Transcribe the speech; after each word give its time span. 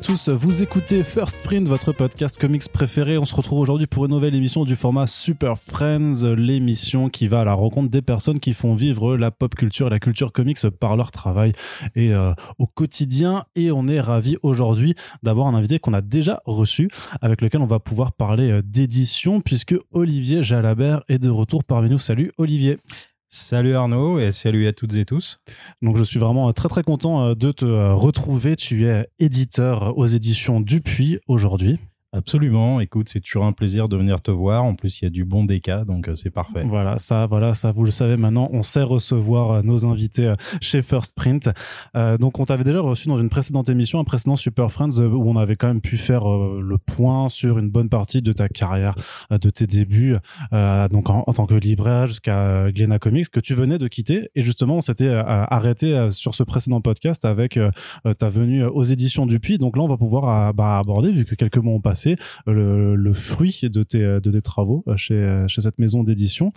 Tous, 0.00 0.28
vous 0.28 0.62
écoutez 0.62 1.04
First 1.04 1.40
Print, 1.44 1.68
votre 1.68 1.92
podcast 1.92 2.36
comics 2.38 2.68
préféré. 2.68 3.16
On 3.16 3.24
se 3.24 3.34
retrouve 3.34 3.60
aujourd'hui 3.60 3.86
pour 3.86 4.06
une 4.06 4.10
nouvelle 4.10 4.34
émission 4.34 4.64
du 4.64 4.74
format 4.74 5.06
Super 5.06 5.56
Friends, 5.56 6.34
l'émission 6.36 7.08
qui 7.08 7.28
va 7.28 7.42
à 7.42 7.44
la 7.44 7.54
rencontre 7.54 7.90
des 7.90 8.02
personnes 8.02 8.40
qui 8.40 8.54
font 8.54 8.74
vivre 8.74 9.16
la 9.16 9.30
pop 9.30 9.54
culture 9.54 9.86
et 9.86 9.90
la 9.90 10.00
culture 10.00 10.32
comics 10.32 10.58
par 10.80 10.96
leur 10.96 11.12
travail 11.12 11.52
et 11.94 12.12
euh, 12.12 12.32
au 12.58 12.66
quotidien. 12.66 13.44
Et 13.54 13.70
on 13.70 13.86
est 13.86 14.00
ravi 14.00 14.36
aujourd'hui 14.42 14.96
d'avoir 15.22 15.46
un 15.46 15.54
invité 15.54 15.78
qu'on 15.78 15.94
a 15.94 16.00
déjà 16.00 16.40
reçu, 16.44 16.90
avec 17.20 17.40
lequel 17.40 17.60
on 17.60 17.66
va 17.66 17.78
pouvoir 17.78 18.12
parler 18.12 18.50
euh, 18.50 18.62
d'édition, 18.62 19.40
puisque 19.40 19.76
Olivier 19.92 20.42
Jalabert 20.42 21.02
est 21.08 21.18
de 21.20 21.30
retour 21.30 21.62
parmi 21.62 21.88
nous. 21.88 21.98
Salut 21.98 22.32
Olivier. 22.36 22.78
Salut 23.36 23.74
Arnaud 23.74 24.20
et 24.20 24.30
salut 24.30 24.68
à 24.68 24.72
toutes 24.72 24.94
et 24.94 25.04
tous. 25.04 25.40
Donc 25.82 25.96
je 25.96 26.04
suis 26.04 26.20
vraiment 26.20 26.52
très 26.52 26.68
très 26.68 26.84
content 26.84 27.20
euh, 27.24 27.34
de 27.34 27.50
te 27.50 27.64
euh, 27.64 27.92
retrouver. 27.92 28.54
Tu 28.54 28.86
es 28.86 29.08
éditeur 29.18 29.98
aux 29.98 30.06
éditions 30.06 30.60
Dupuis 30.60 31.18
aujourd'hui. 31.26 31.80
Absolument. 32.14 32.78
Écoute, 32.78 33.08
c'est 33.08 33.18
toujours 33.18 33.44
un 33.44 33.52
plaisir 33.52 33.88
de 33.88 33.96
venir 33.96 34.22
te 34.22 34.30
voir. 34.30 34.62
En 34.62 34.76
plus, 34.76 35.00
il 35.00 35.04
y 35.04 35.08
a 35.08 35.10
du 35.10 35.24
bon 35.24 35.44
déca, 35.44 35.84
donc 35.84 36.08
euh, 36.08 36.14
c'est 36.14 36.30
parfait. 36.30 36.62
Voilà, 36.64 36.96
ça, 36.96 37.26
voilà, 37.26 37.54
ça, 37.54 37.72
vous 37.72 37.82
le 37.82 37.90
savez 37.90 38.16
maintenant. 38.16 38.48
On 38.52 38.62
sait 38.62 38.84
recevoir 38.84 39.50
euh, 39.50 39.62
nos 39.62 39.84
invités 39.84 40.26
euh, 40.26 40.36
chez 40.60 40.80
First 40.80 41.12
Print. 41.16 41.50
donc, 42.20 42.38
on 42.38 42.44
t'avait 42.44 42.62
déjà 42.62 42.80
reçu 42.80 43.08
dans 43.08 43.18
une 43.18 43.28
précédente 43.28 43.68
émission, 43.68 43.98
un 43.98 44.04
précédent 44.04 44.36
Super 44.36 44.70
Friends, 44.70 45.00
où 45.00 45.28
on 45.28 45.36
avait 45.36 45.56
quand 45.56 45.66
même 45.66 45.80
pu 45.80 45.96
faire 45.96 46.24
le 46.28 46.78
point 46.78 47.28
sur 47.28 47.58
une 47.58 47.68
bonne 47.68 47.88
partie 47.88 48.22
de 48.22 48.32
ta 48.32 48.48
carrière, 48.48 48.94
de 49.30 49.50
tes 49.50 49.66
débuts, 49.66 50.16
donc 50.52 51.10
en, 51.10 51.22
tant 51.24 51.46
que 51.46 51.54
libraire 51.54 52.06
jusqu'à 52.06 52.70
Glena 52.70 52.98
Comics, 52.98 53.28
que 53.28 53.40
tu 53.40 53.54
venais 53.54 53.78
de 53.78 53.88
quitter. 53.88 54.30
Et 54.34 54.42
justement, 54.42 54.76
on 54.76 54.80
s'était 54.80 55.08
arrêté 55.08 56.10
sur 56.10 56.34
ce 56.34 56.42
précédent 56.42 56.80
podcast 56.80 57.24
avec 57.24 57.58
ta 58.18 58.28
venue 58.28 58.64
aux 58.64 58.84
éditions 58.84 59.26
Dupuis. 59.26 59.58
Donc 59.58 59.76
là, 59.76 59.82
on 59.82 59.88
va 59.88 59.96
pouvoir 59.96 60.54
bah, 60.54 60.78
aborder, 60.78 61.10
vu 61.10 61.24
que 61.24 61.34
quelques 61.34 61.58
mois 61.58 61.74
ont 61.74 61.80
passé 61.80 62.03
le, 62.46 63.12
fruit 63.12 63.60
de 63.62 63.82
tes, 63.82 64.02
de 64.02 64.30
tes 64.30 64.42
travaux 64.42 64.84
euh, 64.88 64.96
chez, 64.96 65.14
euh, 65.14 65.48
cette 65.48 65.78
maison 65.78 66.02
d'édition. 66.02 66.52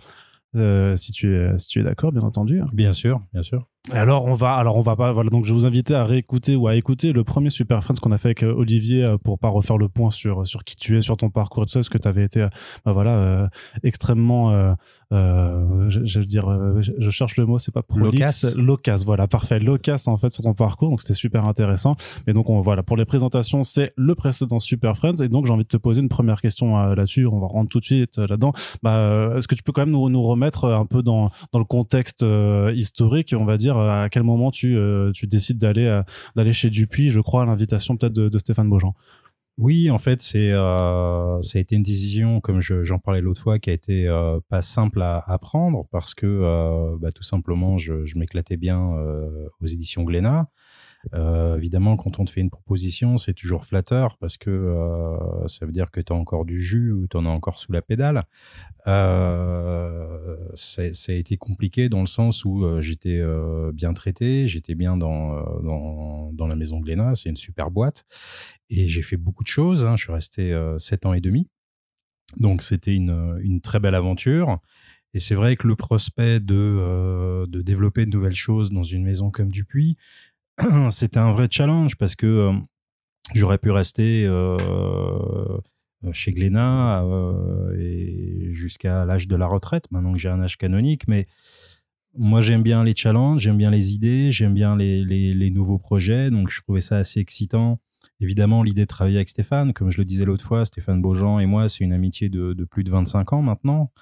Euh, 0.56 0.96
si 0.96 1.12
tu 1.12 1.34
es, 1.34 1.58
si 1.58 1.68
tu 1.68 1.80
es 1.80 1.82
d'accord, 1.82 2.12
bien 2.12 2.22
entendu. 2.22 2.62
Bien 2.72 2.92
sûr, 2.92 3.20
bien 3.32 3.42
sûr. 3.42 3.68
Alors 3.90 4.26
on 4.26 4.34
va, 4.34 4.52
alors 4.52 4.76
on 4.76 4.82
va 4.82 4.96
pas, 4.96 5.12
voilà. 5.12 5.30
Donc 5.30 5.44
je 5.46 5.52
vais 5.52 5.58
vous 5.58 5.66
inviter 5.66 5.94
à 5.94 6.04
réécouter 6.04 6.56
ou 6.56 6.68
à 6.68 6.76
écouter 6.76 7.12
le 7.12 7.24
premier 7.24 7.48
Super 7.48 7.82
Friends 7.82 7.96
qu'on 8.02 8.12
a 8.12 8.18
fait 8.18 8.28
avec 8.28 8.42
Olivier 8.42 9.14
pour 9.24 9.38
pas 9.38 9.48
refaire 9.48 9.78
le 9.78 9.88
point 9.88 10.10
sur 10.10 10.46
sur 10.46 10.62
qui 10.62 10.76
tu 10.76 10.98
es, 10.98 11.00
sur 11.00 11.16
ton 11.16 11.30
parcours 11.30 11.62
et 11.62 11.66
tout 11.66 11.72
ça, 11.72 11.78
parce 11.78 11.88
que 11.88 11.96
tu 11.96 12.06
avais 12.06 12.24
été, 12.24 12.46
bah 12.84 12.92
voilà, 12.92 13.48
extrêmement 13.82 14.76
euh, 15.10 15.88
je, 15.88 16.18
veux 16.18 16.26
dire, 16.26 16.48
euh, 16.48 16.82
je, 16.82 17.10
cherche 17.10 17.36
le 17.36 17.46
mot, 17.46 17.58
c'est 17.58 17.72
pas 17.72 17.82
prolixe. 17.82 18.54
Locas. 18.56 19.02
voilà, 19.06 19.26
parfait. 19.26 19.58
Locas, 19.58 20.04
en 20.06 20.16
fait, 20.16 20.30
sur 20.30 20.44
ton 20.44 20.52
parcours, 20.52 20.90
donc 20.90 21.00
c'était 21.00 21.14
super 21.14 21.46
intéressant. 21.46 21.94
Mais 22.26 22.34
donc, 22.34 22.50
on, 22.50 22.60
voilà, 22.60 22.82
pour 22.82 22.96
les 22.96 23.06
présentations, 23.06 23.62
c'est 23.62 23.92
le 23.96 24.14
précédent 24.14 24.60
Super 24.60 24.96
Friends. 24.96 25.22
Et 25.22 25.28
donc, 25.28 25.46
j'ai 25.46 25.52
envie 25.52 25.64
de 25.64 25.68
te 25.68 25.76
poser 25.78 26.02
une 26.02 26.10
première 26.10 26.40
question 26.40 26.78
euh, 26.78 26.94
là-dessus. 26.94 27.26
On 27.26 27.40
va 27.40 27.46
rentrer 27.46 27.68
tout 27.68 27.80
de 27.80 27.84
suite 27.84 28.18
là-dedans. 28.18 28.52
Bah, 28.82 29.32
est-ce 29.36 29.48
que 29.48 29.54
tu 29.54 29.62
peux 29.62 29.72
quand 29.72 29.82
même 29.82 29.90
nous, 29.90 30.08
nous 30.08 30.22
remettre 30.22 30.66
un 30.66 30.86
peu 30.86 31.02
dans, 31.02 31.30
dans 31.52 31.58
le 31.58 31.64
contexte 31.64 32.24
historique, 32.74 33.34
on 33.36 33.44
va 33.44 33.56
dire, 33.56 33.77
à 33.78 34.08
quel 34.10 34.22
moment 34.22 34.50
tu, 34.50 34.76
tu 35.14 35.26
décides 35.26 35.58
d'aller 35.58 36.02
d'aller 36.36 36.52
chez 36.52 36.70
Dupuis, 36.70 37.10
je 37.10 37.20
crois, 37.20 37.42
à 37.42 37.46
l'invitation 37.46 37.96
peut-être 37.96 38.12
de, 38.12 38.38
Stéphane 38.38 38.68
Beaujean 38.68 38.94
oui, 39.58 39.90
en 39.90 39.98
fait, 39.98 40.22
c'est 40.22 40.52
euh, 40.52 41.42
ça 41.42 41.58
a 41.58 41.60
été 41.60 41.74
une 41.74 41.82
décision, 41.82 42.40
comme 42.40 42.60
j'en 42.60 43.00
parlais 43.00 43.20
l'autre 43.20 43.42
fois, 43.42 43.58
qui 43.58 43.70
a 43.70 43.72
été 43.72 44.06
euh, 44.06 44.38
pas 44.48 44.62
simple 44.62 45.02
à, 45.02 45.38
prendre 45.40 45.84
parce 45.90 46.14
que 46.14 46.26
euh, 46.26 46.96
bah, 47.00 47.10
tout 47.10 47.24
simplement, 47.24 47.76
je, 47.76 48.04
je 48.04 48.18
m'éclatais 48.18 48.56
bien 48.56 48.92
euh, 48.94 49.48
aux 49.60 49.66
éditions 49.66 50.04
Glénat. 50.04 50.48
Euh, 51.14 51.56
évidemment, 51.56 51.96
quand 51.96 52.18
on 52.18 52.24
te 52.24 52.30
fait 52.30 52.40
une 52.40 52.50
proposition, 52.50 53.18
c'est 53.18 53.34
toujours 53.34 53.64
flatteur 53.64 54.16
parce 54.18 54.36
que 54.36 54.50
euh, 54.50 55.46
ça 55.46 55.66
veut 55.66 55.72
dire 55.72 55.90
que 55.90 56.00
tu 56.00 56.12
as 56.12 56.16
encore 56.16 56.44
du 56.44 56.60
jus 56.60 56.92
ou 56.92 57.06
tu 57.06 57.16
en 57.16 57.26
as 57.26 57.30
encore 57.30 57.58
sous 57.58 57.72
la 57.72 57.82
pédale. 57.82 58.24
Euh, 58.86 60.36
ça 60.54 60.82
a 60.82 61.12
été 61.12 61.36
compliqué 61.36 61.88
dans 61.88 62.00
le 62.00 62.06
sens 62.06 62.44
où 62.44 62.80
j'étais 62.80 63.22
bien 63.72 63.92
traité, 63.92 64.48
j'étais 64.48 64.74
bien 64.74 64.96
dans, 64.96 65.60
dans, 66.32 66.46
la 66.46 66.56
maison 66.56 66.80
Glénat, 66.80 67.14
c'est 67.14 67.28
une 67.28 67.36
super 67.36 67.70
boîte. 67.70 68.04
Et 68.70 68.86
j'ai 68.86 69.02
fait 69.02 69.16
beaucoup 69.16 69.42
de 69.42 69.48
choses, 69.48 69.84
hein. 69.84 69.96
je 69.96 70.04
suis 70.04 70.12
resté 70.12 70.58
sept 70.78 71.06
ans 71.06 71.12
et 71.12 71.20
demi. 71.20 71.48
Donc 72.36 72.62
c'était 72.62 72.94
une, 72.94 73.38
une 73.42 73.60
très 73.60 73.80
belle 73.80 73.94
aventure. 73.94 74.58
Et 75.14 75.20
c'est 75.20 75.34
vrai 75.34 75.56
que 75.56 75.66
le 75.66 75.74
prospect 75.74 76.38
de, 76.40 77.46
de 77.48 77.62
développer 77.62 78.04
de 78.04 78.10
nouvelles 78.10 78.34
choses 78.34 78.70
dans 78.70 78.82
une 78.82 79.04
maison 79.04 79.30
comme 79.30 79.50
Dupuis, 79.50 79.96
c'était 80.90 81.18
un 81.18 81.32
vrai 81.32 81.48
challenge 81.50 81.96
parce 81.96 82.16
que 82.16 82.26
euh, 82.26 82.52
j'aurais 83.34 83.58
pu 83.58 83.70
rester 83.70 84.24
euh, 84.26 85.58
chez 86.12 86.32
Glénat 86.32 87.04
euh, 87.04 88.52
jusqu'à 88.52 89.04
l'âge 89.04 89.28
de 89.28 89.36
la 89.36 89.46
retraite, 89.46 89.90
maintenant 89.90 90.12
que 90.12 90.18
j'ai 90.18 90.28
un 90.28 90.40
âge 90.40 90.56
canonique, 90.56 91.06
mais 91.08 91.26
moi 92.16 92.40
j'aime 92.40 92.62
bien 92.62 92.82
les 92.82 92.94
challenges, 92.96 93.42
j'aime 93.42 93.58
bien 93.58 93.70
les 93.70 93.92
idées, 93.92 94.32
j'aime 94.32 94.54
bien 94.54 94.76
les, 94.76 95.50
nouveaux 95.50 95.78
projets, 95.78 96.30
donc 96.30 96.50
je 96.50 96.60
trouvais 96.62 96.80
ça 96.80 96.96
assez 96.96 97.20
excitant. 97.20 97.80
Évidemment, 98.20 98.64
l'idée 98.64 98.80
de 98.80 98.86
travailler 98.86 99.18
avec 99.18 99.28
Stéphane, 99.28 99.72
comme 99.72 99.92
je 99.92 99.98
le 99.98 100.04
disais 100.04 100.24
l'autre 100.24 100.44
fois, 100.44 100.64
Stéphane 100.64 101.00
Beaujean 101.00 101.38
et 101.38 101.46
moi, 101.46 101.68
c'est 101.68 101.84
une 101.84 101.92
amitié 101.92 102.28
de, 102.28 102.52
plus 102.64 102.82
de 102.82 102.90
25 102.90 103.32
ans 103.32 103.42
maintenant, 103.42 103.92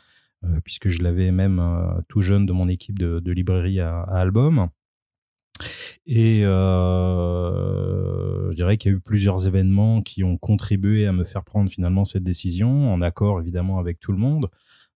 puisque 0.65 0.89
je 0.89 1.03
l'avais 1.03 1.33
même 1.33 1.62
tout 2.09 2.22
jeune 2.22 2.47
de 2.47 2.53
mon 2.53 2.66
équipe 2.69 2.99
de, 2.99 3.21
de 3.21 3.33
librairie 3.33 3.81
à, 3.81 4.00
à 4.00 4.21
Album. 4.21 4.71
Et 6.06 6.44
euh, 6.44 8.50
je 8.50 8.56
dirais 8.56 8.77
qu'il 8.77 8.91
y 8.91 8.94
a 8.94 8.97
eu 8.97 9.00
plusieurs 9.00 9.47
événements 9.47 10.03
qui 10.03 10.25
ont 10.25 10.37
contribué 10.37 11.06
à 11.06 11.12
me 11.12 11.25
faire 11.25 11.44
prendre 11.44 11.71
finalement 11.71 12.05
cette 12.05 12.25
décision, 12.25 12.93
en 12.93 13.00
accord 13.03 13.41
évidemment 13.41 13.78
avec 13.78 14.00
tout 14.00 14.12
le 14.12 14.19
monde, 14.19 14.50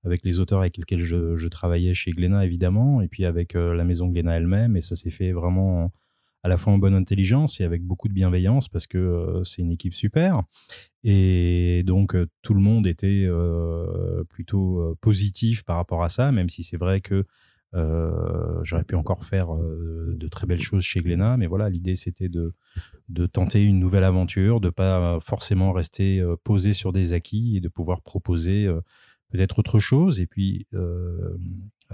avec 0.04 0.25
les 0.25 0.38
auteurs 0.38 0.60
avec 0.60 0.76
lesquels 0.76 1.00
je, 1.00 1.49
travaillais 1.49 1.94
chez 1.94 2.12
Glénat 2.12 2.44
évidemment, 2.44 3.00
et 3.00 3.09
puis 3.09 3.25
avec 3.25 3.56
euh, 3.56 3.75
la 3.75 3.84
maison 3.84 4.09
Glénat 4.09 4.37
elle-même. 4.37 4.76
Et 4.76 4.81
ça 4.81 4.97
s'est 4.97 5.10
fait 5.10 5.32
vraiment 5.32 5.93
à 6.43 6.49
la 6.49 6.56
fois 6.56 6.72
en 6.72 6.78
bonne 6.78 6.94
intelligence 6.94 7.60
et 7.60 7.65
avec 7.65 7.82
beaucoup 7.82 8.09
de 8.09 8.15
bienveillance 8.15 8.69
parce 8.69 8.87
que 8.87 8.97
euh, 8.97 9.44
c'est 9.44 9.60
une 9.60 9.72
équipe 9.72 9.94
super. 9.94 10.43
Et 11.04 11.82
donc 11.84 12.16
tout 12.43 12.54
le 12.54 12.60
monde 12.60 12.87
était 12.87 13.28
plutôt 14.28 14.97
positif 15.00 15.65
par 15.65 15.76
rapport 15.76 16.04
à 16.04 16.09
ça, 16.09 16.31
même 16.31 16.49
si 16.49 16.62
c'est 16.62 16.76
vrai 16.76 17.00
que 17.00 17.25
J'aurais 17.72 18.84
pu 18.84 18.94
encore 18.94 19.25
faire 19.25 19.54
euh, 19.54 20.14
de 20.16 20.28
très 20.28 20.47
belles 20.47 20.60
choses 20.60 20.82
chez 20.82 21.00
Glénat, 21.00 21.36
mais 21.36 21.47
voilà, 21.47 21.70
l'idée 21.70 21.94
c'était 21.94 22.28
de, 22.28 22.53
de 23.08 23.26
tenter 23.26 23.64
une 23.64 23.78
nouvelle 23.78 24.04
aventure, 24.04 24.60
de 24.60 24.70
pas 24.70 25.19
forcément 25.20 25.72
rester 25.72 26.20
euh, 26.20 26.36
posé 26.42 26.72
sur 26.72 26.92
des 26.92 27.12
acquis 27.12 27.56
et 27.56 27.60
de 27.60 27.69
pouvoir 27.69 28.03
proposer 28.03 28.66
euh, 28.66 28.81
peut-être 29.31 29.58
autre 29.58 29.78
chose. 29.78 30.20
Et 30.20 30.26
puis 30.26 30.66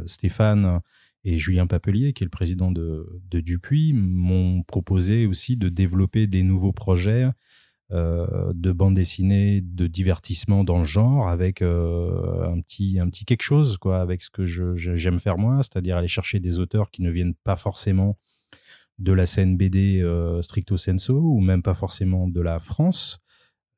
Stéphane 0.06 0.81
et 1.25 1.38
Julien 1.38 1.66
Papelier, 1.66 2.14
qui 2.14 2.22
est 2.22 2.26
le 2.26 2.31
président 2.31 2.70
de, 2.70 3.20
de 3.31 3.41
Dupuis, 3.41 3.93
m'ont 3.93 4.62
proposé 4.62 5.26
aussi 5.26 5.56
de 5.56 5.69
développer 5.69 6.26
des 6.26 6.43
nouveaux 6.43 6.72
projets 6.72 7.29
euh, 7.93 8.53
de 8.53 8.73
bande 8.73 8.97
dessinée, 8.97 9.61
de 9.61 9.87
divertissement 9.87 10.65
dans 10.65 10.81
le 10.81 10.85
genre, 10.85 11.29
avec 11.29 11.62
euh, 11.62 12.43
un 12.43 12.61
petit 12.61 12.99
un 12.99 13.09
petit 13.09 13.25
quelque 13.25 13.44
chose 13.44 13.79
quoi, 13.79 14.00
avec 14.00 14.23
ce 14.23 14.31
que 14.31 14.44
j'aime 14.44 15.21
faire 15.21 15.38
moi, 15.38 15.62
c'est-à-dire 15.62 15.97
aller 15.97 16.09
chercher 16.09 16.41
des 16.41 16.59
auteurs 16.59 16.91
qui 16.91 17.03
ne 17.03 17.12
viennent 17.12 17.37
pas 17.44 17.55
forcément 17.55 18.19
de 18.99 19.12
la 19.12 19.25
scène 19.25 19.56
BD 19.56 20.00
euh, 20.03 20.43
stricto 20.43 20.77
sensu 20.77 21.12
ou 21.12 21.38
même 21.38 21.62
pas 21.62 21.75
forcément 21.75 22.27
de 22.29 22.41
la 22.41 22.59
France. 22.59 23.21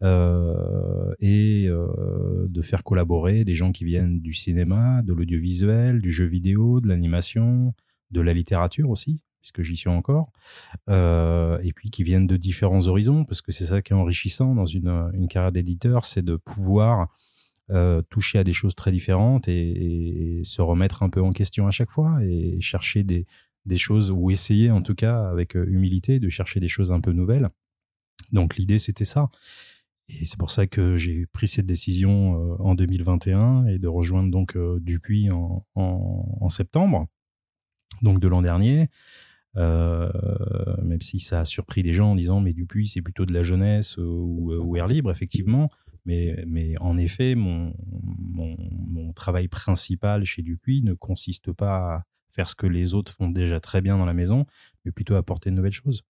Et 0.00 1.68
de 1.68 2.62
faire 2.62 2.84
collaborer 2.84 3.44
des 3.44 3.56
gens 3.56 3.72
qui 3.72 3.84
viennent 3.84 4.20
du 4.20 4.32
cinéma, 4.32 5.02
de 5.02 5.12
l'audiovisuel, 5.12 6.00
du 6.00 6.12
jeu 6.12 6.24
vidéo, 6.24 6.80
de 6.80 6.86
l'animation, 6.86 7.74
de 8.12 8.20
la 8.20 8.32
littérature 8.32 8.90
aussi 8.90 9.22
puisque 9.40 9.62
j'y 9.62 9.76
suis 9.76 9.88
encore, 9.88 10.32
euh, 10.88 11.58
et 11.62 11.72
puis 11.72 11.90
qui 11.90 12.02
viennent 12.02 12.26
de 12.26 12.36
différents 12.36 12.86
horizons, 12.86 13.24
parce 13.24 13.40
que 13.40 13.52
c'est 13.52 13.66
ça 13.66 13.82
qui 13.82 13.92
est 13.92 13.96
enrichissant 13.96 14.54
dans 14.54 14.66
une, 14.66 15.28
carrière 15.28 15.52
d'éditeur, 15.52 16.04
c'est 16.04 16.24
de 16.24 16.36
pouvoir 16.36 17.08
euh, 17.70 18.02
toucher 18.10 18.38
à 18.38 18.44
des 18.44 18.52
choses 18.52 18.74
très 18.74 18.90
différentes 18.90 19.48
et, 19.48 20.42
se 20.44 20.62
remettre 20.62 21.02
un 21.02 21.10
peu 21.10 21.22
en 21.22 21.32
question 21.32 21.66
à 21.66 21.70
chaque 21.70 21.90
fois 21.90 22.18
et 22.22 22.60
chercher 22.60 23.04
des, 23.04 23.26
choses, 23.76 24.10
ou 24.10 24.30
essayer 24.30 24.70
en 24.70 24.82
tout 24.82 24.94
cas 24.94 25.28
avec 25.28 25.56
euh, 25.56 25.66
humilité 25.68 26.20
de 26.20 26.28
chercher 26.30 26.60
des 26.60 26.68
choses 26.68 26.90
un 26.90 27.00
peu 27.00 27.12
nouvelles. 27.12 27.48
Donc 28.32 28.56
l'idée 28.56 28.78
c'était 28.78 29.04
ça. 29.04 29.30
Et 30.08 30.24
c'est 30.24 30.38
pour 30.38 30.50
ça 30.50 30.66
que 30.66 30.96
j'ai 30.96 31.26
pris 31.26 31.48
cette 31.48 31.66
décision 31.66 32.56
en 32.60 32.74
2021 32.74 33.66
et 33.66 33.78
de 33.78 33.88
rejoindre 33.88 34.30
donc 34.30 34.56
Dupuis 34.80 35.30
en, 35.30 35.66
en 35.74 36.48
septembre, 36.48 37.08
donc 38.00 38.18
de 38.18 38.26
l'an 38.26 38.40
dernier. 38.40 38.88
Euh, 39.56 40.10
même 40.82 41.00
si 41.00 41.20
ça 41.20 41.40
a 41.40 41.44
surpris 41.44 41.82
des 41.82 41.92
gens 41.92 42.12
en 42.12 42.14
disant 42.14 42.40
mais 42.40 42.52
Dupuis 42.52 42.88
c'est 42.88 43.00
plutôt 43.00 43.24
de 43.24 43.32
la 43.32 43.42
jeunesse 43.42 43.96
ou, 43.96 44.52
ou, 44.52 44.76
air 44.76 44.86
libre 44.86 45.10
effectivement. 45.10 45.68
Mais, 46.04 46.44
mais 46.46 46.76
en 46.78 46.96
effet 46.96 47.34
mon, 47.34 47.74
mon, 47.86 49.12
travail 49.14 49.48
principal 49.48 50.24
chez 50.24 50.42
Dupuis 50.42 50.82
ne 50.82 50.94
consiste 50.94 51.52
pas 51.52 51.94
à 51.94 52.02
faire 52.30 52.48
ce 52.48 52.54
que 52.54 52.66
les 52.66 52.94
autres 52.94 53.12
font 53.12 53.30
déjà 53.30 53.58
très 53.58 53.80
bien 53.80 53.98
dans 53.98 54.04
la 54.04 54.12
maison 54.12 54.46
mais 54.84 54.92
plutôt 54.92 55.14
à 55.14 55.18
apporter 55.18 55.50
de 55.50 55.56
nouvelles 55.56 55.72
choses. 55.72 56.02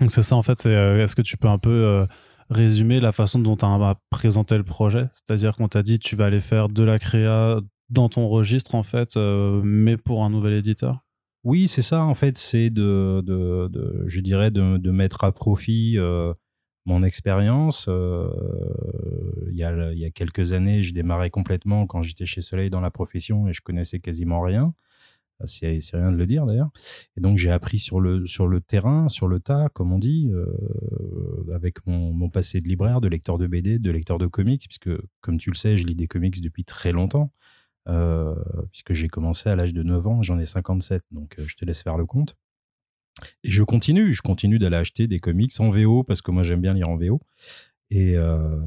Donc 0.00 0.10
c'est 0.10 0.22
ça 0.22 0.36
en 0.36 0.42
fait, 0.42 0.64
est-ce 0.64 1.14
que 1.14 1.22
tu 1.22 1.36
peux 1.36 1.48
un 1.48 1.58
peu 1.58 2.06
résumer 2.48 3.00
la 3.00 3.12
façon 3.12 3.40
dont 3.40 3.56
tu 3.56 3.64
as 3.64 3.96
présenté 4.10 4.56
le 4.56 4.64
projet? 4.64 5.08
C'est-à-dire 5.12 5.54
qu'on 5.56 5.68
t'a 5.68 5.82
dit 5.82 5.98
tu 5.98 6.16
vas 6.16 6.26
aller 6.26 6.40
faire 6.40 6.68
de 6.68 6.82
la 6.82 6.98
créa 6.98 7.60
dans 7.90 8.08
ton 8.08 8.26
registre 8.28 8.74
en 8.74 8.84
fait, 8.84 9.16
mais 9.16 9.96
pour 9.96 10.24
un 10.24 10.30
nouvel 10.30 10.54
éditeur? 10.54 11.04
Oui, 11.44 11.68
c'est 11.68 11.82
ça, 11.82 12.04
en 12.04 12.14
fait, 12.14 12.36
c'est 12.36 12.70
de, 12.70 13.22
je 14.06 14.20
dirais, 14.20 14.50
de, 14.50 14.90
mettre 14.90 15.24
à 15.24 15.32
profit 15.32 15.94
euh, 15.96 16.34
mon 16.84 17.02
expérience. 17.02 17.86
Euh, 17.88 18.28
il, 19.50 19.56
y 19.56 19.64
a, 19.64 20.10
quelques 20.10 20.52
années, 20.52 20.82
je 20.82 20.92
démarrais 20.92 21.30
complètement 21.30 21.86
quand 21.86 22.02
j'étais 22.02 22.26
chez 22.26 22.42
Soleil 22.42 22.68
dans 22.68 22.80
la 22.80 22.90
profession 22.90 23.48
et 23.48 23.54
je 23.54 23.62
connaissais 23.62 24.00
quasiment 24.00 24.40
rien. 24.40 24.74
C'est 25.46 25.80
rien 25.94 26.12
de 26.12 26.18
le 26.18 26.26
dire 26.26 26.44
d'ailleurs. 26.44 26.70
Et 27.16 27.22
donc 27.22 27.38
j'ai 27.38 27.50
appris 27.50 27.78
sur 27.78 27.98
le, 27.98 28.26
sur 28.26 28.46
le 28.46 28.60
terrain, 28.60 29.08
sur 29.08 29.26
le 29.26 29.40
tas, 29.40 29.70
comme 29.70 29.90
on 29.90 29.98
dit, 29.98 30.30
euh, 30.32 31.54
avec 31.54 31.86
mon, 31.86 32.12
mon, 32.12 32.28
passé 32.28 32.60
de 32.60 32.68
libraire, 32.68 33.00
de 33.00 33.08
lecteur 33.08 33.38
de 33.38 33.46
BD, 33.46 33.78
de 33.78 33.90
lecteur 33.90 34.18
de 34.18 34.26
comics, 34.26 34.66
puisque 34.68 34.90
comme 35.22 35.38
tu 35.38 35.50
le 35.50 35.56
sais, 35.56 35.78
je 35.78 35.86
lis 35.86 35.96
des 35.96 36.08
comics 36.08 36.38
depuis 36.42 36.64
très 36.64 36.92
longtemps. 36.92 37.32
Euh, 37.90 38.34
puisque 38.70 38.92
j'ai 38.92 39.08
commencé 39.08 39.48
à 39.48 39.56
l'âge 39.56 39.74
de 39.74 39.82
9 39.82 40.06
ans, 40.06 40.22
j'en 40.22 40.38
ai 40.38 40.46
57, 40.46 41.02
donc 41.10 41.36
euh, 41.38 41.44
je 41.46 41.56
te 41.56 41.64
laisse 41.64 41.82
faire 41.82 41.98
le 41.98 42.06
compte. 42.06 42.36
Et 43.42 43.50
je 43.50 43.62
continue, 43.64 44.12
je 44.12 44.22
continue 44.22 44.58
d'aller 44.58 44.76
acheter 44.76 45.08
des 45.08 45.18
comics 45.18 45.52
en 45.58 45.70
VO, 45.70 46.04
parce 46.04 46.22
que 46.22 46.30
moi 46.30 46.42
j'aime 46.42 46.60
bien 46.60 46.74
lire 46.74 46.88
en 46.88 46.96
VO. 46.96 47.20
Et, 47.90 48.16
euh, 48.16 48.64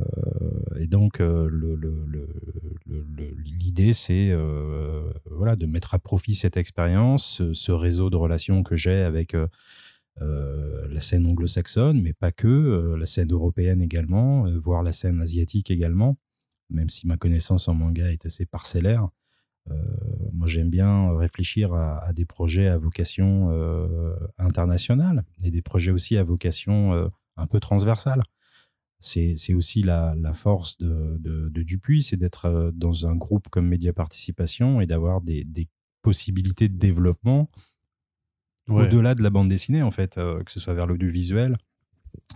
et 0.78 0.88
donc, 0.88 1.22
l'idée, 3.46 3.94
c'est 3.94 4.36
voilà, 5.32 5.56
de 5.56 5.66
mettre 5.66 5.94
à 5.94 6.00
profit 6.00 6.36
cette 6.36 6.58
expérience, 6.58 7.42
ce, 7.54 7.72
réseau 7.72 8.10
de 8.10 8.18
relations 8.18 8.64
que 8.64 8.76
j'ai 8.76 9.02
avec 9.02 9.34
la 10.20 11.02
scène 11.02 11.26
anglo-saxonne, 11.26 12.02
mais 12.02 12.12
pas 12.12 12.34
que, 12.34 12.96
la 13.00 13.06
scène 13.06 13.32
européenne 13.32 13.82
également, 13.82 14.46
voire 14.60 14.84
la 14.84 14.92
scène 14.92 15.22
asiatique 15.22 15.72
également 15.72 16.18
même 16.70 16.90
si 16.90 17.08
ma 17.08 17.18
connaissance 17.18 17.68
en 17.68 17.74
manga 17.74 18.12
est 18.12 18.26
assez 18.26 18.46
parcellaire. 18.46 19.10
Euh, 19.72 19.76
moi, 20.34 20.48
j'aime 20.48 20.70
bien 20.70 21.16
réfléchir 21.18 21.74
à, 21.74 22.12
des 22.14 22.26
projets 22.26 22.68
à 22.68 22.78
vocation 22.78 23.50
euh, 23.52 24.16
internationale 24.38 25.24
et 25.44 25.52
des 25.52 25.62
projets 25.62 25.92
aussi 25.92 26.18
à 26.18 26.24
vocation 26.24 26.94
euh, 26.94 27.08
un 27.38 27.48
peu 27.48 27.60
transversale. 27.60 28.22
C'est 29.00 29.54
aussi 29.54 29.84
la, 29.84 30.16
force 30.34 30.78
de, 30.78 31.50
Dupuis, 31.50 32.04
c'est 32.04 32.16
d'être 32.16 32.72
dans 32.74 33.06
un 33.06 33.16
groupe 33.16 33.50
comme 33.50 33.68
Média 33.68 33.92
Participation 33.92 34.80
et 34.80 34.86
d'avoir 34.86 35.20
des, 35.22 35.46
possibilités 36.02 36.68
de 36.68 36.78
développement 36.78 37.50
au-delà 38.68 39.16
de 39.16 39.22
la 39.22 39.30
bande 39.30 39.48
dessinée, 39.48 39.82
en 39.82 39.92
fait, 39.92 40.16
que 40.16 40.52
ce 40.52 40.60
soit 40.60 40.74
vers 40.74 40.88
l'audiovisuel, 40.88 41.58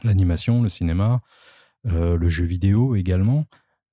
l'animation, 0.03 0.61
le 0.61 0.67
cinéma, 0.67 1.21
le 1.85 2.27
jeu 2.27 2.45
vidéo 2.45 2.95
également. 2.95 3.45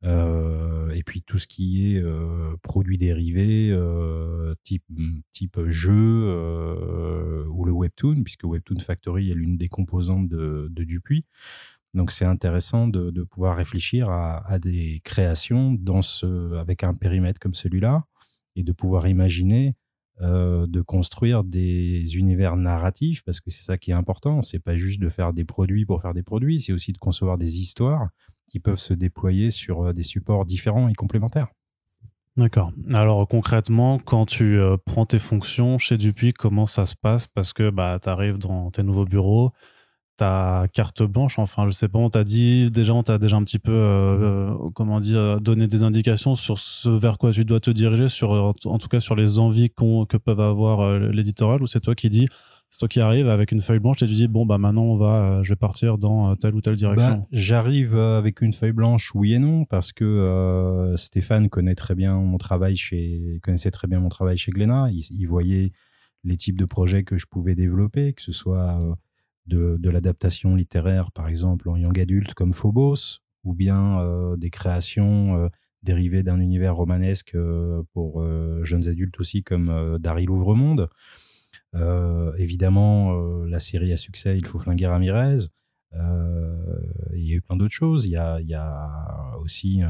Euh, 0.05 0.91
et 0.91 1.03
puis 1.03 1.23
tout 1.23 1.39
ce 1.39 1.47
qui 1.47 1.95
est 1.95 2.01
euh, 2.01 2.57
produits 2.63 2.99
dérivés, 2.99 3.71
euh, 3.71 4.55
type, 4.63 4.85
type 5.33 5.59
jeu 5.67 7.47
ou 7.49 7.65
le 7.65 7.73
webtoon, 7.73 8.23
puisque 8.23 8.45
Webtoon 8.45 8.81
Factory 8.81 9.31
est 9.31 9.35
l'une 9.35 9.57
des 9.57 9.69
composantes 9.69 10.29
de, 10.29 10.71
Dupuis. 10.85 11.25
Donc 11.95 12.11
c'est 12.13 12.25
intéressant 12.25 12.89
de, 12.89 13.25
pouvoir 13.25 13.57
réfléchir 13.57 14.11
à, 14.11 14.59
des 14.59 15.01
créations 15.05 15.73
dans 15.73 16.03
ce, 16.03 16.55
avec 16.57 16.85
un 16.85 16.95
périmètre 16.95 17.41
comme 17.41 17.55
celui-là 17.55 18.05
et 18.57 18.63
de 18.63 18.73
pouvoir 18.73 19.09
imaginer 19.09 19.75
de 20.21 20.81
construire 20.81 21.43
des 21.43 22.17
univers 22.17 22.57
narratifs 22.57 23.25
parce 23.25 23.41
que 23.41 23.51
c'est 23.51 23.63
ça 23.63 23.79
qui 23.79 23.91
est 23.91 23.95
important. 23.95 24.43
C'est 24.43 24.59
pas 24.59 24.77
juste 24.77 25.01
de 25.01 25.09
faire 25.09 25.33
des 25.33 25.45
produits 25.45 25.87
pour 25.87 26.03
faire 26.03 26.15
des 26.15 26.23
produits, 26.23 26.61
c'est 26.61 26.73
aussi 26.73 26.93
de 26.93 26.99
concevoir 26.99 27.39
des 27.39 27.61
histoires 27.61 28.11
qui 28.47 28.61
peuvent 28.61 28.79
se 28.79 28.95
déployer 28.95 29.51
sur 29.51 29.87
euh, 29.87 29.93
des 29.93 30.03
supports 30.03 30.45
différents 30.45 30.89
et 30.89 30.95
complémentaires. 30.95 31.49
D'accord. 32.37 32.73
Alors 32.93 33.29
concrètement, 33.29 33.99
quand 33.99 34.27
tu 34.27 34.61
euh, 34.61 34.77
prends 34.85 35.07
tes 35.07 35.21
fonctions 35.21 35.79
chez 35.79 35.97
Dupuis, 35.97 36.33
comment 36.33 36.67
ça 36.67 36.85
se 36.85 36.97
passe? 36.97 37.29
Parce 37.29 37.53
que 37.53 37.71
bah, 37.71 37.99
tu 38.03 38.09
arrives 38.09 38.39
dans 38.39 38.73
tes 38.73 38.83
nouveaux 38.83 39.05
bureaux, 39.05 39.53
ta 40.17 40.67
carte 40.73 41.03
blanche, 41.03 41.39
enfin 41.39 41.67
je 41.67 41.71
sais 41.71 41.89
pas, 41.89 42.01
on 42.01 42.11
t'a 42.11 42.25
dit 42.25 42.73
déjà, 42.73 42.93
on 42.93 43.05
t'a 43.05 43.19
déjà 43.19 43.37
un 43.37 43.45
petit 43.45 43.61
peu, 43.61 43.73
euh, 43.73 44.53
comment 44.75 44.99
dire, 44.99 45.41
donné 45.41 45.69
des 45.69 45.85
indications 45.85 46.35
sur 46.35 46.59
ce 46.59 46.89
vers 46.89 47.19
quoi 47.19 47.31
tu 47.31 47.45
dois 47.45 47.61
te 47.61 47.71
diriger, 47.71 48.09
sur, 48.09 48.33
en 48.33 48.79
tout 48.79 48.89
cas 48.89 48.99
sur 48.99 49.15
les 49.15 49.39
envies 49.39 49.71
que 49.71 50.17
peuvent 50.17 50.41
avoir 50.41 50.99
l'éditorial, 50.99 51.63
ou 51.63 51.67
c'est 51.69 51.81
toi 51.81 51.95
qui 51.95 52.11
dis 52.11 52.29
c'est 52.75 52.81
toi 52.81 52.89
qui 52.89 53.01
arrives 53.01 53.29
avec 53.29 53.53
une 53.53 53.63
feuille 53.63 53.79
blanche 53.79 54.03
et 54.03 54.07
tu 54.09 54.15
dis 54.15 54.27
bon 54.27 54.47
bah 54.47 54.59
maintenant 54.59 54.83
on 54.83 54.97
va 54.97 55.23
euh, 55.23 55.45
je 55.45 55.51
vais 55.51 55.57
partir 55.57 55.97
dans 55.97 56.33
euh, 56.33 56.35
telle 56.35 56.57
ou 56.57 56.61
telle 56.61 56.75
direction. 56.75 57.19
Bah, 57.19 57.27
j'arrive 57.31 57.95
euh, 57.95 58.19
avec 58.19 58.41
une 58.41 58.53
feuille 58.53 58.73
blanche 58.73 59.13
oui 59.15 59.35
et 59.35 59.39
non 59.39 59.65
parce 59.65 59.93
que 59.93 60.93
Stéphane 60.97 61.49
connaît 61.49 61.77
très 61.77 61.95
bien 61.95 62.17
mon 62.19 62.37
travail 62.37 62.77
chez 62.77 63.39
connaissait 63.45 63.71
très 63.71 63.87
bien 63.87 64.01
mon 64.01 64.09
travail 64.09 64.37
chez 64.39 64.51
Glénat, 64.51 64.89
il, 64.91 65.27
voyait 65.27 65.71
les 66.25 66.37
types 66.37 66.59
de 66.59 66.65
projets 66.65 67.05
que 67.05 67.17
je 67.17 67.27
pouvais 67.27 67.55
développer, 67.55 68.13
que 68.13 68.23
ce 68.23 68.33
soit 68.33 68.77
de, 69.47 69.77
de 69.79 69.91
l'adaptation 69.91 70.57
littéraire 70.57 71.13
par 71.13 71.29
exemple 71.29 71.69
en 71.69 71.77
young 71.77 72.01
adulte 72.01 72.35
comme 72.35 72.55
Phobos 72.55 73.21
ou 73.45 73.55
bien 73.55 74.01
des 74.37 74.51
créations 74.51 75.49
dérivées 75.85 76.25
d'un 76.25 76.41
univers 76.41 76.75
romanesque 76.75 77.37
pour 77.93 78.27
jeunes 78.65 78.89
adultes 78.89 79.21
aussi 79.21 79.45
comme 79.45 79.99
Daryl 80.01 80.31
Ouvremonde. 80.31 80.89
Euh, 81.75 82.35
évidemment, 82.37 83.13
euh, 83.13 83.47
la 83.47 83.61
série 83.61 83.93
à 83.93 83.97
succès, 83.97 84.39
il 84.39 84.47
faut 84.47 84.59
flinguer 84.59 84.87
Ramirez. 84.87 85.49
Euh, 85.95 86.81
il 87.15 87.25
y 87.25 87.33
a 87.33 87.37
eu 87.37 87.41
plein 87.41 87.57
d'autres 87.57 87.75
choses. 87.75 88.07
Il 88.07 88.11
y 88.11 88.17
a, 88.17 88.41
il 88.41 88.49
y 88.49 88.55
a 88.55 89.37
aussi 89.41 89.83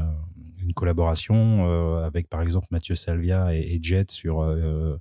une 0.61 0.73
collaboration 0.73 1.65
avec, 2.03 2.29
par 2.29 2.41
exemple, 2.41 2.67
Mathieu 2.71 2.95
Salvia 2.95 3.55
et, 3.55 3.79
Jet 3.81 4.11
sur 4.11 4.45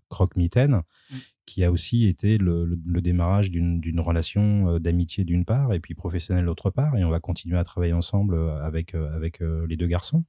Croque 0.08 0.36
Mitaine, 0.36 0.82
mm. 1.10 1.16
qui 1.46 1.64
a 1.64 1.70
aussi 1.70 2.06
été 2.06 2.38
le, 2.38 2.76
démarrage 3.00 3.50
d'une 3.50 4.00
relation 4.00 4.78
d'amitié 4.78 5.24
d'une 5.24 5.44
part 5.44 5.74
et 5.74 5.80
puis 5.80 5.94
professionnelle 5.94 6.46
d'autre 6.46 6.70
part. 6.70 6.96
Et 6.96 7.04
on 7.04 7.10
va 7.10 7.20
continuer 7.20 7.58
à 7.58 7.64
travailler 7.64 7.92
ensemble 7.92 8.38
avec, 8.62 8.94
avec 8.94 9.40
les 9.40 9.76
deux 9.76 9.86
garçons. 9.86 10.24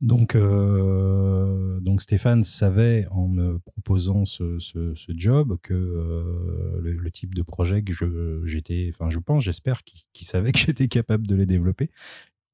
Donc, 0.00 0.34
euh, 0.34 1.78
donc 1.80 2.00
Stéphane 2.00 2.42
savait 2.42 3.06
en 3.10 3.28
me 3.28 3.58
proposant 3.58 4.24
ce, 4.24 4.58
ce, 4.58 4.94
job 5.14 5.58
que 5.62 5.74
euh, 5.74 6.80
le, 6.80 7.10
type 7.10 7.34
de 7.34 7.42
projet 7.42 7.82
que 7.82 7.92
j'étais, 8.46 8.90
enfin 8.94 9.10
je 9.10 9.18
pense, 9.18 9.44
j'espère 9.44 9.82
qu'il, 9.84 10.26
savait 10.26 10.52
que 10.52 10.58
j'étais 10.58 10.88
capable 10.88 11.26
de 11.26 11.34
les 11.34 11.44
développer. 11.44 11.90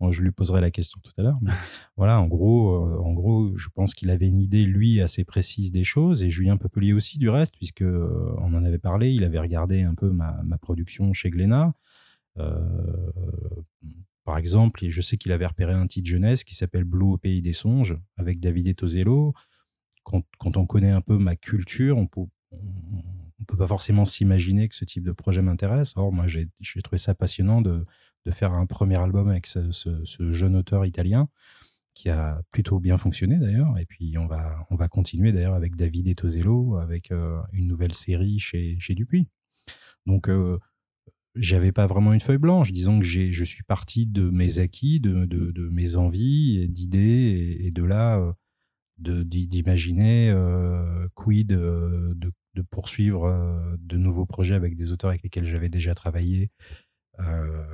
Moi, 0.01 0.11
je 0.11 0.21
lui 0.21 0.33
poserai 0.33 0.61
la 0.61 0.71
question 0.71 1.01
tout 1.03 1.13
à 1.19 1.23
l'heure. 1.23 1.39
Voilà, 1.97 2.21
en 2.21 2.27
gros, 2.27 2.75
euh, 2.75 2.99
en 2.99 3.15
gros, 3.15 3.57
je 3.57 3.69
pense 3.75 3.95
qu'il 3.95 4.11
avait 4.11 4.29
une 4.29 4.39
idée 4.39 4.65
lui 4.65 5.01
assez 5.01 5.25
précise 5.25 5.71
des 5.71 5.85
choses 5.85 6.23
et 6.23 6.31
Julien 6.31 6.57
Pepelier 6.59 6.93
aussi 6.93 7.17
du 7.17 7.31
reste, 7.31 7.55
puisque 7.57 7.83
on 7.83 8.55
en 8.55 8.65
avait 8.65 8.79
parlé. 8.79 9.13
Il 9.13 9.25
avait 9.25 9.39
regardé 9.39 9.83
un 9.83 9.95
peu 9.95 10.11
ma, 10.11 10.43
ma 10.43 10.59
production 10.59 11.13
chez 11.13 11.31
Glénat. 11.31 11.73
Par 14.27 14.39
exemple, 14.39 14.85
je 14.91 15.01
sais 15.01 15.17
qu'il 15.17 15.31
avait 15.31 15.47
repéré 15.47 15.73
un 15.73 15.87
titre 15.87 16.09
jeunesse 16.09 16.43
qui 16.43 16.57
s'appelle 16.57 16.83
Blue 16.83 17.13
au 17.13 17.17
pays 17.17 17.43
des 17.43 17.53
songes 17.53 17.97
avec 18.17 18.41
David 18.41 18.67
Etozello. 18.67 19.35
Quand, 20.03 20.25
quand, 20.39 20.57
on 20.57 20.67
connaît 20.67 20.91
un 20.91 21.01
peu 21.01 21.17
ma 21.17 21.37
culture, 21.37 21.97
on 21.97 22.09
peut, 22.09 22.27
peut 23.47 23.57
pas 23.57 23.69
forcément 23.69 24.05
s'imaginer 24.05 24.69
que 24.69 24.75
ce 24.75 24.85
type 24.85 25.05
de 25.05 25.13
projet 25.13 25.43
m'intéresse. 25.43 25.93
Or, 25.95 26.13
moi, 26.13 26.27
j'ai 26.27 26.49
trouvé 26.83 26.99
ça 26.99 27.15
passionnant 27.15 27.61
de, 27.61 27.87
faire 28.33 28.53
un 28.53 28.67
premier 28.67 28.97
album 28.97 29.29
avec 29.29 29.47
ce, 29.47 30.33
jeune 30.33 30.57
auteur 30.57 30.85
italien 30.85 31.29
qui 31.95 32.11
a 32.11 32.43
plutôt 32.51 32.81
bien 32.81 32.99
fonctionné 32.99 33.39
d'ailleurs. 33.39 33.79
Et 33.79 33.87
puis, 33.87 34.19
on 34.19 34.27
va, 34.27 34.67
on 34.71 34.77
va 34.77 34.89
continuer 34.89 35.31
d'ailleurs 35.31 35.55
avec 35.55 35.77
David 35.77 36.09
Etozello, 36.09 36.79
avec 36.79 37.13
euh, 37.13 37.41
une 37.53 37.69
nouvelle 37.69 37.95
série 37.95 38.41
chez, 38.41 38.77
chez 38.81 38.97
Dupuis. 38.97 39.29
Donc, 40.05 40.29
euh, 40.29 40.59
j'avais 41.37 41.73
pas 41.73 41.87
vraiment 41.87 42.13
une 42.13 42.21
feuille 42.21 42.39
blanche. 42.39 42.73
Disons 42.73 42.99
que 42.99 43.05
je 43.05 43.45
suis 43.45 43.63
parti 43.63 44.07
de 44.07 44.31
mes 44.31 44.59
acquis, 44.59 45.01
de, 45.01 45.25
de, 45.27 45.69
mes 45.69 45.97
envies, 45.97 46.69
d'idées, 46.69 47.59
et, 47.61 47.71
de 47.71 47.85
là, 47.85 48.19
euh, 48.19 49.25
d'imaginer 49.25 50.31
euh, 50.31 51.07
quid 51.15 51.53
euh, 51.53 52.15
de, 52.15 52.33
de, 52.55 52.63
poursuivre 52.63 53.77
de 53.79 53.99
nouveaux 53.99 54.27
projets 54.27 54.55
avec 54.55 54.77
des 54.77 54.93
auteurs 54.93 55.11
avec 55.11 55.23
lesquels 55.23 55.47
j'avais 55.47 55.69
déjà 55.69 55.95
travaillé, 55.95 56.51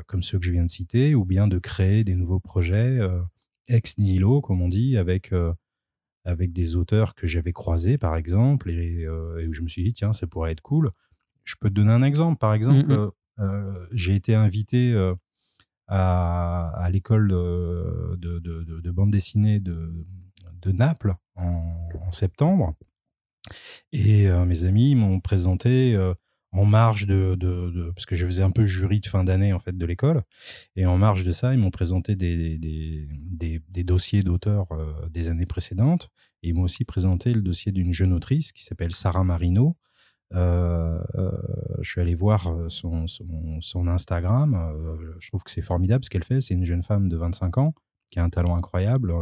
comme 0.06 0.22
ceux 0.22 0.38
que 0.38 0.44
je 0.44 0.52
viens 0.52 0.64
de 0.64 0.70
citer, 0.70 1.14
ou 1.14 1.24
bien 1.24 1.46
de 1.46 1.58
créer 1.58 2.04
des 2.04 2.16
nouveaux 2.16 2.40
projets 2.40 2.98
ex 3.68 3.96
nihilo, 3.98 4.40
comme 4.40 4.60
on 4.60 4.68
dit, 4.68 4.96
avec 4.96 5.32
avec 6.24 6.52
des 6.52 6.76
auteurs 6.76 7.14
que 7.14 7.26
j'avais 7.26 7.52
croisés, 7.52 7.98
par 7.98 8.16
exemple, 8.16 8.70
et, 8.70 9.08
où 9.08 9.52
je 9.52 9.62
me 9.62 9.68
suis 9.68 9.84
dit, 9.84 9.92
tiens, 9.92 10.12
ça 10.12 10.26
pourrait 10.26 10.52
être 10.52 10.60
cool. 10.60 10.90
Je 11.44 11.54
peux 11.60 11.68
te 11.68 11.74
donner 11.74 11.90
un 11.90 12.02
exemple. 12.02 12.38
Par 12.38 12.54
exemple, 12.54 12.86
mmh, 12.86 13.06
mmh. 13.06 13.10
Euh, 13.38 13.86
j'ai 13.92 14.14
été 14.14 14.34
invité 14.34 14.92
euh, 14.92 15.14
à, 15.88 16.88
l'école 16.90 17.28
de, 17.28 18.90
bande 18.90 19.10
dessinée 19.10 19.60
de, 19.60 20.04
Naples 20.66 21.14
en, 21.36 22.10
septembre. 22.10 22.74
Et 23.92 24.28
euh, 24.28 24.44
mes 24.44 24.64
amis 24.64 24.94
m'ont 24.94 25.20
présenté 25.20 25.96
en 26.52 26.64
marge 26.64 27.06
de, 27.06 27.90
parce 27.94 28.06
que 28.06 28.14
je 28.14 28.26
faisais 28.26 28.42
un 28.42 28.50
peu 28.50 28.64
jury 28.64 29.00
de 29.00 29.06
fin 29.06 29.24
d'année 29.24 29.52
en 29.52 29.58
fait 29.60 29.76
de 29.76 29.86
l'école 29.86 30.22
et 30.76 30.84
en 30.84 30.98
marge 30.98 31.24
de 31.24 31.32
ça 31.32 31.54
ils 31.54 31.58
m'ont 31.58 31.70
présenté 31.70 32.14
des, 32.14 33.08
dossiers 33.84 34.22
d'auteurs 34.22 34.66
des 35.10 35.28
années 35.28 35.46
précédentes 35.46 36.10
et 36.42 36.50
ils 36.50 36.54
m'ont 36.54 36.62
aussi 36.62 36.84
présenté 36.84 37.32
le 37.32 37.40
dossier 37.40 37.72
d'une 37.72 37.92
jeune 37.94 38.12
autrice 38.12 38.52
qui 38.52 38.62
s'appelle 38.62 38.94
Sarah 38.94 39.24
Marino 39.24 39.76
je 40.34 41.88
suis 41.88 42.00
allé 42.00 42.14
voir 42.14 42.50
son, 42.68 43.06
son, 43.06 43.86
Instagram 43.86 44.56
je 45.20 45.28
trouve 45.28 45.42
que 45.42 45.50
c'est 45.50 45.62
formidable 45.62 46.04
ce 46.04 46.10
qu'elle 46.10 46.24
fait 46.24 46.40
c'est 46.40 46.54
une 46.54 46.64
jeune 46.64 46.82
femme 46.82 47.08
de 47.08 47.16
25 47.16 47.58
ans 47.58 47.74
qui 48.10 48.18
a 48.18 48.24
un 48.24 48.30
talent 48.30 48.56
incroyable 48.56 49.12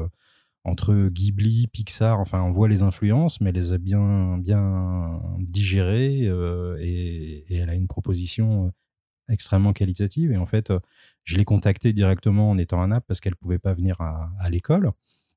entre 0.64 1.08
Ghibli, 1.08 1.68
Pixar, 1.68 2.20
enfin 2.20 2.42
on 2.42 2.50
voit 2.50 2.68
les 2.68 2.82
influences, 2.82 3.40
mais 3.40 3.50
elle 3.50 3.56
les 3.56 3.72
a 3.72 3.78
bien, 3.78 4.38
bien 4.38 5.22
digérées 5.38 6.26
euh, 6.26 6.76
et, 6.80 7.54
elle 7.54 7.70
a 7.70 7.74
une 7.74 7.88
proposition 7.88 8.66
euh, 8.66 8.70
extrêmement 9.32 9.72
qualitative. 9.72 10.32
Et 10.32 10.36
en 10.36 10.46
fait, 10.46 10.70
euh, 10.70 10.80
je 11.24 11.36
l'ai 11.38 11.44
contactée 11.44 11.92
directement 11.92 12.50
en 12.50 12.58
étant 12.58 12.82
un 12.82 12.92
app 12.92 13.04
parce 13.06 13.20
qu'elle 13.20 13.36
pouvait 13.36 13.58
pas 13.58 13.72
venir 13.72 14.00
à, 14.00 14.50
l'école. 14.50 14.90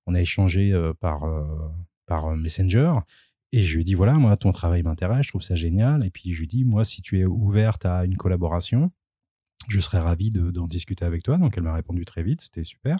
On 0.08 0.15
a 0.15 0.22
échangé 0.22 0.74
par 1.00 2.36
Messenger. 2.36 2.94
Et 3.55 3.63
je 3.63 3.77
lui 3.77 3.83
dit, 3.83 3.93
voilà, 3.93 4.13
moi, 4.13 4.36
ton 4.36 4.51
travail 4.51 4.81
m'intéresse, 4.81 5.27
je 5.27 5.29
trouve 5.29 5.43
ça 5.43 5.53
génial. 5.53 6.03
Et 6.03 6.10
puis, 6.10 6.33
je 6.33 6.39
lui 6.39 6.48
dit, 6.48 6.65
moi, 6.65 6.83
si 6.83 7.03
tu 7.03 7.19
es 7.19 7.25
ouverte 7.25 7.86
à 7.86 8.03
une 8.03 8.17
collaboration, 8.17 8.91
je 9.67 9.79
serais 9.79 10.00
ravi 10.00 10.31
d'en 10.31 10.65
discuter 10.65 11.05
avec 11.05 11.22
toi. 11.22 11.38
Donc, 11.38 11.53
elle 11.55 11.62
m'a 11.62 11.75
répondu 11.75 12.03
très 12.03 12.24
vite, 12.24 12.41
c'était 12.41 12.63
super. 12.63 12.98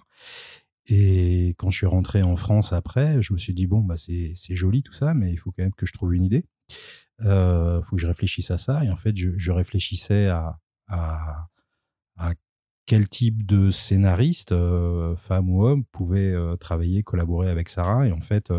Et 0.86 1.56
quand 1.58 1.72
je 1.72 1.78
suis 1.78 1.88
rentré 1.88 2.22
en 2.22 2.36
France 2.36 2.72
après, 2.72 3.20
je 3.24 3.34
me 3.34 3.40
suis 3.40 3.56
dit, 3.56 3.66
bon, 3.66 3.80
bah, 3.80 3.96
c'est 3.98 4.36
joli 4.56 4.84
tout 4.84 4.94
ça, 4.94 5.16
mais 5.16 5.34
il 5.34 5.38
faut 5.38 5.52
quand 5.52 5.64
même 5.64 5.74
que 5.74 5.88
je 5.88 5.94
trouve 5.94 6.14
une 6.14 6.24
idée. 6.24 6.46
Il 7.20 7.26
euh, 7.26 7.82
faut 7.82 7.96
que 7.96 8.02
je 8.04 8.08
réfléchisse 8.08 8.52
à 8.52 8.60
ça. 8.60 8.86
Et 8.86 8.92
en 8.92 8.98
fait, 8.98 9.16
je, 9.18 9.52
réfléchissais 9.52 10.28
à, 10.28 10.60
à, 10.88 11.48
à, 12.18 12.34
quel 12.86 13.10
type 13.10 13.44
de 13.44 13.72
scénariste, 13.72 14.52
euh, 14.52 15.16
femme 15.16 15.50
ou 15.50 15.66
homme, 15.66 15.84
pouvait 15.86 16.32
euh, 16.32 16.58
travailler, 16.58 17.02
collaborer 17.02 17.50
avec 17.50 17.70
Sarah. 17.70 18.08
Et 18.08 18.12
en 18.12 18.22
fait, 18.22 18.54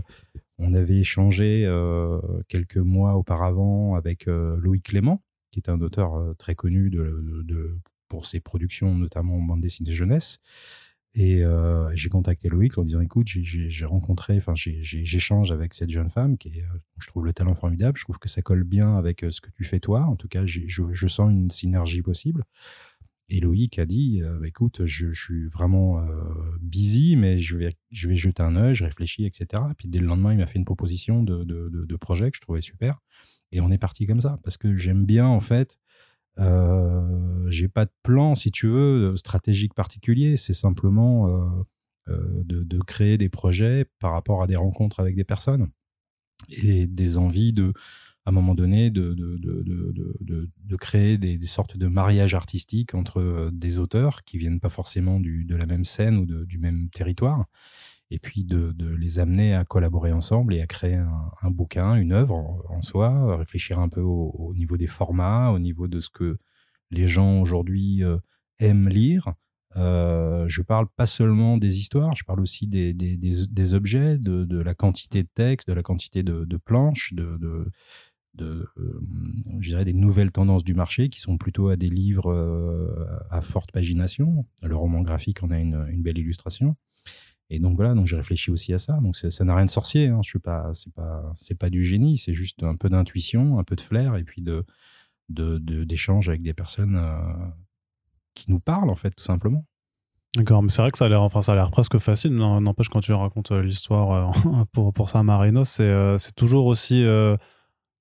on 0.58 0.74
avait 0.74 0.98
échangé 0.98 1.64
euh, 1.66 2.20
quelques 2.48 2.76
mois 2.76 3.14
auparavant 3.14 3.94
avec 3.94 4.26
Loïc 4.26 4.84
Clément, 4.84 5.22
qui 5.50 5.60
est 5.60 5.68
un 5.68 5.80
auteur 5.80 6.34
très 6.38 6.54
connu 6.54 6.90
pour 8.08 8.26
ses 8.26 8.40
productions, 8.40 8.94
notamment 8.94 9.36
en 9.36 9.42
bande 9.42 9.60
dessinée 9.60 9.92
jeunesse. 9.92 10.38
Et 11.16 11.44
euh, 11.44 11.94
j'ai 11.94 12.08
contacté 12.08 12.48
Loïc 12.48 12.76
en 12.76 12.82
disant 12.82 13.00
écoute, 13.00 13.28
j'ai 13.28 13.84
rencontré, 13.84 14.36
enfin, 14.36 14.54
j'échange 14.56 15.52
avec 15.52 15.72
cette 15.72 15.90
jeune 15.90 16.10
femme 16.10 16.36
qui 16.36 16.48
est, 16.48 16.62
euh, 16.62 16.78
je 16.98 17.06
trouve 17.06 17.24
le 17.24 17.32
talent 17.32 17.54
formidable. 17.54 17.96
Je 17.96 18.02
trouve 18.02 18.18
que 18.18 18.28
ça 18.28 18.42
colle 18.42 18.64
bien 18.64 18.96
avec 18.96 19.22
euh, 19.22 19.30
ce 19.30 19.40
que 19.40 19.50
tu 19.50 19.62
fais 19.64 19.78
toi. 19.78 20.02
En 20.02 20.16
tout 20.16 20.26
cas, 20.26 20.44
je, 20.44 21.06
sens 21.06 21.30
une 21.30 21.50
synergie 21.50 22.02
possible. 22.02 22.42
Et 23.28 23.40
Loïc 23.40 23.78
a 23.78 23.86
dit 23.86 24.20
bah, 24.22 24.46
écoute, 24.46 24.84
je, 24.84 25.12
suis 25.12 25.48
vraiment 25.48 26.04
busy, 26.60 27.16
mais 27.16 27.38
je 27.38 27.56
vais, 27.56 27.72
je 27.90 28.08
vais 28.08 28.16
jeter 28.16 28.42
un 28.42 28.54
œil, 28.56 28.74
je 28.74 28.84
réfléchis, 28.84 29.24
etc. 29.24 29.62
Et 29.70 29.74
puis 29.74 29.88
dès 29.88 29.98
le 29.98 30.06
lendemain, 30.06 30.32
il 30.32 30.38
m'a 30.38 30.46
fait 30.46 30.58
une 30.58 30.64
proposition 30.64 31.22
de, 31.22 31.96
projet 31.96 32.30
que 32.30 32.36
je 32.36 32.42
trouvais 32.42 32.60
super. 32.60 33.00
Et 33.50 33.60
on 33.60 33.70
est 33.70 33.78
parti 33.78 34.06
comme 34.06 34.20
ça 34.20 34.38
parce 34.42 34.56
que 34.56 34.76
j'aime 34.76 35.06
bien 35.06 35.26
en 35.26 35.40
fait 35.40 35.78
euh, 36.38 37.50
j'ai 37.50 37.68
pas 37.68 37.84
de 37.84 37.92
plan, 38.02 38.34
si 38.34 38.50
tu 38.50 38.66
veux, 38.66 39.16
stratégique 39.16 39.74
particulier. 39.74 40.36
C'est 40.36 40.54
simplement 40.54 41.28
euh, 41.28 41.62
euh, 42.08 42.42
de, 42.44 42.80
créer 42.82 43.18
des 43.18 43.28
projets 43.28 43.86
par 44.00 44.12
rapport 44.12 44.42
à 44.42 44.46
des 44.46 44.56
rencontres 44.56 45.00
avec 45.00 45.14
des 45.16 45.24
personnes 45.24 45.68
et 46.62 46.86
des 46.86 47.16
envies 47.16 47.52
de, 47.52 47.72
à 48.26 48.30
un 48.30 48.32
moment 48.32 48.54
donné, 48.54 48.90
de, 48.90 49.12
de, 49.14 49.36
de, 49.38 50.50
de 50.56 50.76
créer 50.76 51.18
des, 51.18 51.36
des, 51.36 51.46
sortes 51.46 51.76
de 51.76 51.86
mariages 51.88 52.34
artistiques 52.34 52.94
entre 52.94 53.50
des 53.52 53.78
auteurs 53.78 54.24
qui 54.24 54.38
viennent 54.38 54.60
pas 54.60 54.70
forcément 54.70 55.20
du, 55.20 55.44
de 55.44 55.56
la 55.56 55.66
même 55.66 55.84
scène 55.84 56.16
ou 56.18 56.44
du 56.46 56.58
même 56.58 56.88
territoire 56.90 57.44
et 58.10 58.18
puis 58.18 58.44
de, 58.44 58.74
les 58.96 59.18
amener 59.18 59.54
à 59.54 59.64
collaborer 59.64 60.12
ensemble 60.12 60.54
et 60.54 60.60
à 60.60 60.66
créer 60.66 60.94
un, 60.94 61.50
bouquin, 61.50 61.96
une 61.96 62.12
œuvre 62.12 62.64
en, 62.68 62.82
soi, 62.82 63.36
réfléchir 63.36 63.78
un 63.78 63.88
peu 63.88 64.00
au, 64.00 64.30
au, 64.38 64.54
niveau 64.54 64.76
des 64.76 64.86
formats, 64.86 65.50
au 65.50 65.58
niveau 65.58 65.88
de 65.88 66.00
ce 66.00 66.10
que 66.10 66.38
les 66.90 67.08
gens 67.08 67.40
aujourd'hui 67.40 68.04
euh, 68.04 68.18
aiment 68.58 68.88
lire. 68.88 69.34
Euh, 69.76 70.46
je 70.46 70.62
parle 70.62 70.86
pas 70.94 71.06
seulement 71.06 71.58
des 71.58 71.80
histoires, 71.80 72.14
je 72.14 72.22
parle 72.24 72.40
aussi 72.40 72.68
des, 72.68 72.94
des, 72.94 73.16
des, 73.16 73.46
des 73.48 73.74
objets, 73.74 74.18
de, 74.18 74.44
de, 74.44 74.60
la 74.60 74.74
quantité 74.74 75.24
de 75.24 75.28
textes, 75.34 75.66
de 75.66 75.72
la 75.72 75.82
quantité 75.82 76.22
de, 76.22 76.44
de 76.44 76.56
planches, 76.56 77.12
de, 77.14 77.66
de, 78.34 78.68
euh, 78.78 79.00
je 79.60 79.68
dirais 79.68 79.84
des 79.84 79.92
nouvelles 79.92 80.32
tendances 80.32 80.64
du 80.64 80.74
marché 80.74 81.08
qui 81.08 81.20
sont 81.20 81.38
plutôt 81.38 81.68
à 81.68 81.76
des 81.76 81.88
livres 81.88 82.32
euh, 82.32 83.06
à 83.30 83.40
forte 83.40 83.72
pagination. 83.72 84.46
Le 84.62 84.76
roman 84.76 85.02
graphique 85.02 85.42
en 85.42 85.50
a 85.50 85.58
une, 85.58 86.02
belle 86.02 86.18
illustration. 86.18 86.76
Et 87.50 87.58
donc 87.58 87.76
voilà, 87.76 87.94
donc 87.94 88.06
j'ai 88.06 88.16
réfléchi 88.16 88.50
aussi 88.50 88.72
à 88.72 88.78
ça. 88.78 88.98
Donc 89.00 89.16
ça 89.16 89.44
n'a 89.44 89.54
rien 89.54 89.66
de 89.66 89.70
sorcier. 89.70 90.08
Hein. 90.08 90.20
Je 90.24 90.38
pas, 90.38 90.70
c'est 90.72 90.92
pas, 90.92 91.32
c'est 91.34 91.58
pas 91.58 91.70
du 91.70 91.84
génie. 91.84 92.18
C'est 92.18 92.34
juste 92.34 92.62
un 92.62 92.76
peu 92.76 92.88
d'intuition, 92.88 93.58
un 93.58 93.64
peu 93.64 93.76
de 93.76 93.80
flair, 93.80 94.16
et 94.16 94.24
puis 94.24 94.42
de 94.42 94.64
d'échanges 95.30 96.26
de, 96.26 96.32
avec 96.32 96.42
des 96.42 96.52
personnes 96.52 96.96
euh, 96.96 97.16
qui 98.34 98.50
nous 98.50 98.60
parlent 98.60 98.90
en 98.90 98.94
fait, 98.94 99.10
tout 99.10 99.24
simplement. 99.24 99.64
D'accord, 100.36 100.62
mais 100.62 100.68
c'est 100.68 100.82
vrai 100.82 100.90
que 100.90 100.98
ça 100.98 101.04
a 101.04 101.08
l'air, 101.08 101.22
enfin, 101.22 101.40
ça 101.40 101.52
a 101.52 101.54
l'air 101.54 101.70
presque 101.70 101.96
facile. 101.98 102.34
N'empêche 102.34 102.88
quand 102.88 103.00
tu 103.00 103.12
racontes 103.12 103.52
euh, 103.52 103.62
l'histoire 103.62 104.34
pour 104.72 104.92
pour 104.92 105.08
San 105.08 105.24
Marino, 105.24 105.64
c'est 105.64 106.34
toujours 106.34 106.66
aussi 106.66 107.04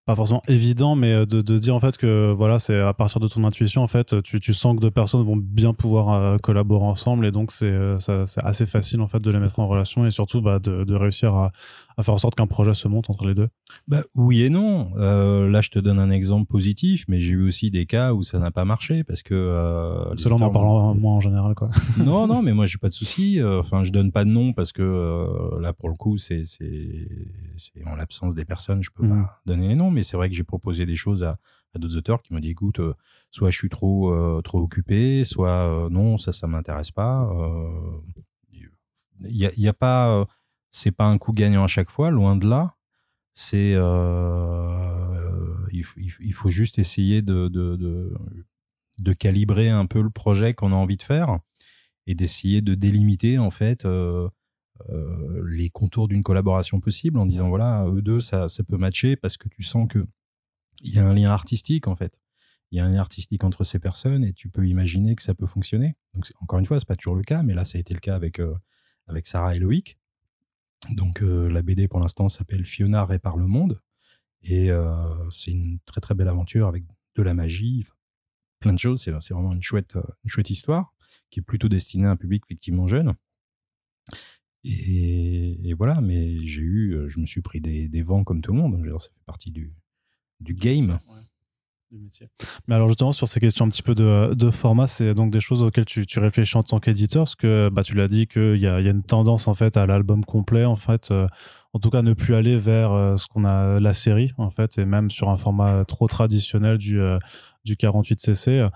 pas 0.05 0.15
forcément 0.15 0.41
évident, 0.47 0.95
mais 0.95 1.13
euh, 1.13 1.25
de, 1.25 1.57
dire 1.57 1.75
en 1.75 1.79
fait 1.79 1.97
que 1.97 2.33
voilà, 2.33 2.59
c'est 2.59 2.79
à 2.79 2.93
partir 2.93 3.21
de 3.21 3.27
ton 3.27 3.43
intuition, 3.45 3.81
en 3.83 3.87
fait, 3.87 4.21
tu, 4.21 4.53
sens 4.53 4.75
que 4.75 4.81
deux 4.81 4.91
personnes 4.91 5.23
vont 5.23 5.37
bien 5.37 5.73
pouvoir 5.73 6.09
euh, 6.09 6.37
collaborer 6.37 6.85
ensemble 6.85 7.25
et 7.25 7.31
donc 7.31 7.51
c'est 7.51 7.65
euh, 7.65 7.97
c'est 7.99 8.43
assez 8.43 8.65
facile 8.65 9.01
en 9.01 9.07
fait 9.07 9.19
de 9.19 9.31
les 9.31 9.39
mettre 9.39 9.59
en 9.59 9.67
relation 9.67 10.05
et 10.05 10.11
surtout 10.11 10.41
bah, 10.41 10.59
de 10.59 10.95
réussir 10.95 11.33
à, 11.33 11.51
à 11.97 12.03
faire 12.03 12.13
en 12.13 12.17
sorte 12.17 12.35
qu'un 12.35 12.47
projet 12.47 12.73
se 12.73 12.87
monte 12.87 13.09
entre 13.09 13.25
les 13.25 13.35
deux? 13.35 13.49
Bah, 13.87 14.03
Oui 14.15 14.43
et 14.43 14.49
non. 14.49 14.91
Euh, 14.97 15.49
là, 15.49 15.61
je 15.61 15.69
te 15.69 15.79
donne 15.79 15.99
un 15.99 16.09
exemple 16.09 16.47
positif, 16.47 17.05
mais 17.07 17.21
j'ai 17.21 17.33
eu 17.33 17.47
aussi 17.47 17.71
des 17.71 17.85
cas 17.85 18.13
où 18.13 18.23
ça 18.23 18.39
n'a 18.39 18.51
pas 18.51 18.65
marché 18.65 19.03
parce 19.03 19.23
que. 19.23 19.33
Euh, 19.33 20.15
Selon 20.17 20.41
en 20.41 20.49
parlant 20.49 20.93
moi 20.95 21.13
en 21.13 21.21
général, 21.21 21.55
quoi. 21.55 21.69
non, 21.97 22.27
non, 22.27 22.41
mais 22.41 22.53
moi, 22.53 22.65
j'ai 22.65 22.77
pas 22.77 22.89
de 22.89 22.93
souci. 22.93 23.39
Euh, 23.39 23.59
enfin, 23.59 23.83
je 23.83 23.91
donne 23.91 24.11
pas 24.11 24.25
de 24.25 24.29
nom 24.29 24.53
parce 24.53 24.71
que 24.71 24.81
euh, 24.81 25.59
là, 25.59 25.73
pour 25.73 25.89
le 25.89 25.95
coup, 25.95 26.17
c'est 26.17 26.43
en 27.85 27.95
l'absence 27.95 28.35
des 28.35 28.45
personnes, 28.45 28.83
je 28.83 28.89
peux 28.93 29.05
mmh. 29.05 29.23
pas 29.23 29.41
donner 29.45 29.67
les 29.67 29.75
noms, 29.75 29.91
mais 29.91 30.03
c'est 30.03 30.17
vrai 30.17 30.29
que 30.29 30.35
j'ai 30.35 30.43
proposé 30.43 30.85
des 30.85 30.95
choses 30.95 31.23
à, 31.23 31.37
à 31.75 31.79
d'autres 31.79 31.97
auteurs 31.97 32.21
qui 32.21 32.33
m'ont 32.33 32.39
dit 32.39 32.49
écoute, 32.49 32.79
soit 33.31 33.49
je 33.49 33.57
suis 33.57 33.69
trop, 33.69 34.41
trop 34.41 34.59
occupé, 34.59 35.23
soit 35.25 35.87
non, 35.89 36.17
ça, 36.17 36.31
ça 36.31 36.47
m'intéresse 36.47 36.91
pas. 36.91 37.29
Il 39.25 39.37
y 39.37 39.45
a, 39.45 39.51
y 39.55 39.67
a 39.67 39.73
pas 39.73 40.25
c'est 40.73 40.91
pas 40.91 41.05
un 41.05 41.17
coup 41.17 41.31
gagnant 41.31 41.63
à 41.63 41.67
chaque 41.67 41.89
fois, 41.89 42.11
loin 42.11 42.35
de 42.35 42.49
là. 42.49 42.75
C'est 43.33 43.73
euh, 43.75 45.55
il, 45.71 46.33
faut 46.33 46.49
juste 46.49 46.77
essayer 46.77 47.21
de, 47.21 48.11
calibrer 49.17 49.69
un 49.69 49.85
peu 49.85 50.01
le 50.01 50.09
projet 50.09 50.53
qu'on 50.53 50.73
a 50.73 50.75
envie 50.75 50.97
de 50.97 51.03
faire 51.03 51.39
et 52.05 52.15
d'essayer 52.15 52.61
de 52.61 52.75
délimiter 52.75 53.39
en 53.39 53.49
fait 53.49 53.85
euh, 53.85 54.27
euh, 54.89 55.43
les 55.49 55.69
contours 55.69 56.07
d'une 56.07 56.21
collaboration 56.21 56.79
possible 56.79 57.17
en 57.17 57.25
disant 57.25 57.47
voilà 57.47 57.85
eux 57.87 58.01
deux 58.01 58.19
ça, 58.19 58.47
peut 58.67 58.77
matcher 58.77 59.15
parce 59.15 59.37
que 59.37 59.47
tu 59.47 59.63
sens 59.63 59.87
que 59.87 60.05
il 60.81 60.93
y 60.93 60.99
a 60.99 61.05
un 61.05 61.13
lien 61.13 61.31
artistique 61.31 61.87
en 61.87 61.95
fait. 61.95 62.19
Il 62.71 62.77
y 62.77 62.79
a 62.79 62.85
un 62.85 62.89
lien 62.89 62.99
artistique 62.99 63.43
entre 63.43 63.63
ces 63.63 63.79
personnes 63.79 64.23
et 64.23 64.33
tu 64.33 64.49
peux 64.49 64.67
imaginer 64.67 65.15
que 65.15 65.23
ça 65.23 65.33
peut 65.33 65.47
fonctionner. 65.47 65.95
Donc 66.13 66.31
encore 66.41 66.59
une 66.59 66.65
fois 66.65 66.79
c'est 66.79 66.87
pas 66.87 66.95
toujours 66.95 67.15
le 67.15 67.23
cas 67.23 67.41
mais 67.41 67.53
là 67.53 67.65
ça 67.65 67.77
a 67.77 67.81
été 67.81 67.93
le 67.93 67.99
cas 67.99 68.15
avec 68.15 68.39
avec 69.07 69.27
Sarah 69.27 69.55
et 69.55 69.59
Loïc 69.59 69.97
donc 70.91 71.21
euh, 71.21 71.47
la 71.49 71.61
BD 71.61 71.87
pour 71.87 71.99
l'instant 71.99 72.29
s'appelle 72.29 72.65
Fiona 72.65 73.05
répare 73.05 73.37
le 73.37 73.47
monde 73.47 73.81
et 74.41 74.71
euh, 74.71 75.29
c'est 75.29 75.51
une 75.51 75.79
très 75.85 76.01
très 76.01 76.15
belle 76.15 76.27
aventure 76.27 76.67
avec 76.67 76.83
de 77.15 77.23
la 77.23 77.33
magie, 77.33 77.85
plein 78.59 78.73
de 78.73 78.79
choses. 78.79 79.01
C'est, 79.01 79.11
c'est 79.21 79.33
vraiment 79.33 79.53
une 79.53 79.61
chouette, 79.61 79.95
euh, 79.95 80.03
une 80.23 80.29
chouette 80.29 80.49
histoire 80.49 80.93
qui 81.29 81.39
est 81.39 81.43
plutôt 81.43 81.69
destinée 81.69 82.07
à 82.07 82.11
un 82.11 82.15
public 82.15 82.43
effectivement 82.45 82.87
jeune. 82.87 83.13
Et, 84.65 85.69
et 85.69 85.73
voilà, 85.73 86.01
mais 86.01 86.45
j'ai 86.45 86.61
eu, 86.61 87.05
je 87.07 87.19
me 87.19 87.25
suis 87.25 87.41
pris 87.41 87.59
des, 87.61 87.89
des 87.89 88.01
vents 88.01 88.23
comme 88.23 88.41
tout 88.41 88.53
le 88.53 88.59
monde. 88.59 88.81
ça 88.99 89.09
fait 89.09 89.25
partie 89.25 89.51
du, 89.51 89.73
du 90.39 90.53
game. 90.53 90.99
Mais 92.67 92.75
alors 92.75 92.87
justement 92.87 93.11
sur 93.11 93.27
ces 93.27 93.39
questions 93.39 93.65
un 93.65 93.69
petit 93.69 93.83
peu 93.83 93.95
de, 93.95 94.51
format, 94.51 94.87
c'est 94.87 95.13
donc 95.13 95.31
des 95.31 95.39
choses 95.39 95.61
auxquelles 95.61 95.85
tu, 95.85 96.05
réfléchis 96.17 96.57
en 96.57 96.63
tant 96.63 96.79
qu'éditeur, 96.79 97.23
parce 97.23 97.35
que 97.35 97.69
bah, 97.69 97.83
tu 97.83 97.95
l'as 97.95 98.07
dit 98.07 98.27
qu'il 98.27 98.57
y 98.57 98.67
a, 98.67 98.81
y 98.81 98.87
a 98.87 98.91
une 98.91 99.03
tendance 99.03 99.47
en 99.47 99.53
fait 99.53 99.77
à 99.77 99.85
l'album 99.85 100.25
complet, 100.25 100.65
en 100.65 100.75
fait, 100.75 101.11
euh, 101.11 101.27
en 101.73 101.79
tout 101.79 101.89
cas 101.89 102.01
ne 102.01 102.13
plus 102.13 102.35
aller 102.35 102.57
vers 102.57 102.91
euh, 102.91 103.17
ce 103.17 103.27
qu'on 103.27 103.45
a 103.45 103.79
la 103.79 103.93
série 103.93 104.31
en 104.37 104.49
fait, 104.49 104.77
et 104.77 104.85
même 104.85 105.09
sur 105.09 105.29
un 105.29 105.37
format 105.37 105.85
trop 105.85 106.07
traditionnel 106.07 106.77
du 106.77 107.01
euh, 107.01 107.17
du 107.65 107.77
48 107.77 108.19
cc. 108.19 108.67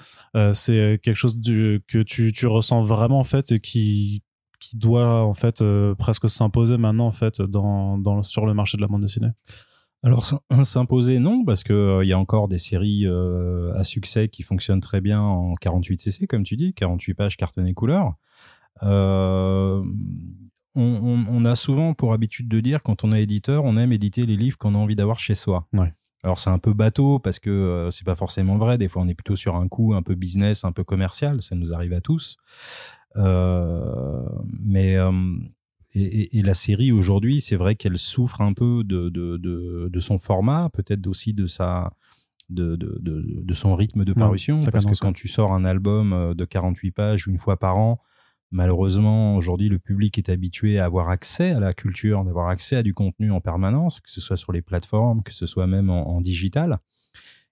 c'est 0.54 1.00
quelque 1.04 1.18
chose 1.18 1.38
que 1.42 2.02
tu, 2.04 2.32
tu 2.32 2.48
ressens 2.48 2.84
vraiment 2.84 3.20
en 3.20 3.26
fait 3.26 3.52
et 3.52 3.60
qui 3.60 4.24
qui 4.62 4.78
doit 4.78 5.24
en 5.24 5.34
fait 5.34 5.62
presque 5.98 6.30
s'imposer 6.30 6.78
maintenant 6.78 7.08
en 7.08 7.12
fait 7.12 7.42
dans, 7.42 7.98
dans 7.98 8.24
sur 8.24 8.46
le 8.46 8.54
marché 8.54 8.78
de 8.78 8.82
la 8.82 8.88
bande 8.88 9.02
dessinée. 9.02 9.32
Alors 10.04 10.26
s'imposer 10.64 11.20
non 11.20 11.44
parce 11.44 11.64
que 11.64 12.02
il 12.04 12.08
y 12.08 12.14
a 12.14 12.20
encore 12.20 12.48
des 12.48 12.60
séries 12.60 13.06
à 13.08 13.84
succès 13.84 14.30
qui 14.30 14.44
fonctionnent 14.44 14.82
très 14.82 15.02
bien 15.02 15.22
en 15.22 15.56
48 15.56 16.02
cc 16.02 16.28
comme 16.28 16.44
tu 16.44 16.56
dis 16.56 16.74
48 16.74 17.14
pages 17.16 17.38
cartonnées 17.38 17.74
couleur 17.74 18.14
on, 18.82 19.84
on, 20.76 21.46
a 21.46 21.56
souvent 21.56 21.96
pour 21.96 22.14
habitude 22.14 22.48
de 22.48 22.60
dire 22.60 22.84
quand 22.84 23.04
on 23.04 23.12
est 23.12 23.24
éditeur 23.24 23.64
on 23.66 23.76
aime 23.76 23.92
éditer 23.92 24.28
les 24.28 24.38
livres 24.38 24.58
qu'on 24.58 24.76
a 24.76 24.78
envie 24.78 24.96
d'avoir 24.96 25.20
chez 25.20 25.34
soi 25.34 25.68
ouais. 25.74 25.92
Alors 26.24 26.40
c'est 26.40 26.50
un 26.50 26.60
peu 26.60 26.74
bateau 26.74 27.20
parce 27.20 27.40
que 27.40 27.50
euh, 27.50 27.92
c'est 27.92 28.06
pas 28.06 28.16
forcément 28.16 28.58
vrai. 28.58 28.78
Des 28.78 28.88
fois 28.88 29.02
on 29.02 29.08
est 29.08 29.14
plutôt 29.14 29.36
sur 29.36 29.56
un 29.56 29.68
coup 29.68 29.94
un 29.94 30.02
peu 30.02 30.16
business, 30.16 30.64
un 30.64 30.72
peu 30.72 30.84
commercial. 30.84 31.42
Ça 31.42 31.56
nous 31.56 31.74
arrive 31.74 31.94
à 31.94 32.02
tous. 32.02 32.38
Euh, 33.16 34.28
mais 34.60 34.98
euh, 35.98 36.10
et, 36.12 36.38
et, 36.38 36.42
la 36.42 36.54
série 36.54 36.92
aujourd'hui, 36.92 37.42
c'est 37.42 37.56
vrai 37.56 37.76
qu'elle 37.76 37.98
souffre 37.98 38.42
un 38.42 38.54
peu 38.54 38.84
de, 38.84 39.10
de, 39.10 39.38
de, 39.38 39.90
de 39.92 40.00
son 40.00 40.20
format, 40.20 40.70
peut-être 40.70 41.08
aussi 41.08 41.34
de 41.34 41.48
sa 41.48 41.94
de, 42.50 42.78
de, 42.78 42.98
de, 43.02 43.54
son 43.54 43.76
rythme 43.76 44.06
de 44.06 44.14
parution. 44.14 44.62
parce 44.72 44.86
que 44.86 44.98
quand 44.98 45.12
tu 45.12 45.28
sors 45.28 45.52
un 45.54 45.66
album 45.66 46.34
de 46.34 46.46
48 46.46 46.92
pages 46.92 47.28
une 47.28 47.38
fois 47.38 47.58
par 47.58 47.76
an, 47.76 48.00
Malheureusement, 48.52 49.36
aujourd'hui, 49.36 49.68
le 49.68 49.78
public 49.78 50.18
est 50.18 50.30
habitué 50.30 50.80
à 50.80 50.86
avoir 50.86 51.10
accès 51.10 51.52
à 51.52 51.60
la 51.60 51.74
culture, 51.74 52.24
d'avoir 52.24 52.48
accès 52.48 52.78
à 52.78 52.84
du 52.84 52.94
contenu 52.94 53.30
en 53.32 53.42
permanence, 53.42 54.00
que 54.00 54.10
ce 54.10 54.22
soit 54.22 54.38
sur 54.38 54.54
les 54.54 54.62
plateformes, 54.62 55.22
que 55.22 55.34
ce 55.34 55.46
soit 55.46 55.68
même 55.68 55.90
en, 55.90 56.22
digital. 56.22 56.80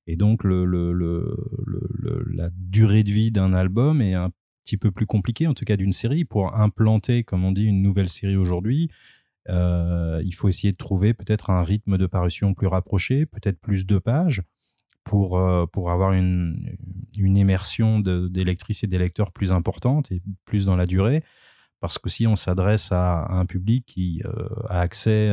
Et 0.08 0.16
donc, 0.16 0.46
le, 0.46 0.64
le, 0.64 0.94
le, 0.94 2.26
la 2.32 2.50
durée 2.54 3.04
de 3.04 3.12
vie 3.12 3.32
d'un 3.32 3.54
album 3.54 4.02
est 4.02 4.14
un 4.14 4.32
petit 4.66 4.78
peu 4.78 4.92
plus 4.92 5.06
compliquée, 5.06 5.48
en 5.48 5.54
tout 5.54 5.64
cas 5.64 5.78
d'une 5.78 5.92
série. 5.92 6.26
Pour 6.26 6.56
implanter, 6.56 7.24
comme 7.24 7.46
on 7.46 7.52
dit, 7.52 7.66
une 7.66 7.82
nouvelle 7.82 8.10
série 8.10 8.36
aujourd'hui, 8.36 8.90
euh, 9.48 10.22
il 10.26 10.34
faut 10.34 10.50
essayer 10.50 10.72
de 10.72 10.78
trouver 10.78 11.14
peut-être 11.14 11.52
un 11.52 11.64
rythme 11.64 11.98
de 11.98 12.08
parution 12.08 12.54
plus 12.56 12.68
rapproché, 12.68 13.28
peut-être 13.28 13.60
plus 13.60 13.86
de 13.86 14.00
pages 14.00 14.42
pour, 15.04 15.38
euh, 15.38 15.68
pour 15.68 15.92
avoir 15.92 16.14
une, 16.14 16.78
une 17.16 17.38
immersion 17.38 18.00
d'électrices 18.00 18.84
et 18.84 18.88
d'électeurs 18.88 19.32
plus 19.32 19.52
importante 19.52 20.12
et 20.12 20.24
plus 20.46 20.66
dans 20.66 20.76
la 20.76 20.88
durée. 20.88 21.24
Parce 21.86 22.00
que 22.00 22.10
si 22.10 22.26
on 22.26 22.36
s'adresse 22.36 22.92
à, 22.92 23.32
un 23.32 23.46
public 23.46 23.86
qui 23.86 24.22
euh, 24.26 24.48
a 24.70 24.80
accès, 24.80 25.30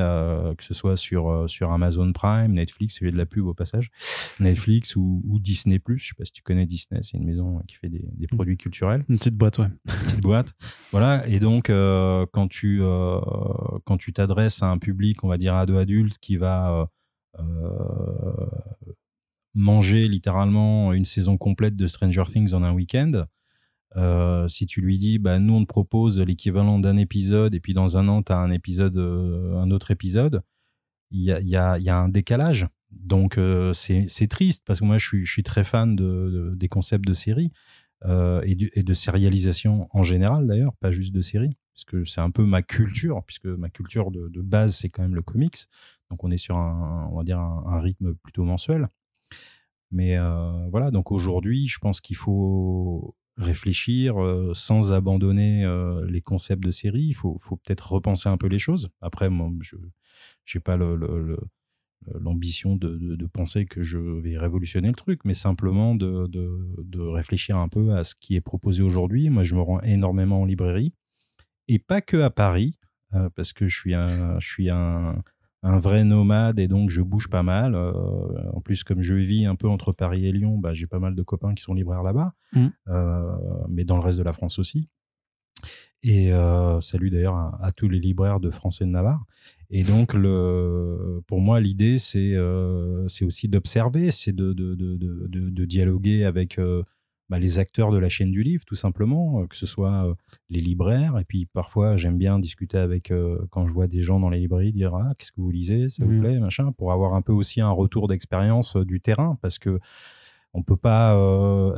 que 0.56 0.62
ce 0.62 0.74
soit 0.74 0.96
sur, 0.96 1.30
euh, 1.30 1.48
sur 1.48 1.72
Amazon 1.72 2.12
Prime, 2.12 2.52
Netflix, 2.52 2.98
il 3.00 3.06
y 3.06 3.08
a 3.08 3.10
de 3.10 3.16
la 3.16 3.24
pub 3.24 3.46
au 3.46 3.54
passage, 3.54 3.90
Netflix 4.38 4.94
ou, 4.96 5.22
ou 5.26 5.38
Disney+, 5.38 5.80
je 5.96 6.08
sais 6.08 6.14
pas 6.16 6.24
si 6.26 6.32
tu 6.32 6.42
connais 6.42 6.66
Disney, 6.66 7.00
c'est 7.02 7.16
une 7.16 7.24
maison 7.24 7.60
qui 7.66 7.76
fait 7.76 7.88
des, 7.88 8.04
des, 8.12 8.26
produits 8.26 8.58
culturels. 8.58 9.04
Une 9.08 9.16
petite 9.16 9.34
boîte, 9.34 9.58
ouais. 9.60 9.66
Une 9.66 10.04
petite 10.04 10.20
boîte. 10.20 10.52
Voilà. 10.90 11.26
Et 11.26 11.40
donc, 11.40 11.68
quand 11.68 12.48
tu 12.48 12.82
quand 13.84 13.96
tu 13.96 14.12
t'adresses 14.12 14.62
à 14.62 14.66
un 14.66 14.78
public, 14.78 15.24
on 15.24 15.28
va 15.28 15.38
dire 15.38 15.54
ado 15.54 15.78
adulte, 15.78 16.18
qui 16.18 16.36
va 16.36 16.90
manger 19.54 20.08
littéralement 20.08 20.92
une 20.92 21.04
saison 21.04 21.38
complète 21.38 21.76
de 21.76 21.86
Stranger 21.86 22.24
Things 22.30 22.52
en 22.52 22.62
un 22.62 22.72
week-end. 22.72 23.24
Euh, 23.96 24.48
si 24.48 24.66
tu 24.66 24.80
lui 24.80 24.98
dis, 24.98 25.18
bah, 25.18 25.38
nous, 25.38 25.54
on 25.54 25.62
te 25.62 25.66
propose 25.66 26.20
l'équivalent 26.20 26.78
d'un 26.78 26.96
épisode, 26.96 27.54
et 27.54 27.60
puis 27.60 27.74
dans 27.74 27.96
un 27.96 28.08
an, 28.08 28.22
tu 28.22 28.32
as 28.32 28.38
un 28.38 28.50
épisode, 28.50 28.96
euh, 28.96 29.56
un 29.56 29.70
autre 29.70 29.90
épisode, 29.90 30.42
il 31.10 31.24
y 31.24 31.56
a, 31.56 31.96
un 31.96 32.08
décalage. 32.08 32.66
Donc, 32.90 33.38
euh, 33.38 33.72
c'est 33.74 34.28
triste, 34.28 34.62
parce 34.64 34.80
que 34.80 34.84
moi, 34.84 34.98
je 34.98 35.24
suis, 35.24 35.42
très 35.42 35.64
fan 35.64 35.94
de, 35.96 36.54
des 36.56 36.68
concepts 36.68 37.06
de 37.06 37.14
séries 37.14 37.52
et, 38.04 38.82
de 38.82 38.94
sérialisation 38.94 39.88
en 39.92 40.02
général, 40.02 40.46
d'ailleurs, 40.46 40.74
pas 40.76 40.90
juste 40.90 41.14
de 41.14 41.20
séries, 41.20 41.56
parce 41.74 41.84
que 41.84 42.04
c'est 42.04 42.20
un 42.20 42.30
peu 42.30 42.44
ma 42.44 42.62
culture, 42.62 43.22
puisque 43.26 43.46
ma 43.46 43.68
culture 43.68 44.10
de, 44.10 44.40
base, 44.40 44.76
c'est 44.76 44.88
quand 44.88 45.02
même 45.02 45.14
le 45.14 45.22
comics. 45.22 45.66
Donc, 46.10 46.24
on 46.24 46.30
est 46.30 46.38
sur 46.38 46.56
un, 46.56 47.08
on 47.12 47.18
va 47.18 47.24
dire 47.24 47.38
un 47.38 47.80
rythme 47.80 48.14
plutôt 48.14 48.44
mensuel. 48.44 48.88
Mais 49.90 50.16
voilà, 50.70 50.90
donc 50.90 51.12
aujourd'hui, 51.12 51.68
je 51.68 51.78
pense 51.78 52.00
qu'il 52.00 52.16
faut 52.16 53.14
réfléchir 53.42 54.22
euh, 54.22 54.52
sans 54.54 54.92
abandonner 54.92 55.64
euh, 55.64 56.06
les 56.08 56.20
concepts 56.20 56.64
de 56.64 56.70
série. 56.70 57.02
Il 57.02 57.14
faut, 57.14 57.38
peut-être 57.64 57.92
repenser 57.92 58.28
un 58.28 58.36
peu 58.36 58.46
les 58.46 58.58
choses. 58.58 58.90
Après, 59.00 59.28
moi, 59.28 59.50
je 59.60 59.76
n'ai 59.76 60.60
pas 60.60 60.76
l'ambition 62.20 62.76
de, 62.76 63.26
penser 63.26 63.66
que 63.66 63.82
je 63.82 63.98
vais 63.98 64.38
révolutionner 64.38 64.88
le 64.88 64.94
truc, 64.94 65.20
mais 65.24 65.34
simplement 65.34 65.94
de, 65.94 66.98
réfléchir 66.98 67.56
un 67.56 67.68
peu 67.68 67.94
à 67.94 68.04
ce 68.04 68.14
qui 68.14 68.36
est 68.36 68.40
proposé 68.40 68.82
aujourd'hui. 68.82 69.30
Moi, 69.30 69.44
je 69.44 69.54
me 69.54 69.60
rends 69.60 69.80
énormément 69.82 70.42
en 70.42 70.44
librairie, 70.44 70.94
et 71.68 71.78
pas 71.78 72.00
que 72.00 72.16
à 72.16 72.30
Paris, 72.30 72.78
parce 73.36 73.52
que 73.52 73.68
je 73.68 73.78
suis 73.78 73.94
un, 74.70 75.22
un 75.62 75.78
vrai 75.78 76.04
nomade 76.04 76.58
et 76.58 76.68
donc 76.68 76.90
je 76.90 77.02
bouge 77.02 77.28
pas 77.28 77.42
mal. 77.42 77.74
Euh, 77.74 77.92
en 78.52 78.60
plus, 78.60 78.84
comme 78.84 79.00
je 79.00 79.14
vis 79.14 79.46
un 79.46 79.54
peu 79.54 79.68
entre 79.68 79.92
Paris 79.92 80.26
et 80.26 80.32
Lyon, 80.32 80.58
bah, 80.58 80.74
j'ai 80.74 80.86
pas 80.86 80.98
mal 80.98 81.14
de 81.14 81.22
copains 81.22 81.54
qui 81.54 81.62
sont 81.62 81.74
libraires 81.74 82.02
là-bas, 82.02 82.34
mmh. 82.52 82.66
euh, 82.88 83.36
mais 83.68 83.84
dans 83.84 83.96
le 83.96 84.02
reste 84.02 84.18
de 84.18 84.24
la 84.24 84.32
France 84.32 84.58
aussi. 84.58 84.88
Et 86.02 86.32
euh, 86.32 86.80
salut 86.80 87.10
d'ailleurs 87.10 87.36
à, 87.62 87.70
tous 87.70 87.88
les 87.88 88.00
libraires 88.00 88.40
de 88.40 88.50
France 88.50 88.80
et 88.80 88.84
de 88.84 88.90
Navarre. 88.90 89.24
Et 89.70 89.84
donc, 89.84 90.14
le, 90.14 91.22
pour 91.28 91.40
moi, 91.40 91.60
l'idée, 91.60 91.98
c'est 91.98 92.36
c'est 93.06 93.24
aussi 93.24 93.48
d'observer, 93.48 94.10
c'est 94.10 94.34
de, 94.34 94.52
de, 94.52 94.74
de, 94.74 94.96
de, 95.28 95.64
dialoguer 95.64 96.24
avec 96.24 96.58
bah, 97.32 97.38
les 97.38 97.58
acteurs 97.58 97.90
de 97.90 97.96
la 97.96 98.10
chaîne 98.10 98.30
du 98.30 98.42
livre, 98.42 98.62
tout 98.66 98.74
simplement, 98.74 99.40
euh, 99.40 99.46
que 99.46 99.56
ce 99.56 99.64
soit 99.64 100.06
euh, 100.06 100.14
les 100.50 100.60
libraires. 100.60 101.18
Et 101.18 101.24
puis 101.24 101.46
parfois, 101.46 101.96
j'aime 101.96 102.18
bien 102.18 102.38
discuter 102.38 102.76
avec, 102.76 103.10
euh, 103.10 103.38
quand 103.50 103.64
je 103.64 103.72
vois 103.72 103.86
des 103.86 104.02
gens 104.02 104.20
dans 104.20 104.28
les 104.28 104.38
librairies, 104.38 104.74
dire 104.74 104.94
ah, 104.94 105.14
qu'est-ce 105.16 105.32
que 105.32 105.40
vous 105.40 105.50
lisez, 105.50 105.88
ça 105.88 106.04
vous 106.04 106.12
mmh. 106.12 106.20
plaît, 106.20 106.38
machin, 106.38 106.72
pour 106.72 106.92
avoir 106.92 107.14
un 107.14 107.22
peu 107.22 107.32
aussi 107.32 107.62
un 107.62 107.70
retour 107.70 108.06
d'expérience 108.06 108.76
du 108.76 109.00
terrain, 109.00 109.38
parce 109.40 109.58
que 109.58 109.80
on 110.52 110.62
peut 110.62 110.76
pas 110.76 111.16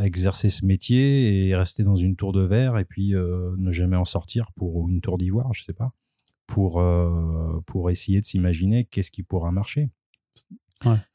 exercer 0.01 0.51
ce 0.51 0.65
métier 0.65 1.47
et 1.47 1.55
rester 1.55 1.85
dans 1.85 1.95
une 1.95 2.17
tour 2.17 2.33
de 2.33 2.43
verre 2.43 2.77
et 2.77 2.85
puis 2.85 3.13
ne 3.13 3.71
jamais 3.71 3.95
en 3.95 4.05
sortir 4.05 4.51
pour 4.57 4.89
une 4.89 5.01
tour 5.01 5.19
d'ivoire, 5.19 5.55
je 5.55 5.63
sais 5.63 5.73
pas, 5.73 5.93
pour 6.49 6.83
pour 7.67 7.91
essayer 7.91 8.21
de 8.21 8.27
s'imaginer 8.27 8.85
qu'est-ce 8.85 9.13
qui 9.13 9.23
pourra 9.23 9.53
marcher. 9.53 9.91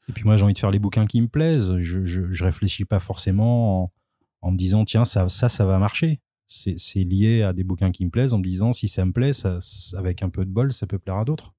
Et 0.08 0.12
puis 0.14 0.24
moi, 0.24 0.36
j'ai 0.36 0.44
envie 0.44 0.54
de 0.54 0.58
faire 0.58 0.70
les 0.70 0.78
bouquins 0.78 1.06
qui 1.06 1.20
me 1.20 1.28
plaisent. 1.28 1.76
Je, 1.76 2.02
je, 2.02 2.32
je 2.32 2.44
réfléchis 2.44 2.86
pas 2.86 2.98
forcément 2.98 3.82
en, 3.84 3.92
en 4.42 4.52
me 4.52 4.56
disant 4.56 4.84
tiens 4.84 5.04
ça 5.04 5.28
ça 5.28 5.48
ça 5.48 5.64
va 5.64 5.78
marcher 5.78 6.20
c'est 6.50 7.04
lié 7.04 7.42
à 7.42 7.52
des 7.52 7.62
bouquins 7.62 7.92
qui 7.92 8.04
me 8.04 8.10
plaisent 8.10 8.34
en 8.34 8.38
me 8.38 8.42
disant 8.44 8.72
si 8.72 8.88
ça 8.88 9.04
me 9.04 9.12
plaît 9.12 9.32
ça, 9.32 9.60
avec 9.96 10.22
un 10.22 10.30
peu 10.30 10.44
de 10.44 10.50
bol 10.50 10.72
ça 10.72 10.86
peut 10.86 10.98
plaire 10.98 11.16
à 11.16 11.24
d'autres 11.24 11.54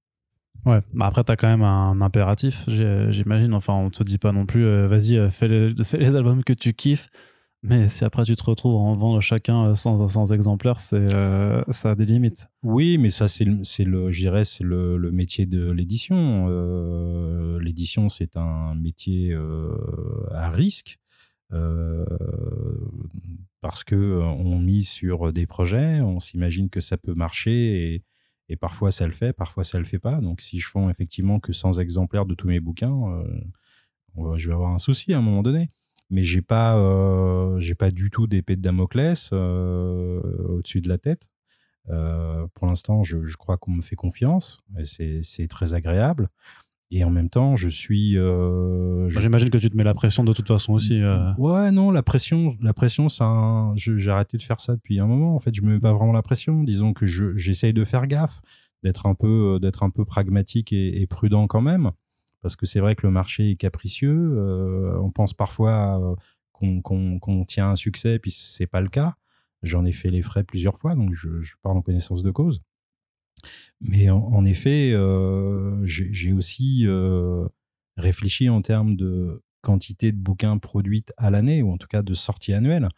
ouais 0.65 0.81
bah 0.93 1.05
après 1.07 1.23
t'as 1.23 1.37
quand 1.37 1.47
même 1.47 1.63
un 1.63 2.01
impératif 2.01 2.65
j'imagine 2.67 3.53
enfin 3.53 3.73
on 3.73 3.89
te 3.89 4.03
dit 4.03 4.17
pas 4.17 4.33
non 4.33 4.45
plus 4.45 4.65
euh, 4.65 4.87
vas-y 4.87 5.17
euh, 5.17 5.29
fais, 5.29 5.47
les, 5.47 5.73
fais 5.83 5.97
les 5.97 6.15
albums 6.15 6.43
que 6.43 6.53
tu 6.53 6.73
kiffes 6.73 7.09
mais 7.63 7.87
si 7.89 8.03
après 8.03 8.23
tu 8.23 8.35
te 8.35 8.43
retrouves 8.43 8.75
en 8.75 8.95
vendre 8.95 9.21
chacun 9.21 9.75
sans, 9.75 10.07
sans 10.09 10.33
exemplaires, 10.33 10.79
c'est 10.79 10.95
euh, 10.95 11.61
ça 11.69 11.91
a 11.91 11.95
des 11.95 12.07
limites. 12.07 12.47
Oui, 12.63 12.97
mais 12.97 13.11
ça 13.11 13.27
c'est 13.27 13.45
c'est 13.61 13.83
le, 13.83 14.11
c'est 14.43 14.63
le, 14.63 14.97
le, 14.97 15.11
métier 15.11 15.45
de 15.45 15.69
l'édition. 15.69 16.47
l'édition 17.59 18.09
c'est 18.09 18.35
un 18.35 18.73
métier 18.73 19.37
à 20.31 20.49
risque. 20.49 20.97
Euh, 21.53 22.05
parce 23.61 23.83
que 23.83 23.95
euh, 23.95 24.23
on 24.23 24.59
mise 24.59 24.89
sur 24.89 25.31
des 25.33 25.45
projets, 25.45 26.01
on 26.01 26.19
s'imagine 26.19 26.69
que 26.69 26.81
ça 26.81 26.97
peut 26.97 27.13
marcher 27.13 27.95
et, 27.95 28.03
parfois 28.59 28.91
ça 28.91 29.07
le 29.07 29.13
fait, 29.13 29.31
parfois 29.31 29.63
ça 29.63 29.79
le 29.79 29.85
fait 29.85 29.99
pas. 29.99 30.19
Donc 30.19 30.41
si 30.41 30.59
je 30.59 30.67
fais 30.67 30.79
effectivement 30.89 31.39
que 31.39 31.53
100 31.53 31.79
exemplaires 31.79 32.25
de 32.25 32.35
tous 32.35 32.47
mes 32.47 32.59
bouquins, 32.59 33.23
euh, 34.17 34.37
je 34.37 34.49
vais 34.49 34.53
avoir 34.53 34.71
un 34.71 34.79
souci 34.79 35.13
à 35.13 35.19
un 35.19 35.21
moment 35.21 35.41
donné. 35.41 35.69
Mais 36.09 36.25
j'ai 36.25 36.41
pas, 36.41 36.75
j'ai 37.59 37.75
pas 37.75 37.91
du 37.91 38.09
tout 38.09 38.27
d'épée 38.27 38.57
de 38.57 38.61
Damoclès 38.61 39.31
au-dessus 39.31 40.81
de 40.81 40.89
la 40.89 40.97
tête. 40.97 41.21
Pour 41.85 42.67
l'instant, 42.67 43.03
je, 43.03 43.23
je, 43.23 43.37
crois 43.37 43.55
qu'on 43.55 43.71
me 43.71 43.81
fait 43.81 43.95
confiance 43.95 44.61
et 44.77 45.23
c'est 45.23 45.47
très 45.47 45.73
agréable. 45.73 46.29
Et 46.93 47.05
en 47.05 47.09
même 47.09 47.29
temps, 47.29 47.55
je 47.55 47.69
suis. 47.69 48.17
Euh, 48.17 49.07
J'imagine 49.07 49.49
que 49.49 49.57
tu 49.57 49.69
te 49.69 49.77
mets 49.77 49.85
la 49.85 49.93
pression 49.93 50.25
de 50.25 50.33
toute 50.33 50.47
façon 50.49 50.73
aussi. 50.73 51.01
Euh. 51.01 51.33
Ouais, 51.37 51.71
non, 51.71 51.89
la 51.89 52.03
pression, 52.03 52.57
la 52.61 52.73
pression, 52.73 53.07
ça, 53.07 53.71
j'ai 53.77 54.11
arrêté 54.11 54.37
de 54.37 54.43
faire 54.43 54.59
ça 54.59 54.75
depuis 54.75 54.99
un 54.99 55.07
moment. 55.07 55.33
En 55.33 55.39
fait, 55.39 55.55
je 55.55 55.61
me 55.61 55.73
mets 55.73 55.79
pas 55.79 55.93
vraiment 55.93 56.11
la 56.11 56.21
pression. 56.21 56.63
Disons 56.63 56.91
que 56.91 57.05
j'essaye 57.05 57.71
de 57.71 57.85
faire 57.85 58.07
gaffe, 58.07 58.41
d'être 58.83 59.05
un 59.05 59.15
peu, 59.15 59.57
d'être 59.61 59.83
un 59.83 59.89
peu 59.89 60.03
pragmatique 60.03 60.73
et, 60.73 61.07
prudent 61.07 61.47
quand 61.47 61.61
même, 61.61 61.91
parce 62.41 62.57
que 62.57 62.65
c'est 62.65 62.81
vrai 62.81 62.97
que 62.97 63.07
le 63.07 63.11
marché 63.11 63.51
est 63.51 63.55
capricieux. 63.55 64.33
Euh, 64.35 64.99
on 65.01 65.11
pense 65.11 65.33
parfois 65.33 66.17
qu'on 66.51 67.45
tient 67.47 67.69
un 67.69 67.75
succès, 67.77 68.19
puis 68.19 68.31
c'est 68.31 68.67
pas 68.67 68.81
le 68.81 68.89
cas. 68.89 69.15
J'en 69.63 69.85
ai 69.85 69.93
fait 69.93 70.09
les 70.09 70.23
frais 70.23 70.43
plusieurs 70.43 70.77
fois, 70.77 70.95
donc 70.95 71.13
je, 71.13 71.39
je 71.39 71.55
parle 71.61 71.77
en 71.77 71.81
connaissance 71.81 72.21
de 72.21 72.31
cause. 72.31 72.61
Mais 73.81 74.09
en, 74.09 74.45
effet, 74.45 74.91
euh, 74.93 75.81
j'ai 75.85 76.33
aussi 76.33 76.83
euh, 76.85 77.47
réfléchi 77.97 78.47
en 78.49 78.61
termes 78.61 78.95
de 78.95 79.43
quantité 79.61 80.11
de 80.11 80.17
bouquins 80.17 80.57
produites 80.57 81.13
à 81.17 81.29
l'année, 81.29 81.63
ou 81.63 81.71
en 81.71 81.77
tout 81.77 81.87
cas 81.87 82.03
de 82.03 82.13
sorties 82.13 82.53
annuelles. 82.53 82.89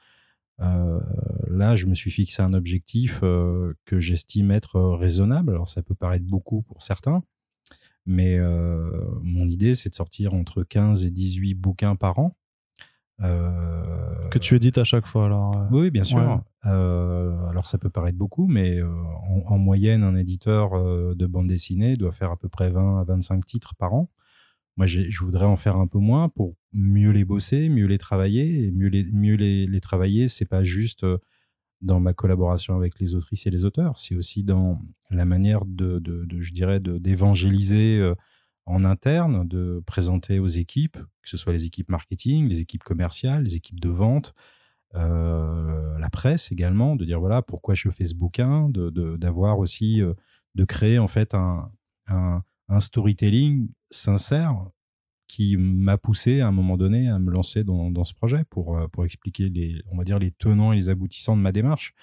Euh, 0.59 0.99
là, 1.47 1.75
je 1.75 1.85
me 1.85 1.95
suis 1.95 2.11
fixé 2.11 2.41
un 2.41 2.53
objectif 2.53 3.21
que 3.21 3.99
j'estime 3.99 4.51
être 4.51 4.79
raisonnable. 4.79 5.51
Alors, 5.51 5.69
ça 5.69 5.81
peut 5.81 5.95
paraître 5.95 6.25
beaucoup 6.25 6.61
pour 6.63 6.83
certains, 6.83 7.23
Mais 8.05 8.37
mon 9.21 9.47
idée, 9.47 9.75
c'est 9.75 9.89
de 9.89 9.95
sortir 9.95 10.33
entre 10.33 10.63
15 10.63 11.05
et 11.05 11.11
18 11.11 11.53
bouquins 11.55 11.95
par 11.95 12.19
an. 12.19 12.35
Que 13.19 14.37
tu 14.39 14.55
édites 14.55 14.77
à 14.77 14.83
chaque 14.83 15.05
fois 15.05 15.25
alors 15.25 15.67
Oui, 15.71 15.91
bien 15.91 16.03
sûr. 16.03 16.41
alors 16.63 17.67
ça 17.67 17.77
peut 17.77 17.89
paraître 17.89 18.17
beaucoup, 18.17 18.47
mais 18.47 18.81
en, 18.81 19.43
en, 19.45 19.57
moyenne, 19.57 20.03
un 20.03 20.15
éditeur 20.15 20.71
de 21.15 21.25
bande 21.27 21.47
dessinée 21.47 21.95
doit 21.95 22.11
faire 22.11 22.31
à 22.31 22.37
peu 22.37 22.49
près 22.49 22.69
20 22.69 23.01
à 23.01 23.03
25 23.03 23.45
titres 23.45 23.75
par 23.75 23.93
an. 23.93 24.09
Moi, 24.75 24.87
je 24.87 25.23
voudrais 25.23 25.45
en 25.45 25.55
faire 25.55 25.75
un 25.77 25.85
peu 25.87 25.99
moins 25.99 26.29
pour 26.29 26.55
mieux 26.73 27.11
les 27.11 27.25
bosser, 27.25 27.69
mieux 27.69 27.85
les 27.85 27.99
travailler. 27.99 28.65
Et 28.65 28.71
mieux 28.71 28.87
les, 28.87 29.03
mieux 29.11 29.35
les, 29.35 29.67
les 29.67 29.81
travailler, 29.81 30.27
c'est 30.27 30.45
pas 30.45 30.63
juste 30.63 31.03
euh, 31.03 31.19
dans 31.81 31.99
ma 31.99 32.13
collaboration 32.13 32.75
avec 32.75 32.99
les 32.99 33.13
autrices 33.13 33.45
et 33.45 33.51
les 33.51 33.65
auteurs, 33.65 33.99
c'est 33.99 34.15
aussi 34.15 34.43
dans 34.43 34.81
la 35.11 35.25
manière 35.25 35.65
de, 35.65 35.99
de, 35.99 36.25
je 36.39 36.53
dirais, 36.53 36.79
d'évangéliser 36.79 37.99
euh, 37.99 38.15
en 38.65 38.85
interne, 38.85 39.47
de 39.47 39.81
présenter 39.85 40.39
aux 40.39 40.47
équipes, 40.47 40.97
que 41.21 41.29
ce 41.29 41.37
soit 41.37 41.53
les 41.53 41.65
équipes 41.65 41.89
marketing, 41.89 42.47
les 42.47 42.59
équipes 42.61 42.83
commerciales, 42.83 43.43
les 43.43 43.55
équipes 43.55 43.79
de 43.79 43.89
vente, 43.89 44.33
euh, 44.95 45.97
la 45.99 46.09
presse 46.09 46.51
également, 46.51 46.95
de 46.95 47.05
dire 47.05 47.19
voilà 47.19 47.41
pourquoi 47.41 47.73
je 47.73 47.89
fais 47.89 48.05
ce 48.05 48.15
bouquin, 48.15 48.69
d'avoir 48.69 49.59
aussi, 49.59 50.01
de 50.55 50.65
créer 50.65 50.99
en 50.99 51.07
fait 51.07 51.33
un, 51.33 51.71
un, 52.07 52.43
un 52.69 52.79
storytelling 52.79 53.69
sincère 53.89 54.55
qui 55.27 55.57
m'a 55.57 55.97
poussé 55.97 56.41
à 56.41 56.47
un 56.47 56.51
moment 56.51 56.77
donné 56.77 57.09
à 57.09 57.17
me 57.17 57.31
lancer 57.31 57.63
dans, 57.63 57.89
dans, 57.89 58.03
ce 58.03 58.13
projet 58.13 58.43
pour, 58.49 58.77
euh, 58.77 58.87
pour 58.87 59.03
expliquer 59.05 59.49
les, 59.49 59.81
on 59.91 59.97
va 59.97 60.03
dire, 60.03 60.19
les 60.19 60.31
tenants 60.31 60.73
et 60.73 60.75
les 60.75 60.89
aboutissants 60.89 61.35
de 61.35 61.41
ma 61.41 61.51
démarche. 61.51 61.93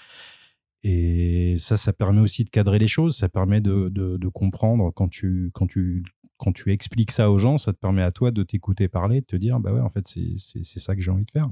Et 0.83 1.57
ça, 1.59 1.77
ça 1.77 1.92
permet 1.92 2.20
aussi 2.20 2.42
de 2.42 2.51
cadrer 2.51 2.79
les 2.79 2.88
choses, 2.88 3.16
ça 3.16 3.29
permet 3.29 3.61
de, 3.61 3.88
de, 3.90 4.16
de 4.16 4.29
comprendre 4.29 4.90
quand 4.90 5.09
tu, 5.09 5.51
quand, 5.55 5.66
tu, 5.66 6.03
quand 6.40 6.53
tu 6.53 6.72
expliques 6.72 7.11
ça 7.11 7.31
aux 7.31 7.37
gens, 7.37 7.59
ça 7.59 7.72
te 7.74 7.79
permet 7.79 8.03
à 8.03 8.12
toi 8.12 8.31
de 8.31 8.42
t'écouter 8.42 8.88
parler, 8.88 9.20
de 9.20 9.26
te 9.26 9.37
dire, 9.37 9.61
bah 9.61 9.74
ouais, 9.74 9.81
en 9.81 9.90
fait, 9.90 10.07
c'est 10.09 10.64
ça 10.64 10.96
que 10.96 11.03
j'ai 11.03 11.11
envie 11.11 11.26
de 11.26 11.31
faire. 11.31 11.50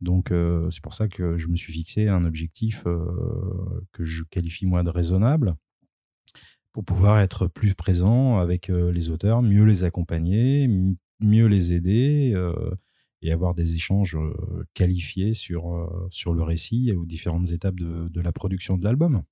Donc, 0.00 0.32
euh, 0.32 0.70
c'est 0.70 0.82
pour 0.82 0.94
ça 0.94 1.06
que 1.06 1.36
je 1.36 1.48
me 1.48 1.56
suis 1.56 1.72
fixé 1.72 2.08
un 2.08 2.24
objectif 2.24 2.82
euh, 2.86 3.84
que 3.92 4.02
je 4.02 4.24
qualifie 4.24 4.64
moi 4.64 4.82
de 4.82 4.88
raisonnable, 4.88 5.54
pour 6.72 6.82
pouvoir 6.82 7.20
être 7.20 7.46
plus 7.46 7.74
présent 7.74 8.38
avec 8.38 8.70
euh, 8.70 8.90
les 8.90 9.10
auteurs, 9.10 9.42
mieux 9.42 9.64
les 9.64 9.84
accompagner, 9.84 10.66
mieux 11.20 11.46
les 11.46 11.74
aider 11.74 12.34
et 13.20 13.32
avoir 13.32 13.54
des 13.54 13.74
échanges 13.74 14.18
qualifiés 14.72 15.34
sur, 15.34 16.08
sur 16.10 16.34
le 16.34 16.42
récit 16.42 16.88
et 16.88 16.94
aux 16.94 17.06
différentes 17.06 17.50
étapes 17.52 17.76
de, 17.76 18.08
de 18.08 18.20
la 18.20 18.32
production 18.32 18.76
de 18.76 18.84
l'album. 18.84 19.22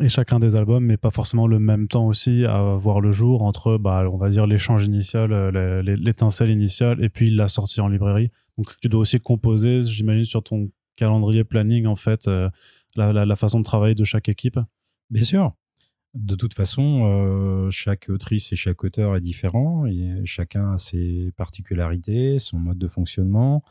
Et 0.00 0.08
chacun 0.10 0.38
des 0.38 0.56
albums, 0.56 0.84
mais 0.84 0.98
pas 0.98 1.10
forcément 1.10 1.46
le 1.46 1.58
même 1.58 1.88
temps 1.88 2.06
aussi 2.06 2.44
à 2.44 2.74
voir 2.74 3.00
le 3.00 3.12
jour 3.12 3.42
entre, 3.42 3.78
bah, 3.78 4.06
on 4.12 4.18
va 4.18 4.28
dire, 4.28 4.46
l'échange 4.46 4.84
initial, 4.84 5.30
l'étincelle 5.84 6.50
initiale, 6.50 7.02
et 7.02 7.08
puis 7.08 7.30
la 7.30 7.48
sortie 7.48 7.80
en 7.80 7.88
librairie. 7.88 8.30
Donc 8.58 8.68
tu 8.80 8.88
dois 8.88 9.00
aussi 9.00 9.18
composer, 9.20 9.84
j'imagine, 9.84 10.24
sur 10.24 10.42
ton 10.42 10.70
calendrier 10.96 11.44
planning, 11.44 11.86
en 11.86 11.96
fait, 11.96 12.28
la, 12.94 13.12
la, 13.12 13.36
façon 13.36 13.58
de 13.58 13.64
travailler 13.64 13.94
de 13.94 14.04
chaque 14.04 14.28
équipe. 14.28 14.58
Bien 15.10 15.24
sûr 15.24 15.54
de 16.16 16.34
toute 16.34 16.54
façon, 16.54 17.02
euh, 17.04 17.70
chaque 17.70 18.08
autrice 18.08 18.52
et 18.52 18.56
chaque 18.56 18.82
auteur 18.84 19.16
est 19.16 19.20
différent. 19.20 19.86
Et 19.86 20.24
chacun 20.24 20.72
a 20.72 20.78
ses 20.78 21.30
particularités, 21.36 22.38
son 22.38 22.58
mode 22.58 22.78
de 22.78 22.88
fonctionnement. 22.88 23.62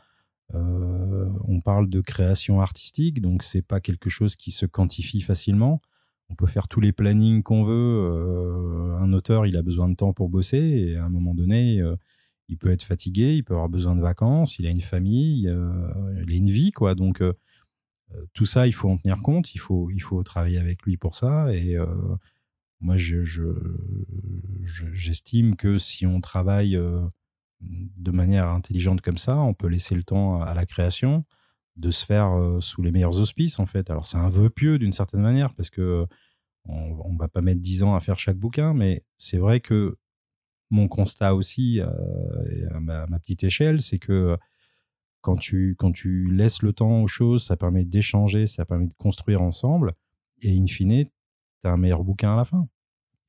Euh, 0.54 1.28
on 1.48 1.60
parle 1.60 1.90
de 1.90 2.00
création 2.00 2.60
artistique, 2.60 3.20
donc 3.20 3.42
c'est 3.42 3.62
pas 3.62 3.80
quelque 3.80 4.08
chose 4.08 4.36
qui 4.36 4.52
se 4.52 4.64
quantifie 4.64 5.20
facilement. 5.20 5.80
On 6.28 6.34
peut 6.34 6.46
faire 6.46 6.68
tous 6.68 6.80
les 6.80 6.92
plannings 6.92 7.42
qu'on 7.42 7.64
veut. 7.64 7.72
Euh, 7.74 8.96
un 8.98 9.12
auteur, 9.12 9.46
il 9.46 9.56
a 9.56 9.62
besoin 9.62 9.88
de 9.88 9.94
temps 9.94 10.12
pour 10.12 10.28
bosser 10.28 10.58
et 10.58 10.96
à 10.96 11.04
un 11.04 11.08
moment 11.08 11.34
donné, 11.34 11.80
il 12.48 12.58
peut 12.58 12.70
être 12.70 12.84
fatigué, 12.84 13.34
il 13.34 13.44
peut 13.44 13.54
avoir 13.54 13.68
besoin 13.68 13.94
de 13.94 14.00
vacances, 14.00 14.58
il 14.58 14.66
a 14.66 14.70
une 14.70 14.80
famille, 14.80 15.42
il 15.42 16.32
a 16.32 16.36
une 16.36 16.50
vie, 16.50 16.72
quoi. 16.72 16.94
Donc 16.94 17.22
tout 18.32 18.46
ça, 18.46 18.66
il 18.66 18.72
faut 18.72 18.88
en 18.88 18.96
tenir 18.96 19.22
compte. 19.22 19.54
Il 19.54 19.58
faut, 19.58 19.90
il 19.90 20.00
faut 20.00 20.22
travailler 20.22 20.58
avec 20.58 20.82
lui 20.82 20.96
pour 20.96 21.14
ça 21.14 21.52
et 21.54 21.76
moi, 22.80 22.96
je, 22.96 23.22
j'estime 24.92 25.56
que 25.56 25.78
si 25.78 26.06
on 26.06 26.20
travaille 26.20 26.76
euh, 26.76 27.06
de 27.60 28.10
manière 28.10 28.48
intelligente 28.48 29.00
comme 29.00 29.16
ça, 29.16 29.38
on 29.38 29.54
peut 29.54 29.68
laisser 29.68 29.94
le 29.94 30.02
temps 30.02 30.42
à 30.42 30.54
la 30.54 30.66
création 30.66 31.24
de 31.76 31.90
se 31.90 32.04
faire 32.04 32.32
euh, 32.32 32.60
sous 32.60 32.82
les 32.82 32.90
meilleurs 32.90 33.20
auspices, 33.20 33.58
en 33.58 33.66
fait. 33.66 33.90
Alors, 33.90 34.06
c'est 34.06 34.16
un 34.16 34.30
vœu 34.30 34.50
pieux 34.50 34.78
d'une 34.78 34.92
certaine 34.92 35.20
manière, 35.20 35.54
parce 35.54 35.70
que 35.70 36.06
on, 36.68 37.12
ne 37.12 37.18
va 37.18 37.28
pas 37.28 37.42
mettre 37.42 37.60
dix 37.60 37.82
ans 37.82 37.94
à 37.94 38.00
faire 38.00 38.18
chaque 38.18 38.38
bouquin, 38.38 38.74
mais 38.74 39.02
c'est 39.18 39.38
vrai 39.38 39.60
que 39.60 39.98
mon 40.70 40.88
constat 40.88 41.34
aussi, 41.34 41.80
euh, 41.80 41.88
à, 42.70 42.80
ma, 42.80 43.18
petite 43.20 43.44
échelle, 43.44 43.80
c'est 43.80 43.98
que 43.98 44.36
quand 45.20 45.36
tu, 45.36 45.76
quand 45.78 45.92
tu 45.92 46.28
laisses 46.32 46.62
le 46.62 46.72
temps 46.72 47.02
aux 47.02 47.08
choses, 47.08 47.44
ça 47.44 47.56
permet 47.56 47.84
d'échanger, 47.84 48.46
ça 48.46 48.64
permet 48.64 48.86
de 48.86 48.94
construire 48.94 49.42
ensemble, 49.42 49.94
et 50.42 50.58
in 50.58 50.66
fine, 50.66 51.04
tu 51.04 51.10
as 51.68 51.70
un 51.70 51.76
meilleur 51.76 52.04
bouquin 52.04 52.34
à 52.34 52.36
la 52.36 52.44
fin. 52.44 52.68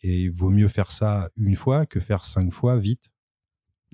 Et 0.01 0.23
il 0.23 0.31
vaut 0.31 0.51
mieux 0.51 0.67
faire 0.67 0.91
ça 0.91 1.29
une 1.36 1.55
fois 1.55 1.86
que 1.86 1.99
faire 1.99 2.23
cinq 2.23 2.53
fois 2.53 2.77
vite. 2.77 3.10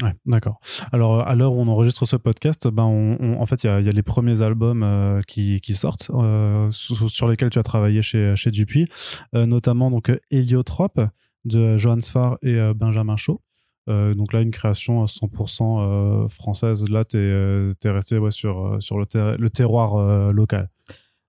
Ouais, 0.01 0.13
d'accord. 0.25 0.59
Alors, 0.91 1.27
à 1.27 1.35
l'heure 1.35 1.53
où 1.53 1.61
on 1.61 1.67
enregistre 1.67 2.05
ce 2.05 2.15
podcast, 2.15 2.67
ben 2.67 2.83
en 2.83 3.45
fait, 3.45 3.63
il 3.63 3.67
y 3.67 3.69
a, 3.69 3.79
les 3.79 4.03
premiers 4.03 4.41
albums 4.41 4.81
euh, 4.81 5.21
qui, 5.27 5.59
sortent, 5.75 6.09
euh, 6.11 6.71
sur, 6.71 7.27
lesquels 7.27 7.51
tu 7.51 7.59
as 7.59 7.63
travaillé 7.63 8.01
chez, 8.01 8.35
chez 8.35 8.49
Dupuis, 8.49 8.87
euh, 9.35 9.45
notamment 9.45 9.91
donc 9.91 10.11
Héliotrope 10.31 10.99
de 11.45 11.77
Johan 11.77 11.99
Sfar 11.99 12.39
et 12.41 12.57
Benjamin 12.73 13.17
Chaud. 13.17 13.41
donc 13.87 14.33
là, 14.33 14.41
une 14.41 14.49
création 14.49 15.05
100% 15.05 16.27
française. 16.27 16.89
Là, 16.89 17.05
tu 17.05 17.17
es, 17.17 17.89
resté 17.89 18.17
sur, 18.31 18.81
sur 18.81 18.97
le, 18.97 19.05
le 19.37 19.49
terroir 19.51 20.31
local. 20.33 20.71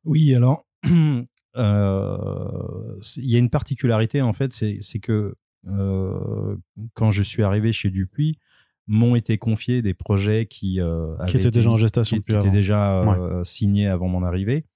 Oui, 0.05 0.35
alors, 0.35 0.65
il 0.85 1.27
y 1.55 3.37
a 3.37 3.39
une 3.39 3.51
particularité 3.51 4.23
en 4.23 4.33
fait, 4.33 4.55
c'est 4.55 5.01
que 5.01 5.35
quand 5.67 7.11
je 7.11 7.23
suis 7.23 7.43
arrivé 7.43 7.73
chez 7.73 7.91
Dupuis, 7.91 8.39
m'ont 8.87 9.17
été 9.17 9.39
confiés 9.39 9.81
des 9.81 9.95
projets 9.95 10.47
qui, 10.47 10.81
euh, 10.81 11.17
qui 11.27 11.39
étaient 11.39 11.51
déjà 11.51 11.71
en 11.71 11.77
gestation, 11.77 12.19
qui, 12.21 12.35
étaient 12.35 12.51
déjà 12.51 13.05
signés 13.45 13.89
avant 13.89 14.09
mon 14.09 14.23
arrivée. 14.23 14.67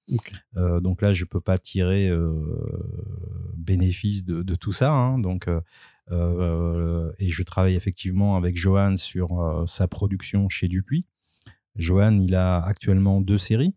donc 0.54 1.02
là, 1.02 1.12
je 1.12 1.24
peux 1.24 1.40
pas 1.40 1.58
tirer 1.58 2.10
bénéfice 3.56 4.24
de, 4.24 4.42
de, 4.42 4.54
tout 4.54 4.72
ça. 4.72 4.92
Hein, 4.92 5.18
donc 5.18 5.46
et 6.08 7.30
je 7.30 7.42
travaille 7.42 7.74
effectivement 7.74 8.36
avec 8.36 8.56
Johan 8.56 8.96
sur 8.96 9.64
sa 9.66 9.88
production 9.88 10.48
chez 10.48 10.68
Dupuis. 10.68 11.04
Johan, 11.78 12.18
il 12.18 12.34
a 12.34 12.58
actuellement 12.58 13.20
deux 13.20 13.38
séries. 13.38 13.74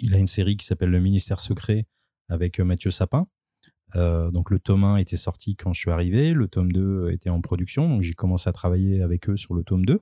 Il 0.00 0.14
a 0.14 0.18
une 0.18 0.26
série 0.26 0.56
qui 0.56 0.66
s'appelle 0.66 0.90
Le 0.90 1.00
Ministère 1.00 1.40
secret 1.40 1.86
avec 2.28 2.60
euh, 2.60 2.64
Mathieu 2.64 2.90
Sapin. 2.90 3.26
Euh, 3.96 4.30
donc 4.30 4.50
le 4.50 4.58
tome 4.58 4.84
1 4.84 4.96
était 4.96 5.16
sorti 5.16 5.56
quand 5.56 5.72
je 5.72 5.80
suis 5.80 5.90
arrivé, 5.90 6.32
le 6.32 6.48
tome 6.48 6.72
2 6.72 7.10
était 7.10 7.30
en 7.30 7.40
production, 7.40 7.88
donc 7.88 8.02
j'ai 8.02 8.14
commencé 8.14 8.48
à 8.48 8.52
travailler 8.52 9.02
avec 9.02 9.28
eux 9.28 9.36
sur 9.36 9.54
le 9.54 9.62
tome 9.62 9.86
2. 9.86 10.00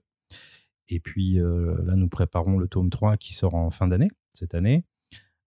Et 0.89 1.01
puis 1.01 1.41
euh, 1.41 1.77
là, 1.85 1.97
nous 1.97 2.09
préparons 2.09 2.59
le 2.59 2.69
tome 2.69 2.91
3 2.91 3.17
qui 3.17 3.35
sort 3.35 3.55
en 3.55 3.71
fin 3.71 3.89
d'année, 3.89 4.11
cette 4.33 4.55
année. 4.55 4.85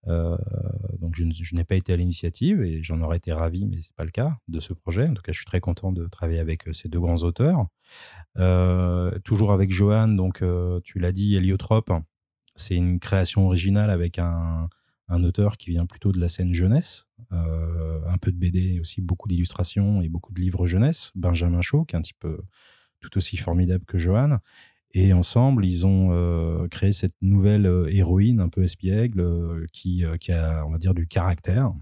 donc 0.05 1.15
je, 1.15 1.55
n'ai 1.55 1.63
pas 1.63 1.75
été 1.75 1.93
à 1.93 1.97
l'initiative 1.97 2.61
et 2.61 2.81
j'en 2.83 3.01
aurais 3.01 3.17
été 3.17 3.31
ravi, 3.33 3.65
mais 3.65 3.81
c'est 3.81 3.95
pas 3.95 4.05
le 4.05 4.11
cas 4.11 4.37
de 4.47 4.59
ce 4.59 4.73
projet. 4.73 5.07
En 5.07 5.13
tout 5.13 5.21
cas, 5.21 5.31
je 5.31 5.37
suis 5.37 5.45
très 5.45 5.59
content 5.59 5.91
de 5.91 6.07
travailler 6.07 6.39
avec 6.39 6.63
ces 6.73 6.89
deux 6.89 6.99
grands 6.99 7.23
auteurs. 7.23 7.67
toujours 9.23 9.51
avec 9.51 9.71
Johan, 9.71 10.07
donc 10.09 10.43
tu 10.83 10.99
l'as 10.99 11.11
dit, 11.11 11.35
Héliotrope, 11.35 11.91
c'est 12.55 12.75
une 12.75 12.99
création 12.99 13.45
originale 13.47 13.89
avec 13.89 14.19
un, 14.19 14.69
un 15.09 15.23
auteur 15.23 15.57
qui 15.57 15.71
vient 15.71 15.85
plutôt 15.85 16.11
de 16.11 16.19
la 16.19 16.29
scène 16.29 16.53
jeunesse, 16.53 17.07
euh, 17.31 17.99
un 18.07 18.17
peu 18.17 18.31
de 18.31 18.37
BD, 18.37 18.79
aussi 18.79 19.01
beaucoup 19.01 19.27
d'illustrations 19.27 20.01
et 20.01 20.07
beaucoup 20.07 20.31
de 20.33 20.39
livres 20.39 20.67
jeunesse, 20.67 21.11
Benjamin 21.15 21.61
Chaud, 21.61 21.83
qui 21.83 21.95
est 21.95 21.99
un 21.99 22.01
petit 22.01 22.13
peu 22.13 22.39
tout 23.01 23.17
aussi 23.17 23.35
formidable 23.35 23.85
que 23.85 23.97
Johan. 23.97 24.37
Et 24.91 25.13
ensemble, 25.13 25.65
ils 25.65 25.85
ont 25.85 26.09
euh, 26.11 26.67
créé 26.67 26.91
cette 26.91 27.15
nouvelle 27.21 27.65
euh, 27.65 27.87
héroïne 27.91 28.39
un 28.39 28.49
peu 28.49 28.63
espiègle 28.63 29.67
qui, 29.71 30.03
a, 30.03 30.65
on 30.65 30.71
va 30.71 30.77
dire, 30.77 30.93
du 30.93 31.07
caractère. 31.07 31.73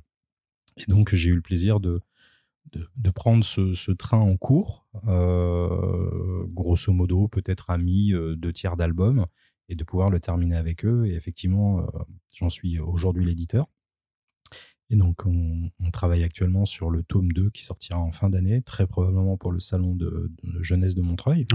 Et 0.77 0.89
donc, 0.89 1.13
j'ai 1.13 1.29
eu 1.29 1.35
le 1.35 1.41
plaisir 1.41 1.79
de, 1.79 1.99
de, 2.71 3.09
prendre 3.09 3.43
ce, 3.43 3.73
ce, 3.73 3.91
train 3.91 4.19
en 4.19 4.37
cours, 4.37 4.87
grosso 5.03 6.93
modo, 6.93 7.27
peut-être 7.27 7.69
à 7.69 7.77
mi, 7.77 8.13
deux 8.35 8.53
tiers 8.53 8.77
d'album, 8.77 9.25
et 9.69 9.75
de 9.75 9.83
pouvoir 9.83 10.09
le 10.09 10.19
terminer 10.19 10.55
avec 10.55 10.85
eux. 10.85 11.05
Et 11.05 11.15
effectivement, 11.15 11.79
euh, 11.79 11.83
j'en 12.33 12.49
suis 12.49 12.79
aujourd'hui 12.79 13.25
l'éditeur. 13.25 13.67
Et 14.89 14.95
donc, 14.95 15.25
on, 15.25 15.69
travaille 15.91 16.23
actuellement 16.23 16.65
sur 16.65 16.89
le 16.89 17.01
tome 17.01 17.31
2 17.31 17.49
qui 17.49 17.63
sortira 17.63 17.99
en 17.99 18.11
fin 18.11 18.29
d'année, 18.29 18.61
très 18.61 18.85
probablement 18.85 19.35
pour 19.35 19.51
le 19.51 19.59
salon 19.59 19.95
de, 19.95 20.31
jeunesse 20.59 20.95
de 20.95 21.01
Montreuil. 21.01 21.45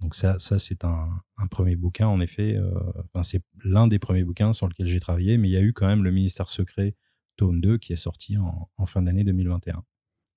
Donc 0.00 0.14
ça, 0.14 0.38
ça 0.38 0.58
c'est 0.58 0.84
un, 0.84 1.22
premier 1.50 1.76
bouquin, 1.76 2.06
en 2.06 2.20
effet. 2.20 2.56
Euh, 2.56 2.70
enfin, 3.06 3.22
c'est 3.22 3.42
l'un 3.64 3.86
des 3.88 3.98
premiers 3.98 4.24
bouquins 4.24 4.52
sur 4.52 4.68
lequel 4.68 4.86
j'ai 4.86 5.00
travaillé, 5.00 5.38
mais 5.38 5.48
il 5.48 5.52
y 5.52 5.56
a 5.56 5.62
eu 5.62 5.72
quand 5.72 5.86
même 5.86 6.04
le 6.04 6.10
Ministère 6.10 6.50
secret 6.50 6.94
tome 7.36 7.60
2 7.60 7.78
qui 7.78 7.92
est 7.92 7.96
sorti 7.96 8.36
en, 8.36 8.70
en 8.76 8.86
fin 8.86 9.02
d'année 9.02 9.24
2021. 9.24 9.82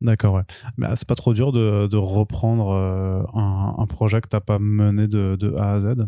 D'accord, 0.02 0.36
ouais. 0.36 0.44
Mais 0.78 0.88
ah, 0.90 0.96
c'est 0.96 1.08
pas 1.08 1.16
trop 1.16 1.34
dur 1.34 1.52
de, 1.52 1.88
de 1.88 1.98
reprendre 1.98 2.72
euh, 2.72 3.24
un, 3.34 3.76
un, 3.78 3.88
projet 3.88 4.20
que 4.20 4.28
t'as 4.28 4.42
pas 4.42 4.60
mené 4.60 5.08
de, 5.08 5.38
de, 5.40 5.54
A 5.56 5.74
à 5.74 5.80
Z? 5.80 6.08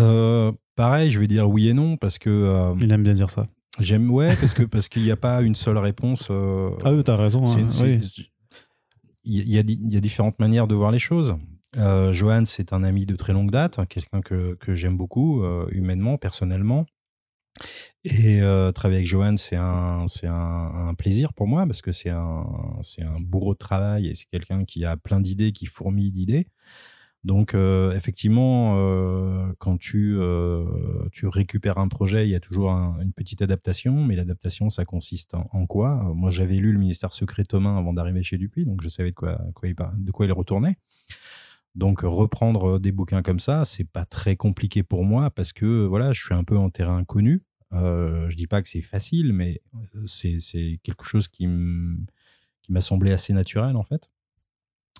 Euh, 0.00 0.52
Pareil, 0.76 1.10
je 1.10 1.20
vais 1.20 1.26
dire 1.26 1.48
oui 1.48 1.68
et 1.68 1.74
non 1.74 1.96
parce 1.96 2.18
que. 2.18 2.30
Euh, 2.30 2.74
Il 2.80 2.92
aime 2.92 3.02
bien 3.02 3.14
dire 3.14 3.30
ça. 3.30 3.46
J'aime, 3.78 4.10
ouais, 4.10 4.36
parce 4.36 4.54
que 4.54 4.62
parce 4.62 4.88
qu'il 4.88 5.02
n'y 5.02 5.10
a 5.10 5.16
pas 5.16 5.40
une 5.42 5.54
seule 5.54 5.78
réponse. 5.78 6.30
ah 6.30 6.92
oui, 6.92 7.02
t'as 7.04 7.16
raison. 7.16 7.44
Hein, 7.46 7.68
il 9.24 9.48
y, 9.48 9.58
a, 9.58 9.62
y, 9.66 9.96
a 9.96 10.00
différentes 10.00 10.38
manières 10.38 10.66
de 10.66 10.74
voir 10.74 10.90
les 10.90 10.98
choses. 10.98 11.36
Euh, 11.76 12.12
Johan, 12.12 12.44
c'est 12.46 12.72
un 12.72 12.82
ami 12.82 13.06
de 13.06 13.14
très 13.16 13.32
longue 13.32 13.50
date, 13.50 13.78
hein, 13.78 13.86
quelqu'un 13.86 14.22
que, 14.22 14.54
que 14.54 14.74
j'aime 14.74 14.96
beaucoup, 14.96 15.42
euh, 15.42 15.68
humainement, 15.70 16.18
personnellement. 16.18 16.86
Et 18.04 18.40
euh, 18.40 18.72
travailler 18.72 18.98
avec 18.98 19.06
Johan, 19.06 19.36
c'est 19.36 19.56
un, 19.56 20.06
c'est 20.08 20.26
un, 20.26 20.88
un, 20.88 20.94
plaisir 20.94 21.34
pour 21.34 21.46
moi 21.46 21.66
parce 21.66 21.82
que 21.82 21.92
c'est 21.92 22.08
un, 22.08 22.46
c'est 22.80 23.02
un 23.02 23.20
bourreau 23.20 23.52
de 23.52 23.58
travail 23.58 24.08
et 24.08 24.14
c'est 24.14 24.26
quelqu'un 24.30 24.64
qui 24.64 24.84
a 24.84 24.96
plein 24.96 25.20
d'idées, 25.20 25.52
qui 25.52 25.66
fourmille 25.66 26.10
d'idées. 26.10 26.46
Donc 27.22 27.54
euh, 27.54 27.92
effectivement, 27.92 28.76
euh, 28.78 29.52
quand 29.58 29.76
tu, 29.76 30.16
euh, 30.18 30.64
tu 31.12 31.26
récupères 31.26 31.76
un 31.76 31.88
projet, 31.88 32.26
il 32.26 32.30
y 32.30 32.34
a 32.34 32.40
toujours 32.40 32.70
une 32.70 33.12
petite 33.12 33.42
adaptation, 33.42 34.04
mais 34.04 34.16
l'adaptation, 34.16 34.70
ça 34.70 34.86
consiste 34.86 35.34
en, 35.34 35.66
quoi? 35.66 35.96
Moi, 36.14 36.30
j'avais 36.30 36.56
lu 36.56 36.72
le 36.72 36.78
ministère 36.78 37.12
secret 37.12 37.44
Thomas 37.44 37.76
avant 37.76 37.92
d'arriver 37.92 38.22
chez 38.22 38.38
Dupuis, 38.38 38.64
donc 38.64 38.80
je 38.82 38.88
savais 38.88 39.10
de 39.10 39.14
quoi, 39.14 39.38
il, 39.64 39.74
de 39.74 40.10
quoi 40.10 40.24
il 40.24 40.32
retournait. 40.32 40.76
Donc 41.74 42.00
reprendre 42.00 42.80
des 42.80 42.90
bouquins 42.90 43.22
comme 43.22 43.38
ça, 43.38 43.64
c'est 43.64 43.84
pas 43.84 44.04
très 44.04 44.34
compliqué 44.36 44.82
pour 44.82 45.04
moi 45.04 45.30
parce 45.30 45.52
que 45.52 45.84
voilà, 45.84 46.12
je 46.12 46.24
suis 46.24 46.34
un 46.34 46.42
peu 46.42 46.56
en 46.56 46.70
terrain 46.70 46.96
inconnu. 46.96 47.42
Je 47.72 48.34
dis 48.34 48.48
pas 48.48 48.62
que 48.62 48.68
c'est 48.68 48.82
facile, 48.82 49.32
mais 49.32 49.60
c'est 50.06 50.80
quelque 50.82 51.04
chose 51.04 51.28
qui 51.28 51.46
m'a 51.46 52.80
semblé 52.80 53.12
assez 53.12 53.32
naturel 53.34 53.76
en 53.76 53.84
fait. 53.84 54.10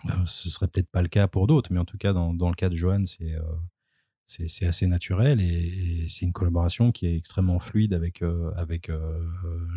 Euh, 0.07 0.27
ce 0.27 0.49
serait 0.49 0.69
peut-être 0.69 0.91
pas 0.91 1.03
le 1.03 1.09
cas 1.09 1.29
pour 1.29 1.47
d'autres, 1.47 1.73
mais 1.73 1.79
en 1.79 1.85
tout 1.85 1.99
cas, 1.99 2.13
dans, 2.13 2.33
dans 2.35 2.49
le 2.49 2.55
cas 2.55 2.69
de 2.69 2.77
Johan, 2.77 3.05
c'est 3.07 3.35
euh, 3.35 4.67
assez 4.67 4.87
naturel 4.87 5.41
et, 5.41 6.07
c'est 6.09 6.25
une 6.25 6.33
collaboration 6.33 6.93
qui 6.93 7.07
est 7.07 7.17
extrêmement 7.17 7.59
fluide 7.59 7.93
avec, 7.93 8.23
euh, 8.23 8.53
avec 8.57 8.91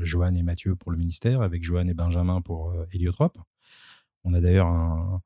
Johan 0.02 0.34
et 0.34 0.44
Mathieu 0.44 0.76
pour 0.76 0.92
le 0.92 0.98
ministère, 0.98 1.42
avec 1.42 1.64
Johan 1.64 1.88
et 1.88 1.94
Benjamin 1.94 2.42
pour 2.42 2.74
Héliotrope. 2.92 3.38
On 4.24 4.34
a 4.34 4.42
d'ailleurs 4.42 4.68
un, 4.68 5.22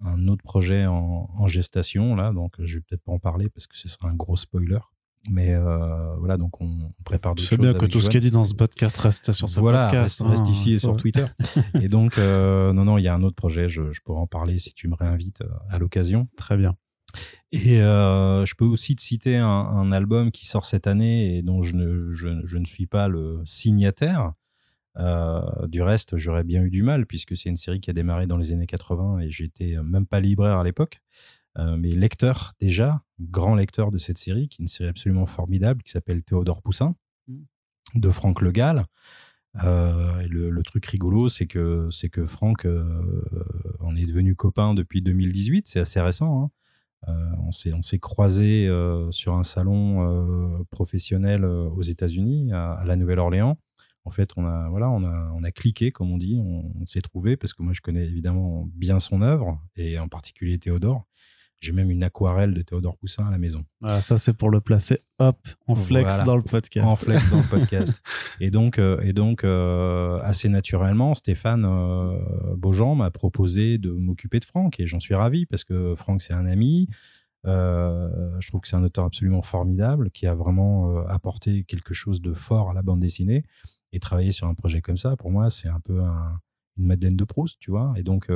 un, 0.00 0.28
autre 0.28 0.42
projet 0.42 0.86
en, 0.86 1.30
en, 1.32 1.46
gestation, 1.46 2.16
là, 2.16 2.32
donc 2.32 2.54
je 2.58 2.78
vais 2.78 2.80
peut-être 2.82 3.02
pas 3.02 3.12
en 3.12 3.18
parler 3.18 3.48
parce 3.48 3.66
que 3.66 3.76
ce 3.76 3.88
serait 3.88 4.08
un 4.08 4.14
gros 4.14 4.36
spoiler. 4.36 4.80
Mais 5.28 5.52
euh, 5.52 6.14
voilà, 6.16 6.36
donc 6.36 6.60
on, 6.60 6.92
prépare 7.04 7.34
d'autres 7.34 7.48
choses. 7.48 7.58
C'est 7.58 7.62
bien 7.62 7.74
que 7.74 7.84
tout 7.86 8.00
ce 8.00 8.08
qui 8.08 8.16
est 8.16 8.20
dit 8.20 8.30
dans 8.30 8.44
ce 8.44 8.54
podcast 8.54 8.96
reste 8.96 9.32
sur 9.32 9.48
ce 9.48 9.60
voilà, 9.60 9.84
podcast. 9.84 10.22
Reste, 10.22 10.30
reste 10.30 10.48
hein, 10.48 10.52
ici 10.52 10.72
et 10.72 10.78
sur 10.78 10.96
Twitter. 10.96 11.26
et 11.80 11.88
donc, 11.88 12.16
euh, 12.16 12.72
non, 12.72 12.84
non, 12.84 12.98
il 12.98 13.02
y 13.02 13.08
a 13.08 13.14
un 13.14 13.22
autre 13.22 13.36
projet. 13.36 13.68
Je, 13.68 13.92
je, 13.92 14.00
pourrais 14.00 14.20
en 14.20 14.26
parler 14.26 14.58
si 14.58 14.72
tu 14.72 14.88
me 14.88 14.94
réinvites 14.94 15.42
euh, 15.42 15.48
à 15.68 15.78
l'occasion. 15.78 16.28
Très 16.36 16.56
bien. 16.56 16.76
Et 17.52 17.82
euh, 17.82 18.46
je 18.46 18.54
peux 18.54 18.64
aussi 18.64 18.96
te 18.96 19.02
citer 19.02 19.36
un, 19.36 19.46
un, 19.46 19.92
album 19.92 20.30
qui 20.30 20.46
sort 20.46 20.64
cette 20.64 20.86
année 20.86 21.36
et 21.36 21.42
dont 21.42 21.62
je 21.62 21.74
ne, 21.74 22.12
je, 22.12 22.28
je 22.46 22.58
ne 22.58 22.64
suis 22.64 22.86
pas 22.86 23.08
le 23.08 23.42
signataire. 23.44 24.32
Du 25.68 25.80
reste, 25.80 26.18
j'aurais 26.18 26.44
bien 26.44 26.62
eu 26.62 26.68
du 26.68 26.82
mal 26.82 27.06
puisque 27.06 27.34
c'est 27.34 27.48
une 27.48 27.56
série 27.56 27.80
qui 27.80 27.88
a 27.88 27.94
démarré 27.94 28.26
dans 28.26 28.36
les 28.36 28.52
années 28.52 28.66
80 28.66 29.20
et 29.20 29.30
j'étais 29.30 29.76
même 29.82 30.04
pas 30.04 30.20
libraire 30.20 30.58
à 30.58 30.64
l'époque. 30.64 31.00
Euh, 31.60 31.76
mais 31.76 31.90
lecteur 31.90 32.54
déjà, 32.60 33.02
grand 33.20 33.54
lecteur 33.54 33.90
de 33.90 33.98
cette 33.98 34.18
série, 34.18 34.48
qui 34.48 34.60
est 34.60 34.64
une 34.64 34.68
série 34.68 34.90
absolument 34.90 35.26
formidable, 35.26 35.82
qui 35.82 35.92
s'appelle 35.92 36.22
Théodore 36.22 36.62
Poussin, 36.62 36.96
mmh. 37.28 37.36
de 37.96 38.10
Franck 38.10 38.40
Le 38.40 38.50
Gall. 38.50 38.84
Euh, 39.64 40.26
le, 40.28 40.62
truc 40.62 40.86
rigolo, 40.86 41.28
c'est 41.28 41.46
que 41.46 41.88
c'est 41.90 42.08
que 42.08 42.26
Franck, 42.26 42.64
euh, 42.66 42.84
on 43.80 43.96
est 43.96 44.06
devenu 44.06 44.34
copain 44.34 44.74
depuis 44.74 45.02
2018, 45.02 45.66
c'est 45.66 45.80
assez 45.80 46.00
récent. 46.00 46.44
Hein. 46.44 46.50
On 47.42 47.50
s'est 47.50 47.72
on 47.72 47.82
s'est 47.82 47.98
croisé 47.98 48.68
euh, 48.68 49.10
sur 49.10 49.34
un 49.34 49.42
salon 49.42 50.64
professionnel 50.70 51.44
aux 51.44 51.82
États-Unis, 51.82 52.52
à, 52.52 52.82
la 52.86 52.96
Nouvelle-Orléans. 52.96 53.58
En 54.04 54.10
fait, 54.10 54.30
on 54.36 54.46
a 54.46 54.68
voilà, 54.68 54.90
on 54.90 55.04
a 55.04 55.32
on 55.34 55.42
a 55.42 55.50
cliqué 55.50 55.90
comme 55.90 56.12
on 56.12 56.18
dit, 56.18 56.38
on, 56.40 56.72
on 56.80 56.86
s'est 56.86 57.00
trouvé 57.00 57.36
parce 57.36 57.54
que 57.54 57.62
moi 57.62 57.72
je 57.72 57.80
connais 57.80 58.04
évidemment 58.04 58.68
bien 58.74 58.98
son 58.98 59.22
œuvre 59.22 59.60
et 59.76 59.98
en 59.98 60.08
particulier 60.08 60.58
Théodore. 60.58 61.06
J'ai 61.60 61.72
même 61.72 61.90
une 61.90 62.02
aquarelle 62.02 62.54
de 62.54 62.62
Théodore 62.62 62.96
Poussin 62.96 63.26
à 63.26 63.30
la 63.30 63.36
maison. 63.36 63.66
Ah, 63.82 64.00
ça, 64.00 64.16
c'est 64.16 64.32
pour 64.32 64.48
le 64.48 64.62
placer, 64.62 65.00
hop, 65.18 65.36
en 65.66 65.74
flex 65.74 66.24
dans 66.24 66.36
le 66.36 66.42
podcast. 66.42 66.86
En 66.86 66.96
flex 66.96 67.30
dans 67.30 67.36
le 67.36 67.42
podcast. 67.50 68.02
et 68.40 68.50
donc, 68.50 68.78
euh, 68.78 68.98
et 69.02 69.12
donc 69.12 69.44
euh, 69.44 70.18
assez 70.22 70.48
naturellement, 70.48 71.14
Stéphane 71.14 71.66
euh, 71.66 72.56
Beaujean 72.56 72.94
m'a 72.94 73.10
proposé 73.10 73.76
de 73.76 73.90
m'occuper 73.90 74.40
de 74.40 74.46
Franck. 74.46 74.80
Et 74.80 74.86
j'en 74.86 75.00
suis 75.00 75.14
ravi 75.14 75.44
parce 75.44 75.64
que 75.64 75.94
Franck, 75.96 76.22
c'est 76.22 76.32
un 76.32 76.46
ami. 76.46 76.88
je 77.44 78.48
trouve 78.48 78.62
que 78.62 78.68
c'est 78.68 78.76
un 78.76 78.84
auteur 78.84 79.04
absolument 79.04 79.42
formidable 79.42 80.10
qui 80.10 80.26
a 80.26 80.34
vraiment 80.34 81.04
apporté 81.08 81.64
quelque 81.64 81.92
chose 81.92 82.22
de 82.22 82.32
fort 82.32 82.70
à 82.70 82.74
la 82.74 82.80
bande 82.80 83.00
dessinée. 83.00 83.44
Et 83.92 84.00
travailler 84.00 84.32
sur 84.32 84.46
un 84.46 84.54
projet 84.54 84.80
comme 84.80 84.96
ça, 84.96 85.16
pour 85.16 85.30
moi, 85.30 85.50
c'est 85.50 85.68
un 85.68 85.80
peu 85.80 86.00
une 86.00 86.86
Madeleine 86.86 87.16
de 87.16 87.24
Proust, 87.24 87.58
tu 87.58 87.70
vois. 87.70 87.92
Et 87.96 88.02
donc, 88.02 88.30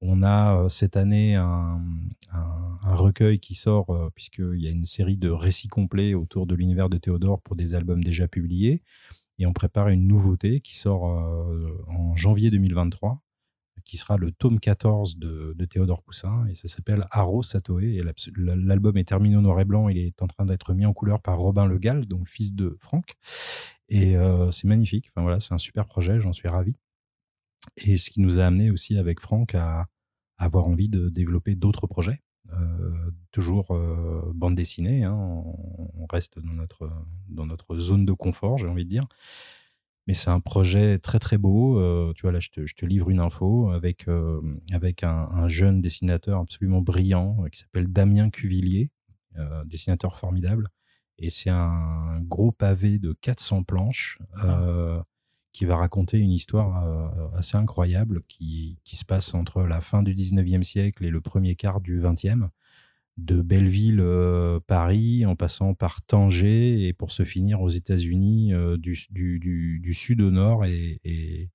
on 0.00 0.22
a 0.22 0.56
euh, 0.56 0.68
cette 0.68 0.96
année 0.96 1.34
un, 1.34 1.80
recueil 2.82 3.40
qui 3.40 3.54
sort, 3.54 3.90
euh, 3.90 4.10
puisqu'il 4.14 4.60
y 4.60 4.68
a 4.68 4.70
une 4.70 4.86
série 4.86 5.16
de 5.16 5.28
récits 5.28 5.68
complets 5.68 6.14
autour 6.14 6.46
de 6.46 6.54
l'univers 6.54 6.88
de 6.88 6.98
Théodore 6.98 7.40
pour 7.42 7.56
des 7.56 7.74
albums 7.74 8.02
déjà 8.02 8.28
publiés. 8.28 8.82
Et 9.38 9.46
on 9.46 9.52
prépare 9.52 9.88
une 9.88 10.06
nouveauté 10.06 10.60
qui 10.60 10.76
sort 10.76 11.10
euh, 11.10 11.84
en 11.88 12.14
janvier 12.16 12.50
2023, 12.50 13.20
qui 13.84 13.96
sera 13.96 14.16
le 14.16 14.32
tome 14.32 14.60
14 14.60 15.18
de, 15.18 15.54
Théodore 15.68 16.02
Poussin, 16.02 16.46
et 16.46 16.54
ça 16.54 16.68
s'appelle 16.68 17.06
Arrow 17.10 17.42
Satoé. 17.42 17.96
Et 17.96 18.02
l'album 18.36 18.96
est 18.96 19.04
terminé 19.04 19.36
au 19.36 19.42
noir 19.42 19.60
et 19.60 19.64
blanc, 19.64 19.88
il 19.88 19.98
est 19.98 20.22
en 20.22 20.26
train 20.26 20.46
d'être 20.46 20.72
mis 20.72 20.86
en 20.86 20.92
couleur 20.92 21.20
par 21.20 21.38
Robin 21.38 21.66
Le 21.66 21.78
Gall, 21.78 22.06
donc 22.06 22.28
fils 22.28 22.54
de 22.54 22.76
Franck. 22.80 23.14
Et 23.88 24.16
c'est 24.52 24.66
magnifique, 24.66 25.10
enfin 25.10 25.22
voilà, 25.22 25.38
c'est 25.40 25.54
un 25.54 25.58
super 25.58 25.86
projet, 25.86 26.20
j'en 26.20 26.32
suis 26.32 26.48
ravi. 26.48 26.74
Et 27.76 27.98
ce 27.98 28.10
qui 28.10 28.20
nous 28.20 28.38
a 28.38 28.44
amené 28.44 28.70
aussi 28.70 28.98
avec 28.98 29.20
Franck 29.20 29.54
à, 29.54 29.86
avoir 30.38 30.66
envie 30.66 30.88
de 30.88 31.08
développer 31.08 31.54
d'autres 31.54 31.86
projets. 31.86 32.22
Euh, 32.52 33.10
toujours 33.32 33.72
euh, 33.72 34.32
bande 34.34 34.54
dessinée, 34.54 35.04
hein, 35.04 35.14
on, 35.14 36.06
reste 36.08 36.38
dans 36.38 36.52
notre, 36.52 36.88
dans 37.28 37.46
notre 37.46 37.76
zone 37.76 38.06
de 38.06 38.12
confort, 38.12 38.58
j'ai 38.58 38.68
envie 38.68 38.84
de 38.84 38.90
dire. 38.90 39.06
Mais 40.06 40.14
c'est 40.14 40.30
un 40.30 40.38
projet 40.38 41.00
très 41.00 41.18
très 41.18 41.36
beau. 41.36 41.80
Euh, 41.80 42.12
tu 42.14 42.22
vois, 42.22 42.32
là, 42.32 42.38
je 42.38 42.50
te, 42.50 42.64
je 42.64 42.74
te, 42.76 42.86
livre 42.86 43.10
une 43.10 43.18
info 43.18 43.70
avec, 43.70 44.06
avec 44.72 45.02
un, 45.02 45.28
un, 45.30 45.48
jeune 45.48 45.82
dessinateur 45.82 46.40
absolument 46.40 46.80
brillant 46.80 47.44
qui 47.50 47.58
s'appelle 47.58 47.88
Damien 47.88 48.30
Cuvillier, 48.30 48.90
dessinateur 49.64 50.16
formidable. 50.16 50.68
Et 51.18 51.30
c'est 51.30 51.50
un 51.50 52.20
gros 52.20 52.52
pavé 52.52 52.98
de 53.00 53.14
400 53.20 53.64
planches. 53.64 54.20
Qui 55.56 55.64
va 55.64 55.76
raconter 55.76 56.18
une 56.18 56.32
histoire 56.32 56.84
euh, 56.84 57.28
assez 57.34 57.56
incroyable 57.56 58.22
qui, 58.28 58.78
se 58.84 59.06
passe 59.06 59.32
entre 59.32 59.62
la 59.62 59.80
fin 59.80 60.02
du 60.02 60.14
19e 60.14 60.62
siècle 60.62 61.02
et 61.02 61.08
le 61.08 61.22
premier 61.22 61.56
quart 61.56 61.80
du 61.80 61.98
20e, 61.98 62.50
de 63.16 63.40
Belleville, 63.40 64.00
euh, 64.00 64.60
Paris, 64.66 65.24
en 65.24 65.34
passant 65.34 65.72
par 65.72 66.02
Tanger 66.02 66.86
et 66.86 66.92
pour 66.92 67.10
se 67.10 67.24
finir 67.24 67.62
aux 67.62 67.70
États-Unis 67.70 68.52
euh, 68.52 68.76
du, 68.76 69.94
sud 69.94 70.20
au 70.20 70.30
nord 70.30 70.66
et, 70.66 71.48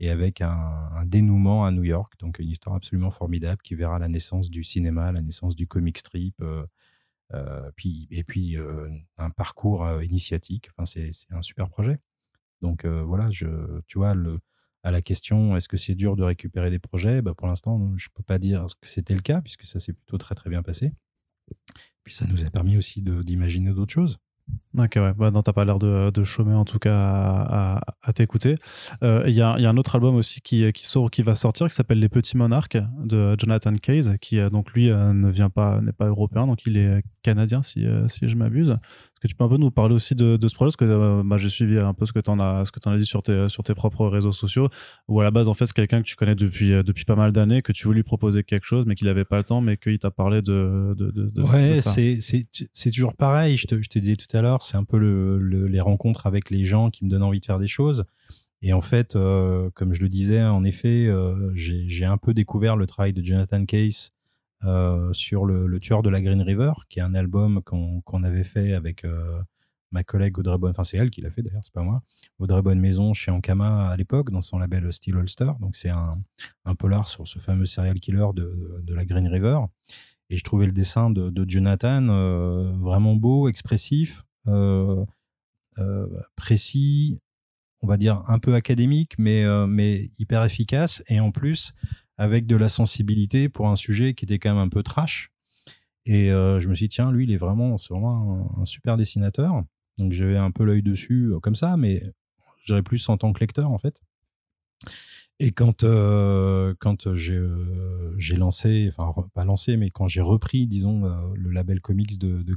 avec 0.00 0.40
un, 0.40 0.88
un, 0.94 1.04
dénouement 1.04 1.66
à 1.66 1.72
New 1.72 1.84
York. 1.84 2.14
Donc 2.18 2.38
une 2.38 2.48
histoire 2.48 2.74
absolument 2.74 3.10
formidable 3.10 3.60
qui 3.62 3.74
verra 3.74 3.98
la 3.98 4.08
naissance 4.08 4.48
du 4.48 4.64
cinéma, 4.64 5.12
la 5.12 5.20
naissance 5.20 5.56
du 5.56 5.66
comic 5.66 5.98
strip. 5.98 6.42
puis, 7.74 8.08
et 8.10 8.24
puis 8.24 8.56
un 9.18 9.28
parcours 9.28 10.02
initiatique. 10.02 10.70
Enfin, 10.70 10.86
c'est 10.86 11.10
un 11.32 11.42
super 11.42 11.68
projet. 11.68 11.98
Donc 12.62 12.84
euh, 12.84 13.02
voilà, 13.02 13.30
je, 13.30 13.46
tu 13.86 13.98
vois, 13.98 14.14
à 14.82 14.90
la 14.90 15.02
question 15.02 15.56
est-ce 15.56 15.68
que 15.68 15.76
c'est 15.76 15.94
dur 15.94 16.16
de 16.16 16.22
récupérer 16.22 16.70
des 16.70 16.78
projets? 16.78 17.22
Bah, 17.22 17.34
Pour 17.34 17.46
l'instant, 17.46 17.78
je 17.96 18.08
ne 18.08 18.14
peux 18.14 18.22
pas 18.22 18.38
dire 18.38 18.66
que 18.80 18.88
c'était 18.88 19.14
le 19.14 19.22
cas, 19.22 19.40
puisque 19.40 19.66
ça 19.66 19.80
s'est 19.80 19.92
plutôt 19.92 20.18
très 20.18 20.34
très 20.34 20.50
bien 20.50 20.62
passé. 20.62 20.92
Puis 22.04 22.14
ça 22.14 22.26
nous 22.26 22.44
a 22.44 22.50
permis 22.50 22.76
aussi 22.76 23.02
d'imaginer 23.02 23.72
d'autres 23.72 23.92
choses. 23.92 24.18
Ok, 24.78 24.92
ouais. 24.96 25.12
Bah, 25.14 25.30
non, 25.30 25.42
t'as 25.42 25.52
pas 25.52 25.64
l'air 25.64 25.78
de, 25.78 26.24
chômer 26.24 26.54
en 26.54 26.64
tout 26.64 26.78
cas 26.78 27.80
à, 28.02 28.12
t'écouter. 28.12 28.56
Euh, 29.02 29.24
il 29.26 29.34
y, 29.34 29.40
a, 29.40 29.54
un 29.54 29.76
autre 29.76 29.94
album 29.96 30.14
aussi 30.14 30.40
qui, 30.40 30.70
sort, 30.74 31.10
qui 31.10 31.22
va 31.22 31.34
sortir 31.34 31.66
qui 31.66 31.74
s'appelle 31.74 31.98
Les 31.98 32.08
Petits 32.08 32.36
Monarques 32.36 32.78
de 33.02 33.34
Jonathan 33.38 33.74
Case, 33.76 34.16
qui 34.20 34.38
euh, 34.38 34.50
donc 34.50 34.72
lui 34.72 34.88
ne 34.90 35.30
vient 35.30 35.50
pas, 35.50 35.80
n'est 35.80 35.92
pas 35.92 36.06
européen, 36.06 36.46
donc 36.46 36.66
il 36.66 36.76
est 36.76 37.02
canadien 37.22 37.62
si, 37.62 37.86
si 38.08 38.28
je 38.28 38.36
m'abuse. 38.36 38.76
Que 39.26 39.30
tu 39.30 39.36
peux 39.36 39.44
un 39.44 39.48
peu 39.48 39.56
nous 39.56 39.70
parler 39.70 39.94
aussi 39.94 40.14
de, 40.14 40.36
de 40.36 40.48
ce 40.48 40.54
projet 40.54 40.68
Parce 40.68 40.76
que 40.76 40.84
euh, 40.84 41.22
bah, 41.24 41.36
j'ai 41.36 41.48
suivi 41.48 41.78
un 41.78 41.94
peu 41.94 42.06
ce 42.06 42.12
que 42.12 42.20
tu 42.20 42.30
en 42.30 42.38
as, 42.38 42.64
ce 42.64 42.72
que 42.72 42.78
en 42.88 42.92
as 42.92 42.98
dit 42.98 43.06
sur 43.06 43.22
tes, 43.22 43.48
sur 43.48 43.64
tes 43.64 43.74
propres 43.74 44.06
réseaux 44.06 44.32
sociaux, 44.32 44.68
où 45.08 45.20
à 45.20 45.24
la 45.24 45.30
base, 45.32 45.48
en 45.48 45.54
fait, 45.54 45.66
c'est 45.66 45.74
quelqu'un 45.74 46.00
que 46.00 46.06
tu 46.06 46.14
connais 46.14 46.36
depuis, 46.36 46.72
euh, 46.72 46.82
depuis 46.84 47.04
pas 47.04 47.16
mal 47.16 47.32
d'années, 47.32 47.60
que 47.60 47.72
tu 47.72 47.88
veux 47.88 47.94
lui 47.94 48.04
proposer 48.04 48.44
quelque 48.44 48.64
chose, 48.64 48.84
mais 48.86 48.94
qu'il 48.94 49.08
n'avait 49.08 49.24
pas 49.24 49.36
le 49.36 49.44
temps, 49.44 49.60
mais 49.60 49.76
qu'il 49.76 49.98
t'a 49.98 50.10
parlé 50.10 50.42
de, 50.42 50.94
de, 50.96 51.10
de, 51.10 51.42
ouais, 51.42 51.80
c'est 51.80 52.90
toujours 52.90 53.14
pareil. 53.14 53.56
Je 53.56 53.66
te, 53.66 53.82
je 53.82 53.88
te 53.88 53.98
disais 53.98 54.16
tout 54.16 54.34
à 54.36 54.42
l'heure, 54.42 54.62
c'est 54.62 54.76
un 54.76 54.84
peu 54.84 54.98
le, 54.98 55.38
les 55.66 55.80
rencontres 55.80 56.26
avec 56.26 56.50
les 56.50 56.64
gens 56.64 56.90
qui 56.90 57.04
me 57.04 57.10
donnent 57.10 57.24
envie 57.24 57.40
de 57.40 57.46
faire 57.46 57.58
des 57.58 57.68
choses. 57.68 58.04
Et 58.62 58.72
en 58.72 58.80
fait, 58.80 59.12
comme 59.12 59.92
je 59.92 60.02
le 60.02 60.08
disais, 60.08 60.42
en 60.42 60.64
effet, 60.64 61.10
j'ai 61.54 62.04
un 62.04 62.16
peu 62.16 62.32
découvert 62.32 62.76
le 62.76 62.86
travail 62.86 63.12
de 63.12 63.22
Jonathan 63.22 63.64
Case 63.64 64.12
sur 65.12 65.44
le, 65.44 65.78
Tueur 65.80 66.02
de 66.02 66.10
la 66.10 66.20
Green 66.20 66.42
River, 66.42 66.72
qui 66.88 66.98
est 66.98 67.02
un 67.02 67.14
album 67.14 67.62
qu'on 67.62 68.24
avait 68.24 68.44
fait 68.44 68.72
avec 68.72 69.04
ma 69.92 70.04
collègue 70.04 70.38
Audrey 70.38 70.58
Bonne, 70.58 70.70
enfin 70.70 70.84
c'est 70.84 70.96
elle 70.96 71.10
qui 71.10 71.20
l'a 71.20 71.30
fait 71.30 71.42
d'ailleurs, 71.42 71.62
c'est 71.64 71.72
pas 71.72 71.82
moi, 71.82 72.02
Audrey 72.38 72.62
Bonne 72.62 72.80
Maison 72.80 73.14
chez 73.14 73.30
Ankama 73.30 73.88
à 73.88 73.96
l'époque, 73.96 74.30
dans 74.30 74.40
son 74.40 74.58
label 74.58 74.92
Steel 74.92 75.16
Holster. 75.16 75.50
Donc 75.60 75.76
c'est 75.76 75.90
un, 75.90 76.18
polar 76.78 77.08
sur 77.08 77.26
ce 77.26 77.38
fameux 77.38 77.66
serial 77.66 77.98
killer 77.98 78.26
de, 78.34 78.82
la 78.88 79.04
Green 79.04 79.26
River. 79.26 79.60
Et 80.28 80.36
je 80.36 80.44
trouvais 80.44 80.66
le 80.66 80.72
dessin 80.72 81.10
de, 81.10 81.44
Jonathan 81.48 82.08
euh, 82.08 82.72
vraiment 82.78 83.14
beau, 83.14 83.48
expressif, 83.48 84.24
euh, 84.48 85.04
euh, 85.78 86.06
précis, 86.34 87.20
on 87.80 87.86
va 87.86 87.96
dire 87.96 88.22
un 88.26 88.38
peu 88.38 88.54
académique, 88.54 89.14
mais, 89.18 89.44
mais 89.66 90.10
hyper 90.18 90.44
efficace. 90.44 91.02
Et 91.08 91.20
en 91.20 91.30
plus, 91.30 91.74
avec 92.18 92.46
de 92.46 92.56
la 92.56 92.68
sensibilité 92.68 93.48
pour 93.48 93.68
un 93.68 93.76
sujet 93.76 94.14
qui 94.14 94.24
était 94.24 94.38
quand 94.38 94.50
même 94.50 94.62
un 94.62 94.68
peu 94.68 94.82
trash. 94.82 95.32
Et 96.06 96.28
je 96.28 96.68
me 96.68 96.74
suis 96.74 96.86
dit, 96.86 96.94
tiens, 96.94 97.10
lui, 97.10 97.24
il 97.24 97.32
est 97.32 97.36
vraiment, 97.36 97.78
c'est 97.78 97.92
vraiment 97.92 98.56
un, 98.58 98.64
super 98.64 98.96
dessinateur. 98.96 99.62
Donc 99.98 100.12
j'avais 100.12 100.36
un 100.36 100.52
peu 100.52 100.64
l'œil 100.64 100.82
dessus 100.82 101.32
comme 101.42 101.56
ça, 101.56 101.76
mais 101.76 102.02
je 102.64 102.80
plus 102.80 103.08
en 103.08 103.16
tant 103.16 103.32
que 103.32 103.40
lecteur, 103.40 103.70
en 103.70 103.78
fait. 103.78 104.00
Et 105.38 105.52
quand, 105.52 105.84
euh, 105.84 106.74
quand 106.80 107.14
j'ai 107.14 107.34
euh, 107.34 108.16
lancé, 108.36 108.90
enfin 108.96 109.28
pas 109.34 109.44
lancé, 109.44 109.76
mais 109.76 109.90
quand 109.90 110.08
j'ai 110.08 110.22
repris, 110.22 110.66
disons, 110.66 111.04
euh, 111.04 111.14
le 111.34 111.50
label 111.50 111.80
comics 111.80 112.18
de, 112.18 112.42
de 112.42 112.54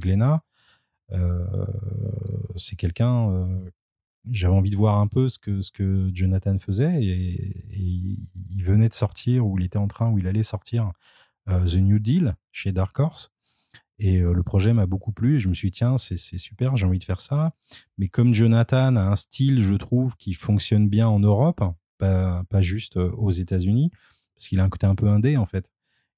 c'est 2.56 2.76
quelqu'un, 2.76 3.48
j'avais 4.28 4.54
envie 4.54 4.70
de 4.70 4.76
voir 4.76 4.98
un 4.98 5.06
peu 5.06 5.28
ce 5.28 5.38
que, 5.38 5.60
ce 5.62 5.70
que 5.72 6.10
Jonathan 6.12 6.58
faisait, 6.58 7.02
et, 7.02 7.66
il 7.72 8.64
venait 8.64 8.88
de 8.88 8.94
sortir, 8.94 9.46
ou 9.46 9.58
il 9.58 9.64
était 9.64 9.78
en 9.78 9.88
train, 9.88 10.10
ou 10.10 10.18
il 10.18 10.26
allait 10.26 10.42
sortir 10.42 10.92
The 11.46 11.76
New 11.76 11.98
Deal 11.98 12.36
chez 12.52 12.72
Dark 12.72 12.98
Horse. 12.98 13.32
Et 13.98 14.20
le 14.20 14.42
projet 14.42 14.72
m'a 14.72 14.86
beaucoup 14.86 15.12
plu. 15.12 15.36
Et 15.36 15.40
je 15.40 15.48
me 15.48 15.54
suis 15.54 15.70
dit, 15.70 15.78
tiens, 15.78 15.96
c'est 15.98 16.16
super, 16.16 16.76
j'ai 16.76 16.86
envie 16.86 16.98
de 16.98 17.04
faire 17.04 17.20
ça. 17.20 17.54
Mais 17.98 18.08
comme 18.08 18.34
Jonathan 18.34 18.96
a 18.96 19.02
un 19.02 19.16
style, 19.16 19.62
je 19.62 19.74
trouve, 19.74 20.14
qui 20.16 20.34
fonctionne 20.34 20.88
bien 20.88 21.08
en 21.08 21.20
Europe, 21.20 21.62
pas, 22.00 22.60
juste 22.60 22.96
euh, 22.96 23.10
aux 23.12 23.30
États-Unis, 23.30 23.90
parce 24.34 24.48
qu'il 24.48 24.60
a 24.60 24.64
un 24.64 24.68
côté 24.68 24.86
un 24.86 24.94
peu 24.94 25.08
indé 25.08 25.36
en 25.36 25.46
fait. 25.46 25.70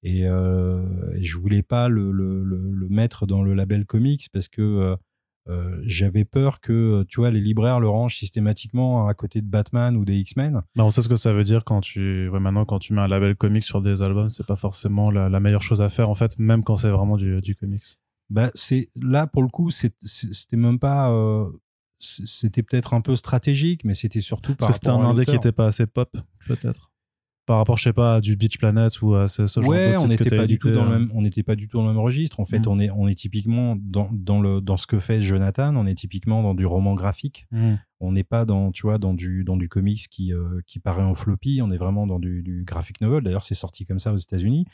Et, 0.03 0.27
euh, 0.27 0.85
je 1.21 1.37
voulais 1.39 1.63
pas 1.63 1.89
le, 1.89 2.13
mettre 2.89 3.27
dans 3.27 3.43
le 3.43 3.55
label 3.55 3.87
comics 3.87 4.29
parce 4.33 4.49
que 4.49 4.97
euh, 5.49 5.81
j'avais 5.85 6.25
peur 6.25 6.61
que 6.61 7.05
tu 7.09 7.21
vois 7.21 7.31
les 7.31 7.41
libraires 7.41 7.81
le 7.81 7.89
rangent 7.89 8.17
systématiquement 8.17 9.09
à 9.09 9.15
côté 9.15 9.41
de 9.41 9.47
Batman 9.47 9.97
ou 9.97 10.05
des 10.05 10.17
X-Men. 10.19 10.63
Bah 10.77 10.85
on 10.85 10.91
sait 10.91 11.03
ce 11.03 11.09
que 11.09 11.17
ça 11.17 11.33
veut 11.33 11.45
dire 11.45 11.65
quand 11.65 11.81
tu 11.81 12.31
maintenant 12.33 12.65
quand 12.65 12.79
tu 12.79 12.93
mets 12.93 13.03
un 13.03 13.09
label 13.09 13.35
comics 13.37 13.65
sur 13.65 13.83
des 13.83 14.03
albums, 14.03 14.31
c'est 14.31 14.47
pas 14.47 14.57
forcément 14.57 15.11
la, 15.11 15.41
meilleure 15.41 15.63
chose 15.63 15.83
à 15.83 15.89
faire 15.89 16.09
en 16.09 16.15
fait, 16.15 16.39
même 16.39 16.63
quand 16.63 16.77
c'est 16.77 16.91
vraiment 16.91 17.17
du, 17.17 17.41
du 17.41 17.57
comics. 17.57 17.99
Bah 18.31 18.51
c'est 18.55 18.89
là 18.97 19.27
pour 19.27 19.43
le 19.43 19.49
coup 19.49 19.71
c'était 19.71 20.57
même 20.57 20.79
pas 20.79 21.11
c'était 22.03 22.63
peut-être 22.63 22.95
un 22.95 23.01
peu 23.01 23.17
stratégique, 23.17 23.85
mais 23.85 23.95
c'était 23.95 24.21
surtout 24.21 24.55
parce 24.55 24.73
que 24.73 24.75
c'était 24.75 24.91
un 24.91 25.01
indé 25.01 25.25
qui 25.25 25.37
était 25.37 25.53
pas 25.53 25.67
assez 25.67 25.87
pop, 25.87 26.17
peut-être. 26.47 26.92
Par 27.45 27.57
rapport, 27.57 27.77
je 27.77 27.83
sais 27.83 27.93
pas, 27.93 28.17
à 28.17 28.21
du 28.21 28.37
Beach 28.37 28.57
Planet 28.59 29.03
ou 29.03 29.15
à 29.15 29.27
ce, 29.27 29.47
genre 29.49 29.67
ouais, 29.67 29.97
on 29.97 30.07
n'était 30.07 30.37
pas 30.37 30.47
du 30.47 30.61
tout 30.61 30.71
dans 30.71 30.85
le 30.85 30.91
euh. 30.93 30.99
même, 31.01 31.11
on 31.13 31.23
n'était 31.23 31.43
pas 31.43 31.57
du 31.57 31.67
tout 31.67 31.77
dans 31.77 31.83
le 31.83 31.89
même 31.89 31.99
registre. 31.99 32.39
En 32.39 32.45
fait, 32.45 32.61
mm. 32.61 32.69
on 32.69 32.79
est, 32.79 32.91
on 32.91 33.09
est 33.09 33.17
typiquement 33.17 33.77
dans, 33.77 34.09
dans 34.13 34.41
le, 34.41 34.61
dans 34.61 34.77
ce 34.77 34.87
que 34.87 35.01
fait 35.01 35.21
Jonathan, 35.21 35.75
on 35.75 35.87
est 35.87 35.97
typiquement 35.97 36.43
dans 36.43 36.55
du 36.55 36.67
roman 36.67 36.95
graphique. 36.95 37.49
Mm. 37.51 37.75
On 37.99 38.13
n'est 38.13 38.23
pas 38.23 38.45
dans, 38.45 38.71
tu 38.71 38.83
vois, 38.83 38.99
dans 38.99 39.13
du, 39.13 39.43
dans 39.43 39.57
du 39.57 39.69
comics 39.69 40.07
qui, 40.09 40.33
euh, 40.33 40.61
qui 40.67 40.79
paraît 40.79 41.03
en 41.03 41.17
floppy. 41.17 41.61
On 41.63 41.71
est 41.73 41.79
vraiment 41.79 42.07
dans 42.07 42.21
du, 42.21 42.43
du 42.43 42.63
graphic 42.65 43.01
novel. 43.01 43.25
D'ailleurs, 43.25 43.45
c'est 43.45 43.57
sorti 43.57 43.87
comme 43.87 43.99
ça 43.99 44.13
aux 44.13 44.19
États-Unis. 44.19 44.65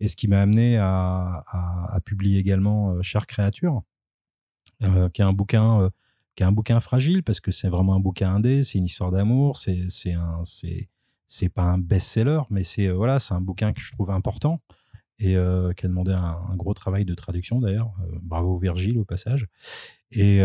Et 0.00 0.08
ce 0.08 0.16
qui 0.16 0.28
m'a 0.28 0.42
amené 0.42 0.76
à, 0.76 1.44
à, 1.46 1.98
publier 2.04 2.38
également 2.38 2.92
euh, 2.92 3.02
Chère 3.02 3.26
créature, 3.26 3.82
qui 4.80 5.22
est 5.22 5.24
un 5.24 5.32
bouquin 5.32 5.90
qui 6.34 6.42
est 6.42 6.46
un 6.46 6.52
bouquin 6.52 6.80
fragile 6.80 7.22
parce 7.22 7.40
que 7.40 7.52
c'est 7.52 7.68
vraiment 7.68 7.94
un 7.94 8.00
bouquin 8.00 8.34
indé, 8.34 8.62
c'est 8.62 8.78
une 8.78 8.86
histoire 8.86 9.10
d'amour, 9.10 9.56
c'est 9.56 9.84
c'est 9.88 10.12
un 10.12 10.40
c'est 10.44 10.88
c'est 11.32 11.48
pas 11.48 11.62
un 11.62 11.78
best-seller, 11.78 12.42
mais 12.50 12.62
c'est 12.62 12.88
euh, 12.88 12.92
voilà, 12.92 13.18
c'est 13.18 13.32
un 13.32 13.40
bouquin 13.40 13.72
que 13.72 13.80
je 13.80 13.90
trouve 13.92 14.10
important 14.10 14.60
et 15.18 15.34
euh, 15.34 15.72
qui 15.72 15.86
a 15.86 15.88
demandé 15.88 16.12
un, 16.12 16.56
gros 16.56 16.74
travail 16.74 17.06
de 17.06 17.14
traduction 17.14 17.58
d'ailleurs. 17.58 17.90
Euh, 18.02 18.18
bravo 18.20 18.58
Virgile 18.58 18.98
au 18.98 19.06
passage. 19.06 19.46
Et, 20.10 20.40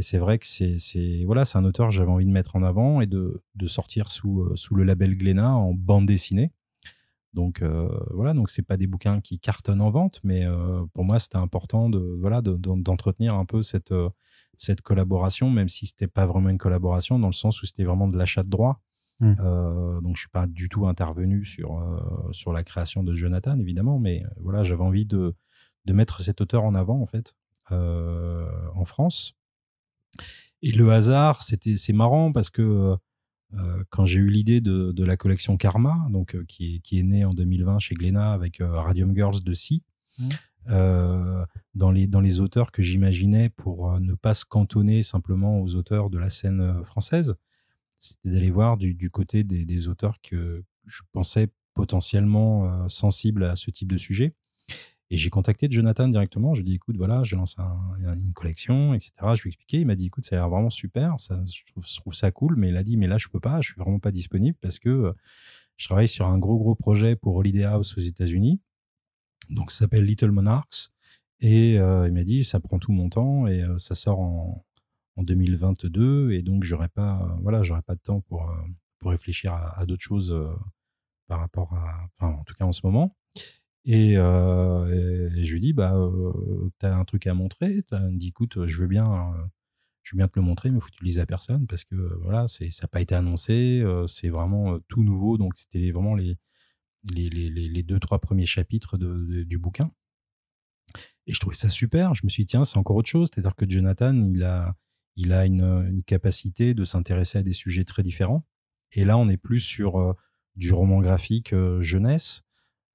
c'est 0.00 0.18
vrai 0.18 0.38
que 0.38 0.46
c'est 0.46 1.22
voilà, 1.26 1.44
c'est 1.44 1.58
un 1.58 1.64
auteur 1.64 1.88
que 1.88 1.94
j'avais 1.94 2.10
envie 2.10 2.26
de 2.26 2.32
mettre 2.32 2.56
en 2.56 2.64
avant 2.64 3.00
et 3.00 3.06
de 3.06 3.44
de 3.54 3.66
sortir 3.68 4.10
sous 4.10 4.50
sous 4.56 4.74
le 4.74 4.82
label 4.82 5.16
Glénat 5.16 5.54
en 5.54 5.74
bande 5.74 6.06
dessinée. 6.06 6.50
Donc 7.32 7.62
voilà, 8.10 8.34
donc 8.34 8.50
c'est 8.50 8.66
pas 8.66 8.76
des 8.76 8.88
bouquins 8.88 9.20
qui 9.20 9.38
cartonnent 9.38 9.80
en 9.80 9.90
vente, 9.90 10.18
mais 10.24 10.44
pour 10.92 11.04
moi 11.04 11.20
c'était 11.20 11.36
important 11.36 11.88
de 11.88 12.18
voilà 12.20 12.42
d'entretenir 12.42 13.34
un 13.34 13.44
peu 13.44 13.62
cette 13.62 13.94
cette 14.56 14.80
collaboration, 14.80 15.50
même 15.50 15.68
si 15.68 15.86
c'était 15.86 16.08
pas 16.08 16.26
vraiment 16.26 16.48
une 16.48 16.58
collaboration, 16.58 17.20
dans 17.20 17.28
le 17.28 17.32
sens 17.32 17.62
où 17.62 17.66
c'était 17.66 17.84
vraiment 17.84 18.08
de 18.08 18.18
l'achat 18.18 18.42
de 18.42 18.50
droit. 18.50 18.80
Hmm. 19.20 19.34
Euh, 19.40 20.00
donc 20.00 20.16
je 20.16 20.22
suis 20.22 20.30
pas 20.30 20.46
du 20.46 20.68
tout 20.68 20.86
intervenu 20.86 21.44
sur 21.44 21.78
euh, 21.78 22.32
sur 22.32 22.52
la 22.52 22.64
création 22.64 23.04
de 23.04 23.14
Jonathan 23.14 23.58
évidemment, 23.58 23.98
mais 23.98 24.24
euh, 24.24 24.28
voilà 24.40 24.62
j'avais 24.64 24.82
envie 24.82 25.06
de 25.06 25.34
de 25.84 25.92
mettre 25.92 26.22
cet 26.22 26.40
auteur 26.40 26.64
en 26.64 26.74
avant 26.74 27.00
en 27.00 27.06
fait 27.06 27.34
en 27.70 28.84
France. 28.84 29.32
Et 30.60 30.72
le 30.72 30.90
hasard, 30.90 31.40
c'était 31.40 31.78
c'est 31.78 31.94
marrant 31.94 32.32
parce 32.32 32.50
que 32.50 32.96
quand 33.88 34.04
j'ai 34.04 34.18
eu 34.18 34.28
l'idée 34.28 34.60
de, 34.60 34.92
de, 34.92 35.04
la 35.04 35.16
collection 35.16 35.56
Karma, 35.56 35.96
donc 36.10 36.36
qui 36.44 36.74
est 36.74 36.78
qui 36.80 36.98
est 36.98 37.02
née 37.02 37.24
en 37.24 37.32
2020 37.32 37.78
chez 37.78 37.94
Glénat 37.94 38.34
avec 38.34 38.58
Radium 38.60 39.14
Girls 39.14 39.42
de 39.42 39.54
Si. 39.54 39.82
Euh, 40.68 41.44
dans, 41.74 41.90
les, 41.90 42.06
dans 42.06 42.20
les 42.20 42.38
auteurs 42.38 42.70
que 42.70 42.82
j'imaginais 42.82 43.48
pour 43.48 43.98
ne 43.98 44.14
pas 44.14 44.34
se 44.34 44.44
cantonner 44.44 45.02
simplement 45.02 45.60
aux 45.60 45.74
auteurs 45.74 46.08
de 46.10 46.18
la 46.18 46.30
scène 46.30 46.84
française. 46.84 47.34
C'était 48.02 48.30
d'aller 48.30 48.50
voir 48.50 48.76
du, 48.76 49.10
côté 49.10 49.44
des, 49.44 49.88
auteurs 49.88 50.20
que 50.22 50.64
je 50.86 51.02
pensais 51.12 51.48
potentiellement 51.74 52.88
sensibles 52.88 53.44
à 53.44 53.54
ce 53.54 53.70
type 53.70 53.92
de 53.92 53.96
sujet. 53.96 54.34
Et 55.10 55.16
j'ai 55.18 55.30
contacté 55.30 55.68
Jonathan 55.70 56.08
directement. 56.08 56.52
Je 56.52 56.62
lui 56.62 56.68
ai 56.68 56.70
dit, 56.70 56.74
écoute, 56.76 56.96
voilà, 56.96 57.22
je 57.22 57.36
lance 57.36 57.56
une 57.58 58.32
collection, 58.32 58.92
etc. 58.92 59.12
Je 59.34 59.42
lui 59.42 59.48
ai 59.48 59.52
expliqué. 59.52 59.78
Il 59.78 59.86
m'a 59.86 59.94
dit, 59.94 60.06
écoute, 60.06 60.24
ça 60.24 60.34
a 60.34 60.38
l'air 60.40 60.48
vraiment 60.48 60.70
super. 60.70 61.20
Ça, 61.20 61.40
je, 61.44 61.62
trouve, 62.00 62.14
ça 62.14 62.32
cool. 62.32 62.56
Mais 62.56 62.70
il 62.70 62.76
a 62.76 62.82
dit, 62.82 62.96
mais 62.96 63.06
là, 63.06 63.18
je 63.18 63.28
peux 63.28 63.38
pas. 63.38 63.60
Je 63.60 63.68
suis 63.68 63.80
vraiment 63.80 64.00
pas 64.00 64.10
disponible 64.10 64.56
parce 64.60 64.80
que 64.80 65.14
je 65.76 65.86
travaille 65.86 66.08
sur 66.08 66.26
un 66.26 66.38
gros, 66.38 66.58
gros 66.58 66.74
projet 66.74 67.14
pour 67.14 67.36
Holiday 67.36 67.64
House 67.64 67.96
aux 67.96 68.00
États-Unis. 68.00 68.60
Donc, 69.48 69.70
ça 69.70 69.80
s'appelle 69.80 70.04
Little 70.04 70.32
Monarchs. 70.32 70.90
Et 71.40 71.78
euh, 71.78 72.08
il 72.08 72.14
m'a 72.14 72.24
dit, 72.24 72.42
ça 72.42 72.58
prend 72.58 72.78
tout 72.78 72.92
mon 72.92 73.08
temps 73.08 73.46
et 73.46 73.62
euh, 73.62 73.76
ça 73.76 73.94
sort 73.94 74.20
en, 74.20 74.64
en, 75.16 75.22
2022. 75.22 76.32
Et 76.32 76.42
donc, 76.42 76.64
j'aurais 76.64 76.88
pas, 76.88 77.36
voilà, 77.42 77.62
j'aurais 77.62 77.82
pas 77.82 77.94
de 77.94 78.00
temps 78.00 78.20
pour, 78.22 78.50
euh, 78.50 78.54
pour 78.98 79.10
réfléchir 79.10 79.52
à, 79.54 79.84
d'autres 79.86 80.02
choses 80.02 80.34
par 81.28 81.40
rapport 81.40 81.72
à, 81.74 82.08
enfin, 82.18 82.34
en 82.38 82.44
tout 82.44 82.54
cas 82.54 82.64
en 82.64 82.72
ce 82.72 82.80
moment. 82.84 83.16
Et, 83.84 84.14
je 84.14 85.52
lui 85.52 85.60
dis, 85.60 85.72
bah, 85.72 85.94
tu 86.80 86.86
as 86.86 86.96
un 86.96 87.04
truc 87.04 87.26
à 87.26 87.34
montrer. 87.34 87.82
Il 87.92 87.98
me 87.98 88.18
dit, 88.18 88.28
écoute, 88.28 88.66
je 88.66 88.80
veux 88.80 88.86
bien, 88.88 89.34
je 90.02 90.14
veux 90.14 90.18
bien 90.18 90.28
te 90.28 90.38
le 90.38 90.42
montrer, 90.42 90.70
mais 90.70 90.80
faut 90.80 90.86
que 90.86 90.92
tu 90.92 91.02
le 91.02 91.06
lises 91.06 91.18
à 91.18 91.26
personne 91.26 91.66
parce 91.66 91.84
que 91.84 91.96
voilà, 92.22 92.46
c'est, 92.48 92.70
ça 92.70 92.84
n'a 92.84 92.88
pas 92.88 93.00
été 93.00 93.14
annoncé, 93.14 93.84
c'est 94.06 94.28
vraiment 94.28 94.78
tout 94.88 95.02
nouveau. 95.02 95.36
Donc, 95.38 95.56
c'était 95.56 95.90
vraiment 95.90 96.14
les, 96.14 96.38
les, 97.10 97.28
les, 97.28 97.50
les, 97.50 97.82
deux, 97.82 97.98
trois 97.98 98.20
premiers 98.20 98.46
chapitres 98.46 98.96
de, 98.98 99.42
du 99.44 99.58
bouquin. 99.58 99.90
Et 101.26 101.32
je 101.32 101.40
trouvais 101.40 101.56
ça 101.56 101.68
super. 101.68 102.14
Je 102.14 102.22
me 102.24 102.28
suis 102.28 102.42
dit, 102.44 102.48
tiens, 102.48 102.64
c'est 102.64 102.78
encore 102.78 102.96
autre 102.96 103.08
chose. 103.08 103.28
C'est-à-dire 103.32 103.54
que 103.54 103.68
Jonathan, 103.68 104.14
il 104.22 104.42
a, 104.42 104.74
il 105.16 105.32
a 105.32 105.46
une, 105.46 106.02
capacité 106.06 106.74
de 106.74 106.84
s'intéresser 106.84 107.38
à 107.38 107.42
des 107.42 107.52
sujets 107.52 107.84
très 107.84 108.02
différents. 108.02 108.44
Et 108.92 109.04
là, 109.04 109.16
on 109.16 109.28
est 109.28 109.36
plus 109.36 109.60
sur 109.60 109.98
euh, 109.98 110.14
du 110.56 110.72
roman 110.72 111.00
graphique 111.00 111.52
euh, 111.52 111.80
jeunesse, 111.80 112.42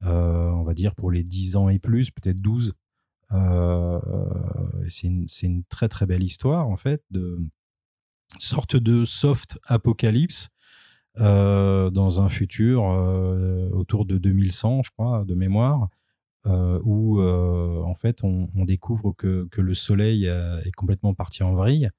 euh, 0.03 0.49
on 0.51 0.63
va 0.63 0.73
dire 0.73 0.93
pour 0.95 1.11
les 1.11 1.23
10 1.23 1.55
ans 1.55 1.69
et 1.69 1.79
plus, 1.79 2.11
peut-être 2.11 2.41
12. 2.41 2.73
c'est 4.87 5.07
une, 5.07 5.63
très 5.69 5.89
très 5.89 6.05
belle 6.05 6.23
histoire, 6.23 6.67
en 6.67 6.77
fait, 6.77 7.03
de 7.11 7.39
sorte 8.39 8.75
de 8.75 9.05
soft 9.05 9.59
apocalypse 9.65 10.49
dans 11.15 12.21
un 12.21 12.29
futur 12.29 12.83
autour 13.73 14.05
de 14.05 14.19
2100, 14.19 14.83
je 14.83 14.91
crois, 14.91 15.25
de 15.25 15.33
mémoire, 15.33 15.89
euh, 16.47 16.79
où 16.83 17.21
en 17.21 17.95
fait 17.95 18.23
on, 18.23 18.47
découvre 18.65 19.13
que, 19.13 19.47
le 19.55 19.73
Soleil 19.73 20.25
est 20.25 20.71
complètement 20.75 21.13
parti 21.13 21.43
en 21.43 21.53
vrille 21.53 21.89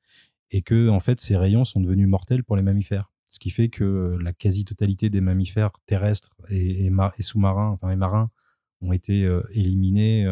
et 0.51 0.63
que 0.63 0.89
en 0.89 1.01
fait 1.01 1.21
ses 1.21 1.37
rayons 1.37 1.65
sont 1.65 1.81
devenus 1.81 2.09
mortels 2.09 2.45
pour 2.45 2.57
les 2.57 2.63
mammifères. 2.63 3.11
Ce 3.29 3.39
qui 3.39 3.51
fait 3.51 3.69
que 3.69 4.17
la 4.21 4.33
quasi-totalité 4.33 5.11
des 5.11 5.21
mammifères 5.21 5.73
terrestres 5.87 6.31
et, 6.49 6.91
sous-marins, 7.21 7.71
enfin 7.71 7.91
et 7.91 7.97
marins, 7.97 8.31
ont 8.81 8.93
été 8.93 9.29
éliminés, 9.51 10.23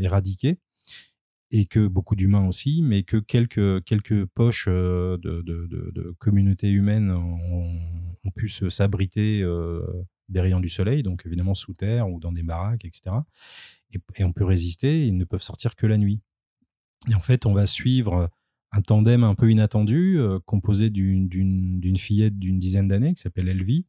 éradiqués. 0.00 0.58
et 1.52 1.66
que 1.66 1.86
beaucoup 1.86 2.16
d'humains 2.16 2.46
aussi, 2.46 2.82
mais 2.82 3.02
que 3.02 3.18
quelques, 3.18 4.24
poches 4.34 4.68
de, 4.68 6.14
communautés 6.18 6.70
humaines 6.70 7.10
ont, 7.10 8.18
ont 8.24 8.30
pu 8.30 8.48
s'abriter 8.48 9.44
des 10.30 10.40
rayons 10.40 10.60
du 10.60 10.68
soleil, 10.68 11.02
donc 11.02 11.22
évidemment 11.26 11.54
sous 11.54 11.74
terre 11.74 12.08
ou 12.08 12.20
dans 12.20 12.32
des 12.32 12.42
baraques, 12.42 12.84
etc. 12.84 13.16
Et, 13.92 14.24
on 14.24 14.32
peut 14.32 14.44
résister, 14.44 15.06
ils 15.06 15.16
ne 15.16 15.24
peuvent 15.24 15.42
sortir 15.42 15.76
que 15.76 15.86
la 15.86 15.98
nuit. 15.98 16.20
Et 17.08 17.14
en 17.14 17.20
fait, 17.20 17.46
on 17.46 17.52
va 17.52 17.66
suivre 17.66 18.30
un 18.72 18.82
tandem 18.82 19.24
un 19.24 19.34
peu 19.34 19.50
inattendu, 19.50 20.18
euh, 20.18 20.38
composé 20.44 20.90
d'une 20.90 21.96
fillette 21.98 22.38
d'une 22.38 22.58
dizaine 22.58 22.88
d'années 22.88 23.14
qui 23.14 23.22
s'appelle 23.22 23.48
Elvie, 23.48 23.86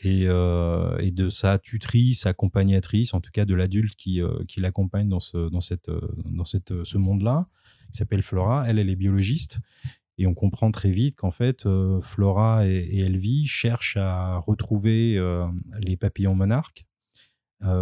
et, 0.00 0.24
euh, 0.26 0.96
et, 0.98 1.10
de 1.10 1.28
sa 1.28 1.58
tutrice, 1.58 2.26
accompagnatrice, 2.26 3.14
en 3.14 3.20
tout 3.20 3.30
cas 3.30 3.44
de 3.44 3.54
l'adulte 3.54 3.94
qui, 3.94 4.20
euh, 4.20 4.44
qui 4.48 4.60
l'accompagne 4.60 5.08
dans, 5.08 5.20
ce, 5.20 5.48
dans, 5.50 5.60
dans 6.24 6.44
ce 6.44 6.98
monde-là, 6.98 7.48
qui 7.92 7.98
s'appelle 7.98 8.22
Flora. 8.22 8.64
Elle, 8.66 8.78
elle 8.78 8.90
est 8.90 8.96
biologiste. 8.96 9.58
Et 10.18 10.26
on 10.26 10.34
comprend 10.34 10.70
très 10.70 10.90
vite 10.90 11.16
qu'en 11.16 11.32
fait, 11.32 11.66
Flora 12.02 12.66
et, 12.66 12.76
et, 12.76 13.00
Elvie 13.00 13.46
cherchent 13.46 13.96
à 13.96 14.38
retrouver 14.38 15.20
les 15.80 15.96
papillons 15.96 16.34
monarques 16.36 16.86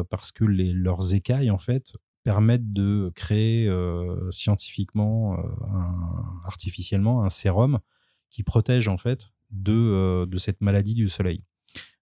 parce 0.08 0.32
que 0.32 0.44
leurs 0.44 1.14
écailles, 1.14 1.50
en 1.50 1.58
fait, 1.58 1.92
permettent 2.22 2.72
de 2.72 3.12
créer 3.14 3.68
euh, 3.68 4.30
scientifiquement, 4.30 5.38
euh, 5.38 5.42
artificiellement, 6.44 7.24
un 7.24 7.28
sérum 7.28 7.80
qui 8.30 8.42
protège 8.42 8.88
en 8.88 8.96
fait 8.98 9.30
de, 9.50 9.72
euh, 9.72 10.38
cette 10.38 10.60
maladie 10.60 10.94
du 10.94 11.08
soleil. 11.08 11.42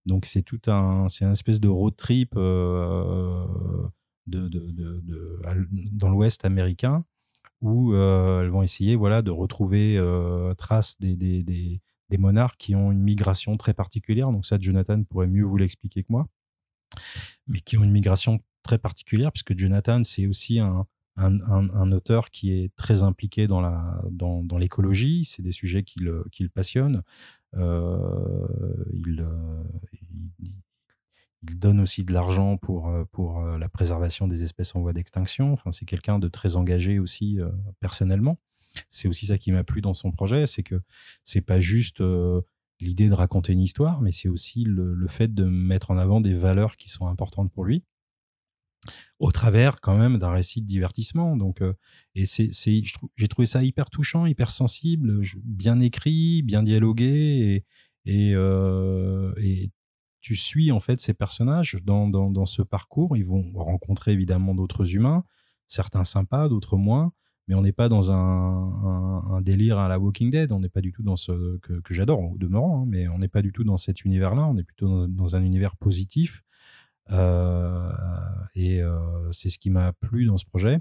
Donc 0.06 0.26
c'est 0.26 0.42
tout 0.42 0.60
un, 0.66 1.08
c'est 1.08 1.24
une 1.24 1.32
espèce 1.32 1.60
de 1.60 1.68
road 1.68 1.96
trip 1.96 2.34
dans 2.34 3.90
l'Ouest 6.08 6.44
américain 6.44 7.04
où 7.60 7.94
elles 7.94 8.48
vont 8.48 8.62
essayer 8.62 8.96
voilà 8.96 9.22
de 9.22 9.30
retrouver 9.30 10.02
traces 10.56 10.98
des, 10.98 11.16
des, 11.16 11.42
des, 11.42 11.80
des 12.10 12.18
monarques 12.18 12.58
qui 12.58 12.74
ont 12.74 12.92
une 12.92 13.00
migration 13.00 13.56
très 13.56 13.72
particulière. 13.72 14.30
Donc 14.32 14.44
ça, 14.44 14.58
Jonathan 14.58 15.02
pourrait 15.04 15.28
mieux 15.28 15.44
vous 15.44 15.56
l'expliquer 15.56 16.02
que 16.02 16.10
moi, 16.10 16.26
mais 17.46 17.60
qui 17.60 17.78
ont 17.78 17.84
une 17.84 17.92
migration 17.92 18.40
très 18.62 18.78
particulière, 18.78 19.32
puisque 19.32 19.56
Jonathan, 19.56 20.02
c'est 20.04 20.26
aussi 20.26 20.58
un, 20.58 20.86
un, 21.16 21.92
auteur 21.92 22.30
qui 22.30 22.52
est 22.52 22.74
très 22.76 23.02
impliqué 23.02 23.46
dans, 23.46 23.60
la, 23.60 24.02
dans, 24.10 24.42
dans 24.42 24.58
l'écologie. 24.58 25.24
C'est 25.24 25.42
des 25.42 25.52
sujets 25.52 25.82
qui 25.82 26.00
le, 26.00 26.24
qui 26.32 26.42
le. 26.42 26.50
Euh, 27.56 28.46
il, 28.92 29.20
euh, 29.20 29.62
il, 31.42 31.58
donne 31.58 31.80
aussi 31.80 32.04
de 32.04 32.12
l'argent 32.12 32.56
pour, 32.56 32.88
euh, 32.88 33.04
pour 33.12 33.40
la 33.42 33.68
préservation 33.68 34.28
des 34.28 34.42
espèces 34.42 34.74
en 34.74 34.80
voie 34.80 34.92
d'extinction. 34.92 35.52
Enfin, 35.52 35.72
c'est 35.72 35.86
quelqu'un 35.86 36.18
de 36.18 36.28
très 36.28 36.56
engagé 36.56 36.98
aussi 36.98 37.38
personnellement. 37.80 38.38
C'est 38.88 39.08
aussi 39.08 39.26
ça 39.26 39.38
qui 39.38 39.50
m'a 39.50 39.64
plu 39.64 39.80
dans 39.80 39.94
son 39.94 40.12
projet, 40.12 40.46
c'est 40.46 40.62
que 40.62 40.80
c'est 41.24 41.40
pas 41.40 41.60
juste 41.60 42.02
l'idée 42.78 43.08
de 43.08 43.14
raconter 43.14 43.52
une 43.52 43.60
histoire, 43.60 44.00
mais 44.00 44.12
c'est 44.12 44.28
aussi 44.28 44.64
le, 44.64 44.94
le, 44.94 45.08
fait 45.08 45.34
de 45.34 45.44
mettre 45.44 45.90
en 45.90 45.98
avant 45.98 46.20
des 46.20 46.34
valeurs 46.34 46.76
qui 46.76 46.88
sont 46.88 47.08
importantes 47.08 47.50
pour 47.52 47.64
lui 47.64 47.84
au 49.18 49.32
travers 49.32 49.80
quand 49.80 49.96
même 49.96 50.18
d'un 50.18 50.30
récit 50.30 50.62
de 50.62 50.66
divertissement. 50.66 51.36
Donc, 51.36 51.60
euh, 51.62 51.74
et 52.14 52.26
c'est, 52.26 52.50
j'ai 53.16 53.28
trouvé 53.28 53.46
ça 53.46 53.62
hyper 53.62 53.90
touchant, 53.90 54.26
hyper 54.26 54.50
sensible, 54.50 55.20
bien 55.44 55.80
écrit, 55.80 56.42
bien 56.42 56.62
dialogué, 56.62 57.64
euh, 58.08 59.32
et 59.36 59.70
tu 60.20 60.36
suis 60.36 60.72
en 60.72 60.80
fait 60.80 61.00
ces 61.00 61.14
personnages 61.14 61.78
dans, 61.82 62.08
dans, 62.08 62.46
ce 62.46 62.62
parcours. 62.62 63.16
Ils 63.16 63.24
vont 63.24 63.52
rencontrer 63.54 64.12
évidemment 64.12 64.54
d'autres 64.54 64.94
humains, 64.94 65.24
certains 65.66 66.04
sympas, 66.04 66.48
d'autres 66.48 66.76
moins, 66.76 67.12
mais 67.48 67.54
on 67.54 67.62
n'est 67.62 67.72
pas 67.72 67.88
dans 67.88 68.12
un, 68.12 69.40
délire 69.40 69.78
à 69.78 69.88
la 69.88 69.98
Walking 69.98 70.30
Dead. 70.30 70.52
On 70.52 70.60
n'est 70.60 70.68
pas 70.68 70.82
du 70.82 70.92
tout 70.92 71.02
dans 71.02 71.16
ce 71.16 71.58
que, 71.58 71.80
j'adore 71.90 72.20
au 72.20 72.38
demeurant, 72.38 72.82
hein, 72.82 72.86
mais 72.86 73.08
on 73.08 73.18
n'est 73.18 73.28
pas 73.28 73.42
du 73.42 73.52
tout 73.52 73.64
dans 73.64 73.78
cet 73.78 74.04
univers-là. 74.04 74.46
On 74.46 74.56
est 74.56 74.64
plutôt 74.64 74.88
dans, 74.88 75.08
dans 75.08 75.36
un 75.36 75.42
univers 75.42 75.76
positif 75.76 76.42
euh, 77.12 77.90
et 78.54 78.82
euh, 78.82 79.32
c'est 79.32 79.50
ce 79.50 79.58
qui 79.58 79.70
m'a 79.70 79.92
plu 79.92 80.26
dans 80.26 80.38
ce 80.38 80.44
projet. 80.44 80.78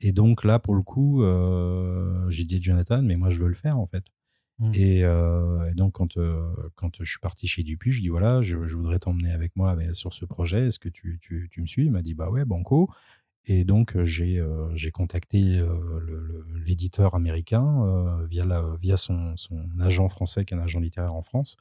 Et 0.00 0.12
donc 0.12 0.44
là, 0.44 0.58
pour 0.58 0.74
le 0.74 0.82
coup, 0.82 1.22
euh, 1.22 2.28
j'ai 2.30 2.44
dit 2.44 2.56
à 2.56 2.60
Jonathan, 2.60 3.02
mais 3.02 3.16
moi, 3.16 3.30
je 3.30 3.42
veux 3.42 3.48
le 3.48 3.54
faire 3.54 3.78
en 3.78 3.86
fait. 3.86 4.04
Mmh. 4.62 4.74
Et, 4.74 5.74
donc, 5.74 5.92
quand, 5.92 6.16
quand 6.76 6.96
je 7.00 7.10
suis 7.10 7.18
parti 7.18 7.48
chez 7.48 7.64
Dupuis, 7.64 7.90
je 7.90 8.00
dis 8.00 8.08
voilà, 8.08 8.42
je, 8.42 8.56
voudrais 8.56 9.00
t'emmener 9.00 9.32
avec 9.32 9.56
moi 9.56 9.76
sur 9.92 10.12
ce 10.12 10.24
projet. 10.24 10.68
Est-ce 10.68 10.78
que 10.78 10.88
tu, 10.88 11.18
tu, 11.20 11.48
tu, 11.50 11.60
me 11.60 11.66
suis? 11.66 11.86
Il 11.86 11.90
m'a 11.90 12.02
dit 12.02 12.14
bah 12.14 12.30
ouais, 12.30 12.44
banco. 12.44 12.88
Et 13.46 13.64
donc, 13.64 14.00
j'ai 14.02 14.40
j'ai 14.74 14.92
contacté 14.92 15.60
l'éditeur 16.64 17.16
américain 17.16 18.24
via, 18.30 18.44
la, 18.44 18.62
via 18.80 18.96
son, 18.96 19.36
son, 19.36 19.68
agent 19.80 20.08
français, 20.08 20.44
qui 20.44 20.54
est 20.54 20.56
un 20.56 20.60
agent 20.60 20.78
littéraire 20.78 21.14
en 21.14 21.22
France, 21.22 21.56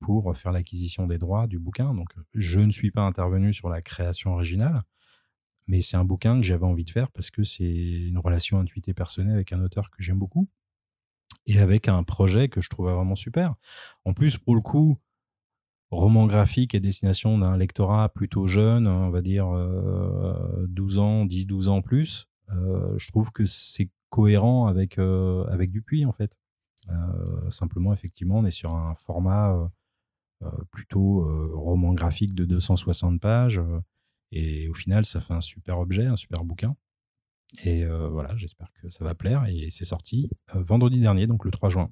pour 0.00 0.36
faire 0.36 0.52
l'acquisition 0.52 1.08
des 1.08 1.18
droits 1.18 1.48
du 1.48 1.58
bouquin. 1.58 1.92
Donc, 1.92 2.10
je 2.34 2.60
ne 2.60 2.70
suis 2.70 2.92
pas 2.92 3.02
intervenu 3.02 3.52
sur 3.52 3.68
la 3.68 3.80
création 3.80 4.34
originale, 4.34 4.82
mais 5.66 5.82
c'est 5.82 5.96
un 5.96 6.04
bouquin 6.04 6.36
que 6.36 6.46
j'avais 6.46 6.66
envie 6.66 6.84
de 6.84 6.90
faire 6.90 7.10
parce 7.10 7.30
que 7.30 7.42
c'est 7.42 7.64
une 7.64 8.18
relation 8.18 8.60
intuitée 8.60 8.94
personnelle 8.94 9.34
avec 9.34 9.52
un 9.52 9.60
auteur 9.60 9.90
que 9.90 10.02
j'aime 10.02 10.18
beaucoup 10.18 10.48
et 11.46 11.58
avec 11.58 11.88
un 11.88 12.02
projet 12.02 12.48
que 12.48 12.60
je 12.60 12.70
trouvais 12.70 12.92
vraiment 12.92 13.16
super. 13.16 13.54
En 14.04 14.12
plus, 14.14 14.38
pour 14.38 14.54
le 14.54 14.60
coup, 14.60 14.98
roman 15.90 16.26
graphique 16.26 16.74
et 16.74 16.80
destination 16.80 17.38
d'un 17.38 17.56
lectorat 17.56 18.08
plutôt 18.08 18.46
jeune, 18.46 18.86
on 18.86 19.10
va 19.10 19.22
dire 19.22 19.46
12 20.68 20.98
ans, 20.98 21.26
10-12 21.26 21.68
ans 21.68 21.82
plus, 21.82 22.28
euh, 22.50 22.94
je 22.98 23.08
trouve 23.08 23.30
que 23.30 23.44
c'est 23.46 23.90
cohérent 24.08 24.66
avec, 24.66 24.98
euh, 24.98 25.44
avec 25.46 25.70
Dupuis 25.70 26.04
en 26.06 26.12
fait. 26.12 26.36
Euh, 26.90 27.50
simplement, 27.50 27.92
effectivement, 27.92 28.38
on 28.38 28.44
est 28.44 28.50
sur 28.50 28.74
un 28.74 28.94
format 28.94 29.70
euh, 30.42 30.50
plutôt 30.70 31.22
euh, 31.22 31.50
roman 31.54 31.94
graphique 31.94 32.34
de 32.34 32.44
260 32.44 33.20
pages. 33.20 33.58
Euh, 33.58 33.80
et 34.32 34.68
au 34.68 34.74
final, 34.74 35.04
ça 35.04 35.20
fait 35.20 35.32
un 35.32 35.40
super 35.40 35.78
objet, 35.78 36.06
un 36.06 36.16
super 36.16 36.44
bouquin. 36.44 36.76
Et 37.62 37.84
voilà, 37.86 38.36
j'espère 38.36 38.68
que 38.80 38.88
ça 38.88 39.04
va 39.04 39.14
plaire. 39.14 39.44
Et 39.46 39.68
c'est 39.70 39.84
sorti 39.84 40.30
vendredi 40.52 41.00
dernier, 41.00 41.26
donc 41.26 41.44
le 41.44 41.50
3 41.50 41.68
juin. 41.68 41.90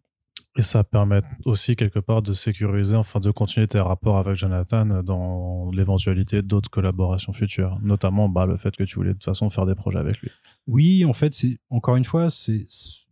Et 0.54 0.62
ça 0.62 0.84
permet 0.84 1.22
aussi 1.46 1.76
quelque 1.76 1.98
part 1.98 2.20
de 2.20 2.34
sécuriser, 2.34 2.94
enfin 2.94 3.20
de 3.20 3.30
continuer 3.30 3.66
tes 3.68 3.80
rapports 3.80 4.18
avec 4.18 4.34
Jonathan 4.34 5.02
dans 5.02 5.70
l'éventualité 5.70 6.42
d'autres 6.42 6.68
collaborations 6.68 7.32
futures, 7.32 7.78
notamment 7.82 8.28
bah, 8.28 8.44
le 8.44 8.58
fait 8.58 8.76
que 8.76 8.84
tu 8.84 8.96
voulais 8.96 9.10
de 9.10 9.14
toute 9.14 9.24
façon 9.24 9.48
faire 9.48 9.64
des 9.64 9.74
projets 9.74 9.98
avec 9.98 10.18
lui. 10.18 10.30
Oui, 10.66 11.06
en 11.06 11.14
fait, 11.14 11.32
c'est 11.32 11.58
encore 11.70 11.96
une 11.96 12.04
fois, 12.04 12.28
c'est 12.28 12.66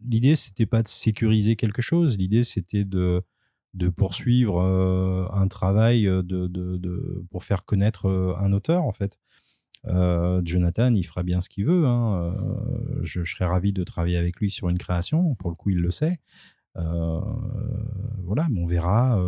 l'idée, 0.05 0.37
c'était 0.37 0.67
pas 0.67 0.83
de 0.83 0.89
sécuriser 0.89 1.57
quelque 1.57 1.81
chose. 1.81 2.19
L'idée, 2.19 2.45
c'était 2.45 2.85
de 2.85 3.23
de 3.75 3.89
poursuivre 3.89 4.61
euh, 4.61 5.27
un 5.33 5.49
travail 5.49 6.07
euh, 6.07 6.23
de, 6.23 6.49
de, 6.49 7.25
pour 7.31 7.45
faire 7.45 7.65
connaître 7.65 8.07
euh, 8.07 8.35
un 8.39 8.53
auteur, 8.53 8.85
en 8.85 8.93
fait. 8.93 9.19
Jonathan, 9.85 10.95
il 10.95 11.05
fera 11.05 11.23
bien 11.23 11.41
ce 11.41 11.49
qu'il 11.49 11.67
veut. 11.67 11.87
Hein. 11.87 12.35
Je, 13.03 13.25
serais 13.25 13.47
ravi 13.47 13.73
de 13.73 13.85
travailler 13.85 14.17
avec 14.17 14.37
lui 14.39 14.51
sur 14.51 14.69
une 14.69 14.79
création. 14.79 15.35
Pour 15.37 15.51
le 15.51 15.57
coup, 15.57 15.71
il 15.71 15.79
le 15.79 15.91
sait. 15.91 16.21
voilà, 16.75 18.47
mais 18.51 18.61
on 18.61 18.67
verra. 18.67 19.19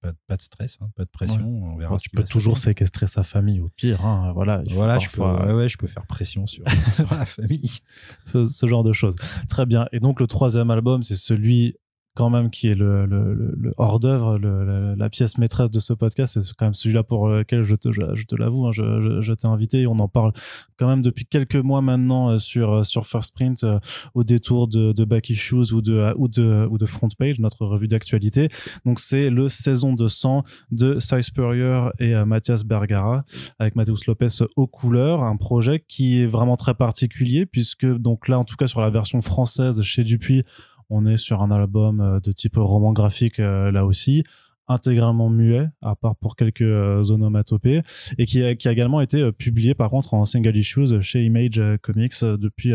Pas, 0.00 0.12
pas, 0.28 0.36
de 0.36 0.42
stress, 0.42 0.78
hein, 0.80 0.88
pas 0.94 1.04
de 1.04 1.10
pression. 1.10 1.44
On 1.44 1.76
verra 1.76 1.96
tu 1.96 2.10
peux 2.10 2.22
toujours 2.22 2.56
séquestrer 2.56 3.08
sa 3.08 3.24
famille 3.24 3.58
au 3.58 3.68
pire. 3.68 4.06
Hein. 4.06 4.30
Voilà, 4.32 4.62
voilà 4.70 5.00
je, 5.00 5.10
peux, 5.10 5.22
ouais, 5.22 5.68
je 5.68 5.76
peux 5.76 5.88
faire 5.88 6.06
pression 6.06 6.46
sur, 6.46 6.62
sur 6.92 7.12
la 7.12 7.26
famille. 7.26 7.80
Ce, 8.24 8.44
ce, 8.44 8.66
genre 8.68 8.84
de 8.84 8.92
choses. 8.92 9.16
Très 9.48 9.66
bien. 9.66 9.88
Et 9.90 9.98
donc, 9.98 10.20
le 10.20 10.28
troisième 10.28 10.70
album, 10.70 11.02
c'est 11.02 11.16
celui 11.16 11.74
quand 12.18 12.30
même 12.30 12.50
qui 12.50 12.66
est 12.66 12.74
le, 12.74 13.72
hors 13.76 14.00
d'œuvre, 14.00 14.38
la, 14.38 15.08
pièce 15.08 15.38
maîtresse 15.38 15.70
de 15.70 15.78
ce 15.78 15.92
podcast. 15.92 16.40
C'est 16.40 16.52
quand 16.56 16.66
même 16.66 16.74
celui-là 16.74 17.04
pour 17.04 17.28
lequel 17.28 17.62
je 17.62 17.76
te, 17.76 18.34
l'avoue, 18.34 18.66
hein, 18.66 18.72
je, 18.72 19.32
t'ai 19.32 19.46
invité 19.46 19.86
on 19.86 20.00
en 20.00 20.08
parle 20.08 20.32
quand 20.76 20.88
même 20.88 21.00
depuis 21.00 21.26
quelques 21.26 21.54
mois 21.54 21.80
maintenant 21.80 22.30
euh, 22.30 22.38
sur 22.38 22.72
euh, 22.72 22.82
sur 22.82 23.06
First 23.06 23.36
Print 23.36 23.62
euh, 23.62 23.78
au 24.14 24.24
détour 24.24 24.66
de, 24.66 24.92
de 24.92 25.04
Back 25.04 25.30
Issues 25.30 25.72
ou 25.72 25.80
de 25.80 26.12
ou 26.16 26.26
de 26.26 26.66
ou 26.68 26.76
de 26.76 26.86
Front 26.86 27.08
Page, 27.16 27.38
notre 27.38 27.64
revue 27.64 27.86
d'actualité. 27.86 28.48
Donc 28.84 28.98
c'est 28.98 29.30
le 29.30 29.48
saison 29.48 29.92
de 29.92 30.08
sang 30.08 30.42
de 30.72 30.98
Cy 30.98 31.22
Spurrier 31.22 31.90
et 32.00 32.16
Mathias 32.24 32.64
Bergara 32.64 33.24
avec 33.60 33.76
Mathéus 33.76 34.06
Lopez 34.06 34.44
aux 34.56 34.66
couleurs, 34.66 35.22
un 35.22 35.36
projet 35.36 35.84
qui 35.86 36.20
est 36.20 36.26
vraiment 36.26 36.56
très 36.56 36.74
particulier 36.74 37.46
puisque 37.46 37.86
donc 37.86 38.26
là 38.26 38.40
en 38.40 38.44
tout 38.44 38.56
cas 38.56 38.66
sur 38.66 38.80
la 38.80 38.90
version 38.90 39.22
française 39.22 39.80
chez 39.82 40.02
Dupuis 40.02 40.42
on 40.90 41.06
est 41.06 41.16
sur 41.16 41.42
un 41.42 41.50
album 41.50 42.00
euh, 42.00 42.20
de 42.20 42.32
type 42.32 42.56
roman 42.56 42.92
graphique 42.92 43.40
euh, 43.40 43.70
là 43.70 43.84
aussi 43.84 44.24
intégralement 44.70 45.30
muet, 45.30 45.66
à 45.82 45.96
part 45.96 46.14
pour 46.16 46.36
quelques 46.36 46.60
euh, 46.60 47.02
onomatopées, 47.08 47.80
et 48.18 48.26
qui 48.26 48.42
a, 48.42 48.50
également 48.50 49.00
été 49.00 49.32
publié 49.32 49.74
par 49.74 49.88
contre 49.88 50.12
en 50.12 50.26
single 50.26 50.54
issues 50.54 51.00
chez 51.00 51.24
Image 51.24 51.58
Comics 51.80 52.22
depuis 52.22 52.74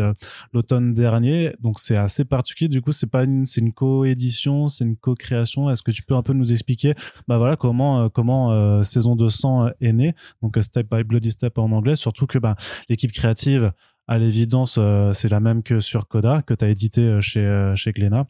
l'automne 0.52 0.92
dernier. 0.92 1.52
Donc 1.60 1.78
c'est 1.78 1.96
assez 1.96 2.24
particulier. 2.24 2.68
Du 2.68 2.82
coup, 2.82 2.90
c'est 2.90 3.06
pas 3.06 3.22
une, 3.22 3.46
c'est 3.46 3.60
une 3.60 3.72
co-édition, 3.72 4.66
c'est 4.66 4.82
une 4.82 4.96
co-création. 4.96 5.70
Est-ce 5.70 5.84
que 5.84 5.92
tu 5.92 6.02
peux 6.02 6.16
un 6.16 6.24
peu 6.24 6.32
nous 6.32 6.52
expliquer, 6.52 6.94
bah 7.28 7.38
voilà, 7.38 7.54
comment 7.54 8.08
comment 8.08 8.82
saison 8.82 9.14
200 9.14 9.68
est 9.80 9.92
née, 9.92 10.14
donc 10.42 10.58
Step 10.62 10.92
by 10.92 11.04
Bloody 11.04 11.30
Step 11.30 11.58
en 11.58 11.70
anglais, 11.70 11.94
surtout 11.94 12.26
que 12.26 12.40
bah 12.40 12.56
l'équipe 12.88 13.12
créative 13.12 13.70
à 14.06 14.18
l'évidence, 14.18 14.78
c'est 15.12 15.28
la 15.28 15.40
même 15.40 15.62
que 15.62 15.80
sur 15.80 16.08
Coda, 16.08 16.42
que 16.42 16.54
tu 16.54 16.64
as 16.64 16.68
édité 16.68 17.18
chez, 17.20 17.72
chez 17.76 17.92
Glénat. 17.92 18.26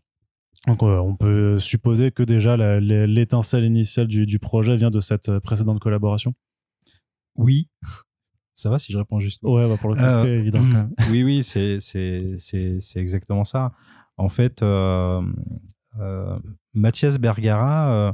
Donc 0.66 0.82
on 0.82 1.16
peut 1.16 1.58
supposer 1.58 2.10
que 2.10 2.22
déjà 2.22 2.56
l'étincelle 2.56 3.64
initiale 3.64 4.06
du, 4.06 4.24
du, 4.26 4.38
projet 4.38 4.76
vient 4.76 4.90
de 4.90 5.00
cette 5.00 5.38
précédente 5.40 5.80
collaboration. 5.80 6.34
Oui. 7.36 7.68
Ça 8.54 8.70
va 8.70 8.78
si 8.78 8.92
je 8.92 8.98
réponds 8.98 9.18
juste 9.18 9.42
Ouais, 9.42 9.68
bah 9.68 9.76
pour 9.76 9.90
le 9.90 9.96
c'était 9.96 10.36
évident. 10.36 10.60
oui, 11.10 11.24
oui, 11.24 11.42
c'est 11.42 11.80
exactement 12.94 13.42
ça. 13.42 13.72
En 14.16 14.28
fait, 14.28 14.62
euh, 14.62 15.20
euh, 15.98 16.38
Mathias 16.72 17.18
Bergara, 17.18 17.90
euh, 17.90 18.12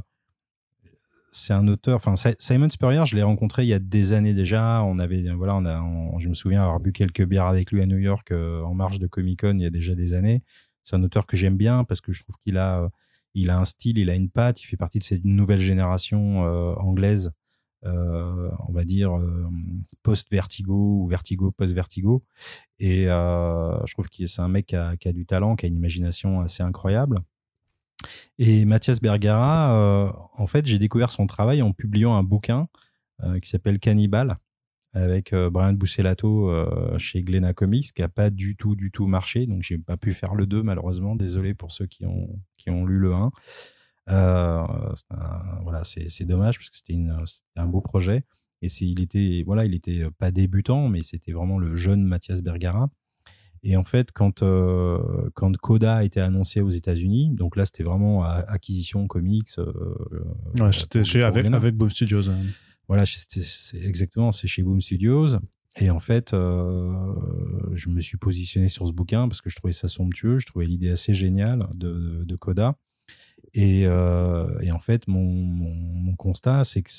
c'est 1.31 1.53
un 1.53 1.67
auteur. 1.67 1.95
Enfin, 1.95 2.15
Simon 2.39 2.69
Spurrier, 2.69 3.05
je 3.05 3.15
l'ai 3.15 3.23
rencontré 3.23 3.63
il 3.63 3.69
y 3.69 3.73
a 3.73 3.79
des 3.79 4.13
années 4.13 4.33
déjà. 4.33 4.83
On 4.83 4.99
avait, 4.99 5.23
voilà, 5.31 5.55
on 5.55 5.65
a, 5.65 6.19
je 6.19 6.29
me 6.29 6.33
souviens 6.33 6.63
avoir 6.63 6.79
bu 6.79 6.91
quelques 6.91 7.25
bières 7.25 7.45
avec 7.45 7.71
lui 7.71 7.81
à 7.81 7.85
New 7.85 7.97
York 7.97 8.31
en 8.31 8.73
marge 8.73 8.99
de 8.99 9.07
Comic 9.07 9.41
Con 9.41 9.55
il 9.57 9.63
y 9.63 9.65
a 9.65 9.69
déjà 9.69 9.95
des 9.95 10.13
années. 10.13 10.43
C'est 10.83 10.95
un 10.95 11.03
auteur 11.03 11.25
que 11.25 11.37
j'aime 11.37 11.57
bien 11.57 11.83
parce 11.83 12.01
que 12.01 12.11
je 12.11 12.23
trouve 12.23 12.35
qu'il 12.43 12.57
a, 12.57 12.89
il 13.33 13.49
a 13.49 13.59
un 13.59 13.65
style, 13.65 13.97
il 13.97 14.09
a 14.09 14.15
une 14.15 14.29
patte. 14.29 14.61
Il 14.61 14.65
fait 14.65 14.77
partie 14.77 14.99
de 14.99 15.03
cette 15.03 15.25
nouvelle 15.25 15.59
génération 15.59 16.41
anglaise 16.79 17.31
euh, 17.83 18.51
on 18.67 18.71
va 18.71 18.83
dire 18.85 19.17
euh, 19.17 19.49
post-vertigo 20.03 21.03
ou 21.03 21.07
vertigo 21.07 21.51
post-vertigo. 21.51 22.23
Et 22.79 23.09
euh, 23.09 23.75
je 23.85 23.93
trouve 23.93 24.07
que 24.07 24.25
c'est 24.25 24.41
un 24.41 24.47
mec 24.47 24.67
qui 24.67 24.75
a, 24.75 25.13
du 25.13 25.25
talent, 25.25 25.55
qui 25.55 25.65
a 25.65 25.69
une 25.69 25.75
imagination 25.75 26.41
assez 26.41 26.63
incroyable. 26.63 27.17
Et 28.37 28.65
Mathias 28.65 28.99
Bergara, 28.99 30.11
en 30.33 30.47
fait, 30.47 30.65
j'ai 30.65 30.79
découvert 30.79 31.11
son 31.11 31.27
travail 31.27 31.61
en 31.61 31.71
publiant 31.73 32.15
un 32.15 32.23
bouquin 32.23 32.67
qui 33.41 33.49
s'appelle 33.49 33.79
Cannibal 33.79 34.35
avec 34.93 35.33
Brian 35.33 35.73
Buccellato 35.73 36.51
chez 36.97 37.23
Glena 37.23 37.53
Comics 37.53 37.93
qui 37.93 38.01
a 38.01 38.09
pas 38.09 38.29
du 38.29 38.55
tout 38.55 38.75
du 38.75 38.91
tout 38.91 39.05
marché 39.05 39.45
donc 39.45 39.61
j'ai 39.61 39.77
pas 39.77 39.95
pu 39.95 40.11
faire 40.11 40.33
le 40.33 40.47
2 40.47 40.63
malheureusement 40.63 41.15
désolé 41.15 41.53
pour 41.53 41.71
ceux 41.71 41.85
qui 41.85 42.05
ont 42.05 42.27
qui 42.57 42.71
ont 42.71 42.85
lu 42.85 42.97
le 42.97 43.13
1 43.13 43.31
euh, 44.09 44.65
voilà, 45.63 45.83
c'est 45.83 46.25
dommage 46.25 46.57
parce 46.57 46.69
que 46.69 46.77
c'était 46.77 46.97
un 47.55 47.65
beau 47.67 47.81
projet. 47.81 48.23
Et 48.61 48.67
il 48.81 49.01
était, 49.01 49.43
voilà, 49.45 49.65
il 49.65 49.73
était 49.73 50.03
pas 50.19 50.31
débutant, 50.31 50.87
mais 50.87 51.01
c'était 51.01 51.31
vraiment 51.31 51.57
le 51.57 51.75
jeune 51.75 52.03
Mathias 52.03 52.41
Bergara. 52.41 52.89
Et 53.63 53.77
en 53.77 53.83
fait, 53.83 54.11
quand, 54.11 54.41
euh, 54.41 55.29
quand 55.35 55.55
Coda 55.57 55.97
a 55.97 56.03
été 56.03 56.19
annoncé 56.19 56.61
aux 56.61 56.69
États-Unis, 56.69 57.29
donc 57.33 57.55
là, 57.55 57.65
c'était 57.65 57.83
vraiment 57.83 58.23
acquisition 58.23 59.05
comics. 59.07 59.49
Euh, 59.59 59.71
ouais, 60.59 60.71
c'était 60.71 61.03
chez 61.03 61.23
avec, 61.23 61.45
avec 61.45 61.75
Boom 61.75 61.89
Studios. 61.89 62.23
Voilà, 62.87 63.05
c'est 63.05 63.77
exactement, 63.83 64.31
c'est 64.31 64.47
chez 64.47 64.63
Boom 64.63 64.81
Studios. 64.81 65.37
Et 65.77 65.89
en 65.89 65.99
fait, 65.99 66.31
je 66.31 67.89
me 67.89 68.01
suis 68.01 68.17
positionné 68.17 68.67
sur 68.67 68.87
ce 68.87 68.93
bouquin 68.93 69.27
parce 69.27 69.41
que 69.41 69.49
je 69.49 69.55
trouvais 69.55 69.73
ça 69.73 69.87
somptueux, 69.87 70.39
je 70.39 70.47
trouvais 70.47 70.65
l'idée 70.65 70.89
assez 70.89 71.13
géniale 71.13 71.67
de, 71.73 72.23
de 72.25 72.35
Coda. 72.35 72.75
Euh, 73.57 74.59
et, 74.61 74.71
en 74.71 74.79
fait, 74.79 75.07
mon, 75.07 76.15
constat, 76.17 76.63
c'est 76.63 76.83
que 76.83 76.91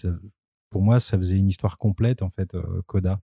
pour 0.70 0.82
moi, 0.82 1.00
ça 1.00 1.16
faisait 1.18 1.38
une 1.38 1.48
histoire 1.48 1.78
complète, 1.78 2.22
en 2.22 2.30
fait, 2.30 2.54
euh, 2.54 2.82
Coda. 2.86 3.20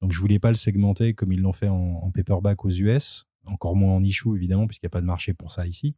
Donc, 0.00 0.12
je 0.12 0.20
voulais 0.20 0.38
pas 0.38 0.48
le 0.48 0.54
segmenter 0.54 1.14
comme 1.14 1.32
ils 1.32 1.40
l'ont 1.40 1.52
fait 1.52 1.68
en, 1.68 2.10
paperback 2.10 2.64
aux 2.64 2.70
US, 2.70 3.26
encore 3.44 3.76
moins 3.76 3.94
en 3.94 4.02
issue, 4.02 4.34
évidemment, 4.34 4.66
puisqu'il 4.66 4.86
n'y 4.86 4.90
a 4.90 4.96
pas 4.96 5.00
de 5.00 5.06
marché 5.06 5.34
pour 5.34 5.52
ça 5.52 5.66
ici. 5.66 5.94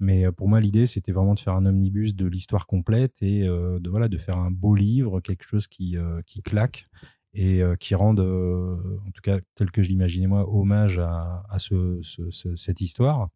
Mais 0.00 0.26
euh, 0.26 0.32
pour 0.32 0.48
moi, 0.48 0.60
l'idée, 0.60 0.86
c'était 0.86 1.12
vraiment 1.12 1.34
de 1.34 1.40
faire 1.40 1.54
un 1.54 1.66
omnibus 1.66 2.14
de 2.14 2.26
l'histoire 2.26 2.66
complète 2.66 3.14
et 3.22 3.42
de, 3.42 3.88
voilà, 3.88 4.08
de 4.08 4.18
faire 4.18 4.38
un 4.38 4.50
beau 4.50 4.74
livre, 4.74 5.20
quelque 5.20 5.44
chose 5.44 5.66
qui, 5.66 5.96
qui 6.26 6.42
claque 6.42 6.88
et 7.32 7.62
qui 7.80 7.94
rende, 7.94 8.20
en 8.20 9.10
tout 9.10 9.22
cas 9.22 9.40
tel 9.56 9.70
que 9.70 9.82
je 9.82 9.88
l'imaginais 9.88 10.26
moi, 10.26 10.48
hommage 10.48 10.98
à, 10.98 11.58
ce, 11.58 12.00
cette 12.54 12.80
histoire. 12.80 13.28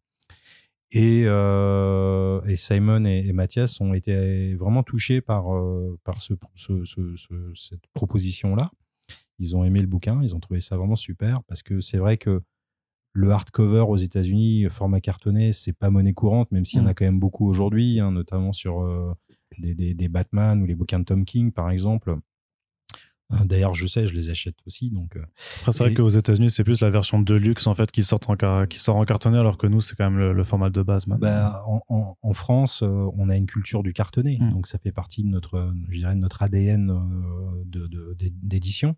Et, 0.91 1.23
euh, 1.25 2.41
et 2.45 2.55
Simon 2.55 3.05
et, 3.05 3.31
Mathias 3.31 3.79
ont 3.79 3.93
été 3.93 4.55
vraiment 4.55 4.81
touchés 4.81 5.21
par, 5.21 5.55
euh, 5.55 5.99
par 6.03 6.19
ce, 6.21 6.33
ce, 6.55 6.83
ce, 6.85 7.53
cette 7.53 7.85
proposition-là. 7.93 8.71
Ils 9.39 9.55
ont 9.55 9.63
aimé 9.63 9.81
le 9.81 9.87
bouquin, 9.87 10.21
ils 10.21 10.35
ont 10.35 10.39
trouvé 10.39 10.61
ça 10.61 10.77
vraiment 10.77 10.95
super 10.95 11.43
parce 11.43 11.63
que 11.63 11.79
c'est 11.81 11.97
vrai 11.97 12.17
que 12.17 12.41
le 13.13 13.31
hardcover 13.31 13.85
aux 13.87 13.95
États-Unis, 13.95 14.67
format 14.69 15.01
cartonné, 15.01 15.53
c'est 15.53 15.73
pas 15.73 15.89
monnaie 15.89 16.13
courante, 16.13 16.51
même 16.51 16.65
s'il 16.65 16.79
y 16.79 16.81
en 16.81 16.85
a 16.85 16.91
mm. 16.91 16.95
quand 16.95 17.05
même 17.05 17.19
beaucoup 17.19 17.47
aujourd'hui, 17.47 17.99
hein, 17.99 18.11
notamment 18.11 18.53
sur 18.53 18.81
euh, 18.81 19.13
des, 19.57 19.73
des, 19.73 19.93
des, 19.93 20.07
Batman 20.07 20.61
ou 20.61 20.65
les 20.65 20.75
bouquins 20.75 20.99
de 20.99 21.05
Tom 21.05 21.25
King, 21.25 21.51
par 21.51 21.71
exemple. 21.71 22.17
Hein, 23.31 23.45
d'ailleurs, 23.45 23.75
je 23.75 23.85
sais, 23.85 24.07
je 24.07 24.13
les 24.15 24.31
achète 24.31 24.55
aussi. 24.65 24.89
Donc, 24.89 25.15
euh, 25.15 25.23
Après, 25.59 25.71
c'est 25.71 25.83
vrai 25.83 25.93
qu'aux 25.93 26.09
États-Unis, 26.09 26.49
c'est 26.49 26.63
plus 26.63 26.81
la 26.81 26.89
version 26.89 27.19
de 27.19 27.35
luxe 27.35 27.67
en 27.67 27.75
fait 27.75 27.91
qui 27.91 28.03
sort 28.03 28.19
en, 28.27 28.65
qui 28.65 28.79
sort 28.79 28.95
en 28.95 29.05
cartonné, 29.05 29.37
alors 29.37 29.57
que 29.57 29.67
nous, 29.67 29.81
c'est 29.81 29.95
quand 29.95 30.09
même 30.09 30.31
le, 30.31 30.43
format 30.43 30.69
de 30.69 30.81
base. 30.81 31.05
Bah, 31.05 31.63
en, 31.65 32.33
France, 32.33 32.81
euh, 32.83 33.09
on 33.17 33.29
a 33.29 33.35
une 33.35 33.45
culture 33.45 33.83
du 33.83 33.93
cartonné, 33.93 34.37
hmm. 34.39 34.51
donc 34.51 34.67
ça 34.67 34.79
fait 34.79 34.91
partie 34.91 35.23
de 35.23 35.29
notre, 35.29 35.73
je 35.89 35.97
dirais, 35.97 36.15
de 36.15 36.19
notre 36.19 36.41
ADN 36.41 36.91
d'édition. 38.41 38.95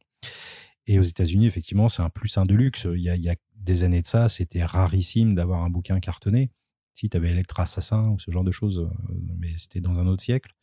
Et 0.88 1.00
aux 1.00 1.04
États-Unis, 1.04 1.46
effectivement, 1.46 1.88
c'est 1.88 2.02
un 2.02 2.10
plus 2.10 2.38
un 2.38 2.46
de 2.46 2.56
luxe. 2.56 2.88
Il 2.92 3.02
y 3.02 3.30
a, 3.30 3.36
des 3.56 3.84
années 3.84 4.02
de 4.02 4.08
ça, 4.08 4.28
c'était 4.28 4.66
rarissime 4.66 5.36
d'avoir 5.36 5.64
un 5.64 5.70
bouquin 5.70 6.00
cartonné. 6.00 6.50
Si 6.96 7.10
tu 7.10 7.18
avais 7.18 7.30
Electra 7.30 7.64
Assassin 7.64 8.10
ou 8.10 8.20
ce 8.20 8.32
genre 8.32 8.44
de 8.44 8.50
choses, 8.50 8.90
mais 9.38 9.54
c'était 9.56 9.82
dans 9.82 10.00
un 10.00 10.08
autre 10.08 10.24
siècle. 10.24 10.56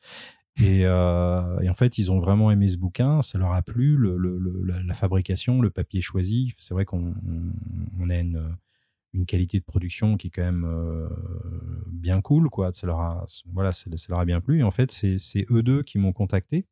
Euh, 0.61 1.61
et, 1.61 1.69
en 1.69 1.75
fait, 1.75 1.99
ils 1.99 2.11
ont 2.11 2.19
vraiment 2.19 2.51
aimé 2.51 2.69
ce 2.69 2.77
bouquin, 2.77 3.23
ça 3.23 3.39
leur 3.39 3.53
a 3.53 3.63
plu, 3.63 3.99
la, 4.65 4.95
fabrication, 4.95 5.61
le 5.61 5.71
papier 5.71 6.01
choisi. 6.01 6.55
C'est 6.59 6.75
vrai 6.75 6.85
qu'on 6.85 7.15
a 8.09 8.19
une, 8.19 8.57
qualité 9.27 9.59
de 9.59 9.65
production 9.65 10.17
qui 10.17 10.29
est 10.29 10.31
quand 10.31 10.43
même 10.43 10.65
euh, 10.65 11.09
bien 11.87 12.21
cool, 12.21 12.49
quoi. 12.51 12.73
Ça 12.73 12.87
leur 12.87 13.01
a, 13.01 13.27
voilà, 13.53 13.73
ça, 13.73 13.89
leur 14.09 14.21
a 14.21 14.25
bien 14.25 14.41
plu. 14.41 14.61
Et 14.61 14.63
en 14.63 14.71
fait, 14.71 14.91
c'est 14.91 15.47
eux 15.51 15.63
deux 15.63 15.83
qui 15.83 15.99
m'ont 15.99 16.13
contacté 16.13 16.67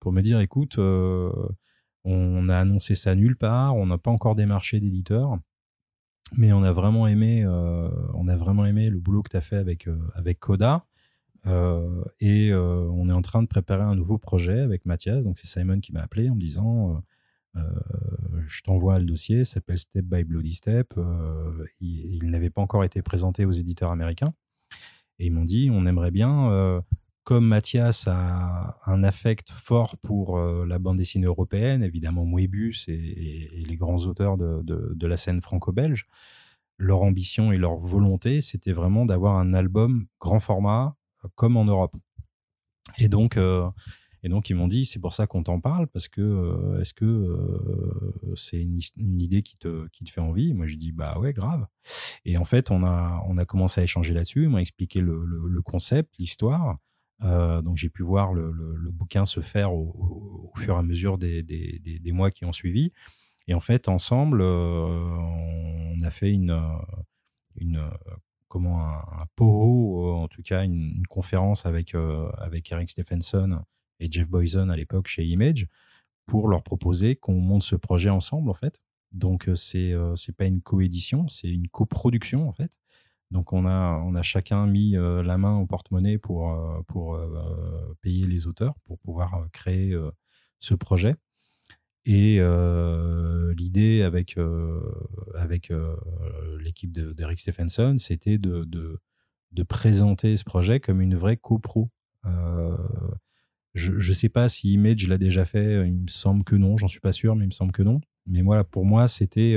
pour 0.00 0.12
me 0.12 0.20
dire, 0.20 0.40
écoute, 0.40 0.78
euh, 0.78 1.32
on 2.04 2.48
a 2.48 2.58
annoncé 2.58 2.94
ça 2.94 3.14
nulle 3.14 3.36
part, 3.36 3.76
on 3.76 3.86
n'a 3.86 3.98
pas 3.98 4.10
encore 4.10 4.34
démarché 4.34 4.80
d'éditeur, 4.80 5.38
mais 6.36 6.52
on 6.52 6.62
a 6.62 6.72
vraiment 6.72 7.06
aimé, 7.06 7.46
on 7.46 8.28
a 8.28 8.36
vraiment 8.36 8.66
aimé 8.66 8.90
le 8.90 8.98
boulot 8.98 9.22
que 9.22 9.30
tu 9.30 9.36
as 9.36 9.40
fait 9.40 9.56
avec 9.56 9.88
avec 10.14 10.40
Coda. 10.40 10.84
Euh, 11.46 12.04
et 12.20 12.50
euh, 12.50 12.88
on 12.92 13.08
est 13.08 13.12
en 13.12 13.22
train 13.22 13.42
de 13.42 13.48
préparer 13.48 13.82
un 13.82 13.94
nouveau 13.94 14.18
projet 14.18 14.60
avec 14.60 14.86
Mathias. 14.86 15.24
Donc 15.24 15.38
c'est 15.38 15.46
Simon 15.46 15.80
qui 15.80 15.92
m'a 15.92 16.02
appelé 16.02 16.30
en 16.30 16.34
me 16.34 16.40
disant 16.40 17.02
euh, 17.56 17.60
je 18.46 18.62
t'envoie 18.62 18.98
le 18.98 19.04
dossier, 19.04 19.44
s'appelle 19.44 19.78
Step 19.78 20.04
by 20.04 20.24
Bloody 20.24 20.54
Step. 20.54 20.94
il, 21.80 22.30
n'avait 22.30 22.50
pas 22.50 22.62
encore 22.62 22.84
été 22.84 23.02
présenté 23.02 23.44
aux 23.44 23.52
éditeurs 23.52 23.90
américains. 23.90 24.34
Et 25.18 25.26
ils 25.26 25.32
m'ont 25.32 25.44
dit, 25.44 25.70
on 25.70 25.86
aimerait 25.86 26.10
bien, 26.10 26.82
comme 27.24 27.46
Mathias 27.46 28.06
a 28.08 28.78
un 28.86 29.04
affect 29.04 29.50
fort 29.50 29.96
pour 29.98 30.38
la 30.38 30.78
bande 30.78 30.96
dessinée 30.96 31.26
européenne, 31.26 31.82
évidemment 31.82 32.24
Moebius 32.24 32.88
et, 32.88 33.62
les 33.66 33.76
grands 33.76 34.04
auteurs 34.06 34.36
de, 34.36 34.62
de 34.64 35.06
la 35.06 35.16
scène 35.16 35.40
franco-belge, 35.40 36.06
leur 36.78 37.02
ambition 37.02 37.52
et 37.52 37.58
leur 37.58 37.76
volonté, 37.76 38.40
c'était 38.40 38.72
vraiment 38.72 39.06
d'avoir 39.06 39.36
un 39.36 39.54
album 39.54 40.06
grand 40.20 40.40
format 40.40 40.96
comme 41.34 41.56
en 41.56 41.64
Europe. 41.64 41.94
Et 42.98 43.08
donc, 43.08 43.36
euh, 43.36 43.70
et 44.22 44.28
donc 44.28 44.50
ils 44.50 44.54
m'ont 44.54 44.68
dit, 44.68 44.84
c'est 44.84 45.00
pour 45.00 45.14
ça 45.14 45.26
qu'on 45.26 45.42
t'en 45.42 45.60
parle, 45.60 45.86
parce 45.88 46.08
que 46.08 46.20
euh, 46.20 46.80
est-ce 46.80 46.94
que 46.94 47.04
euh, 47.04 48.34
c'est 48.36 48.60
une, 48.60 48.80
idée 49.20 49.42
qui 49.42 49.56
te, 49.56 49.86
qui 49.88 50.04
te 50.04 50.10
fait 50.10 50.20
envie? 50.20 50.54
Moi, 50.54 50.66
je 50.66 50.76
dis, 50.76 50.92
bah 50.92 51.18
ouais, 51.18 51.32
grave. 51.32 51.66
Et 52.24 52.36
en 52.36 52.44
fait, 52.44 52.70
on 52.70 52.84
a, 52.84 53.22
on 53.28 53.38
a 53.38 53.44
commencé 53.44 53.80
à 53.80 53.84
échanger 53.84 54.14
là-dessus. 54.14 54.44
Ils 54.44 54.48
m'ont 54.48 54.58
expliqué 54.58 55.00
le, 55.00 55.24
le, 55.24 55.62
concept, 55.62 56.14
l'histoire. 56.18 56.78
Donc, 57.22 57.76
j'ai 57.76 57.88
pu 57.88 58.02
voir 58.02 58.32
le, 58.32 58.52
bouquin 58.90 59.24
se 59.24 59.40
faire 59.40 59.72
au, 59.72 60.52
fur 60.56 60.74
et 60.74 60.78
à 60.78 60.82
mesure 60.82 61.18
des, 61.18 62.12
mois 62.12 62.30
qui 62.30 62.44
ont 62.44 62.52
suivi. 62.52 62.92
Et 63.48 63.54
en 63.54 63.60
fait, 63.60 63.88
ensemble, 63.88 64.42
on 64.42 65.96
a 66.02 66.10
fait 66.10 66.32
une, 66.32 66.52
comment 68.52 68.86
un, 68.86 69.26
POHO, 69.36 70.06
euh, 70.06 70.12
en 70.24 70.28
tout 70.28 70.42
cas 70.42 70.62
une, 70.62 71.06
conférence 71.08 71.64
avec, 71.64 71.94
euh, 71.94 72.30
avec 72.36 72.70
Eric 72.70 72.90
Stephenson 72.90 73.62
et 73.98 74.12
Jeff 74.12 74.28
Boyson 74.28 74.68
à 74.68 74.76
l'époque 74.76 75.08
chez 75.08 75.24
Image 75.24 75.68
pour 76.26 76.48
leur 76.48 76.62
proposer 76.62 77.16
qu'on 77.16 77.40
monte 77.40 77.62
ce 77.62 77.76
projet 77.76 78.10
ensemble 78.10 78.50
en 78.50 78.54
fait. 78.54 78.78
Donc 79.10 79.48
euh, 79.48 79.56
c'est 79.56 79.94
c'est 80.16 80.36
pas 80.36 80.44
une 80.44 80.60
coédition, 80.60 81.28
c'est 81.30 81.48
une 81.48 81.68
coproduction 81.68 82.46
en 82.46 82.52
fait. 82.52 82.70
Donc 83.32 83.52
on 83.52 83.66
a 83.66 84.00
on 84.04 84.14
a 84.14 84.22
chacun 84.22 84.66
mis 84.66 84.92
la 84.92 85.38
main 85.38 85.56
au 85.56 85.66
porte-monnaie 85.66 86.18
pour 86.18 86.54
pour 86.86 87.18
payer 88.02 88.26
les 88.26 88.46
auteurs 88.46 88.74
pour 88.84 88.98
pouvoir 88.98 89.48
créer 89.52 89.96
ce 90.60 90.74
projet. 90.74 91.16
Et 92.04 92.38
euh, 92.40 93.54
l'idée 93.56 94.02
avec, 94.02 94.36
euh, 94.36 94.80
avec 95.34 95.70
euh, 95.70 95.94
l'équipe 96.60 96.92
d'Eric 96.92 97.38
Stephenson, 97.38 97.96
c'était 97.98 98.38
de, 98.38 98.64
de, 98.64 98.98
de, 99.52 99.62
présenter 99.62 100.36
ce 100.36 100.42
projet 100.42 100.80
comme 100.80 101.00
une 101.00 101.14
vraie 101.14 101.36
copro. 101.36 101.90
je 103.74 103.92
ne 103.92 104.14
sais 104.14 104.28
pas 104.28 104.48
si 104.48 104.72
Image 104.72 105.06
l'a 105.06 105.18
déjà 105.18 105.44
fait, 105.44 105.86
il 105.86 105.94
me 105.94 106.08
semble 106.08 106.42
que 106.42 106.56
non, 106.56 106.76
j'en 106.76 106.88
suis 106.88 107.00
pas 107.00 107.12
sûr, 107.12 107.36
mais 107.36 107.44
il 107.44 107.48
me 107.48 107.52
semble 107.52 107.72
que 107.72 107.82
non. 107.82 108.00
Mais 108.26 108.42
voilà, 108.42 108.64
pour 108.64 108.84
moi, 108.84 109.06
c'était 109.06 109.56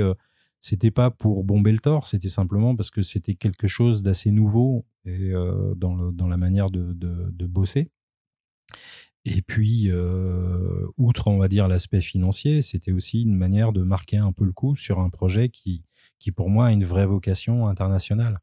c'était 0.66 0.90
pas 0.90 1.12
pour 1.12 1.44
bomber 1.44 1.70
le 1.70 1.78
tort, 1.78 2.08
c'était 2.08 2.28
simplement 2.28 2.74
parce 2.74 2.90
que 2.90 3.00
c'était 3.00 3.34
quelque 3.34 3.68
chose 3.68 4.02
d'assez 4.02 4.32
nouveau 4.32 4.84
et, 5.04 5.30
dans, 5.76 6.28
la 6.28 6.36
manière 6.36 6.70
de, 6.70 7.46
bosser. 7.46 7.92
Et 9.24 9.42
puis, 9.42 9.92
outre, 10.96 11.28
on 11.28 11.38
va 11.38 11.46
dire, 11.46 11.68
l'aspect 11.68 12.00
financier, 12.00 12.62
c'était 12.62 12.90
aussi 12.90 13.22
une 13.22 13.36
manière 13.36 13.72
de 13.72 13.82
marquer 13.82 14.16
un 14.16 14.32
peu 14.32 14.44
le 14.44 14.52
coup 14.52 14.74
sur 14.74 14.98
un 14.98 15.08
projet 15.08 15.50
qui, 15.50 15.84
pour 16.34 16.50
moi, 16.50 16.66
a 16.66 16.72
une 16.72 16.84
vraie 16.84 17.06
vocation 17.06 17.68
internationale. 17.68 18.40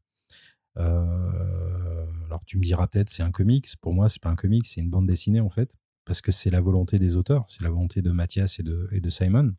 alors, 0.76 2.42
tu 2.46 2.56
me 2.56 2.62
diras 2.62 2.86
peut-être, 2.86 3.10
c'est 3.10 3.22
un 3.22 3.32
comics. 3.32 3.68
Pour 3.82 3.92
moi, 3.92 4.08
c'est 4.08 4.22
pas 4.22 4.30
un 4.30 4.36
comics, 4.36 4.66
c'est 4.66 4.80
une 4.80 4.88
bande 4.88 5.06
dessinée, 5.06 5.40
en 5.40 5.50
fait, 5.50 5.76
parce 6.06 6.22
que 6.22 6.32
c'est 6.32 6.48
la 6.48 6.62
volonté 6.62 6.98
des 6.98 7.16
auteurs, 7.16 7.44
c'est 7.48 7.62
la 7.62 7.68
volonté 7.68 8.00
de 8.00 8.12
Mathias 8.12 8.60
et 8.60 8.62
de 8.62 9.10
Simon 9.10 9.54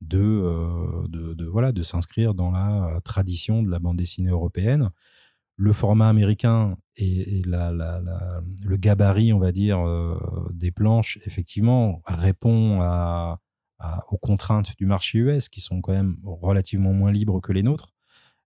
de, 0.00 1.06
de, 1.08 1.46
voilà, 1.46 1.72
de 1.72 1.82
s'inscrire 1.82 2.34
dans 2.34 2.50
la 2.50 3.00
tradition 3.04 3.62
de 3.62 3.70
la 3.70 3.78
bande 3.78 3.96
dessinée 3.96 4.30
européenne. 4.30 4.90
Le 5.56 5.72
format 5.74 6.08
américain 6.08 6.78
et, 6.96 7.42
la, 7.44 7.70
le 8.64 8.76
gabarit, 8.76 9.32
on 9.32 9.38
va 9.38 9.52
dire, 9.52 9.78
des 10.52 10.70
planches, 10.70 11.18
effectivement, 11.26 12.00
répond 12.06 12.80
à, 12.80 13.40
aux 14.08 14.18
contraintes 14.18 14.76
du 14.78 14.86
marché 14.86 15.18
US 15.18 15.48
qui 15.48 15.60
sont 15.60 15.80
quand 15.80 15.92
même 15.92 16.16
relativement 16.24 16.92
moins 16.92 17.12
libres 17.12 17.40
que 17.40 17.52
les 17.52 17.62
nôtres. 17.62 17.92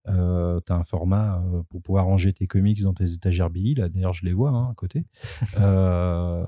Euh, 0.07 0.61
tu 0.67 0.73
as 0.73 0.77
un 0.77 0.85
format 0.85 1.43
euh, 1.43 1.63
pour 1.71 1.81
pouvoir 1.81 2.05
ranger 2.05 2.33
tes 2.35 2.47
comics 2.47 2.83
dans 2.83 2.93
tes 2.93 3.13
étagères 3.13 3.49
Billy. 3.49 3.75
Là, 3.75 3.89
d'ailleurs, 3.89 4.13
je 4.13 4.25
les 4.25 4.33
vois 4.33 4.51
hein, 4.51 4.71
à 4.71 4.75
côté. 4.75 5.05
Euh, 5.61 6.45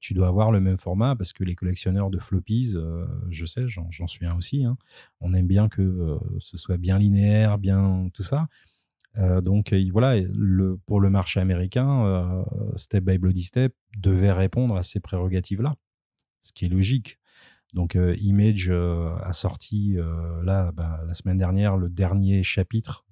tu 0.00 0.12
dois 0.12 0.28
avoir 0.28 0.52
le 0.52 0.60
même 0.60 0.76
format 0.76 1.16
parce 1.16 1.32
que 1.32 1.44
les 1.44 1.54
collectionneurs 1.54 2.10
de 2.10 2.18
floppies, 2.18 2.76
je 3.30 3.46
sais, 3.46 3.66
j'en 3.68 4.06
suis 4.06 4.26
un 4.26 4.36
aussi. 4.36 4.64
Hein. 4.64 4.76
on 5.20 5.32
aime 5.34 5.46
bien 5.46 5.68
que 5.68 6.18
ce 6.40 6.56
soit 6.56 6.76
bien 6.76 6.98
linéaire, 6.98 7.58
bien 7.58 8.08
tout 8.12 8.22
ça. 8.22 8.48
donc 9.42 9.72
voilà, 9.92 10.20
le, 10.20 10.76
pour 10.86 11.00
le 11.00 11.10
marché 11.10 11.40
américain, 11.40 12.44
Step 12.76 13.04
by 13.04 13.18
Bloody 13.18 13.44
Step 13.44 13.74
devait 13.96 14.32
répondre 14.32 14.76
à 14.76 14.82
ces 14.82 15.00
prérogatives-là, 15.00 15.74
ce 16.40 16.52
qui 16.52 16.66
est 16.66 16.70
logique. 16.70 17.18
Donc 17.74 17.96
euh, 17.96 18.14
Image 18.20 18.70
euh, 18.70 19.14
a 19.22 19.32
sorti 19.32 19.98
euh, 19.98 20.42
là 20.44 20.70
bah, 20.72 21.00
la 21.06 21.14
semaine 21.14 21.36
dernière 21.36 21.76
le 21.76 21.90
dernier 21.90 22.42
chapitre 22.42 23.04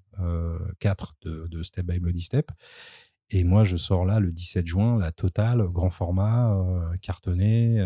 4 0.78 1.14
de, 1.22 1.62
Step 1.62 1.84
by 1.86 1.98
Bloody 1.98 2.20
Step. 2.20 2.52
Et 3.30 3.44
moi, 3.44 3.64
je 3.64 3.76
sors 3.76 4.04
là 4.04 4.20
le 4.20 4.30
17 4.30 4.66
juin, 4.66 4.98
la 4.98 5.10
totale, 5.10 5.66
grand 5.68 5.90
format, 5.90 6.54
cartonné, 7.00 7.80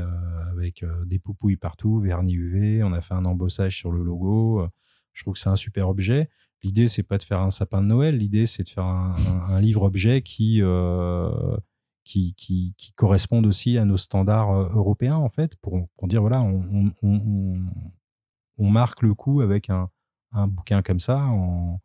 avec 0.51 0.85
des 1.07 1.21
poupouilles 1.21 1.57
partout, 1.57 2.01
vernis 2.01 2.35
UV. 2.35 2.83
On 2.83 2.93
a 2.93 3.01
fait 3.01 3.15
un 3.15 3.25
embossage 3.25 3.77
sur 3.77 3.93
le 3.93 4.03
logo. 4.03 4.67
Je 5.13 5.23
trouve 5.23 5.35
que 5.35 5.41
c'est 5.41 5.49
un 5.49 5.57
super 5.57 5.89
objet. 5.89 6.29
L'idée, 6.63 6.89
c'est 6.89 7.05
pas 7.05 7.17
de 7.17 7.23
faire 7.23 7.41
un 7.41 7.51
sapin 7.51 7.81
de 7.81 7.87
Noël. 7.87 8.19
L'idée, 8.19 8.45
c'est 8.45 8.65
de 8.65 8.69
faire 8.69 8.85
un, 8.85 9.61
livre-objet 9.61 10.21
qui, 10.21 10.61
qui, 12.07 12.35
qui, 12.37 12.93
correspondent 12.95 13.47
aussi 13.47 13.79
à 13.79 13.85
nos 13.85 13.97
standards 13.97 14.51
euh, 14.51 14.69
européens, 14.73 15.17
en 15.17 15.29
fait, 15.29 15.57
pour, 15.57 15.89
dire, 16.05 16.21
voilà, 16.21 16.41
on, 16.41 16.93
marque 18.59 19.03
le 19.03 19.15
coup 19.15 19.41
avec 19.41 19.71
un, 19.71 19.91
bouquin 20.33 20.83
comme 20.83 21.01
ça 21.01 21.19
en, 21.19 21.81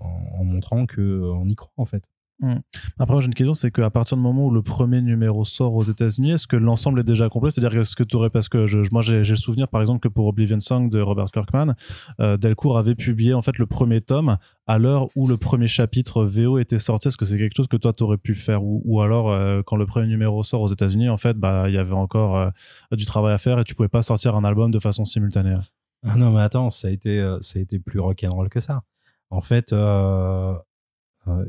en, 0.00 0.44
montrant 0.44 0.86
qu'on 0.86 1.48
y 1.48 1.54
croit, 1.54 1.72
en 1.76 1.84
fait. 1.84 2.08
Mmh. 2.40 2.56
Après, 2.98 3.18
j'ai 3.20 3.26
une 3.26 3.34
question, 3.34 3.54
c'est 3.54 3.70
qu'à 3.70 3.88
partir 3.88 4.16
du 4.18 4.22
moment 4.22 4.46
où 4.46 4.50
le 4.50 4.60
premier 4.60 5.00
numéro 5.00 5.44
sort 5.46 5.74
aux 5.74 5.82
États-Unis, 5.82 6.32
est-ce 6.32 6.46
que 6.46 6.56
l'ensemble 6.56 7.00
est 7.00 7.04
déjà 7.04 7.30
complet? 7.30 7.50
C'est-à-dire, 7.50 7.80
est-ce 7.80 7.96
que 7.96 8.02
tu 8.02 8.14
aurais, 8.16 8.28
parce 8.28 8.50
que 8.50 8.66
je, 8.66 8.78
moi 8.92 9.00
j'ai 9.00 9.22
le 9.22 9.36
souvenir 9.36 9.68
par 9.68 9.80
exemple 9.80 10.00
que 10.00 10.08
pour 10.08 10.26
Oblivion 10.26 10.60
Song 10.60 10.90
de 10.90 11.00
Robert 11.00 11.30
Kirkman, 11.32 11.74
euh, 12.20 12.36
Delcourt 12.36 12.76
avait 12.76 12.94
publié 12.94 13.32
en 13.32 13.40
fait 13.40 13.56
le 13.56 13.66
premier 13.66 14.02
tome 14.02 14.36
à 14.66 14.78
l'heure 14.78 15.08
où 15.16 15.26
le 15.26 15.38
premier 15.38 15.66
chapitre 15.66 16.24
VO 16.24 16.58
était 16.58 16.78
sorti. 16.78 17.08
Est-ce 17.08 17.16
que 17.16 17.24
c'est 17.24 17.38
quelque 17.38 17.56
chose 17.56 17.68
que 17.68 17.76
toi 17.78 17.94
tu 17.94 18.02
aurais 18.02 18.18
pu 18.18 18.34
faire? 18.34 18.62
Ou, 18.62 19.00
alors 19.00 19.32
euh, 19.32 19.62
quand 19.64 19.76
le 19.76 19.86
premier 19.86 20.06
numéro 20.06 20.42
sort 20.42 20.60
aux 20.60 20.72
États-Unis, 20.72 21.08
en 21.08 21.16
fait, 21.16 21.38
bah 21.38 21.70
il 21.70 21.74
y 21.74 21.78
avait 21.78 21.92
encore 21.92 22.36
euh, 22.36 22.50
du 22.92 23.06
travail 23.06 23.32
à 23.32 23.38
faire 23.38 23.58
et 23.58 23.64
tu 23.64 23.74
pouvais 23.74 23.88
pas 23.88 24.02
sortir 24.02 24.36
un 24.36 24.44
album 24.44 24.70
de 24.70 24.78
façon 24.78 25.06
simultanée? 25.06 25.56
Ah 26.04 26.16
non, 26.16 26.32
mais 26.32 26.40
attends, 26.40 26.68
ça 26.68 26.88
a 26.88 26.90
été, 26.90 27.36
ça 27.40 27.58
a 27.58 27.62
été 27.62 27.78
plus 27.78 27.98
rock'n'roll 27.98 28.50
que 28.50 28.60
ça. 28.60 28.82
En 29.30 29.40
fait, 29.40 29.72
euh, 29.72 30.54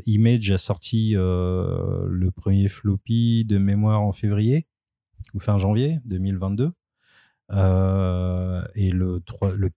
Image 0.05 0.49
a 0.51 0.57
sorti 0.57 1.13
euh, 1.15 2.05
le 2.09 2.31
premier 2.31 2.69
floppy 2.69 3.45
de 3.45 3.57
mémoire 3.57 4.01
en 4.01 4.11
février 4.11 4.67
ou 5.33 5.39
fin 5.39 5.57
janvier 5.57 5.99
2022. 6.05 6.71
Euh, 7.49 8.63
et 8.75 8.91
le, 8.91 9.21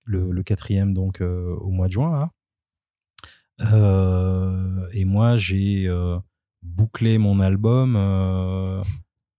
le, 0.06 0.42
quatrième 0.42 0.92
donc 0.92 1.20
au 1.20 1.70
mois 1.70 1.86
de 1.86 1.92
juin 1.92 2.30
et 3.60 5.04
moi 5.04 5.36
j'ai 5.36 5.88
bouclé 6.62 7.18
mon 7.18 7.40
album 7.40 7.94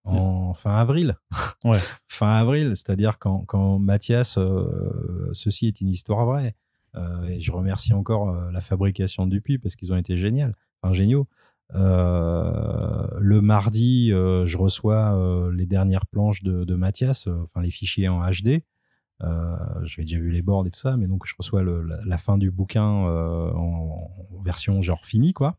en 0.03 0.53
fin 0.53 0.78
avril. 0.78 1.18
Ouais. 1.64 1.80
fin 2.07 2.36
avril, 2.36 2.74
c'est-à-dire 2.76 3.20
quand, 3.20 3.45
quand 3.45 3.80
Mathias, 3.80 4.38
ceci 5.34 5.68
est 5.68 5.82
une 5.82 5.89
histoire 5.89 6.26
vraie. 6.26 6.55
Euh, 6.95 7.23
et 7.27 7.39
je 7.39 7.51
remercie 7.51 7.93
encore 7.93 8.29
euh, 8.29 8.51
la 8.51 8.61
fabrication 8.61 9.25
du 9.25 9.41
puits 9.41 9.57
parce 9.57 9.75
qu'ils 9.75 9.93
ont 9.93 9.97
été 9.97 10.17
géniaux. 10.17 10.51
Enfin, 10.81 10.93
géniaux. 10.93 11.27
Euh, 11.73 13.07
le 13.19 13.39
mardi, 13.39 14.09
je 14.09 14.57
reçois 14.57 15.17
les 15.53 15.65
dernières 15.65 16.05
planches 16.05 16.43
de, 16.43 16.75
Mathias, 16.75 17.27
enfin 17.27 17.61
les 17.61 17.71
fichiers 17.71 18.09
en 18.09 18.19
HD. 18.29 18.63
J'avais 19.21 20.03
déjà 20.03 20.19
vu 20.19 20.31
les 20.31 20.41
boards 20.41 20.67
et 20.67 20.71
tout 20.71 20.79
ça, 20.79 20.97
mais 20.97 21.07
donc 21.07 21.25
je 21.25 21.33
reçois 21.37 21.63
la, 21.63 22.17
fin 22.17 22.37
du 22.37 22.51
bouquin 22.51 22.83
en, 22.83 24.11
version 24.43 24.81
genre 24.81 25.05
finie, 25.05 25.33
quoi. 25.33 25.57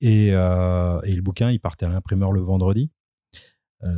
Et, 0.00 0.28
et, 0.28 0.32
le 0.32 1.20
bouquin, 1.20 1.50
il 1.50 1.60
partait 1.60 1.84
à 1.84 1.90
l'imprimeur 1.90 2.32
le 2.32 2.40
vendredi. 2.40 2.90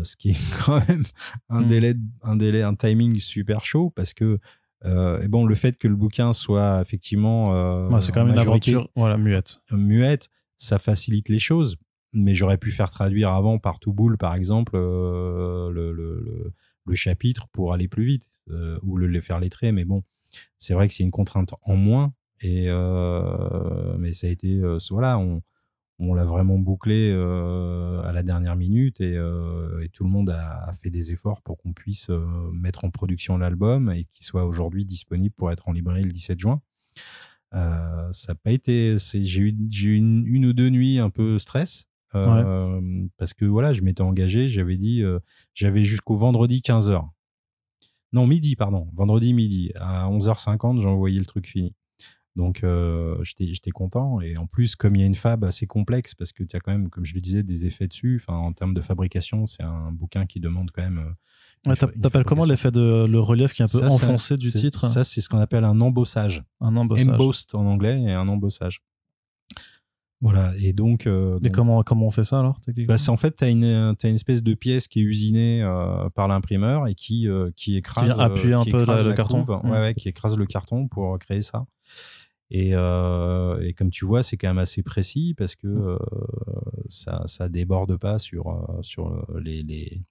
ce 0.03 0.17
qui 0.17 0.31
est 0.31 0.57
quand 0.65 0.85
même 0.89 1.05
un 1.51 1.61
mmh. 1.61 1.69
délai, 1.69 1.95
un 2.23 2.35
délai, 2.35 2.63
un 2.63 2.75
timing 2.75 3.21
super 3.21 3.65
chaud 3.65 3.91
parce 3.95 4.13
que 4.13 4.41
euh, 4.85 5.21
et 5.21 5.29
bon, 5.29 5.45
le 5.45 5.55
fait 5.55 5.77
que 5.77 5.89
le 5.89 5.97
bouquin 5.97 6.33
soit 6.33 6.81
effectivement. 6.81 7.55
Euh, 7.55 8.01
c'est 8.01 8.13
quand 8.13 8.25
même 8.25 8.35
une 8.35 8.39
aventure 8.39 8.89
voilà, 8.95 9.17
muette. 9.17 9.61
Muette, 9.71 10.29
ça 10.57 10.79
facilite 10.79 11.29
les 11.29 11.39
choses. 11.39 11.77
Mais 12.15 12.35
j'aurais 12.35 12.57
pu 12.57 12.73
faire 12.73 12.91
traduire 12.91 13.33
avant 13.33 13.59
par 13.59 13.81
Touboul, 13.81 14.17
par 14.17 14.35
exemple, 14.35 14.73
euh, 14.77 15.71
le, 15.71 15.93
le, 15.93 16.55
le, 16.87 16.95
chapitre 16.95 17.49
pour 17.49 17.75
aller 17.75 17.87
plus 17.87 18.05
vite 18.05 18.31
ou 18.83 18.97
le, 18.97 19.21
faire 19.21 19.41
lettrer. 19.41 19.73
Mais 19.73 19.85
bon, 19.85 20.05
c'est 20.57 20.73
vrai 20.73 20.89
que 20.89 20.95
c'est 20.95 21.03
une 21.03 21.11
contrainte 21.11 21.55
en 21.63 21.77
moins. 21.77 22.15
Et 22.41 22.69
mais 23.99 24.13
ça 24.15 24.27
a 24.27 24.31
été. 24.31 24.59
voilà, 24.91 25.19
on, 25.19 25.43
on 25.99 26.15
l'a 26.15 26.25
vraiment 26.25 26.59
bouclé 26.59 27.11
euh, 27.13 28.03
à 28.03 28.13
la 28.13 28.23
dernière 28.23 28.57
minute 28.57 29.01
et, 29.01 29.17
euh, 29.17 29.87
tout 29.93 30.05
le 30.05 30.11
monde 30.11 30.31
a, 30.31 30.73
fait 30.81 30.91
des 30.91 31.13
efforts 31.13 31.43
pour 31.43 31.59
qu'on 31.59 31.73
puisse 31.73 32.11
euh, 32.11 32.25
mettre 32.53 32.85
en 32.85 32.91
production 32.91 33.37
l'album 33.37 33.91
et 33.91 34.05
qu'il 34.13 34.25
soit 34.25 34.45
aujourd'hui 34.45 34.85
disponible 34.85 35.35
pour 35.37 35.51
être 35.51 35.69
en 35.69 35.73
librairie 35.73 36.05
le 36.05 36.13
17 36.13 36.39
juin. 36.39 36.61
ça 37.53 38.11
n'a 38.29 38.35
pas 38.37 38.53
été. 38.53 38.97
J'ai 38.99 39.41
eu, 39.41 39.49
une, 39.97 40.25
une, 40.27 40.47
ou 40.47 40.53
deux 40.53 40.71
nuits 40.71 40.99
un 40.99 41.11
peu 41.11 41.39
stress. 41.39 41.87
Parce 42.13 43.35
que 43.35 43.45
voilà, 43.45 43.73
je 43.73 43.83
m'étais 43.83 44.03
engagé, 44.03 44.49
j'avais 44.49 44.77
dit, 44.77 45.03
j'avais 45.55 45.83
jusqu'au 45.83 46.17
vendredi 46.17 46.61
15h. 46.61 47.09
Non, 48.13 48.27
midi, 48.27 48.57
pardon. 48.57 48.89
Vendredi 48.95 49.35
midi. 49.35 49.73
À 49.75 50.09
11h50, 50.09 50.81
j'ai 50.81 50.89
envoyé 50.89 51.19
le 51.19 51.27
truc 51.27 51.47
fini. 51.47 51.75
Donc, 52.39 52.63
euh, 52.63 53.17
j'étais 53.25 53.73
content. 53.73 54.21
Et 54.21 54.37
en 54.37 54.47
plus, 54.47 54.77
comme 54.77 54.95
il 54.95 55.01
y 55.01 55.03
a 55.03 55.07
une 55.07 55.17
fab 55.17 55.45
assez 55.45 55.67
complexe, 55.67 56.15
parce 56.15 56.31
que 56.31 56.45
tu 56.45 56.55
as 56.55 56.61
quand 56.61 56.71
même, 56.71 56.89
comme 56.89 57.05
je 57.05 57.15
le 57.15 57.21
disais, 57.21 57.43
des 57.43 57.67
effets 57.67 57.89
dessus. 57.89 58.23
Enfin, 58.23 58.39
en 58.39 58.53
termes 58.53 58.75
de 58.75 58.81
fabrication, 58.81 59.45
c'est 59.47 59.65
un 59.65 59.91
bouquin 59.91 60.25
qui 60.25 60.39
demande 60.39 60.71
quand 60.71 60.83
même. 60.83 61.17
Euh, 61.69 61.75
T'appelles 62.01 62.23
comment 62.23 62.45
l'effet 62.45 62.71
de 62.71 63.07
le 63.07 63.19
relief 63.19 63.53
qui 63.53 63.63
est 63.63 63.65
un 63.65 63.81
peu 63.81 63.85
enfoncé 63.85 64.37
du 64.37 64.53
titre? 64.53 64.89
Ça, 64.89 65.03
c'est 65.03 65.21
ce 65.21 65.29
qu'on 65.29 65.41
appelle 65.41 65.65
un 65.65 65.81
embossage. 65.81 66.45
Un 66.61 66.77
embossage. 66.77 67.09
Embossed 67.09 67.55
en 67.55 67.67
anglais 67.67 68.01
et 68.01 68.13
un 68.13 68.29
embossage. 68.29 68.85
Voilà, 70.21 70.53
et 70.61 70.73
donc. 70.73 71.09
Euh, 71.09 71.41
Mais 71.43 71.51
comment, 71.51 71.83
comment 71.83 72.07
on 72.07 72.13
fait 72.13 72.23
ça 72.23 72.39
alors 72.39 72.61
bah, 72.87 72.97
En 73.09 73.17
fait, 73.17 73.37
tu 73.37 73.45
as 73.45 73.49
une, 73.49 73.65
as 73.65 74.09
une 74.09 74.15
espèce 74.15 74.45
de 74.45 74.55
pièce 74.55 74.87
qui 74.87 75.01
est 75.01 75.05
usinée 75.05 75.61
euh, 75.63 76.09
par 76.11 76.29
l'imprimeur 76.29 76.87
et 76.87 76.95
qui, 76.95 77.27
qui 77.57 77.77
écrase. 77.77 78.15
Qui 78.15 78.21
appuie 78.21 78.55
un 78.55 78.65
peu 78.65 78.85
le 78.85 79.13
carton? 79.15 79.45
Ouais, 79.45 79.57
mmh. 79.57 79.71
ouais, 79.71 79.95
qui 79.95 80.09
écrase 80.09 80.37
le 80.37 80.47
carton 80.47 80.87
pour 80.87 81.19
créer 81.19 81.43
ça. 81.43 81.67
Et, 82.51 82.71
euh, 82.75 83.61
et, 83.61 83.75
comme 83.75 83.91
tu 83.91 84.07
vois, 84.07 84.23
c'est 84.23 84.37
quand 84.37 84.49
même 84.49 84.59
assez 84.59 84.83
précis 84.83 85.35
parce 85.37 85.55
que 85.55 85.67
euh, 85.67 85.99
ça, 86.89 87.23
ça 87.27 87.49
déborde 87.49 87.97
pas 87.99 88.19
sur, 88.19 88.49
euh, 88.49 88.83
sur 88.83 89.27
les, 89.39 89.63
les, 89.63 90.03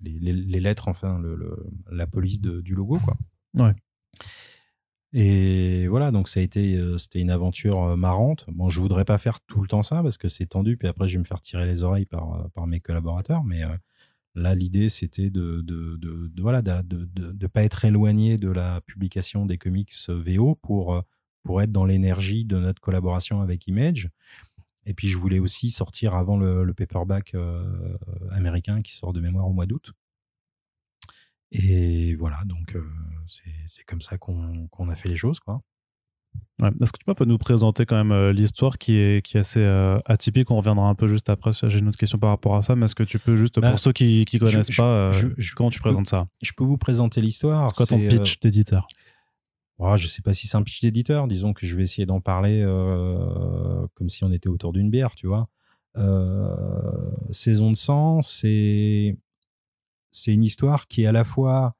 les, 0.00 0.32
les 0.32 0.60
lettres, 0.60 0.88
enfin, 0.88 1.18
le, 1.18 1.66
la 1.90 2.06
police 2.06 2.40
de, 2.40 2.60
du 2.62 2.74
logo. 2.74 2.98
Quoi. 3.00 3.16
Ouais. 3.54 3.74
Et 5.12 5.86
voilà, 5.86 6.10
donc 6.10 6.28
ça 6.28 6.40
a 6.40 6.42
été, 6.42 6.80
c'était 6.98 7.20
une 7.20 7.30
aventure 7.30 7.96
marrante. 7.96 8.46
Bon, 8.48 8.68
je 8.68 8.80
voudrais 8.80 9.04
pas 9.04 9.18
faire 9.18 9.40
tout 9.42 9.60
le 9.60 9.68
temps 9.68 9.82
ça 9.82 10.02
parce 10.02 10.18
que 10.18 10.28
c'est 10.28 10.46
tendu, 10.46 10.76
puis 10.76 10.88
après 10.88 11.06
je 11.06 11.14
vais 11.14 11.20
me 11.20 11.24
faire 11.24 11.40
tirer 11.40 11.66
les 11.66 11.84
oreilles 11.84 12.06
par, 12.06 12.50
par 12.50 12.66
mes 12.66 12.80
collaborateurs, 12.80 13.44
mais 13.44 13.62
Là, 14.36 14.56
l'idée, 14.56 14.88
c'était 14.88 15.30
de, 15.30 15.60
de, 15.60 15.96
de, 15.96 16.26
de, 16.26 16.42
voilà, 16.42 16.60
de, 16.60 16.82
de, 16.82 17.30
de, 17.32 17.46
pas 17.46 17.62
être 17.62 17.84
éloigné 17.84 18.36
de 18.36 18.48
la 18.48 18.80
publication 18.80 19.46
des 19.46 19.58
comics 19.58 19.92
VO 20.08 20.56
pour, 20.56 21.04
pour 21.44 21.62
être 21.62 21.70
dans 21.70 21.84
l'énergie 21.84 22.44
de 22.44 22.58
notre 22.58 22.80
collaboration 22.80 23.40
avec 23.40 23.68
Image. 23.68 24.10
Et 24.86 24.92
puis, 24.94 25.08
je 25.08 25.16
voulais 25.16 25.38
aussi 25.38 25.70
sortir 25.70 26.14
avant 26.14 26.36
le, 26.36 26.64
le 26.64 26.74
paperback 26.74 27.34
euh, 27.34 27.96
américain 28.32 28.82
qui 28.82 28.92
sort 28.94 29.12
de 29.12 29.20
mémoire 29.20 29.46
au 29.46 29.52
mois 29.52 29.66
d'août. 29.66 29.92
Et 31.52 32.16
voilà, 32.16 32.40
donc 32.46 32.74
euh, 32.74 32.82
c'est 33.26 33.84
comme 33.84 34.00
ça 34.00 34.18
qu'on 34.18 34.66
qu'on 34.68 34.88
a 34.88 34.96
fait 34.96 35.08
les 35.08 35.16
choses, 35.16 35.38
quoi. 35.38 35.62
Est-ce 36.60 36.90
que 36.90 36.98
tu 36.98 37.14
peux 37.14 37.24
nous 37.24 37.38
présenter 37.38 37.86
quand 37.86 37.96
même 37.96 38.10
euh, 38.10 38.32
l'histoire 38.32 38.76
qui 38.78 38.96
est, 38.96 39.24
qui 39.24 39.36
est 39.36 39.40
assez 39.40 39.60
euh, 39.60 40.00
atypique? 40.04 40.50
On 40.50 40.56
reviendra 40.56 40.88
un 40.88 40.96
peu 40.96 41.06
juste 41.06 41.30
après. 41.30 41.52
J'ai 41.52 41.78
une 41.78 41.86
autre 41.86 41.98
question 41.98 42.18
par 42.18 42.30
rapport 42.30 42.56
à 42.56 42.62
ça, 42.62 42.74
mais 42.74 42.86
est-ce 42.86 42.96
que 42.96 43.04
tu 43.04 43.20
peux 43.20 43.36
juste, 43.36 43.54
pour 43.54 43.62
bah, 43.62 43.76
ceux 43.76 43.92
qui 43.92 44.24
ne 44.32 44.38
connaissent 44.38 44.74
pas, 44.76 45.12
je, 45.12 45.54
comment 45.54 45.70
tu 45.70 45.78
présentes 45.78 46.08
ça? 46.08 46.26
Je 46.42 46.52
peux 46.56 46.64
vous 46.64 46.76
présenter 46.76 47.20
l'histoire. 47.20 47.68
C'est 47.68 47.76
quoi 47.76 47.86
ton 47.86 47.98
pitch 47.98 48.40
d'éditeur? 48.40 48.88
Oh, 49.92 49.96
Je 49.96 50.06
sais 50.08 50.22
pas 50.22 50.32
si 50.32 50.46
c'est 50.46 50.56
un 50.56 50.62
pitch 50.62 50.80
d'éditeur. 50.80 51.28
Disons 51.28 51.52
que 51.52 51.66
je 51.66 51.76
vais 51.76 51.82
essayer 51.82 52.06
d'en 52.06 52.20
parler 52.20 52.62
comme 53.94 54.08
si 54.08 54.24
on 54.24 54.32
était 54.32 54.48
autour 54.48 54.72
d'une 54.72 54.90
bière, 54.90 55.14
tu 55.14 55.26
vois. 55.26 55.48
Saison 57.30 57.70
de 57.70 57.76
sang, 57.76 58.22
c'est 58.22 59.16
une 60.26 60.44
histoire 60.44 60.88
qui 60.88 61.02
est 61.02 61.06
à 61.06 61.12
la 61.12 61.24
fois 61.24 61.76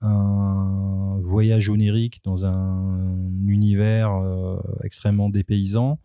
un 0.00 1.18
voyage 1.22 1.68
onirique 1.70 2.20
dans 2.24 2.44
un 2.46 3.30
univers 3.46 4.12
euh, 4.12 4.60
extrêmement 4.82 5.30
dépaysant 5.30 5.98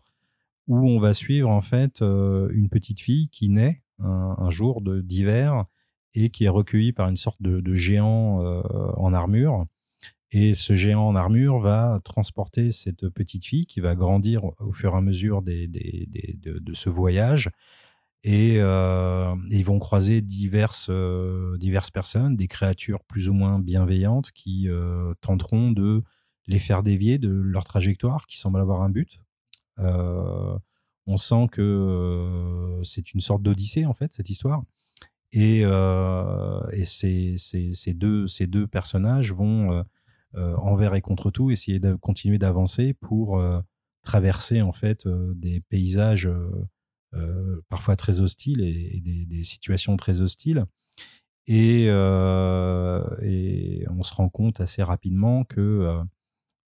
où 0.68 0.88
on 0.88 1.00
va 1.00 1.12
suivre 1.14 1.50
en 1.50 1.60
fait 1.60 2.00
euh, 2.00 2.48
une 2.52 2.68
petite 2.68 3.00
fille 3.00 3.28
qui 3.28 3.48
naît 3.48 3.82
un, 3.98 4.48
jour 4.48 4.80
d'hiver 4.80 5.66
et 6.14 6.30
qui 6.30 6.44
est 6.44 6.48
recueillie 6.48 6.92
par 6.92 7.08
une 7.08 7.18
sorte 7.18 7.42
de, 7.42 7.74
géant 7.74 8.42
euh, 8.42 8.62
en 8.96 9.12
armure. 9.12 9.66
Et 10.32 10.54
ce 10.54 10.74
géant 10.74 11.08
en 11.08 11.16
armure 11.16 11.58
va 11.58 12.00
transporter 12.04 12.70
cette 12.70 13.08
petite 13.08 13.44
fille 13.44 13.66
qui 13.66 13.80
va 13.80 13.96
grandir 13.96 14.44
au 14.60 14.72
fur 14.72 14.94
et 14.94 14.96
à 14.96 15.00
mesure 15.00 15.42
de, 15.42 16.72
ce 16.72 16.88
voyage 16.88 17.50
euh, 18.26 19.34
et, 19.50 19.56
ils 19.56 19.64
vont 19.64 19.78
croiser 19.78 20.20
diverses, 20.20 20.88
euh, 20.90 21.56
diverses 21.58 21.90
personnes, 21.90 22.36
des 22.36 22.48
créatures 22.48 23.02
plus 23.04 23.28
ou 23.28 23.32
moins 23.32 23.58
bienveillantes 23.58 24.30
qui 24.32 24.68
euh, 24.68 25.14
tenteront 25.20 25.72
de 25.72 26.02
les 26.46 26.58
faire 26.58 26.82
dévier 26.82 27.18
de 27.18 27.30
leur 27.30 27.64
trajectoire, 27.64 28.26
qui 28.26 28.38
semble 28.38 28.60
avoir 28.60 28.82
un 28.82 28.90
but. 28.90 29.20
on 29.78 31.16
sent 31.16 31.48
que 31.50 32.80
c'est 32.84 33.14
une 33.14 33.20
sorte 33.20 33.42
d'odyssée, 33.42 33.86
en 33.86 33.94
fait, 33.94 34.12
cette 34.14 34.30
histoire. 34.30 34.62
Et, 35.32 35.64
ces, 36.84 37.36
ces, 37.38 37.94
deux, 37.94 38.26
ces 38.26 38.46
deux 38.46 38.66
personnages 38.66 39.32
vont, 39.32 39.84
envers 40.34 40.94
et 40.94 41.00
contre 41.00 41.30
tout, 41.30 41.50
essayer 41.50 41.80
de 41.80 41.94
continuer 41.94 42.38
d'avancer 42.38 42.94
pour 42.94 43.42
traverser, 44.02 44.62
en 44.62 44.72
fait, 44.72 45.06
des 45.08 45.60
paysages 45.60 46.30
euh, 47.14 47.60
parfois 47.68 47.96
très 47.96 48.20
hostiles 48.20 48.60
et, 48.60 49.00
des, 49.00 49.42
situations 49.42 49.96
très 49.96 50.20
hostiles. 50.20 50.64
Et, 51.46 51.86
euh, 51.88 53.02
on 53.90 54.02
se 54.04 54.14
rend 54.14 54.28
compte 54.28 54.60
assez 54.60 54.82
rapidement 54.82 55.42
que 55.42 55.60
euh, 55.60 56.04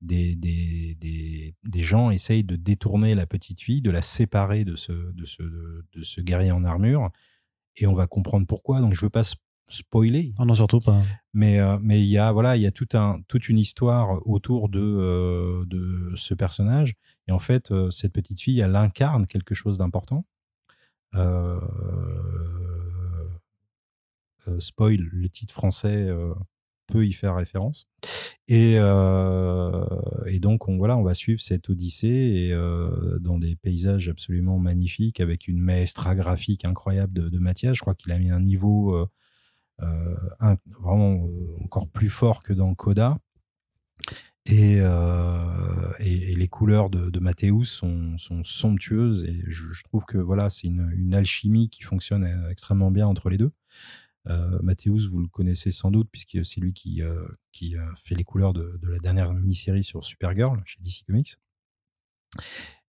des, 0.00 1.54
gens 1.74 2.10
essayent 2.10 2.42
de 2.42 2.56
détourner 2.56 3.14
la 3.14 3.26
petite 3.26 3.60
fille, 3.60 3.82
de 3.82 3.92
la 3.92 4.02
séparer 4.02 4.64
de, 4.64 4.74
ce 4.74 6.20
guerrier 6.20 6.50
en 6.50 6.64
armure. 6.64 7.10
Et 7.76 7.86
on 7.86 7.94
va 7.94 8.08
comprendre 8.08 8.46
pourquoi. 8.46 8.80
Donc 8.80 8.94
je 8.94 9.00
ne 9.00 9.06
veux 9.06 9.10
pas 9.10 9.24
spoiler. 9.68 10.34
Ah 10.38 10.44
non, 10.44 10.54
surtout 10.54 10.80
pas. 10.80 11.02
Mais 11.32 11.58
mais 11.80 12.00
il 12.00 12.08
y 12.08 12.18
a 12.18 12.30
voilà, 12.32 12.56
il 12.56 12.62
y 12.62 12.66
a 12.66 12.70
tout 12.70 12.88
un 12.94 13.20
toute 13.28 13.48
une 13.48 13.58
histoire 13.58 14.26
autour 14.26 14.68
de 14.68 15.64
de 15.66 16.12
ce 16.14 16.34
personnage 16.34 16.94
et 17.26 17.32
en 17.32 17.38
fait 17.38 17.72
cette 17.90 18.12
petite 18.12 18.40
fille 18.40 18.60
elle 18.60 18.76
incarne 18.76 19.26
quelque 19.26 19.54
chose 19.54 19.78
d'important 19.78 20.26
euh, 21.14 21.60
euh, 24.48 24.58
spoil, 24.58 25.08
le 25.12 25.28
titre 25.28 25.54
français 25.54 26.08
euh, 26.08 26.34
peut 26.88 27.06
y 27.06 27.12
faire 27.12 27.36
référence. 27.36 27.86
Et, 28.48 28.74
et, 28.74 30.40
donc, 30.40 30.68
on, 30.68 30.76
voilà, 30.76 30.96
on 30.96 31.02
va 31.02 31.14
suivre 31.14 31.40
cette 31.40 31.70
odyssée 31.70 32.08
et, 32.08 32.54
dans 33.20 33.38
des 33.38 33.56
paysages 33.56 34.08
absolument 34.08 34.58
magnifiques 34.58 35.20
avec 35.20 35.48
une 35.48 35.60
maestra 35.60 36.14
graphique 36.14 36.64
incroyable 36.64 37.14
de, 37.14 37.28
de 37.30 37.38
Mathias. 37.38 37.76
Je 37.76 37.80
crois 37.80 37.94
qu'il 37.94 38.12
a 38.12 38.18
mis 38.18 38.30
un 38.30 38.40
niveau 38.40 39.08
vraiment 40.80 41.28
encore 41.62 41.88
plus 41.88 42.10
fort 42.10 42.42
que 42.42 42.52
dans 42.52 42.74
Coda. 42.74 43.18
Euh, 44.50 45.92
et, 46.00 46.32
et, 46.32 46.34
les 46.34 46.48
couleurs 46.48 46.90
de, 46.90 47.10
de 47.10 47.20
Mathéus 47.20 47.70
sont, 47.70 48.16
somptueuses 48.44 49.24
et 49.24 49.40
je, 49.46 49.82
trouve 49.84 50.04
que 50.04 50.18
voilà, 50.18 50.50
c'est 50.50 50.66
une, 50.66 51.14
alchimie 51.14 51.68
qui 51.68 51.82
fonctionne 51.82 52.24
euh, 52.24 52.50
extrêmement 52.50 52.90
bien 52.90 53.06
entre 53.06 53.30
les 53.30 53.38
deux. 53.38 53.52
Euh, 54.28 54.58
Mathéus, 54.62 55.08
vous 55.08 55.20
le 55.20 55.28
connaissez 55.28 55.70
sans 55.70 55.90
doute 55.90 56.08
puisque 56.10 56.44
c'est 56.44 56.60
lui 56.60 56.72
qui, 56.72 57.02
euh, 57.02 57.26
qui 57.52 57.76
fait 58.04 58.14
les 58.14 58.24
couleurs 58.24 58.52
de, 58.52 58.78
de 58.82 58.88
la 58.88 58.98
dernière 58.98 59.32
mini-série 59.32 59.84
sur 59.84 60.04
Supergirl 60.04 60.60
chez 60.64 60.80
DC 60.80 61.04
Comics. 61.06 61.36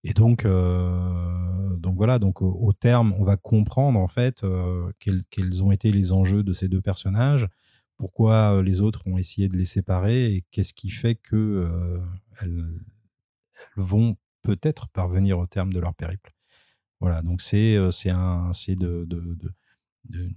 Et 0.04 0.14
donc, 0.14 0.46
euh, 0.46 1.78
donc 1.78 1.96
voilà, 1.96 2.20
donc 2.20 2.42
au, 2.42 2.74
terme, 2.74 3.14
on 3.18 3.24
va 3.24 3.38
comprendre 3.38 4.00
en 4.00 4.08
fait 4.08 4.46
quels, 5.00 5.24
quels, 5.30 5.64
ont 5.64 5.72
été 5.72 5.92
les 5.92 6.12
enjeux 6.12 6.44
de 6.44 6.52
ces 6.52 6.68
deux 6.68 6.82
personnages, 6.82 7.48
pourquoi 7.98 8.62
les 8.62 8.82
autres 8.82 9.08
ont 9.08 9.18
essayé 9.18 9.48
de 9.48 9.56
les 9.56 9.66
séparer 9.66 10.34
et 10.34 10.44
qu'est-ce 10.52 10.74
qui 10.74 10.90
fait 10.90 11.16
que 11.16 12.02
elles, 12.42 12.66
vont 13.78 14.18
peut-être 14.42 14.90
parvenir 14.90 15.40
au 15.40 15.48
terme 15.48 15.72
de 15.72 15.80
leur 15.80 15.94
périple. 15.94 16.34
Voilà, 17.00 17.22
donc 17.22 17.42
c'est 17.42 17.78
c'est 17.92 18.10
un 18.10 18.52
c'est 18.52 18.76
de, 18.76 19.06
de, 19.06 20.30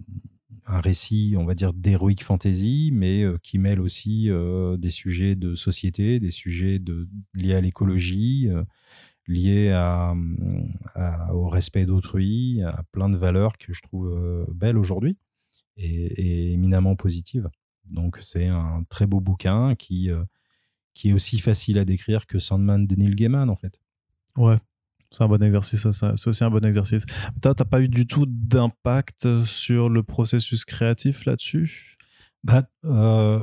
un 0.67 0.81
récit, 0.81 1.35
on 1.37 1.45
va 1.45 1.55
dire 1.55 1.73
d'héroïque 1.73 2.23
fantasy, 2.23 2.91
mais 2.93 3.25
qui 3.43 3.59
mêle 3.59 3.81
aussi 3.81 4.31
des 4.79 4.91
sujets 4.91 5.35
de 5.35 5.57
société, 5.57 6.21
des 6.21 6.31
sujets 6.31 6.79
de 6.79 7.09
liés 7.35 7.55
à 7.55 7.61
l'écologie, 7.61 8.49
liés 9.27 9.73
à, 9.73 10.15
au 11.33 11.49
respect 11.49 11.87
d'autrui, 11.87 12.63
à 12.63 12.83
plein 12.93 13.09
de 13.09 13.17
valeurs 13.17 13.59
que 13.59 13.73
je 13.73 13.83
trouve 13.83 14.47
belles 14.55 14.79
aujourd'hui 14.79 15.19
et, 15.77 16.53
éminemment 16.53 16.97
positive. 16.97 17.49
Donc 17.85 18.19
c'est 18.21 18.47
un 18.47 18.85
très 18.89 19.07
beau 19.07 19.21
bouquin 19.21 19.75
qui, 19.75 20.11
euh, 20.11 20.25
qui 20.95 21.11
est 21.11 21.13
aussi 21.13 21.39
facile 21.39 21.79
à 21.79 21.85
décrire 21.85 22.27
que 22.27 22.39
Sandman 22.39 22.87
de 22.87 22.97
Neil 22.97 23.15
Gaiman 23.15 23.49
en 23.49 23.57
fait. 23.57 23.81
Ouais, 24.37 24.59
c'est 25.11 25.23
un 25.23 25.29
bon 25.29 25.43
exercice, 25.43 25.87
c'est 25.91 26.29
aussi 26.29 26.45
un 26.45 26.51
bon 26.51 26.65
exercice. 26.65 27.07
T'as 27.41 27.55
pas 27.55 27.81
eu 27.81 27.89
du 27.89 28.07
tout 28.07 28.27
d'impact 28.27 29.45
sur 29.45 29.89
le 29.89 30.03
processus 30.03 30.65
créatif 30.65 31.25
là-dessus? 31.25 31.97
Bah, 32.45 32.69
euh, 32.85 33.43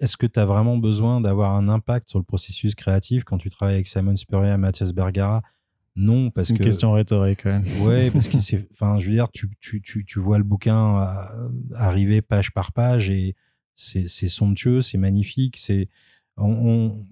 Est-ce 0.00 0.16
que 0.16 0.26
tu 0.26 0.38
as 0.38 0.44
vraiment 0.44 0.76
besoin 0.76 1.20
d'avoir 1.20 1.52
un 1.52 1.68
impact 1.68 2.10
sur 2.10 2.18
le 2.18 2.24
processus 2.24 2.74
créatif 2.74 3.24
quand 3.24 3.38
tu 3.38 3.48
travailles 3.50 3.76
avec 3.76 3.88
Simon 3.88 4.16
Spurrier 4.16 4.52
et 4.52 4.56
Mathias 4.56 4.92
Bergara? 4.92 5.42
Non, 5.96 6.30
parce 6.30 6.48
que. 6.48 6.54
C'est 6.54 6.58
une 6.58 6.64
question 6.64 6.92
rhétorique, 6.92 7.40
quand 7.42 7.60
même. 7.60 7.82
Ouais, 7.82 8.10
parce 8.12 8.28
que 8.28 8.38
c'est. 8.38 8.68
Enfin, 8.72 8.98
je 8.98 9.06
veux 9.06 9.12
dire, 9.12 9.30
tu, 9.32 9.48
tu, 9.60 9.80
tu, 9.80 10.04
tu 10.04 10.20
vois 10.20 10.38
le 10.38 10.44
bouquin 10.44 11.00
euh, 11.00 11.48
arriver 11.74 12.20
page 12.20 12.52
par 12.52 12.72
page 12.72 13.08
et 13.10 13.34
c'est 13.74 14.06
somptueux, 14.06 14.82
c'est 14.82 14.98
magnifique. 14.98 15.56
C'est. 15.56 15.88
On, 16.36 17.02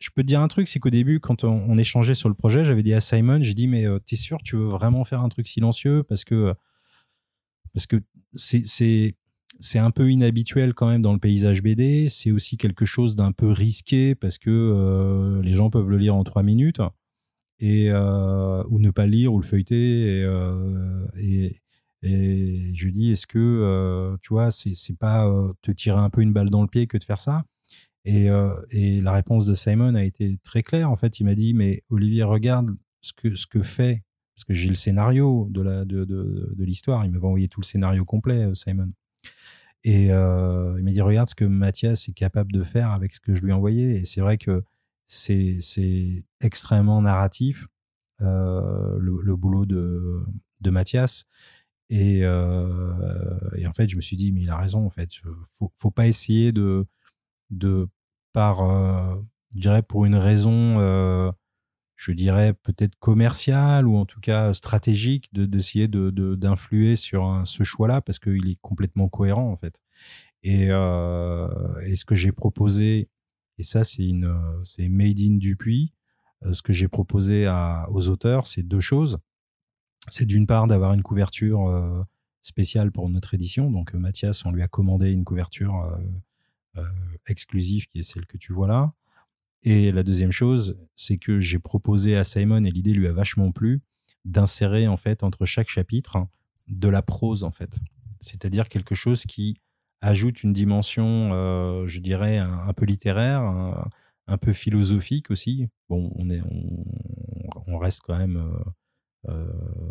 Je 0.00 0.10
peux 0.12 0.22
te 0.22 0.26
dire 0.26 0.40
un 0.40 0.48
truc, 0.48 0.66
c'est 0.66 0.80
qu'au 0.80 0.90
début, 0.90 1.20
quand 1.20 1.44
on, 1.44 1.78
échangeait 1.78 2.16
sur 2.16 2.28
le 2.28 2.34
projet, 2.34 2.64
j'avais 2.64 2.82
dit 2.82 2.92
à 2.92 3.00
Simon, 3.00 3.40
j'ai 3.42 3.54
dit, 3.54 3.68
mais 3.68 3.86
euh, 3.86 4.00
t'es 4.00 4.16
sûr, 4.16 4.38
tu 4.42 4.56
veux 4.56 4.66
vraiment 4.66 5.04
faire 5.04 5.22
un 5.22 5.28
truc 5.28 5.46
silencieux? 5.46 6.02
Parce 6.02 6.24
que. 6.24 6.54
Parce 7.72 7.86
que 7.86 8.02
c'est 8.34 9.14
c'est 9.58 9.78
un 9.78 9.90
peu 9.90 10.10
inhabituel 10.10 10.74
quand 10.74 10.88
même 10.88 11.02
dans 11.02 11.12
le 11.12 11.18
paysage 11.18 11.62
BD. 11.62 12.08
C'est 12.08 12.30
aussi 12.30 12.56
quelque 12.56 12.84
chose 12.84 13.16
d'un 13.16 13.32
peu 13.32 13.50
risqué 13.50 14.14
parce 14.14 14.38
que 14.38 14.50
euh, 14.50 15.42
les 15.42 15.52
gens 15.52 15.70
peuvent 15.70 15.88
le 15.88 15.98
lire 15.98 16.14
en 16.14 16.24
trois 16.24 16.42
minutes 16.42 16.80
et 17.58 17.90
euh, 17.90 18.62
ou 18.68 18.78
ne 18.78 18.90
pas 18.90 19.06
lire 19.06 19.32
ou 19.32 19.38
le 19.38 19.46
feuilleter 19.46 20.18
et, 20.18 20.24
euh, 20.24 21.06
et, 21.16 21.56
je 22.02 22.88
dis 22.88 23.10
est-ce 23.10 23.26
que 23.26 23.38
euh, 23.38 24.16
tu 24.22 24.28
vois 24.28 24.50
c'est 24.52 24.98
pas 24.98 25.28
te 25.62 25.72
tirer 25.72 25.98
un 25.98 26.10
peu 26.10 26.20
une 26.20 26.32
balle 26.32 26.50
dans 26.50 26.62
le 26.62 26.68
pied 26.68 26.86
que 26.86 26.98
de 26.98 27.04
faire 27.04 27.20
ça? 27.20 27.44
Et, 28.04 28.28
et 28.70 29.00
la 29.00 29.12
réponse 29.12 29.46
de 29.46 29.54
Simon 29.54 29.96
a 29.96 30.04
été 30.04 30.38
très 30.44 30.62
claire. 30.62 30.90
En 30.90 30.96
fait 30.96 31.18
il 31.18 31.24
m'a 31.24 31.34
dit 31.34 31.54
mais 31.54 31.82
Olivier 31.90 32.22
regarde 32.22 32.70
ce 33.00 33.12
que 33.12 33.34
ce 33.34 33.48
que 33.48 33.62
fait 33.62 34.04
parce 34.36 34.44
que 34.44 34.54
j'ai 34.54 34.68
le 34.68 34.76
scénario 34.76 35.48
de 35.50 35.62
la 35.62 35.84
de, 35.84 36.04
de, 36.04 36.54
de 36.56 36.64
l'histoire. 36.64 37.04
Il 37.04 37.10
m'avait 37.10 37.26
envoyé 37.26 37.48
tout 37.48 37.60
le 37.60 37.66
scénario 37.66 38.04
complet 38.04 38.54
Simon 38.54 38.92
et 39.86 40.10
euh, 40.10 40.74
il 40.78 40.84
m'a 40.84 40.90
dit 40.90 41.00
regarde 41.00 41.28
ce 41.28 41.36
que 41.36 41.44
Mathias 41.44 42.08
est 42.08 42.12
capable 42.12 42.50
de 42.50 42.64
faire 42.64 42.90
avec 42.90 43.14
ce 43.14 43.20
que 43.20 43.34
je 43.34 43.42
lui 43.42 43.50
ai 43.50 43.52
envoyé 43.52 43.94
et 43.94 44.04
c'est 44.04 44.20
vrai 44.20 44.36
que 44.36 44.64
c'est 45.06 45.60
extrêmement 46.40 47.00
narratif, 47.00 47.68
euh, 48.20 48.98
le, 48.98 49.36
boulot 49.36 49.64
de, 49.64 50.24
de 50.60 50.70
Mathias. 50.70 51.26
Et, 51.88 52.18
et, 52.18 52.26
en 52.26 53.72
fait, 53.76 53.88
je 53.88 53.94
me 53.94 54.00
suis 54.00 54.16
dit, 54.16 54.32
mais 54.32 54.40
il 54.40 54.50
a 54.50 54.56
raison, 54.56 54.84
en 54.84 54.90
fait. 54.90 55.08
Faut, 55.56 55.72
faut 55.76 55.92
pas 55.92 56.08
essayer 56.08 56.50
de, 56.50 56.84
de 57.50 57.88
par, 58.32 58.56
je 59.54 59.60
dirais, 59.60 59.82
pour 59.82 60.04
une 60.04 60.16
raison, 60.16 60.80
je 61.96 62.12
dirais, 62.12 62.52
peut-être 62.54 62.96
commerciale 62.96 63.86
ou 63.86 63.96
en 63.96 64.04
tout 64.04 64.20
cas 64.20 64.52
stratégique, 64.54 65.32
d'essayer 65.32 65.88
de, 65.88 66.10
d'influer 66.34 66.96
sur 66.96 67.42
ce 67.44 67.64
choix-là 67.64 68.00
parce 68.02 68.18
qu'il 68.18 68.48
est 68.48 68.60
complètement 68.60 69.08
cohérent, 69.08 69.50
en 69.50 69.56
fait. 69.56 69.80
Et, 70.42 70.66
et 70.66 71.96
ce 71.96 72.04
que 72.04 72.14
j'ai 72.14 72.32
proposé, 72.32 73.08
et 73.58 73.62
ça, 73.62 73.82
c'est 73.82 74.06
une, 74.06 74.30
c'est 74.64 74.88
made 74.88 75.20
in 75.20 75.36
Dupuis, 75.36 75.94
ce 76.52 76.62
que 76.62 76.72
j'ai 76.72 76.88
proposé 76.88 77.48
aux 77.88 78.08
auteurs, 78.08 78.46
c'est 78.46 78.62
deux 78.62 78.80
choses 78.80 79.18
c'est 80.08 80.26
d'une 80.26 80.46
part 80.46 80.66
d'avoir 80.66 80.92
une 80.92 81.02
couverture 81.02 81.68
euh, 81.68 82.02
spéciale 82.42 82.92
pour 82.92 83.08
notre 83.10 83.34
édition. 83.34 83.70
Donc 83.70 83.94
euh, 83.94 83.98
Mathias, 83.98 84.44
on 84.44 84.52
lui 84.52 84.62
a 84.62 84.68
commandé 84.68 85.10
une 85.10 85.24
couverture 85.24 85.98
euh, 86.76 86.82
exclusive 87.26 87.86
qui 87.88 88.00
est 88.00 88.02
celle 88.02 88.26
que 88.26 88.36
tu 88.36 88.52
vois 88.52 88.68
là. 88.68 88.92
Et 89.66 89.92
la 89.92 90.02
deuxième 90.02 90.32
chose, 90.32 90.78
c'est 90.94 91.18
que 91.18 91.38
j'ai 91.40 91.58
proposé 91.58 92.16
à 92.16 92.24
Simon, 92.24 92.64
et 92.64 92.70
l'idée 92.70 92.94
lui 92.94 93.06
a 93.06 93.12
vachement 93.12 93.52
plu, 93.52 93.82
d'insérer 94.24 94.88
en 94.88 94.96
fait 94.96 95.22
entre 95.22 95.44
chaque 95.44 95.68
chapitre 95.68 96.16
hein, 96.16 96.28
de 96.68 96.88
la 96.88 97.02
prose 97.02 97.44
en 97.44 97.50
fait. 97.50 97.76
C'est-à-dire 98.20 98.68
quelque 98.68 98.94
chose 98.94 99.26
qui 99.26 99.58
ajoute 100.00 100.42
une 100.42 100.52
dimension, 100.52 101.30
je 101.86 102.00
dirais, 102.00 102.38
un, 102.38 102.72
peu 102.72 102.86
littéraire, 102.86 103.42
un, 104.26 104.38
peu 104.38 104.52
philosophique 104.52 105.30
aussi. 105.30 105.68
Bon, 105.88 106.10
on, 106.14 106.30
est, 106.30 106.40
on 107.66 107.78
reste 107.78 108.02
quand 108.02 108.16
même 108.16 108.40
euh, 109.28 109.44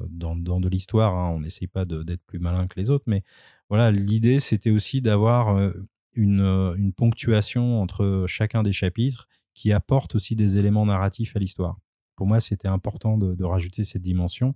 dans, 0.10 0.36
de 0.36 0.70
l'histoire. 0.70 1.14
Hein. 1.14 1.32
On 1.36 1.42
n'essaye 1.42 1.68
pas 1.68 1.84
d'être 1.84 2.24
plus 2.26 2.40
malin 2.40 2.68
que 2.68 2.80
les 2.80 2.90
autres, 2.90 3.04
mais 3.08 3.24
voilà, 3.70 3.92
l'idée 3.92 4.40
c'était 4.40 4.70
aussi 4.70 5.02
d'avoir 5.02 5.58
euh, 5.58 5.72
euh, 6.18 6.76
une, 6.76 6.94
ponctuation 6.94 7.82
entre 7.82 8.26
chacun 8.28 8.64
des 8.64 8.72
chapitres 8.72 9.28
qui 9.56 9.72
apporte 9.72 10.14
aussi 10.16 10.36
des 10.36 10.58
éléments 10.60 10.86
narratifs 10.86 11.36
à 11.36 11.40
l'histoire. 11.40 11.80
Pour 12.16 12.28
moi, 12.28 12.40
c'était 12.40 12.68
important 12.68 13.18
de, 13.18 13.44
rajouter 13.44 13.84
cette 13.84 14.04
dimension. 14.04 14.54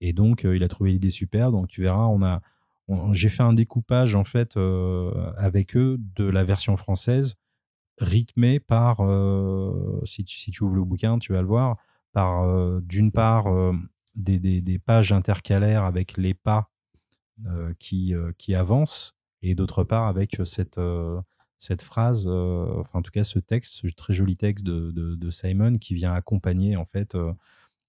Et 0.00 0.12
donc, 0.12 0.42
il 0.44 0.62
a 0.64 0.68
trouvé 0.68 0.90
l'idée 0.90 1.10
super. 1.10 1.52
Donc, 1.52 1.68
tu 1.68 1.82
verras, 1.82 2.06
on 2.06 2.22
a, 2.22 2.42
j'ai 3.12 3.28
fait 3.28 3.44
un 3.44 3.52
découpage 3.52 4.16
en 4.16 4.24
fait 4.24 4.56
avec 5.36 5.76
eux 5.76 5.96
de 6.16 6.24
la 6.24 6.44
version 6.44 6.76
française, 6.76 7.36
rythmé 7.98 8.58
par, 8.58 8.96
si, 10.04 10.24
tu, 10.24 10.38
si, 10.38 10.50
tu, 10.50 10.64
ouvres 10.64 10.74
le 10.74 10.84
bouquin, 10.84 11.18
tu 11.18 11.32
vas 11.32 11.40
le 11.40 11.46
voir, 11.46 11.76
par 12.12 12.44
d'une 12.82 13.12
part 13.12 13.46
des, 14.14 14.78
pages 14.78 15.12
intercalaires 15.12 15.84
avec 15.84 16.16
les 16.16 16.34
pas 16.34 16.70
euh, 17.46 17.72
qui, 17.78 18.14
euh, 18.14 18.32
avancent 18.54 19.16
et 19.40 19.54
d'autre 19.54 19.84
part 19.84 20.06
avec 20.06 20.40
cette, 20.44 20.78
euh, 20.78 21.20
cette 21.62 21.82
phrase, 21.82 22.26
enfin 22.26 22.98
en 22.98 23.02
tout 23.02 23.12
cas 23.12 23.22
ce 23.22 23.38
texte, 23.38 23.74
ce 23.74 23.86
très 23.86 24.12
joli 24.12 24.36
texte 24.36 24.66
de, 24.66 25.30
Simon 25.30 25.78
qui 25.78 25.94
vient 25.94 26.12
accompagner 26.12 26.74
en 26.74 26.84
fait 26.84 27.16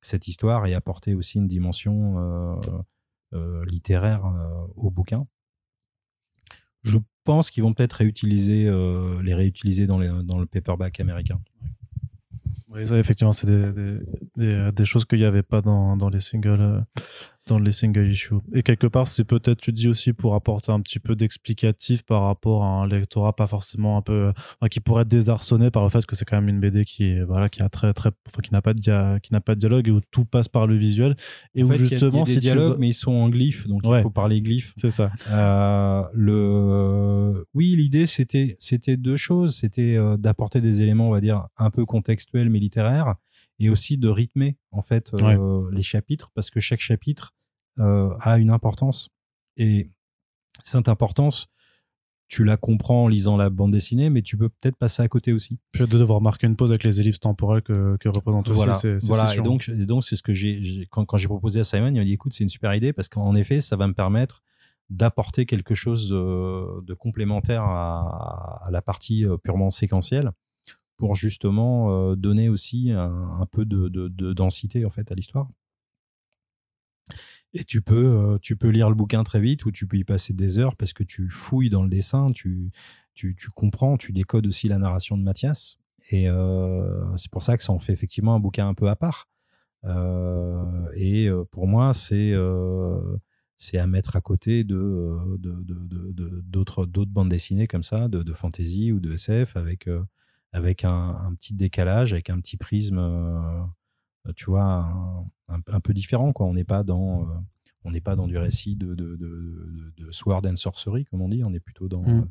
cette 0.02 0.28
histoire 0.28 0.68
et 0.68 0.76
apporter 0.76 1.16
aussi 1.16 1.40
une 1.40 1.48
dimension 1.48 2.62
littéraire 3.66 4.32
au 4.76 4.92
bouquin. 4.92 5.26
Je 6.84 7.00
pense 7.24 7.50
qu'ils 7.50 7.64
vont 7.64 7.74
peut-être 7.74 7.94
réutiliser, 7.94 8.66
les 9.24 9.34
réutiliser 9.34 9.88
dans, 9.88 9.98
les, 9.98 10.10
dans 10.24 10.38
le 10.38 10.46
paperback 10.46 11.00
américain. 11.00 11.42
Oui, 12.68 12.82
effectivement, 12.94 13.34
c'est 13.34 13.48
des, 14.36 14.72
des, 14.72 14.86
choses 14.86 15.06
qu'il 15.06 15.20
n'y 15.20 15.26
avait 15.26 15.44
pas 15.44 15.62
dans, 15.62 15.98
dans 15.98 16.10
les 16.10 16.22
singles. 16.22 16.86
Dans 17.48 17.60
les 17.60 17.74
single 17.74 18.10
issues. 18.10 18.36
Et 18.54 18.64
quelque 18.64 18.88
part, 18.88 19.08
c'est 19.08 19.26
peut-être, 19.26 19.60
tu 19.60 19.74
dis 19.74 19.90
aussi, 19.90 20.14
pour 20.14 20.34
apporter 20.34 20.72
un 20.72 20.80
petit 20.80 21.00
peu 21.00 21.14
d'explicatif 21.16 22.04
par 22.04 22.24
rapport 22.24 22.64
à 22.64 22.68
un 22.68 22.88
lectorat 22.88 23.36
pas 23.36 23.48
forcément 23.48 23.98
un 23.98 24.02
peu, 24.02 24.32
enfin, 24.62 24.70
qui 24.70 24.80
pourrait 24.80 25.02
être 25.02 25.10
désarçonné 25.10 25.70
par 25.70 25.84
le 25.84 25.90
fait 25.90 26.06
que 26.06 26.16
c'est 26.16 26.24
quand 26.24 26.38
même 26.38 26.48
une 26.48 26.62
BD 26.62 26.86
qui 26.86 27.06
est, 27.06 27.22
voilà, 27.22 27.50
qui 27.50 27.62
a 27.62 27.68
très, 27.68 27.94
très, 27.94 28.12
enfin, 28.28 28.42
qui 28.42 28.54
n'a 28.54 28.62
pas 28.62 28.74
de 28.74 28.80
dia... 28.80 29.20
qui 29.22 29.34
n'a 29.34 29.42
pas 29.42 29.56
de 29.56 29.60
dialogue 29.60 29.90
et 29.90 29.92
où 29.92 30.00
tout 30.12 30.24
passe 30.24 30.48
par 30.48 30.68
le 30.68 30.76
visuel. 30.76 31.16
Et 31.54 31.64
où 31.64 31.74
justement, 31.74 32.24
y 32.24 32.32
a, 32.32 32.34
des 32.36 32.40
dialogues, 32.40 32.78
mais 32.80 32.90
ils 32.90 32.94
sont 32.94 33.12
en 33.12 33.28
glyphes, 33.28 33.68
donc 33.68 33.82
il 33.84 34.02
faut 34.02 34.10
parler 34.10 34.42
glyphes. 34.42 34.74
C'est 34.78 34.92
ça. 34.92 35.12
Euh, 35.30 36.04
le, 36.14 37.46
oui, 37.54 37.76
l'idée, 37.76 38.06
c'était, 38.06 38.56
c'était 38.60 38.96
deux 38.96 39.18
choses. 39.18 39.56
C'était 39.56 39.98
euh, 39.98 40.18
d'apporter 40.18 40.62
des 40.62 40.82
éléments, 40.82 41.10
on 41.10 41.12
va 41.12 41.22
dire, 41.22 41.48
un 41.58 41.70
peu 41.70 41.86
contextuels, 41.86 42.50
mais 42.50 42.60
littéraires 42.60 43.16
et 43.60 43.70
aussi 43.70 43.98
de 43.98 44.10
rythmer 44.10 44.58
en 44.72 44.82
fait 44.82 45.14
euh, 45.14 45.70
les 45.72 45.84
chapitres 45.84 46.32
parce 46.34 46.50
que 46.50 46.60
chaque 46.60 46.80
chapitre 46.80 47.34
euh, 47.80 48.14
a 48.20 48.38
une 48.38 48.50
importance 48.50 49.10
et 49.58 49.92
cette 50.64 50.88
importance 50.88 51.48
tu 52.34 52.44
la 52.44 52.58
comprends 52.58 53.04
en 53.04 53.08
lisant 53.08 53.38
la 53.38 53.52
bande 53.52 53.72
dessinée, 53.72 54.10
mais 54.10 54.24
tu 54.24 54.38
peux 54.38 54.50
peut-être 54.50 54.76
passer 54.76 55.04
à 55.04 55.08
côté 55.08 55.34
aussi. 55.34 55.60
Puis 55.72 55.84
de 55.84 56.00
devoir 56.00 56.20
marquer 56.20 56.48
une 56.48 56.56
pause 56.56 56.72
avec 56.72 56.84
les 56.84 57.00
ellipses 57.00 57.20
temporelles 57.20 57.62
que, 57.62 57.96
que 57.98 58.10
représente 58.10 58.50
voilà. 58.50 58.76
aussi. 58.76 58.88
voilà. 59.08 59.36
Et 59.36 59.42
donc, 59.42 59.70
et 59.70 59.86
donc 59.86 60.04
c'est 60.04 60.16
ce 60.16 60.24
que 60.24 60.34
j'ai 60.34 60.88
quand, 60.90 61.06
quand 61.06 61.18
j'ai 61.18 61.28
proposé 61.28 61.60
à 61.60 61.64
Simon, 61.64 61.90
il 61.90 62.00
m'a 62.00 62.04
dit 62.04 62.14
écoute, 62.14 62.34
c'est 62.34 62.44
une 62.44 62.50
super 62.50 62.74
idée 62.74 62.92
parce 62.92 63.08
qu'en 63.08 63.36
effet, 63.36 63.62
ça 63.62 63.76
va 63.76 63.88
me 63.88 63.94
permettre 63.94 64.42
d'apporter 64.90 65.46
quelque 65.46 65.76
chose 65.76 66.10
de, 66.10 66.82
de 66.82 66.94
complémentaire 66.96 67.64
à, 67.64 68.64
à, 68.66 68.72
la 68.72 68.82
partie 68.82 69.26
euh, 69.26 69.38
purement 69.38 69.70
séquentielle 69.70 70.32
justement 71.14 72.12
euh, 72.12 72.16
donner 72.16 72.50
aussi 72.50 72.92
un, 72.92 73.46
peu 73.52 73.66
de, 73.66 74.34
densité 74.34 74.86
en 74.86 74.90
fait 74.90 75.12
à 75.12 75.16
l'histoire. 75.16 75.50
Et 77.54 77.64
tu 77.64 77.82
peux, 77.82 77.96
euh, 77.96 78.38
tu 78.42 78.56
peux 78.56 78.70
lire 78.70 78.90
le 78.90 78.96
bouquin 78.96 79.24
très 79.24 79.40
vite 79.40 79.66
ou 79.66 79.72
tu 79.72 79.86
peux 79.86 79.98
y 79.98 80.04
passer 80.04 80.34
des 80.34 80.58
heures 80.58 80.76
parce 80.76 80.94
que 80.94 81.04
tu 81.04 81.30
fouilles 81.30 81.70
dans 81.70 81.84
le 81.84 81.90
dessin, 81.90 82.32
tu, 82.32 82.72
tu, 83.14 83.36
comprends, 83.54 83.98
tu 83.98 84.12
décodes 84.12 84.48
aussi 84.48 84.68
la 84.68 84.80
narration 84.80 85.18
de 85.18 85.24
Mathias. 85.24 85.78
Et 86.10 86.28
euh, 86.30 87.16
c'est 87.18 87.30
pour 87.30 87.44
ça 87.44 87.58
que 87.58 87.64
ça 87.64 87.72
en 87.72 87.80
fait 87.80 87.94
effectivement 87.94 88.34
un 88.34 88.40
bouquin 88.40 88.68
un 88.68 88.74
peu 88.74 88.90
à 88.90 88.96
part. 88.96 89.28
et 90.96 91.30
pour 91.52 91.68
moi, 91.68 91.94
c'est 91.94 92.34
à 93.78 93.88
mettre 93.88 94.16
à 94.16 94.22
côté 94.22 94.64
de 94.64 95.38
d'autres 95.38 96.86
d'autres 96.86 97.12
bandes 97.12 97.30
dessinées 97.30 97.68
comme 97.68 97.84
ça, 97.84 98.08
de, 98.08 98.24
de 98.24 98.34
fantasy 98.34 98.92
ou 98.92 99.00
de 99.00 99.14
SF 99.14 99.56
avec 99.58 99.88
avec 100.54 100.86
un, 100.86 101.34
petit 101.36 101.54
décalage, 101.54 102.14
avec 102.14 102.30
un 102.30 102.40
petit 102.40 102.58
prisme, 102.58 103.00
euh, 103.00 104.32
tu 104.36 104.46
vois, 104.46 104.88
un, 105.48 105.80
peu 105.80 105.94
différent. 105.94 106.32
Quoi. 106.32 106.46
On 106.46 106.54
n'est 106.54 106.64
pas 106.64 106.84
dans, 106.84 107.24
euh, 107.24 107.34
on 107.84 107.92
n'est 107.92 108.02
pas 108.02 108.16
dans 108.16 108.28
du 108.28 108.38
récit 108.38 108.76
de, 108.76 108.94
de, 108.94 109.18
de, 109.18 110.12
sword 110.12 110.46
and 110.46 110.56
sorcery, 110.56 111.06
comme 111.06 111.22
on 111.22 111.30
dit. 111.30 111.44
On 111.44 111.54
est 111.54 111.60
plutôt 111.60 111.90
dans, 111.90 112.04
mmh. 112.04 112.30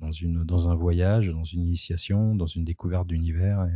dans, 0.00 0.12
une, 0.12 0.44
dans 0.44 0.68
un 0.68 0.74
voyage, 0.74 1.30
dans 1.30 1.44
une 1.44 1.62
initiation, 1.62 2.36
dans 2.36 2.46
une 2.46 2.64
découverte 2.64 3.08
d'univers. 3.08 3.66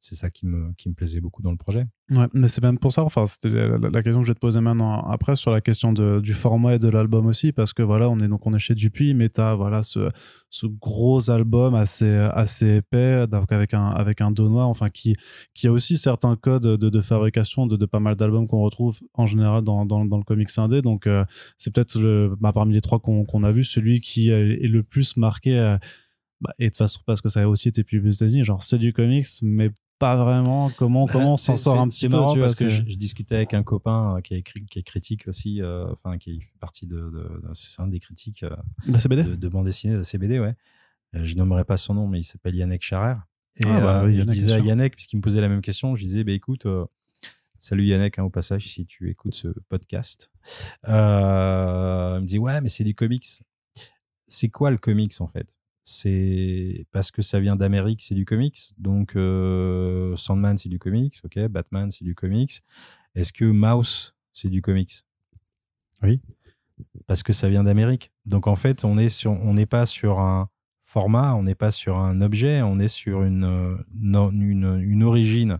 C'est 0.00 0.14
ça 0.14 0.30
qui 0.30 0.46
me, 0.46 0.72
qui 0.74 0.88
me 0.88 0.94
plaisait 0.94 1.20
beaucoup 1.20 1.42
dans 1.42 1.50
le 1.50 1.56
projet. 1.56 1.84
Ouais, 2.10 2.26
mais 2.32 2.46
c'est 2.46 2.62
même 2.62 2.78
pour 2.78 2.92
ça, 2.92 3.02
enfin, 3.02 3.26
c'était 3.26 3.50
la, 3.50 4.02
question 4.02 4.20
que 4.20 4.26
je 4.26 4.30
vais 4.30 4.34
te 4.34 4.40
poser 4.40 4.60
maintenant 4.60 5.02
après 5.10 5.34
sur 5.34 5.50
la 5.50 5.60
question 5.60 5.92
de, 5.92 6.20
du 6.20 6.34
format 6.34 6.76
et 6.76 6.78
de 6.78 6.88
l'album 6.88 7.26
aussi, 7.26 7.50
parce 7.50 7.72
que 7.72 7.82
voilà, 7.82 8.08
on 8.08 8.18
est 8.20 8.28
donc 8.28 8.46
on 8.46 8.54
est 8.54 8.60
chez 8.60 8.76
Dupuis, 8.76 9.12
mais 9.14 9.28
t'as 9.28 9.56
voilà 9.56 9.82
ce, 9.82 10.08
ce 10.50 10.66
gros 10.66 11.30
album 11.30 11.74
assez, 11.74 12.14
assez 12.14 12.76
épais, 12.76 13.26
avec 13.50 13.74
un, 13.74 13.86
avec 13.86 14.20
un 14.20 14.30
dos 14.30 14.48
noir, 14.48 14.68
enfin, 14.68 14.88
qui, 14.88 15.16
qui 15.52 15.66
a 15.66 15.72
aussi 15.72 15.98
certains 15.98 16.36
codes 16.36 16.62
de, 16.62 17.00
fabrication 17.00 17.66
de, 17.66 17.84
pas 17.84 18.00
mal 18.00 18.14
d'albums 18.14 18.46
qu'on 18.46 18.62
retrouve 18.62 19.00
en 19.14 19.26
général 19.26 19.64
dans, 19.64 19.84
dans, 19.84 20.04
le 20.04 20.24
comics 20.24 20.56
indé, 20.58 20.80
donc 20.80 21.08
euh, 21.08 21.24
c'est 21.56 21.74
peut-être 21.74 21.98
bah, 22.40 22.52
parmi 22.52 22.72
les 22.72 22.80
trois 22.80 23.00
qu'on 23.00 23.24
qu'on 23.24 23.42
a 23.42 23.50
vu, 23.50 23.64
celui 23.64 24.00
qui 24.00 24.30
est 24.30 24.68
le 24.68 24.82
plus 24.84 25.16
marqué. 25.16 25.58
Euh, 25.58 25.76
bah, 26.40 26.54
et 26.60 26.66
de 26.66 26.68
toute 26.68 26.78
façon 26.78 27.00
parce 27.04 27.20
que 27.20 27.28
ça 27.28 27.42
a 27.42 27.48
aussi 27.48 27.68
été 27.68 27.82
publié 27.82 28.10
aux 28.10 28.12
États-Unis 28.12 28.44
genre 28.44 28.62
c'est 28.62 28.78
du 28.78 28.92
comics 28.92 29.26
mais 29.42 29.72
pas 29.98 30.16
vraiment 30.16 30.70
comment 30.70 31.06
bah, 31.06 31.12
comment 31.12 31.32
on 31.34 31.36
s'en 31.36 31.56
sort 31.56 31.80
un 31.80 31.88
petit 31.88 32.08
peu 32.08 32.18
tu 32.32 32.40
parce 32.40 32.54
que 32.54 32.68
je, 32.68 32.82
discutais 32.82 33.34
avec 33.34 33.54
un 33.54 33.62
copain 33.62 34.16
euh, 34.16 34.20
qui 34.20 34.34
est 34.34 34.42
qui 34.42 34.78
est 34.78 34.82
critique 34.82 35.26
aussi 35.26 35.60
euh, 35.60 35.86
enfin 35.92 36.18
qui 36.18 36.40
fait 36.40 36.58
partie 36.60 36.86
de, 36.86 36.96
de, 36.96 37.40
c'est 37.52 37.80
un 37.80 37.88
des 37.88 37.98
critiques 37.98 38.44
euh, 38.44 38.56
de, 38.86 39.34
de, 39.34 39.48
bande 39.48 39.66
dessinée 39.66 39.96
de 39.96 40.02
CBD 40.02 40.38
ouais. 40.38 40.54
Je 41.12 41.34
nommerai 41.36 41.64
pas 41.64 41.76
son 41.76 41.94
nom 41.94 42.06
mais 42.06 42.20
il 42.20 42.24
s'appelle 42.24 42.54
Yannick 42.54 42.82
Charer 42.82 43.16
et 43.56 43.64
ah, 43.64 43.80
bah, 43.80 44.10
je 44.10 44.22
disais 44.22 44.52
à 44.52 44.60
Yannick 44.60 44.94
puisqu'il 44.94 45.16
me 45.16 45.22
posait 45.22 45.40
la 45.40 45.48
même 45.48 45.62
question 45.62 45.96
je 45.96 46.02
disais 46.04 46.24
bah 46.24 46.32
écoute 46.32 46.66
Salut 47.60 47.84
Yannick, 47.86 48.20
hein, 48.20 48.22
au 48.22 48.30
passage, 48.30 48.68
si 48.68 48.86
tu 48.86 49.10
écoutes 49.10 49.34
ce 49.34 49.48
podcast. 49.68 50.30
il 50.86 50.92
me 50.92 52.24
dit, 52.24 52.38
ouais, 52.38 52.60
mais 52.60 52.68
c'est 52.68 52.84
du 52.84 52.94
comics. 52.94 53.26
C'est 54.28 54.48
quoi 54.48 54.70
le 54.70 54.78
comics, 54.78 55.20
en 55.20 55.26
fait? 55.26 55.48
C'est 55.88 56.86
parce 56.92 57.10
que 57.10 57.22
ça 57.22 57.40
vient 57.40 57.56
d'Amérique, 57.56 58.02
c'est 58.02 58.14
du 58.14 58.26
comics. 58.26 58.58
Donc 58.76 59.16
euh, 59.16 60.14
Sandman, 60.16 60.58
c'est 60.58 60.68
du 60.68 60.78
comics, 60.78 61.18
ok. 61.24 61.48
Batman, 61.48 61.90
c'est 61.90 62.04
du 62.04 62.14
comics. 62.14 62.62
Est-ce 63.14 63.32
que 63.32 63.46
Mouse, 63.46 64.14
c'est 64.34 64.50
du 64.50 64.60
comics? 64.60 64.92
Oui. 66.02 66.20
Parce 67.06 67.22
que 67.22 67.32
ça 67.32 67.48
vient 67.48 67.64
d'Amérique. 67.64 68.12
Donc 68.26 68.46
en 68.46 68.54
fait, 68.54 68.84
on 68.84 68.98
est 68.98 69.08
sur, 69.08 69.32
on 69.32 69.54
n'est 69.54 69.66
pas 69.66 69.86
sur 69.86 70.20
un 70.20 70.50
format, 70.84 71.34
on 71.34 71.42
n'est 71.42 71.54
pas 71.54 71.70
sur 71.70 71.96
un 71.96 72.20
objet, 72.20 72.60
on 72.60 72.78
est 72.78 72.88
sur 72.88 73.22
une, 73.22 73.78
une, 73.94 74.80
une 74.82 75.02
origine. 75.02 75.58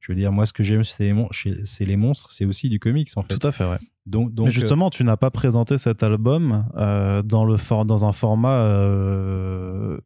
Je 0.00 0.10
veux 0.10 0.16
dire, 0.16 0.32
moi, 0.32 0.46
ce 0.46 0.52
que 0.52 0.64
j'aime, 0.64 0.82
c'est 0.82 1.12
les, 1.12 1.86
les, 1.86 1.96
monstres, 1.96 2.32
c'est 2.32 2.44
aussi 2.44 2.68
du 2.68 2.80
comics, 2.80 3.10
en 3.14 3.22
fait. 3.22 3.38
Tout 3.38 3.46
à 3.46 3.52
fait, 3.52 3.64
ouais. 3.64 3.78
Donc, 4.06 4.32
donc 4.34 4.46
Mais 4.46 4.50
justement, 4.50 4.90
tu 4.90 5.04
n'as 5.04 5.16
pas 5.16 5.30
présenté 5.30 5.78
cet 5.78 6.02
album 6.02 6.66
euh, 6.76 7.22
dans, 7.22 7.44
le 7.44 7.56
for 7.56 7.84
dans 7.84 8.04
un 8.04 8.12
format, 8.12 8.60
euh, 8.62 9.98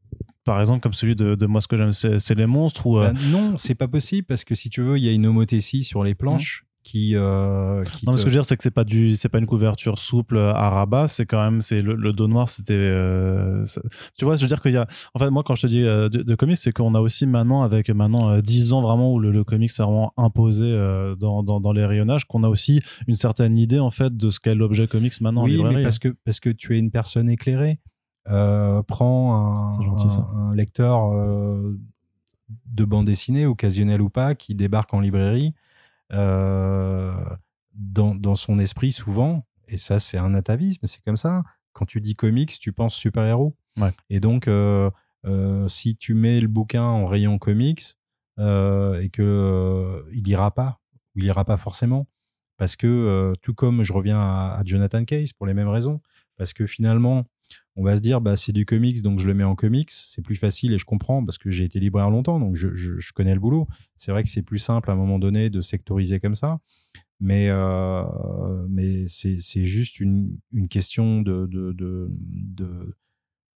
par 0.44 0.60
exemple, 0.60 0.80
comme 0.80 0.92
celui 0.92 1.14
de, 1.14 1.34
de 1.34 1.46
Moi, 1.46 1.60
ce 1.60 1.68
que 1.68 1.76
j'aime, 1.76 1.92
c'est 1.92 2.34
les 2.34 2.46
monstres 2.46 2.86
ou, 2.86 2.98
euh, 2.98 3.12
Ben 3.12 3.30
non, 3.30 3.56
c'est 3.56 3.74
pas 3.74 3.88
possible 3.88 4.26
parce 4.26 4.44
que 4.44 4.54
si 4.54 4.68
tu 4.68 4.82
veux, 4.82 4.98
il 4.98 5.04
y 5.04 5.08
a 5.08 5.12
une 5.12 5.26
homothétie 5.26 5.84
sur 5.84 6.02
les 6.02 6.14
planches 6.14 6.64
qui. 6.84 7.16
euh, 7.16 7.82
qui 7.82 8.06
Non, 8.06 8.12
mais 8.12 8.16
te- 8.16 8.20
ce 8.20 8.24
que 8.26 8.30
je 8.30 8.34
veux 8.36 8.40
dire, 8.40 8.44
c'est 8.44 8.56
que 8.56 8.62
c'est 8.62 8.70
pas 8.70 8.84
du, 8.84 9.16
c'est 9.16 9.28
pas 9.28 9.38
une 9.38 9.46
couverture 9.46 9.98
souple 9.98 10.38
à 10.38 10.70
rabat. 10.70 11.08
C'est 11.08 11.26
quand 11.26 11.42
même, 11.42 11.60
c'est 11.62 11.82
le, 11.82 11.94
le 11.94 12.12
dos 12.12 12.28
noir. 12.28 12.48
C'était, 12.48 12.74
euh, 12.74 13.64
tu 14.16 14.24
vois, 14.24 14.36
je 14.36 14.42
veux 14.42 14.48
dire 14.48 14.60
qu'il 14.62 14.72
y 14.72 14.76
a. 14.76 14.86
En 15.14 15.18
fait, 15.18 15.30
moi, 15.30 15.42
quand 15.42 15.54
je 15.56 15.62
te 15.62 15.66
dis 15.66 15.82
euh, 15.82 16.08
de, 16.08 16.22
de 16.22 16.34
comics, 16.36 16.56
c'est 16.56 16.72
qu'on 16.72 16.94
a 16.94 17.00
aussi 17.00 17.26
maintenant, 17.26 17.62
avec 17.62 17.90
maintenant 17.90 18.30
euh, 18.30 18.40
10 18.40 18.72
ans 18.72 18.82
vraiment 18.82 19.12
où 19.12 19.18
le, 19.18 19.32
le 19.32 19.42
comics 19.42 19.70
s'est 19.72 19.82
vraiment 19.82 20.12
imposé 20.16 20.66
euh, 20.66 21.16
dans, 21.16 21.42
dans, 21.42 21.58
dans 21.60 21.72
les 21.72 21.84
rayonnages, 21.84 22.26
qu'on 22.26 22.44
a 22.44 22.48
aussi 22.48 22.80
une 23.08 23.14
certaine 23.14 23.56
idée 23.58 23.80
en 23.80 23.90
fait 23.90 24.16
de 24.16 24.30
ce 24.30 24.38
qu'est 24.38 24.54
l'objet 24.54 24.86
comics 24.86 25.18
maintenant 25.20 25.40
en 25.40 25.44
oui, 25.46 25.52
librairie. 25.52 25.76
mais 25.76 25.82
parce 25.82 25.98
que, 25.98 26.14
parce 26.24 26.38
que 26.38 26.50
tu 26.50 26.76
es 26.76 26.78
une 26.78 26.90
personne 26.90 27.28
éclairée. 27.28 27.80
Euh, 28.30 28.82
prends 28.82 29.34
un, 29.78 29.82
gentil, 29.82 30.06
un- 30.18 30.50
un 30.50 30.54
lecteur 30.54 31.12
euh, 31.12 31.78
de 32.72 32.84
bande 32.84 33.06
dessinée, 33.06 33.46
occasionnel 33.46 34.00
ou 34.00 34.08
pas, 34.10 34.34
qui 34.34 34.54
débarque 34.54 34.92
en 34.94 35.00
librairie. 35.00 35.54
Euh, 36.14 37.12
dans, 37.74 38.14
dans 38.14 38.36
son 38.36 38.58
esprit, 38.58 38.92
souvent, 38.92 39.46
et 39.68 39.78
ça, 39.78 40.00
c'est 40.00 40.18
un 40.18 40.34
atavisme, 40.34 40.86
c'est 40.86 41.02
comme 41.04 41.16
ça. 41.16 41.42
Quand 41.72 41.84
tu 41.86 42.00
dis 42.00 42.14
comics, 42.14 42.58
tu 42.58 42.72
penses 42.72 42.94
super-héros. 42.94 43.56
Ouais. 43.78 43.90
Et 44.08 44.20
donc, 44.20 44.46
euh, 44.46 44.90
euh, 45.26 45.68
si 45.68 45.96
tu 45.96 46.14
mets 46.14 46.40
le 46.40 46.48
bouquin 46.48 46.84
en 46.84 47.06
rayon 47.06 47.38
comics 47.38 47.96
et 48.38 49.10
que 49.12 50.04
il 50.12 50.26
ira 50.28 50.50
pas, 50.52 50.80
ou 51.14 51.20
il 51.20 51.24
ira 51.24 51.44
pas 51.44 51.56
forcément, 51.56 52.06
parce 52.56 52.76
que 52.76 53.32
tout 53.42 53.54
comme 53.54 53.82
je 53.84 53.92
reviens 53.92 54.20
à, 54.20 54.56
à 54.58 54.64
Jonathan 54.64 55.04
Case 55.04 55.32
pour 55.32 55.46
les 55.46 55.54
mêmes 55.54 55.68
raisons, 55.68 56.00
parce 56.36 56.52
que 56.52 56.66
finalement, 56.66 57.24
on 57.76 57.82
va 57.84 57.96
se 57.96 58.00
dire, 58.02 58.20
bah, 58.20 58.36
c'est 58.36 58.52
du 58.52 58.64
comics, 58.66 59.02
donc 59.02 59.18
je 59.18 59.26
le 59.26 59.34
mets 59.34 59.44
en 59.44 59.54
comics, 59.54 59.90
c'est 59.90 60.22
plus 60.22 60.36
facile 60.36 60.72
et 60.72 60.78
je 60.78 60.84
comprends 60.84 61.24
parce 61.24 61.38
que 61.38 61.50
j'ai 61.50 61.64
été 61.64 61.80
libraire 61.80 62.08
longtemps, 62.10 62.38
donc 62.38 62.54
je, 62.56 62.74
je- 62.74 62.98
je 62.98 63.12
connais 63.12 63.34
le 63.34 63.40
boulot. 63.40 63.66
C'est 63.96 64.12
vrai 64.12 64.22
que 64.22 64.28
c'est 64.28 64.42
plus 64.42 64.58
simple 64.58 64.90
à 64.90 64.92
un 64.92 64.96
moment 64.96 65.18
donné 65.18 65.50
de 65.50 65.60
sectoriser 65.60 66.20
comme 66.20 66.34
ça, 66.36 66.60
mais, 67.20 67.48
euh, 67.50 68.04
mais 68.68 69.06
c'est 69.06 69.66
juste 69.66 69.98
une, 70.00 70.36
une 70.52 70.68
question 70.68 71.20
de, 71.22 71.46
de, 71.46 71.72
de, 71.72 72.08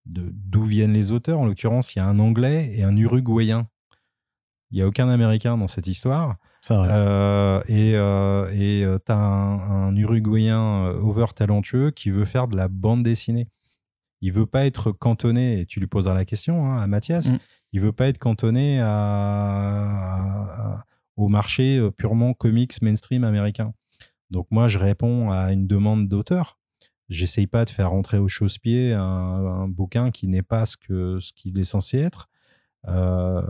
de- 0.07 0.33
d'où 0.33 0.65
viennent 0.65 0.93
les 0.95 1.13
auteurs. 1.13 1.39
En 1.41 1.47
l'occurrence, 1.47 1.95
il 1.95 1.99
y 1.99 2.03
a 2.03 2.07
un 2.07 2.19
Anglais 2.19 2.71
et 2.77 2.83
un 2.83 2.97
Uruguayen. 2.97 3.69
Il 4.71 4.77
n'y 4.77 4.83
a 4.83 4.87
aucun 4.87 5.09
Américain 5.09 5.57
dans 5.57 5.69
cette 5.69 5.87
histoire. 5.87 6.37
Euh, 6.91 7.63
et 7.69 7.95
euh, 7.95 8.51
et 8.53 8.85
euh, 8.85 8.99
t'as 8.99 9.17
un, 9.17 9.89
un 9.89 9.97
Uruguayen 9.97 10.61
euh, 10.87 11.01
over 11.01 11.27
talentueux 11.35 11.91
qui 11.91 12.11
veut 12.11 12.25
faire 12.27 12.49
de 12.49 12.57
la 12.57 12.69
bande 12.69 13.03
dessinée. 13.03 13.49
Il 14.21 14.33
veut 14.33 14.47
pas 14.47 14.67
être 14.67 14.93
cantonné, 14.93 15.61
et 15.61 15.67
tu 15.67 15.81
lui 15.81 15.87
poseras 15.87 16.15
la 16.15 16.25
question 16.25 16.65
hein, 16.67 16.81
à 16.81 16.87
Mathias, 16.87 17.29
Mm. 17.29 17.39
il 17.73 17.81
veut 17.81 17.93
pas 17.93 18.09
être 18.09 18.19
cantonné 18.19 18.81
à, 18.83 20.85
au 21.17 21.29
marché 21.29 21.79
euh, 21.79 21.91
purement 21.91 22.35
comics 22.35 22.81
mainstream 22.83 23.25
américain. 23.25 23.73
Donc 24.31 24.47
moi, 24.51 24.69
je 24.69 24.79
réponds 24.79 25.31
à 25.31 25.53
une 25.53 25.67
demande 25.67 26.09
d'auteur. 26.09 26.59
J'essaye 27.09 27.47
pas 27.47 27.65
de 27.65 27.71
faire 27.71 27.91
rentrer 27.91 28.19
au 28.19 28.29
chausse-pied 28.29 28.93
un, 28.93 29.03
un 29.03 29.69
bouquin 29.69 30.11
qui 30.11 30.29
n'est 30.29 30.43
pas 30.43 30.67
ce 30.67 30.77
que 30.77 31.19
ce 31.21 31.33
qu'il 31.33 31.59
est 31.59 31.65
censé 31.65 31.99
être. 31.99 32.29
Euh, 32.87 33.43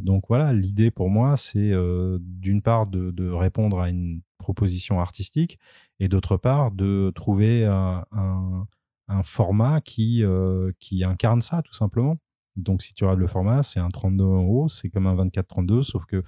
donc 0.00 0.24
voilà, 0.28 0.52
l'idée 0.52 0.90
pour 0.90 1.10
moi, 1.10 1.36
c'est 1.36 1.70
euh, 1.72 2.18
d'une 2.20 2.62
part 2.62 2.86
de, 2.86 3.10
de 3.10 3.28
répondre 3.28 3.78
à 3.80 3.90
une 3.90 4.22
proposition 4.38 5.00
artistique 5.00 5.58
et 6.00 6.08
d'autre 6.08 6.36
part 6.38 6.70
de 6.72 7.12
trouver 7.14 7.66
un, 7.66 8.04
un- 8.12 8.66
un 9.12 9.22
format 9.22 9.80
qui, 9.80 10.22
euh, 10.24 10.72
qui 10.80 11.04
incarne 11.04 11.42
ça 11.42 11.62
tout 11.62 11.74
simplement. 11.74 12.16
Donc 12.56 12.82
si 12.82 12.94
tu 12.94 13.04
regardes 13.04 13.20
le 13.20 13.26
format, 13.26 13.62
c'est 13.62 13.80
un 13.80 13.88
32 13.88 14.24
euros, 14.24 14.68
c'est 14.68 14.90
comme 14.90 15.06
un 15.06 15.14
24-32, 15.14 15.82
sauf 15.82 16.04
que 16.06 16.22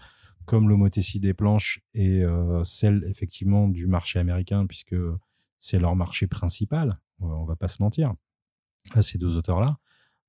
comme 0.47 0.69
l'homothétie 0.69 1.21
des 1.21 1.35
planches 1.35 1.81
est 1.95 2.23
euh, 2.23 2.63
celle 2.65 3.05
effectivement 3.09 3.69
du 3.69 3.87
marché 3.87 4.19
américain, 4.19 4.67
puisque 4.67 4.97
c'est 5.59 5.79
leur 5.79 5.97
marché 5.97 6.27
principal, 6.27 6.99
on 7.21 7.29
va- 7.29 7.35
on 7.37 7.45
va 7.45 7.57
pas 7.57 7.69
se 7.69 7.83
mentir, 7.83 8.15
à 8.93 9.03
ces 9.03 9.19
deux 9.19 9.37
auteurs-là. 9.37 9.79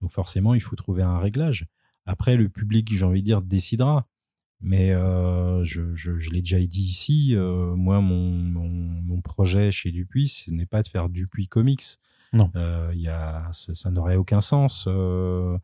Donc 0.01 0.11
forcément, 0.11 0.53
il 0.53 0.61
faut 0.61 0.75
trouver 0.75 1.03
un 1.03 1.19
réglage. 1.19 1.65
Après, 2.05 2.37
le 2.37 2.49
public, 2.49 2.93
j'ai 2.93 3.05
envie 3.05 3.21
de 3.21 3.25
dire, 3.25 3.41
décidera. 3.41 4.07
Mais 4.61 4.91
euh, 4.93 5.63
je, 5.65 5.93
je, 5.95 6.17
je 6.17 6.29
l'ai 6.29 6.39
déjà 6.41 6.59
dit 6.59 6.81
ici, 6.83 7.35
euh, 7.35 7.75
moi, 7.75 7.99
mon, 7.99 8.29
mon, 8.31 8.69
mon 8.69 9.21
projet 9.21 9.71
chez 9.71 9.91
Dupuis, 9.91 10.27
ce 10.29 10.51
n'est 10.51 10.65
pas 10.65 10.81
de 10.81 10.87
faire 10.87 11.09
Dupuis 11.09 11.47
Comics. 11.47 11.83
Non. 12.33 12.51
Euh, 12.55 12.91
y 12.95 13.07
a, 13.07 13.49
ça, 13.51 13.91
n'aurait 13.91 14.15
aucun 14.15 14.41
sens. 14.41 14.85
Euh, 14.87 15.57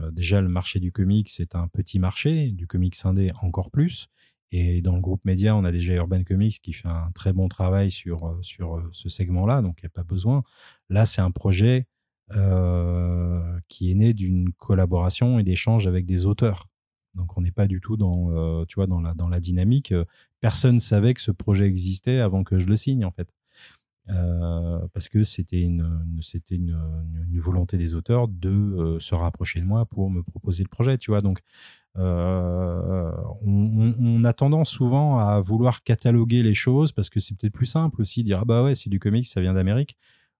euh, 0.00 0.10
déjà, 0.10 0.40
le 0.40 0.48
marché 0.48 0.80
du 0.80 0.92
comics, 0.92 1.28
c'est 1.28 1.54
un 1.54 1.68
petit 1.68 1.98
marché, 1.98 2.50
du 2.50 2.66
comics 2.66 2.96
indé 3.04 3.32
encore 3.42 3.70
plus. 3.70 4.08
Et 4.50 4.80
dans 4.80 4.94
le 4.94 5.02
groupe 5.02 5.24
média, 5.24 5.54
on 5.54 5.64
a 5.64 5.72
déjà 5.72 5.94
Urban 5.94 6.24
Comics 6.24 6.60
qui 6.62 6.72
fait 6.72 6.88
un 6.88 7.10
très 7.12 7.34
bon 7.34 7.48
travail 7.48 7.90
sur, 7.90 8.38
sur 8.40 8.82
ce 8.92 9.10
segment-là, 9.10 9.60
donc 9.60 9.78
il 9.82 9.84
n'y 9.84 9.88
a 9.88 9.90
pas 9.90 10.04
besoin. 10.04 10.42
Là, 10.88 11.04
c'est 11.04 11.20
un 11.20 11.30
projet 11.30 11.86
qui 13.68 13.90
est 13.90 13.94
né 13.94 14.14
d'une 14.14 14.52
collaboration 14.52 15.38
et 15.38 15.42
d'échanges 15.42 15.86
avec 15.86 16.06
des 16.06 16.24
auteurs. 16.24 16.68
Donc 17.14 17.36
on 17.36 17.42
n'est 17.42 17.50
pas 17.52 17.66
du 17.66 17.80
tout 17.80 17.98
dans, 17.98 18.64
tu 18.64 18.76
vois, 18.76 18.86
dans 18.86 19.02
la, 19.02 19.12
dans 19.12 19.28
la 19.28 19.40
dynamique. 19.40 19.92
Personne 20.40 20.80
savait 20.80 21.12
que 21.12 21.20
ce 21.20 21.30
projet 21.30 21.66
existait 21.66 22.20
avant 22.20 22.42
que 22.42 22.58
je 22.58 22.66
le 22.66 22.76
signe, 22.76 23.04
en 23.04 23.10
fait. 23.10 23.28
Euh, 24.10 24.78
parce 24.94 25.08
que 25.08 25.22
c'était 25.22 25.60
une, 25.60 25.82
une- 25.82 26.22
c'était 26.22 26.56
une, 26.56 26.76
une 27.30 27.40
volonté 27.40 27.76
des 27.76 27.94
auteurs 27.94 28.26
de 28.28 28.48
euh, 28.50 28.98
se 29.00 29.14
rapprocher 29.14 29.60
de 29.60 29.66
moi 29.66 29.84
pour 29.84 30.08
me 30.10 30.22
proposer 30.22 30.62
le 30.62 30.68
projet, 30.68 30.96
tu 30.96 31.10
vois. 31.10 31.20
Donc, 31.20 31.40
euh, 31.96 33.12
on, 33.44 34.24
a 34.24 34.32
tendance 34.32 34.70
souvent 34.70 35.18
à 35.18 35.40
vouloir 35.40 35.82
cataloguer 35.82 36.42
les 36.42 36.54
choses 36.54 36.92
parce 36.92 37.10
que 37.10 37.20
c'est 37.20 37.36
peut-être 37.36 37.52
plus 37.52 37.66
simple 37.66 38.00
aussi, 38.00 38.22
dire 38.24 38.40
ah 38.42 38.44
bah 38.44 38.62
ouais, 38.62 38.74
c'est 38.74 38.90
du 38.90 38.98
comics, 38.98 39.26
ça 39.26 39.40
vient 39.40 39.54
d'Amérique. 39.54 39.96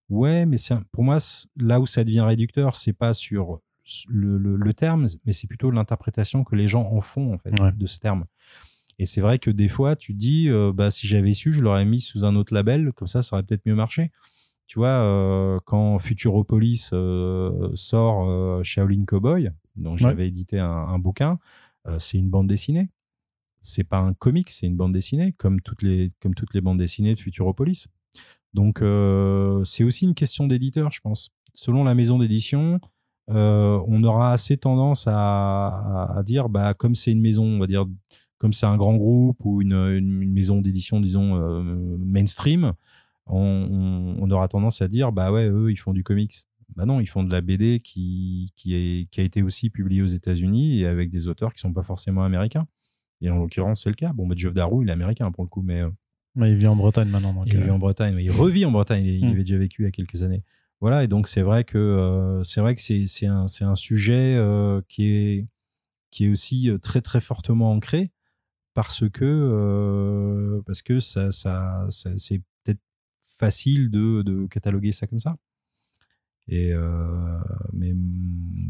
Ouais, 0.09 0.47
mais 0.47 0.57
c'est 0.59 0.75
pour 0.93 1.05
moi, 1.05 1.19
là 1.57 1.81
où 1.81 1.87
ça 1.87 2.05
devient 2.05 2.21
réducteur, 2.23 2.77
c'est 2.77 2.93
pas 2.95 3.13
sur 3.13 3.61
le, 4.09 4.39
le- 4.39 4.57
le 4.57 4.75
terme, 4.75 5.07
mais 5.25 5.33
c'est 5.33 5.47
plutôt 5.47 5.71
l'interprétation 5.71 6.45
que 6.45 6.55
les 6.57 6.69
gens 6.69 6.85
en 6.85 7.01
font 7.01 7.35
en 7.35 7.39
fait 7.39 7.59
Ouais. 7.61 7.73
de 7.73 7.87
ce 7.87 7.99
terme. 7.99 8.25
Et 8.99 9.07
c'est 9.07 9.21
vrai 9.21 9.39
que 9.39 9.51
des 9.51 9.69
fois, 9.69 9.95
tu 9.97 10.13
te 10.13 10.19
dis, 10.19 10.49
euh, 10.49 10.73
bah, 10.75 10.91
si 10.91 11.07
j'avais 11.07 11.33
su, 11.33 11.53
je 11.53 11.61
l'aurais 11.63 11.85
mis 11.85 12.01
sous 12.01 12.25
un 12.25 12.35
autre 12.37 12.53
label, 12.53 12.93
comme 12.95 13.07
ça, 13.09 13.23
ça 13.23 13.37
aurait 13.37 13.43
peut-être 13.45 13.65
mieux 13.67 13.75
marché. 13.77 14.11
Tu 14.67 14.79
vois, 14.79 14.89
euh, 15.03 15.59
quand 15.65 15.99
Futuropolis 15.99 16.91
euh, 16.93 17.71
sort 17.75 18.29
euh, 18.29 18.63
Shaolin 18.63 19.05
Cowboy, 19.07 19.51
dont 19.77 19.97
j'avais 19.97 20.29
édité 20.29 20.59
un, 20.59 20.69
un 20.71 20.99
bouquin, 20.99 21.39
c'est 21.99 22.19
une 22.19 22.29
bande 22.29 22.49
dessinée. 22.49 22.91
C'est 23.63 23.85
pas 23.85 23.99
un 23.99 24.13
comic, 24.13 24.51
c'est 24.51 24.67
une 24.67 24.77
bande 24.77 24.93
dessinée, 24.93 25.33
comme 25.33 25.61
toutes 25.63 25.83
les, 25.83 26.11
comme 26.21 26.35
toutes 26.35 26.53
les 26.53 26.61
bandes 26.61 26.79
dessinées 26.79 27.15
de 27.15 27.21
Futuropolis. 27.21 27.87
Donc, 28.53 28.79
c'est 29.65 29.85
aussi 29.85 30.05
une 30.05 30.15
question 30.15 30.47
d'éditeur, 30.47 30.91
je 30.91 31.01
pense. 31.01 31.31
Selon 31.55 31.85
la 31.85 31.95
maison 31.95 32.19
d'édition, 32.19 32.79
on 33.29 34.05
aura 34.05 34.33
assez 34.33 34.57
tendance 34.59 35.07
à, 35.07 35.15
à- 35.69 36.19
à 36.19 36.23
dire, 36.23 36.49
bah, 36.51 36.75
comme 36.75 36.95
c'est 36.95 37.13
une 37.13 37.21
maison, 37.23 37.45
on 37.45 37.59
va 37.59 37.67
dire, 37.67 37.87
comme 38.39 38.53
c'est 38.53 38.67
un 38.67 38.77
grand 38.77 38.97
groupe 38.97 39.39
ou 39.45 39.61
une, 39.63 39.73
une- 39.73 40.33
maison 40.33 40.61
d'édition, 40.61 41.01
disons, 41.01 41.37
euh, 41.37 41.63
mainstream, 41.99 42.73
on, 43.27 44.31
aura 44.31 44.49
tendance 44.49 44.81
à 44.83 44.89
dire, 44.89 45.13
bah 45.13 45.33
ouais, 45.33 45.49
eux, 45.49 45.71
ils 45.71 45.77
font 45.77 45.93
du 45.93 46.03
comics. 46.03 46.33
Bah 46.77 46.85
non, 46.87 47.01
ils 47.01 47.07
font 47.07 47.25
de 47.25 47.33
la 47.33 47.41
BD 47.41 47.81
qui, 47.81 48.53
qui, 48.57 48.75
est, 48.75 49.09
qui 49.11 49.21
a 49.21 49.25
été 49.25 49.43
aussi 49.43 49.71
publiée 49.71 50.03
aux 50.03 50.07
États-Unis 50.07 50.81
et 50.81 50.87
avec 50.87 51.11
des 51.11 51.27
auteurs 51.29 51.53
qui 51.53 51.61
sont 51.61 51.73
pas 51.73 51.83
forcément 51.83 52.25
américains. 52.25 52.67
Et 53.21 53.31
en 53.31 53.39
l'occurrence, 53.39 53.83
c'est 53.83 53.89
le 53.89 53.97
cas. 53.97 54.13
Bon, 54.13 54.27
bah, 54.27 54.35
Geoff 54.37 54.55
Darrow, 54.55 54.83
il 54.83 54.89
est 54.89 54.93
américain 54.93 55.31
pour 55.33 55.45
le 55.45 55.49
coup, 55.49 55.63
mais 55.63 55.81
euh, 55.81 55.91
Mais 56.37 56.51
il 56.53 56.57
vit 56.57 56.67
en 56.69 56.77
Bretagne 56.77 57.09
maintenant. 57.09 57.33
Donc, 57.33 57.45
il 57.49 57.57
euh, 57.57 57.65
vit 57.65 57.71
en 57.71 57.79
Bretagne. 57.79 58.15
mais 58.17 58.23
Il 58.25 58.31
revit 58.31 58.65
en 58.65 58.71
Bretagne. 58.71 59.05
Il, 59.05 59.25
Mm. 59.27 59.31
avait 59.31 59.39
déjà 59.45 59.59
vécu 59.59 59.83
il 59.83 59.85
y 59.87 59.89
a 59.89 59.91
quelques 59.91 60.23
années. 60.23 60.45
Voilà. 60.81 61.03
Et 61.05 61.09
donc, 61.09 61.27
c'est 61.27 61.43
vrai 61.43 61.65
que 61.65 62.41
c'est 62.45 62.61
vrai 62.61 62.75
que 62.77 62.81
c'est 62.81 63.27
un, 63.27 63.47
un 63.63 63.75
sujet 63.75 64.39
qui 64.89 65.05
est 65.07 65.47
qui 66.11 66.27
est 66.27 66.29
aussi 66.31 66.71
très 66.81 67.01
très 67.01 67.21
fortement 67.21 67.73
ancré 67.73 68.13
parce 68.79 69.09
que 69.09 69.25
euh, 69.25 70.63
parce 70.65 70.83
que 70.83 71.01
ça, 71.01 71.33
ça, 71.33 71.85
ça- 71.91 72.17
c'est 72.17 72.39
peut-être 72.63 72.79
facile 73.37 73.91
de, 73.91 74.23
de 74.23 74.47
cataloguer 74.47 74.93
ça 74.93 75.09
comme 75.09 75.19
ça. 75.19 75.37
Et 76.47 76.73
euh, 76.73 77.41
mais 77.73 77.93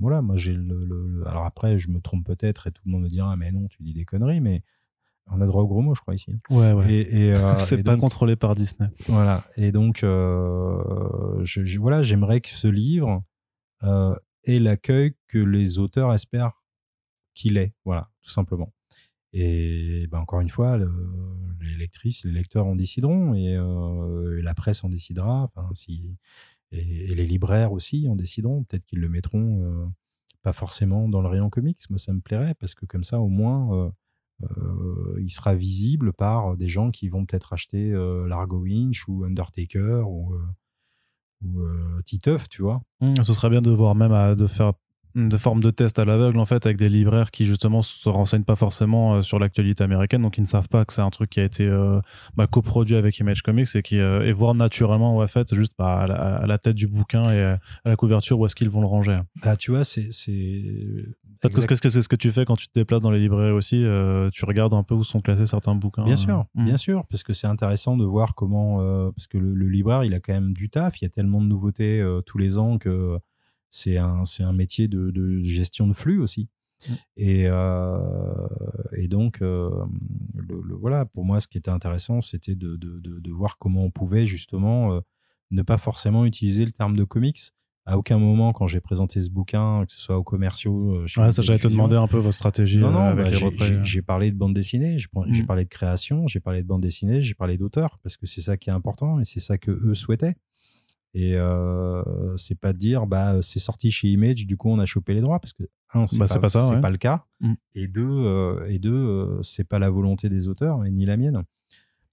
voilà, 0.00 0.22
moi 0.22 0.36
j'ai 0.36 0.54
le, 0.54 1.22
alors 1.26 1.44
après 1.44 1.76
je 1.78 1.90
me 1.90 2.00
trompe 2.00 2.24
peut-être 2.24 2.68
et 2.68 2.70
tout 2.72 2.80
le 2.86 2.90
monde 2.92 3.02
me 3.02 3.09
dira 3.11 3.36
mais 3.36 3.52
non 3.52 3.68
tu 3.68 3.82
dis 3.82 3.92
des 3.92 4.06
conneries 4.06 4.40
mais 4.40 4.62
on 5.26 5.42
a 5.42 5.46
droit 5.46 5.62
au 5.62 5.68
gros 5.68 5.82
mot 5.82 5.94
je 5.94 6.00
crois 6.00 6.14
ici. 6.14 6.38
Ouais, 6.48 6.72
ouais. 6.72 6.90
Et, 6.90 7.26
et, 7.26 7.34
euh, 7.34 7.54
c'est 7.59 7.82
pas 7.82 7.92
donc- 7.92 8.00
contrôlé 8.00 8.34
par 8.34 8.54
Disney. 8.54 8.88
voilà. 9.09 9.44
Et 9.59 9.72
donc, 9.72 9.98
je, 10.00 11.64
je- 11.64 11.78
voilà, 11.78 12.02
j'aimerais 12.02 12.40
que 12.40 12.48
ce 12.48 12.66
livre 12.68 13.22
ait 13.82 14.59
l'accueil 14.59 15.14
que 15.26 15.38
les 15.38 15.78
auteurs 15.78 16.14
espèrent 16.14 16.62
qu'il 17.34 17.59
ait. 17.59 17.74
Voilà, 17.84 18.09
tout 18.22 18.30
simplement. 18.30 18.72
Et 19.33 20.07
ben, 20.11 20.18
encore 20.18 20.41
une 20.41 20.49
fois, 20.49 20.76
le- 20.79 20.91
les 21.61 21.76
lectrices, 21.76 22.24
les 22.24 22.33
lecteurs 22.33 22.66
en 22.66 22.74
décideront 22.74 23.35
et, 23.35 23.57
la 24.43 24.55
presse 24.55 24.85
en 24.85 24.89
décidera. 24.89 25.51
et, 26.72 27.14
les 27.14 27.26
libraires 27.26 27.72
aussi 27.72 28.09
en 28.09 28.16
décideront. 28.16 28.64
Peut-être 28.64 28.85
qu'ils 28.87 29.01
le 29.01 29.09
mettront 29.09 29.93
pas 30.43 30.53
forcément 30.53 31.09
dans 31.09 31.20
le 31.20 31.29
rayon 31.29 31.51
comics. 31.51 31.81
Moi, 31.91 31.99
ça 31.99 32.12
me 32.12 32.20
plairait 32.20 32.55
parce 32.55 32.74
que 32.74 32.87
comme 32.87 33.05
ça, 33.05 33.20
au 33.20 33.29
moins, 33.29 33.93
il 35.18 35.31
sera 35.31 35.55
visible 35.55 36.12
par 36.12 36.57
des 36.57 36.68
gens 36.68 36.91
qui 36.91 37.09
vont 37.09 37.26
peut-être 37.26 37.53
acheter 37.53 37.93
Largo 38.26 38.61
Winch 38.61 39.09
ou 39.09 39.24
Undertaker 39.24 40.05
ou, 40.07 40.35
Titeuf, 42.05 42.49
tu 42.49 42.62
vois. 42.62 42.83
Mmh, 43.01 43.22
ce 43.22 43.33
serait 43.33 43.51
bien 43.51 43.62
de 43.62 43.70
voir 43.70 43.95
même 43.95 44.35
de 44.35 44.47
faire 44.47 44.72
de 45.14 45.36
forme 45.36 45.62
de 45.62 45.70
test 45.70 45.98
à 45.98 46.04
l'aveugle 46.04 46.38
en 46.38 46.46
fait 46.46 46.66
avec 46.66 46.76
des 46.76 46.88
libraires 46.88 47.30
qui 47.30 47.44
justement 47.44 47.82
se 47.82 48.09
renseignent 48.09 48.44
pas 48.44 48.56
forcément 48.56 49.14
euh, 49.14 49.22
sur 49.22 49.38
l'actualité 49.38 49.82
américaine 49.82 50.22
donc 50.22 50.38
ils 50.38 50.42
ne 50.42 50.46
savent 50.46 50.68
pas 50.68 50.84
que 50.84 50.92
c'est 50.92 51.02
un 51.02 51.11
truc 51.11 51.30
qui 51.30 51.40
a 51.40 51.44
été 51.44 51.66
euh, 51.66 52.00
bah, 52.36 52.46
coproduit 52.46 52.96
avec 52.96 53.18
Image 53.18 53.42
Comics 53.42 53.74
et 53.74 53.82
qui 53.82 53.98
euh, 53.98 54.26
et 54.26 54.32
voir 54.32 54.54
naturellement 54.54 55.16
en 55.16 55.26
fait 55.26 55.54
juste 55.54 55.72
bah, 55.78 56.00
à, 56.00 56.46
la, 56.46 56.59
tête 56.59 56.76
du 56.76 56.86
bouquin 56.86 57.30
et 57.30 57.42
à 57.42 57.59
la 57.84 57.96
couverture 57.96 58.38
où 58.38 58.46
est-ce 58.46 58.54
qu'ils 58.54 58.70
vont 58.70 58.80
le 58.80 58.86
ranger 58.86 59.20
ah 59.42 59.56
tu 59.56 59.70
vois 59.70 59.84
c'est 59.84 60.11
Peut-être 61.40 61.80
que 61.80 61.88
c'est 61.88 62.02
ce 62.02 62.09
que 62.09 62.16
tu 62.16 62.32
fais 62.32 62.44
quand 62.44 62.56
tu 62.56 62.66
te 62.66 62.76
déplaces 62.76 63.00
dans 63.00 63.12
les 63.12 63.20
librairies 63.20 63.52
aussi. 63.52 63.84
tu 64.32 64.44
regardes 64.44 64.74
un 64.74 64.82
peu 64.82 64.96
où 64.96 65.04
sont 65.04 65.20
classés 65.20 65.46
certains 65.46 65.76
bouquins. 65.76 66.02
Bien 66.02 66.16
sûr, 66.16 66.46
hmm. 66.56 66.64
bien 66.64 66.76
sûr, 66.76 67.06
parce 67.09 67.22
que 67.22 67.32
c'est 67.32 67.46
intéressant 67.46 67.96
de 67.96 68.04
voir 68.04 68.34
comment. 68.34 68.78
parce 69.12 69.28
que 69.28 69.38
le, 69.38 69.54
le, 69.54 69.68
libraire, 69.68 70.02
il 70.02 70.14
a 70.14 70.18
quand 70.18 70.32
même 70.32 70.52
du 70.52 70.68
taf. 70.68 71.00
Il 71.00 71.04
y 71.04 71.06
a 71.06 71.11
tellement 71.11 71.40
de 71.40 71.46
nouveautés 71.46 72.04
tous 72.26 72.38
les 72.38 72.59
ans 72.59 72.78
que 72.78 73.20
c'est 73.70 73.98
un, 73.98 74.24
c'est 74.24 74.42
un 74.42 74.52
métier 74.52 74.88
de, 74.88 75.10
de, 75.10 75.40
gestion 75.40 75.86
de 75.86 75.92
flux 75.92 76.20
aussi. 76.20 76.48
Mmh. 76.88 76.92
Et, 77.16 77.44
euh, 77.46 77.98
et 78.96 79.08
donc, 79.08 79.42
euh, 79.42 79.70
le, 80.34 80.74
voilà, 80.74 81.04
pour 81.04 81.24
moi, 81.24 81.40
ce 81.40 81.48
qui 81.48 81.58
était 81.58 81.70
intéressant, 81.70 82.20
c'était 82.20 82.54
de, 82.54 82.76
de, 82.76 83.00
de 83.00 83.30
voir 83.30 83.58
comment 83.58 83.84
on 83.84 83.90
pouvait 83.90 84.26
justement 84.26 84.92
euh, 84.92 85.00
ne 85.50 85.62
pas 85.62 85.78
forcément 85.78 86.24
utiliser 86.24 86.64
le 86.64 86.72
terme 86.72 86.96
de 86.96 87.04
comics. 87.04 87.40
À 87.84 87.96
aucun 87.96 88.18
moment, 88.18 88.52
quand 88.52 88.66
j'ai 88.66 88.80
présenté 88.80 89.22
ce 89.22 89.30
bouquin, 89.30 89.86
que 89.86 89.92
ce 89.94 89.98
soit 89.98 90.18
aux 90.18 90.22
commerciaux. 90.22 91.04
ouais, 91.16 91.32
ça, 91.32 91.40
j'allais 91.40 91.58
te 91.58 91.68
demander 91.68 91.96
un 91.96 92.06
peu 92.06 92.18
votre 92.18 92.36
stratégie. 92.36 92.76
Non, 92.76 92.90
non, 92.90 93.14
bah, 93.14 93.30
j'ai 93.82 94.02
parlé 94.02 94.30
de 94.30 94.36
bande 94.36 94.52
dessinée, 94.52 94.98
j'ai 94.98 95.08
mmh. 95.14 95.46
parlé 95.46 95.64
de 95.64 95.70
création, 95.70 96.26
j'ai 96.26 96.38
parlé 96.38 96.62
de 96.62 96.66
bande 96.66 96.82
dessinée, 96.82 97.22
j'ai 97.22 97.32
parlé 97.32 97.56
d'auteur, 97.56 97.98
parce 98.02 98.18
que 98.18 98.26
c'est 98.26 98.42
ça 98.42 98.58
qui 98.58 98.68
est 98.68 98.74
important 98.74 99.20
et 99.20 99.24
c'est 99.24 99.40
ça 99.40 99.56
que 99.56 99.70
eux 99.70 99.94
souhaitaient. 99.94 100.36
Et 101.14 101.36
euh, 101.36 102.36
c'est 102.36 102.59
pas 102.61 102.72
de 102.72 102.78
dire 102.78 103.06
bah 103.06 103.40
c'est 103.42 103.59
sorti 103.59 103.90
chez 103.90 104.09
Image, 104.09 104.46
du 104.46 104.56
coup 104.59 104.68
on 104.68 104.78
a 104.78 104.84
chopé 104.84 105.14
les 105.14 105.22
droits 105.22 105.40
parce 105.40 105.54
que 105.54 105.62
un 105.94 106.06
c'est 106.06 106.18
bah, 106.18 106.26
pas, 106.28 106.38
pas, 106.38 106.80
pas, 106.80 106.90
le 106.90 106.98
cas 106.98 107.24
mm. 107.40 107.54
et 107.74 107.88
deux 107.88 108.02
euh, 108.06 108.66
et 108.68 108.78
deux 108.78 108.92
euh, 108.92 109.42
c'est 109.42 109.66
pas 109.66 109.78
la 109.78 109.88
volonté 109.88 110.28
des 110.28 110.48
auteurs 110.48 110.84
et 110.84 110.90
ni 110.90 111.06
la 111.06 111.16
mienne 111.16 111.44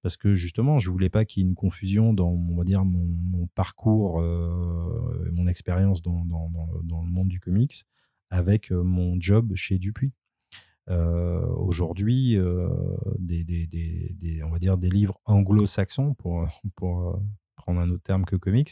parce 0.01 0.15
que 0.15 0.33
justement 0.33 0.79
je 0.79 0.89
voulais 0.89 1.09
pas 1.09 1.25
qu'il 1.25 1.43
y 1.43 1.45
ait 1.45 1.49
une 1.49 1.55
confusion 1.55 2.13
dans 2.13 2.29
on 2.29 2.55
va 2.55 2.63
dire 2.63 2.85
mon, 2.85 3.05
mon 3.05 3.47
parcours 3.47 4.21
mon 4.21 5.47
expérience 5.47 6.01
dans, 6.01 6.23
dans, 6.23 6.49
dans, 6.83 7.03
le 7.03 7.11
monde 7.11 7.27
du 7.27 7.41
comics 7.41 7.83
avec 8.29 8.71
mon 8.71 9.19
job 9.19 9.53
chez 9.55 9.77
Dupuis. 9.77 10.13
Aujourd'hui, 10.87 12.37
des, 13.17 13.43
des, 13.43 13.65
des, 13.67 14.43
on 14.43 14.51
va 14.51 14.59
dire 14.59 14.77
des 14.77 14.89
livres 14.89 15.19
anglo-saxons 15.25 16.13
pour, 16.13 16.47
pour 16.75 17.19
prendre 17.66 17.82
un 17.82 17.89
autre 17.89 18.03
terme 18.03 18.26
que 18.26 18.36
comics, 18.36 18.72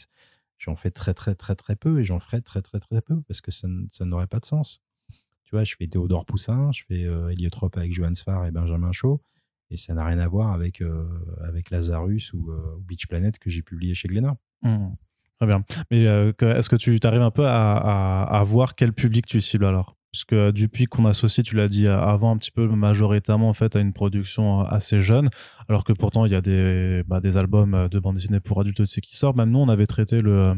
j'en 0.58 0.76
fais 0.76 0.90
très 0.90 1.14
très 1.14 1.34
très 1.34 1.54
très 1.56 1.76
peu 1.76 2.00
et 2.00 2.04
j'en 2.04 2.20
ferai 2.20 2.40
très 2.40 2.62
très 2.62 2.80
très 2.80 3.02
peu 3.02 3.20
parce 3.22 3.40
que 3.40 3.50
ça, 3.50 3.66
n'aurait 4.00 4.26
pas 4.26 4.40
de 4.40 4.46
sens. 4.46 4.80
Tu 5.42 5.50
vois, 5.54 5.64
je 5.64 5.74
fais 5.76 5.86
Théodore 5.86 6.24
Poussin, 6.24 6.72
je 6.72 6.84
fais 6.84 7.04
euh, 7.04 7.34
avec 7.72 7.92
Johan 7.92 8.14
Sfar 8.14 8.46
et 8.46 8.50
Benjamin 8.50 8.92
Shaw 8.92 9.20
et 9.70 9.76
ça 9.76 9.94
n'a 9.94 10.04
rien 10.04 10.18
à 10.18 10.28
voir 10.28 10.52
avec, 10.52 10.80
euh, 10.80 11.06
avec 11.42 11.70
Lazarus 11.70 12.32
ou, 12.32 12.50
euh, 12.50 12.76
Beach 12.80 13.06
Planet 13.06 13.38
que 13.38 13.50
j'ai 13.50 13.62
publié 13.62 13.94
chez 13.94 14.08
Glénat. 14.08 14.36
Mmh. 14.62 14.88
Très 15.40 15.46
bien. 15.46 15.62
Mais 15.90 16.04
est-ce 16.04 16.68
que 16.68 16.76
tu 16.76 16.98
arrives 17.02 17.22
un 17.22 17.30
peu 17.30 17.46
à, 17.46 18.22
à, 18.22 18.44
voir 18.44 18.74
quel 18.74 18.92
public 18.92 19.26
tu 19.26 19.40
cibles 19.40 19.66
alors? 19.66 19.96
Puisque 20.14 20.32
euh, 20.34 20.52
depuis 20.52 20.84
qu'on 20.84 21.06
associe, 21.06 21.44
tu 21.44 21.56
l'as 21.56 21.66
dit 21.66 21.88
euh, 21.88 21.98
avant, 21.98 22.30
un 22.30 22.36
petit 22.36 22.52
peu 22.52 22.68
majoritairement 22.68 23.48
en 23.48 23.52
fait 23.52 23.74
à 23.74 23.80
une 23.80 23.92
production 23.92 24.60
euh, 24.60 24.64
assez 24.66 25.00
jeune, 25.00 25.28
alors 25.68 25.82
que 25.82 25.92
pourtant 25.92 26.24
il 26.24 26.30
y 26.30 26.36
a 26.36 26.40
des, 26.40 27.02
bah, 27.08 27.18
des 27.18 27.36
albums 27.36 27.88
de 27.90 27.98
bande 27.98 28.14
dessinée 28.14 28.38
pour 28.38 28.60
adultes 28.60 28.78
aussi 28.78 29.00
qui 29.00 29.16
sortent. 29.16 29.36
Même 29.36 29.50
nous, 29.50 29.58
on 29.58 29.68
avait 29.68 29.86
traité 29.86 30.20
le, 30.20 30.54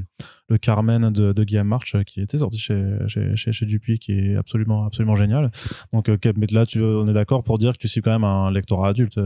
le 0.50 0.58
Carmen 0.58 1.10
de, 1.10 1.32
de 1.32 1.44
Guillaume 1.44 1.68
March 1.68 1.96
qui 2.04 2.20
était 2.20 2.36
sorti 2.36 2.58
chez, 2.58 2.98
chez, 3.06 3.34
chez, 3.34 3.64
Dupuis, 3.64 3.98
qui 3.98 4.12
est 4.12 4.36
absolument, 4.36 4.84
absolument 4.84 5.16
génial. 5.16 5.50
Donc, 5.94 6.10
mais 6.36 6.46
là, 6.50 6.66
tu, 6.66 6.82
on 6.82 7.08
est 7.08 7.14
d'accord 7.14 7.42
pour 7.42 7.56
dire 7.56 7.72
que 7.72 7.78
tu 7.78 7.88
suis 7.88 8.02
quand 8.02 8.12
même 8.12 8.24
un 8.24 8.50
lectorat 8.50 8.88
adulte, 8.88 9.18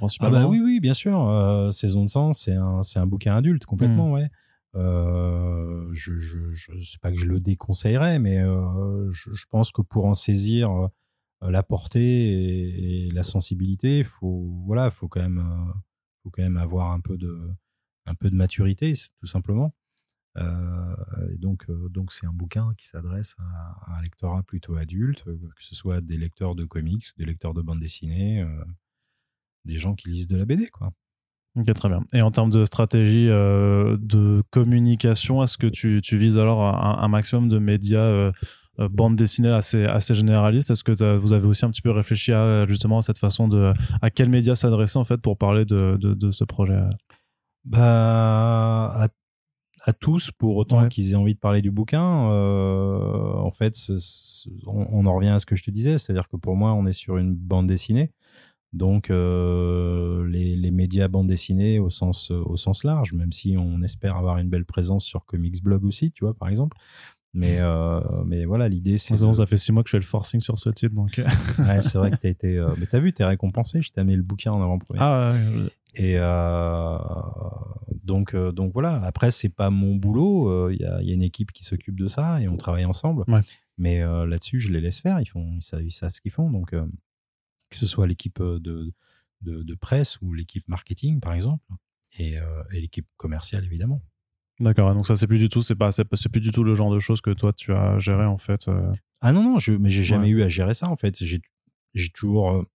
principalement. 0.00 0.36
Ah 0.36 0.42
bah 0.42 0.48
oui, 0.48 0.60
oui, 0.60 0.80
bien 0.80 0.94
sûr. 0.94 1.68
Saison 1.70 2.02
de 2.02 2.08
sang, 2.08 2.32
c'est 2.32 2.56
un, 2.56 2.80
un 2.96 3.06
bouquin 3.06 3.36
adulte 3.36 3.66
complètement, 3.66 4.08
mmh. 4.08 4.12
ouais. 4.14 4.30
Euh, 4.76 5.88
je, 5.92 6.18
je 6.18 6.80
sais 6.80 6.98
pas 7.00 7.10
que 7.10 7.18
je 7.18 7.26
le 7.26 7.40
déconseillerais, 7.40 8.18
mais 8.18 8.38
euh, 8.38 9.10
je, 9.12 9.44
pense 9.50 9.72
que 9.72 9.82
pour 9.82 10.04
en 10.04 10.14
saisir 10.14 10.70
euh, 10.70 11.50
la 11.50 11.62
portée 11.62 13.06
et, 13.06 13.10
la 13.10 13.22
sensibilité, 13.24 14.04
faut 14.04 14.62
voilà, 14.66 14.90
faut 14.90 15.08
quand 15.08 15.22
même, 15.22 15.74
faut 16.22 16.30
quand 16.30 16.42
même 16.42 16.56
avoir 16.56 16.92
un 16.92 17.00
peu 17.00 17.16
de, 17.18 17.50
maturité, 18.30 18.94
tout 19.18 19.26
simplement. 19.26 19.74
Et 20.36 21.38
donc, 21.38 21.66
c'est 22.10 22.26
un 22.26 22.32
bouquin 22.32 22.72
qui 22.78 22.86
s'adresse 22.86 23.34
à, 23.38 23.96
un 23.96 24.02
lectorat 24.02 24.42
plutôt 24.42 24.76
adulte, 24.76 25.24
que 25.24 25.62
ce 25.62 25.74
soit 25.74 26.00
des 26.00 26.16
lecteurs 26.16 26.54
de 26.54 26.64
comics, 26.64 27.04
des 27.16 27.24
lecteurs 27.24 27.54
de 27.54 27.62
bande 27.62 27.80
dessinée, 27.80 28.46
des 29.64 29.78
gens 29.78 29.94
qui 29.94 30.08
lisent 30.10 30.28
de 30.28 30.36
la 30.36 30.44
BD, 30.44 30.68
quoi. 30.68 30.92
Ok, 31.56 31.72
très 31.74 31.88
bien. 31.88 32.04
Et 32.12 32.22
en 32.22 32.30
termes 32.30 32.50
de 32.50 32.64
stratégie 32.64 33.28
euh, 33.28 33.96
de 34.00 34.42
communication, 34.50 35.42
est-ce 35.42 35.58
que 35.58 35.66
tu, 35.66 36.00
tu, 36.00 36.16
vises 36.16 36.38
alors 36.38 36.62
un, 36.62 37.08
maximum 37.08 37.48
de 37.48 37.58
médias 37.58 37.98
euh, 37.98 38.30
euh, 38.78 38.88
bande 38.88 39.16
dessinée 39.16 39.50
assez, 39.50 39.84
assez 39.84 40.14
généralistes 40.14 40.70
Est-ce 40.70 40.84
que 40.84 41.16
vous 41.16 41.32
avez 41.32 41.46
aussi 41.46 41.64
un 41.64 41.70
petit 41.70 41.82
peu 41.82 41.90
réfléchi 41.90 42.32
à 42.32 42.66
justement 42.66 43.00
cette 43.00 43.18
façon 43.18 43.48
de 43.48 43.72
à 44.00 44.10
quels 44.10 44.28
médias 44.28 44.54
s'adresser 44.54 44.98
en 44.98 45.04
fait 45.04 45.18
pour 45.18 45.36
parler 45.36 45.64
de, 45.64 45.98
de, 46.00 46.14
de 46.14 46.30
ce 46.30 46.44
projet? 46.44 46.78
Bah, 47.64 48.86
à, 48.94 49.08
à 49.82 49.92
tous, 49.92 50.30
pour 50.30 50.56
autant 50.56 50.88
qu'ils 50.88 51.10
aient 51.10 51.16
envie 51.16 51.34
de 51.34 51.40
parler 51.40 51.62
du 51.62 51.72
bouquin. 51.72 52.00
en 52.00 53.50
fait, 53.50 53.74
on, 54.68 54.86
on, 54.92 55.06
en 55.06 55.16
revient 55.16 55.30
à 55.30 55.40
ce 55.40 55.46
que 55.46 55.56
je 55.56 55.64
te 55.64 55.70
disais, 55.72 55.98
c'est-à-dire 55.98 56.28
que 56.28 56.36
pour 56.36 56.54
moi, 56.54 56.74
on 56.74 56.86
est 56.86 56.92
sur 56.92 57.16
une 57.16 57.34
bande 57.34 57.66
dessinée. 57.66 58.12
Donc 58.72 59.10
euh, 59.10 60.26
les, 60.28 60.54
les, 60.54 60.70
médias 60.70 61.08
bande 61.08 61.26
dessinée 61.26 61.80
au 61.80 61.90
sens, 61.90 62.30
au 62.30 62.56
sens 62.56 62.84
large, 62.84 63.12
même 63.12 63.32
si 63.32 63.56
on 63.58 63.82
espère 63.82 64.16
avoir 64.16 64.38
une 64.38 64.48
belle 64.48 64.64
présence 64.64 65.04
sur 65.04 65.26
Comics 65.26 65.62
Blog 65.62 65.84
aussi, 65.84 66.12
tu 66.12 66.24
vois, 66.24 66.34
par 66.34 66.48
exemple. 66.48 66.76
Mais, 67.32 67.58
euh, 67.60 68.00
mais 68.26 68.44
voilà, 68.44 68.68
l'idée 68.68 68.98
c'est. 68.98 69.16
Ça 69.16 69.46
fait 69.46 69.56
six 69.56 69.70
mois 69.70 69.84
que 69.84 69.88
je 69.88 69.92
fais 69.92 70.00
le 70.00 70.04
forcing 70.04 70.40
sur 70.40 70.58
ce 70.58 70.70
titre, 70.70 70.94
donc. 70.94 71.18
Euh. 71.18 71.24
ouais, 71.58 71.80
c'est 71.80 71.96
vrai 71.96 72.10
que 72.10 72.16
t'as 72.16 72.28
été. 72.28 72.58
Euh, 72.58 72.74
mais 72.78 72.86
t'as 72.86 72.98
vu, 72.98 73.12
t'es 73.12 73.24
récompensé. 73.24 73.82
Je 73.82 73.92
t'ai 73.92 74.00
amené 74.00 74.16
le 74.16 74.22
bouquin 74.22 74.52
en 74.52 74.62
avant-première. 74.62 75.02
Ah 75.02 75.32
ouais. 75.32 75.70
Et 75.94 76.14
euh, 76.16 76.98
donc, 78.02 78.34
donc 78.34 78.72
voilà. 78.72 79.00
Après, 79.04 79.30
c'est 79.30 79.48
pas 79.48 79.70
mon 79.70 79.94
boulot. 79.94 80.70
Il 80.70 80.80
y 80.80 80.84
a, 80.84 81.00
y, 81.02 81.10
a, 81.10 81.14
une 81.14 81.22
équipe 81.22 81.52
qui 81.52 81.64
s'occupe 81.64 81.98
de 81.98 82.08
ça 82.08 82.40
et 82.40 82.48
on 82.48 82.56
travaille 82.56 82.84
ensemble. 82.84 83.24
Ouais. 83.28 83.40
Mais 83.78 84.00
là-dessus, 84.00 84.58
je 84.60 84.72
les 84.72 84.80
laisse 84.80 85.00
faire. 85.00 85.20
Ils 85.20 85.26
font, 85.26 85.54
ils 85.56 85.62
savent, 85.62 85.82
ils 85.82 85.92
savent 85.92 86.12
ce 86.14 86.20
qu'ils 86.20 86.32
font. 86.32 86.50
Donc, 86.50 86.74
que 87.70 87.76
ce 87.76 87.86
soit 87.86 88.06
l'équipe 88.06 88.40
euh, 88.40 88.58
de, 88.60 88.92
de, 89.42 89.74
presse 89.74 90.20
ou 90.20 90.32
l'équipe 90.32 90.66
marketing, 90.68 91.20
par 91.20 91.32
exemple, 91.32 91.64
et, 92.18 92.38
euh, 92.38 92.62
et 92.72 92.80
l'équipe 92.80 93.06
commerciale, 93.16 93.64
évidemment. 93.64 94.02
D'accord, 94.58 94.92
donc 94.94 95.06
ça 95.06 95.16
c'est 95.16 95.26
plus 95.26 95.38
du 95.38 95.48
tout, 95.48 95.62
c'est 95.62 95.74
pas, 95.74 95.90
c'est, 95.90 96.04
plus 96.04 96.40
du 96.40 96.50
tout 96.50 96.64
le 96.64 96.74
genre 96.74 96.92
de 96.92 96.98
choses 96.98 97.22
que 97.22 97.30
toi 97.30 97.52
tu 97.54 97.72
as 97.72 97.98
géré 97.98 98.26
en 98.26 98.36
fait. 98.36 98.68
Euh. 98.68 98.92
Ah 99.22 99.32
non 99.32 99.42
non, 99.42 99.58
je, 99.58 99.72
mais 99.72 99.88
j'ai 99.88 100.04
jamais 100.04 100.28
eu 100.28 100.42
à 100.42 100.48
gérer 100.50 100.74
ça 100.74 100.88
en 100.88 100.96
fait. 100.96 101.24
J'ai, 101.24 101.40
j'ai 101.94 102.10
toujours 102.10 102.66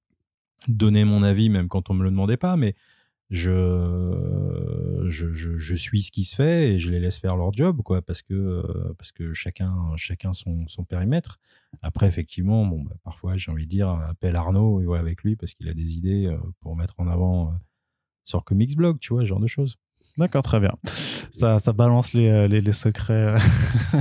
donné 0.67 1.05
mon 1.05 1.21
avis 1.21 1.49
même 1.49 1.67
quand 1.67 1.91
on 1.91 1.93
me 1.93 2.03
le 2.03 2.09
demandait 2.09 2.37
pas, 2.37 2.55
mais 2.55 2.75
je, 3.29 5.03
je, 5.05 5.31
je, 5.33 5.75
suis 5.75 6.03
ce 6.03 6.11
qui 6.11 6.23
se 6.25 6.35
fait 6.35 6.73
et 6.73 6.79
je 6.79 6.89
les 6.89 6.99
laisse 6.99 7.17
faire 7.19 7.35
leur 7.35 7.51
job, 7.53 7.81
quoi, 7.81 8.01
parce 8.01 8.21
que, 8.21 8.93
parce 8.97 9.11
que 9.11 9.33
chacun, 9.33 9.73
chacun 9.95 10.33
son, 10.33 10.67
son 10.67 10.83
périmètre. 10.83 11.39
Après, 11.81 12.07
effectivement, 12.07 12.65
bon, 12.65 12.81
bah, 12.81 12.95
parfois, 13.03 13.37
j'ai 13.37 13.51
envie 13.51 13.65
de 13.65 13.69
dire, 13.69 13.89
appelle 13.89 14.35
Arnaud 14.35 14.81
et 14.81 14.85
ouais 14.85 14.99
avec 14.99 15.23
lui 15.23 15.35
parce 15.35 15.53
qu'il 15.53 15.67
a 15.69 15.73
des 15.73 15.97
idées 15.97 16.35
pour 16.61 16.75
mettre 16.75 16.95
en 16.99 17.07
avant 17.07 17.53
sur 18.23 18.43
Comics 18.43 18.75
Blog, 18.75 18.99
tu 18.99 19.13
vois, 19.13 19.23
ce 19.23 19.27
genre 19.27 19.39
de 19.39 19.47
choses. 19.47 19.77
D'accord, 20.17 20.43
très 20.43 20.59
bien. 20.59 20.73
Ça, 21.35 21.59
ça 21.59 21.73
balance 21.73 22.13
les, 22.13 22.47
les, 22.47 22.61
les 22.61 22.71
secrets, 22.73 23.35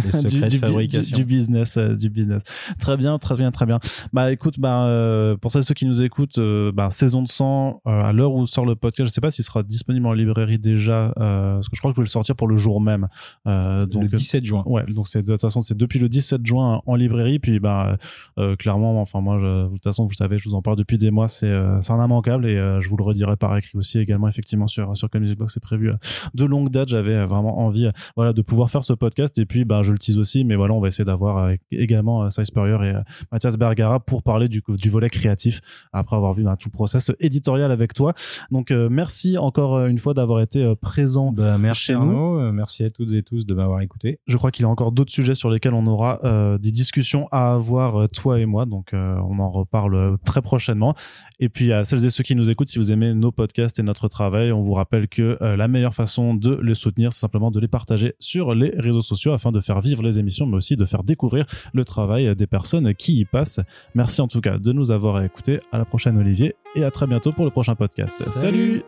Les 0.04 0.10
secrets 0.12 0.28
du, 0.30 0.40
de 0.40 0.48
du- 0.48 0.58
fabrication. 0.58 1.16
du, 1.16 1.22
du 1.22 1.24
business, 1.24 1.76
euh, 1.76 1.94
du 1.94 2.08
business. 2.10 2.42
Très 2.78 2.96
bien, 2.96 3.18
très 3.18 3.36
bien, 3.36 3.50
très 3.50 3.66
bien. 3.66 3.78
Bah 4.12 4.32
écoute, 4.32 4.58
bah 4.58 4.84
euh, 4.86 5.36
pour 5.36 5.50
celles 5.50 5.62
et 5.62 5.64
ceux 5.64 5.74
qui 5.74 5.86
nous 5.86 6.02
écoutent, 6.02 6.38
euh, 6.38 6.72
bah, 6.72 6.88
saison 6.90 7.22
de 7.22 7.28
sang 7.28 7.80
euh, 7.86 8.00
à 8.02 8.12
l'heure 8.12 8.32
où 8.34 8.46
sort 8.46 8.66
le 8.66 8.74
podcast, 8.76 9.08
je 9.08 9.12
sais 9.12 9.20
pas 9.20 9.30
s'il 9.30 9.44
sera 9.44 9.62
disponible 9.62 10.06
en 10.06 10.12
librairie 10.12 10.58
déjà, 10.58 11.12
euh, 11.18 11.54
parce 11.56 11.68
que 11.68 11.76
je 11.76 11.80
crois 11.80 11.90
que 11.90 11.94
je 11.94 12.00
voulais 12.00 12.06
le 12.06 12.10
sortir 12.10 12.36
pour 12.36 12.48
le 12.48 12.56
jour 12.56 12.80
même. 12.80 13.08
Euh, 13.46 13.86
donc 13.86 14.02
le 14.04 14.08
17 14.08 14.44
juin. 14.44 14.62
Ouais, 14.66 14.84
donc 14.88 15.08
c'est 15.08 15.22
de 15.22 15.32
toute 15.32 15.40
façon 15.40 15.60
c'est 15.62 15.76
depuis 15.76 15.98
le 15.98 16.08
17 16.08 16.46
juin 16.46 16.80
en 16.86 16.94
librairie, 16.94 17.38
puis 17.38 17.58
bah 17.60 17.96
euh, 18.38 18.56
clairement, 18.56 19.00
enfin 19.00 19.20
moi 19.20 19.38
je- 19.40 19.64
de 19.66 19.72
toute 19.72 19.84
façon 19.84 20.04
vous 20.04 20.10
le 20.10 20.16
savez, 20.16 20.38
je 20.38 20.48
vous 20.48 20.54
en 20.54 20.62
parle 20.62 20.76
depuis 20.76 20.98
des 20.98 21.10
mois, 21.10 21.28
c'est 21.28 21.48
euh, 21.48 21.80
un 21.88 22.04
immanquable 22.04 22.46
et 22.46 22.56
euh, 22.56 22.80
je 22.80 22.88
vous 22.88 22.96
le 22.96 23.04
redirai 23.04 23.36
par 23.36 23.56
écrit 23.56 23.76
aussi 23.78 23.98
également 23.98 24.28
effectivement 24.28 24.66
sur 24.68 24.96
sur 24.96 25.08
Music 25.14 25.38
Box, 25.38 25.54
c'est 25.54 25.62
prévu 25.62 25.90
euh, 25.90 25.94
de 26.34 26.44
longue 26.44 26.70
date. 26.70 26.88
J'avais 26.88 27.23
euh, 27.24 27.26
vraiment 27.26 27.58
envie 27.60 27.86
euh, 27.86 27.90
voilà 28.16 28.32
de 28.32 28.42
pouvoir 28.42 28.70
faire 28.70 28.84
ce 28.84 28.92
podcast 28.92 29.36
et 29.38 29.46
puis 29.46 29.64
bah 29.64 29.82
je 29.82 29.92
le 29.92 29.98
tease 29.98 30.18
aussi, 30.18 30.44
mais 30.44 30.56
voilà 30.56 30.74
on 30.74 30.80
va 30.80 30.88
essayer 30.88 31.04
d'avoir 31.04 31.38
euh, 31.38 31.54
également 31.72 32.30
Cy 32.30 32.46
Spurrier 32.46 32.76
et 32.90 32.94
Mathias 33.32 33.56
Bergara 33.56 34.00
pour 34.00 34.22
parler 34.22 34.48
du 34.48 34.62
du 34.68 34.90
volet 34.90 35.10
créatif 35.10 35.60
après 35.92 36.16
avoir 36.16 36.32
vu 36.34 36.44
bah, 36.44 36.56
tout 36.58 36.68
le 36.68 36.74
process 36.74 37.12
éditorial 37.20 37.70
avec 37.72 37.94
toi. 37.94 38.14
Donc 38.50 38.70
merci 38.70 39.38
encore 39.38 39.86
une 39.86 39.98
fois 39.98 40.14
d'avoir 40.14 40.40
été 40.40 40.74
présent 40.80 41.32
Bah, 41.32 41.58
merci 41.58 41.86
Chez 41.86 41.94
nous. 41.94 42.00
Arnaud, 42.00 42.44
Euh, 42.44 42.52
merci 42.52 42.84
à 42.84 42.90
toutes 42.90 43.12
et 43.12 43.22
tous 43.22 43.46
de 43.46 43.54
m'avoir 43.54 43.80
écouté. 43.80 44.18
je 44.26 44.36
crois 44.36 44.50
qu'il 44.50 44.64
y 44.64 44.66
a 44.66 44.68
encore 44.68 44.92
d'autres 44.92 45.12
sujets 45.12 45.34
sur 45.34 45.50
lesquels 45.50 45.74
on 45.74 45.86
aura 45.86 46.20
euh, 46.24 46.58
des 46.58 46.70
discussions 46.70 47.28
à 47.30 47.54
avoir, 47.54 48.08
toi 48.10 48.40
et 48.40 48.46
moi. 48.46 48.66
Donc, 48.66 48.92
euh, 48.92 49.16
on 49.28 49.38
en 49.38 49.50
reparle 49.50 50.18
très 50.24 50.42
prochainement. 50.42 50.94
Et 51.40 51.48
puis, 51.48 51.72
à 51.72 51.84
celles 51.84 52.04
et 52.06 52.10
ceux 52.10 52.22
qui 52.22 52.36
nous 52.36 52.50
écoutent, 52.50 52.68
si 52.68 52.78
vous 52.78 52.92
aimez 52.92 53.14
nos 53.14 53.32
podcasts 53.32 53.78
et 53.78 53.82
notre 53.82 54.08
travail, 54.08 54.52
on 54.52 54.62
vous 54.62 54.74
rappelle 54.74 55.08
que 55.08 55.38
euh, 55.42 55.56
la 55.56 55.68
meilleure 55.68 55.94
façon 55.94 56.34
de 56.34 56.58
les 56.62 56.74
soutenir, 56.74 57.03
c'est 57.10 57.20
simplement 57.20 57.50
de 57.50 57.60
les 57.60 57.68
partager 57.68 58.14
sur 58.20 58.54
les 58.54 58.70
réseaux 58.76 59.00
sociaux 59.00 59.32
afin 59.32 59.52
de 59.52 59.60
faire 59.60 59.80
vivre 59.80 60.02
les 60.02 60.18
émissions, 60.18 60.46
mais 60.46 60.56
aussi 60.56 60.76
de 60.76 60.84
faire 60.84 61.02
découvrir 61.02 61.44
le 61.72 61.84
travail 61.84 62.34
des 62.36 62.46
personnes 62.46 62.94
qui 62.94 63.20
y 63.20 63.24
passent. 63.24 63.60
Merci 63.94 64.20
en 64.20 64.28
tout 64.28 64.40
cas 64.40 64.58
de 64.58 64.72
nous 64.72 64.90
avoir 64.90 65.22
écoutés. 65.22 65.60
À 65.72 65.78
la 65.78 65.84
prochaine, 65.84 66.18
Olivier, 66.18 66.54
et 66.74 66.84
à 66.84 66.90
très 66.90 67.06
bientôt 67.06 67.32
pour 67.32 67.44
le 67.44 67.50
prochain 67.50 67.74
podcast. 67.74 68.22
Salut. 68.30 68.82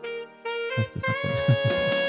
Quoi. 0.75 0.83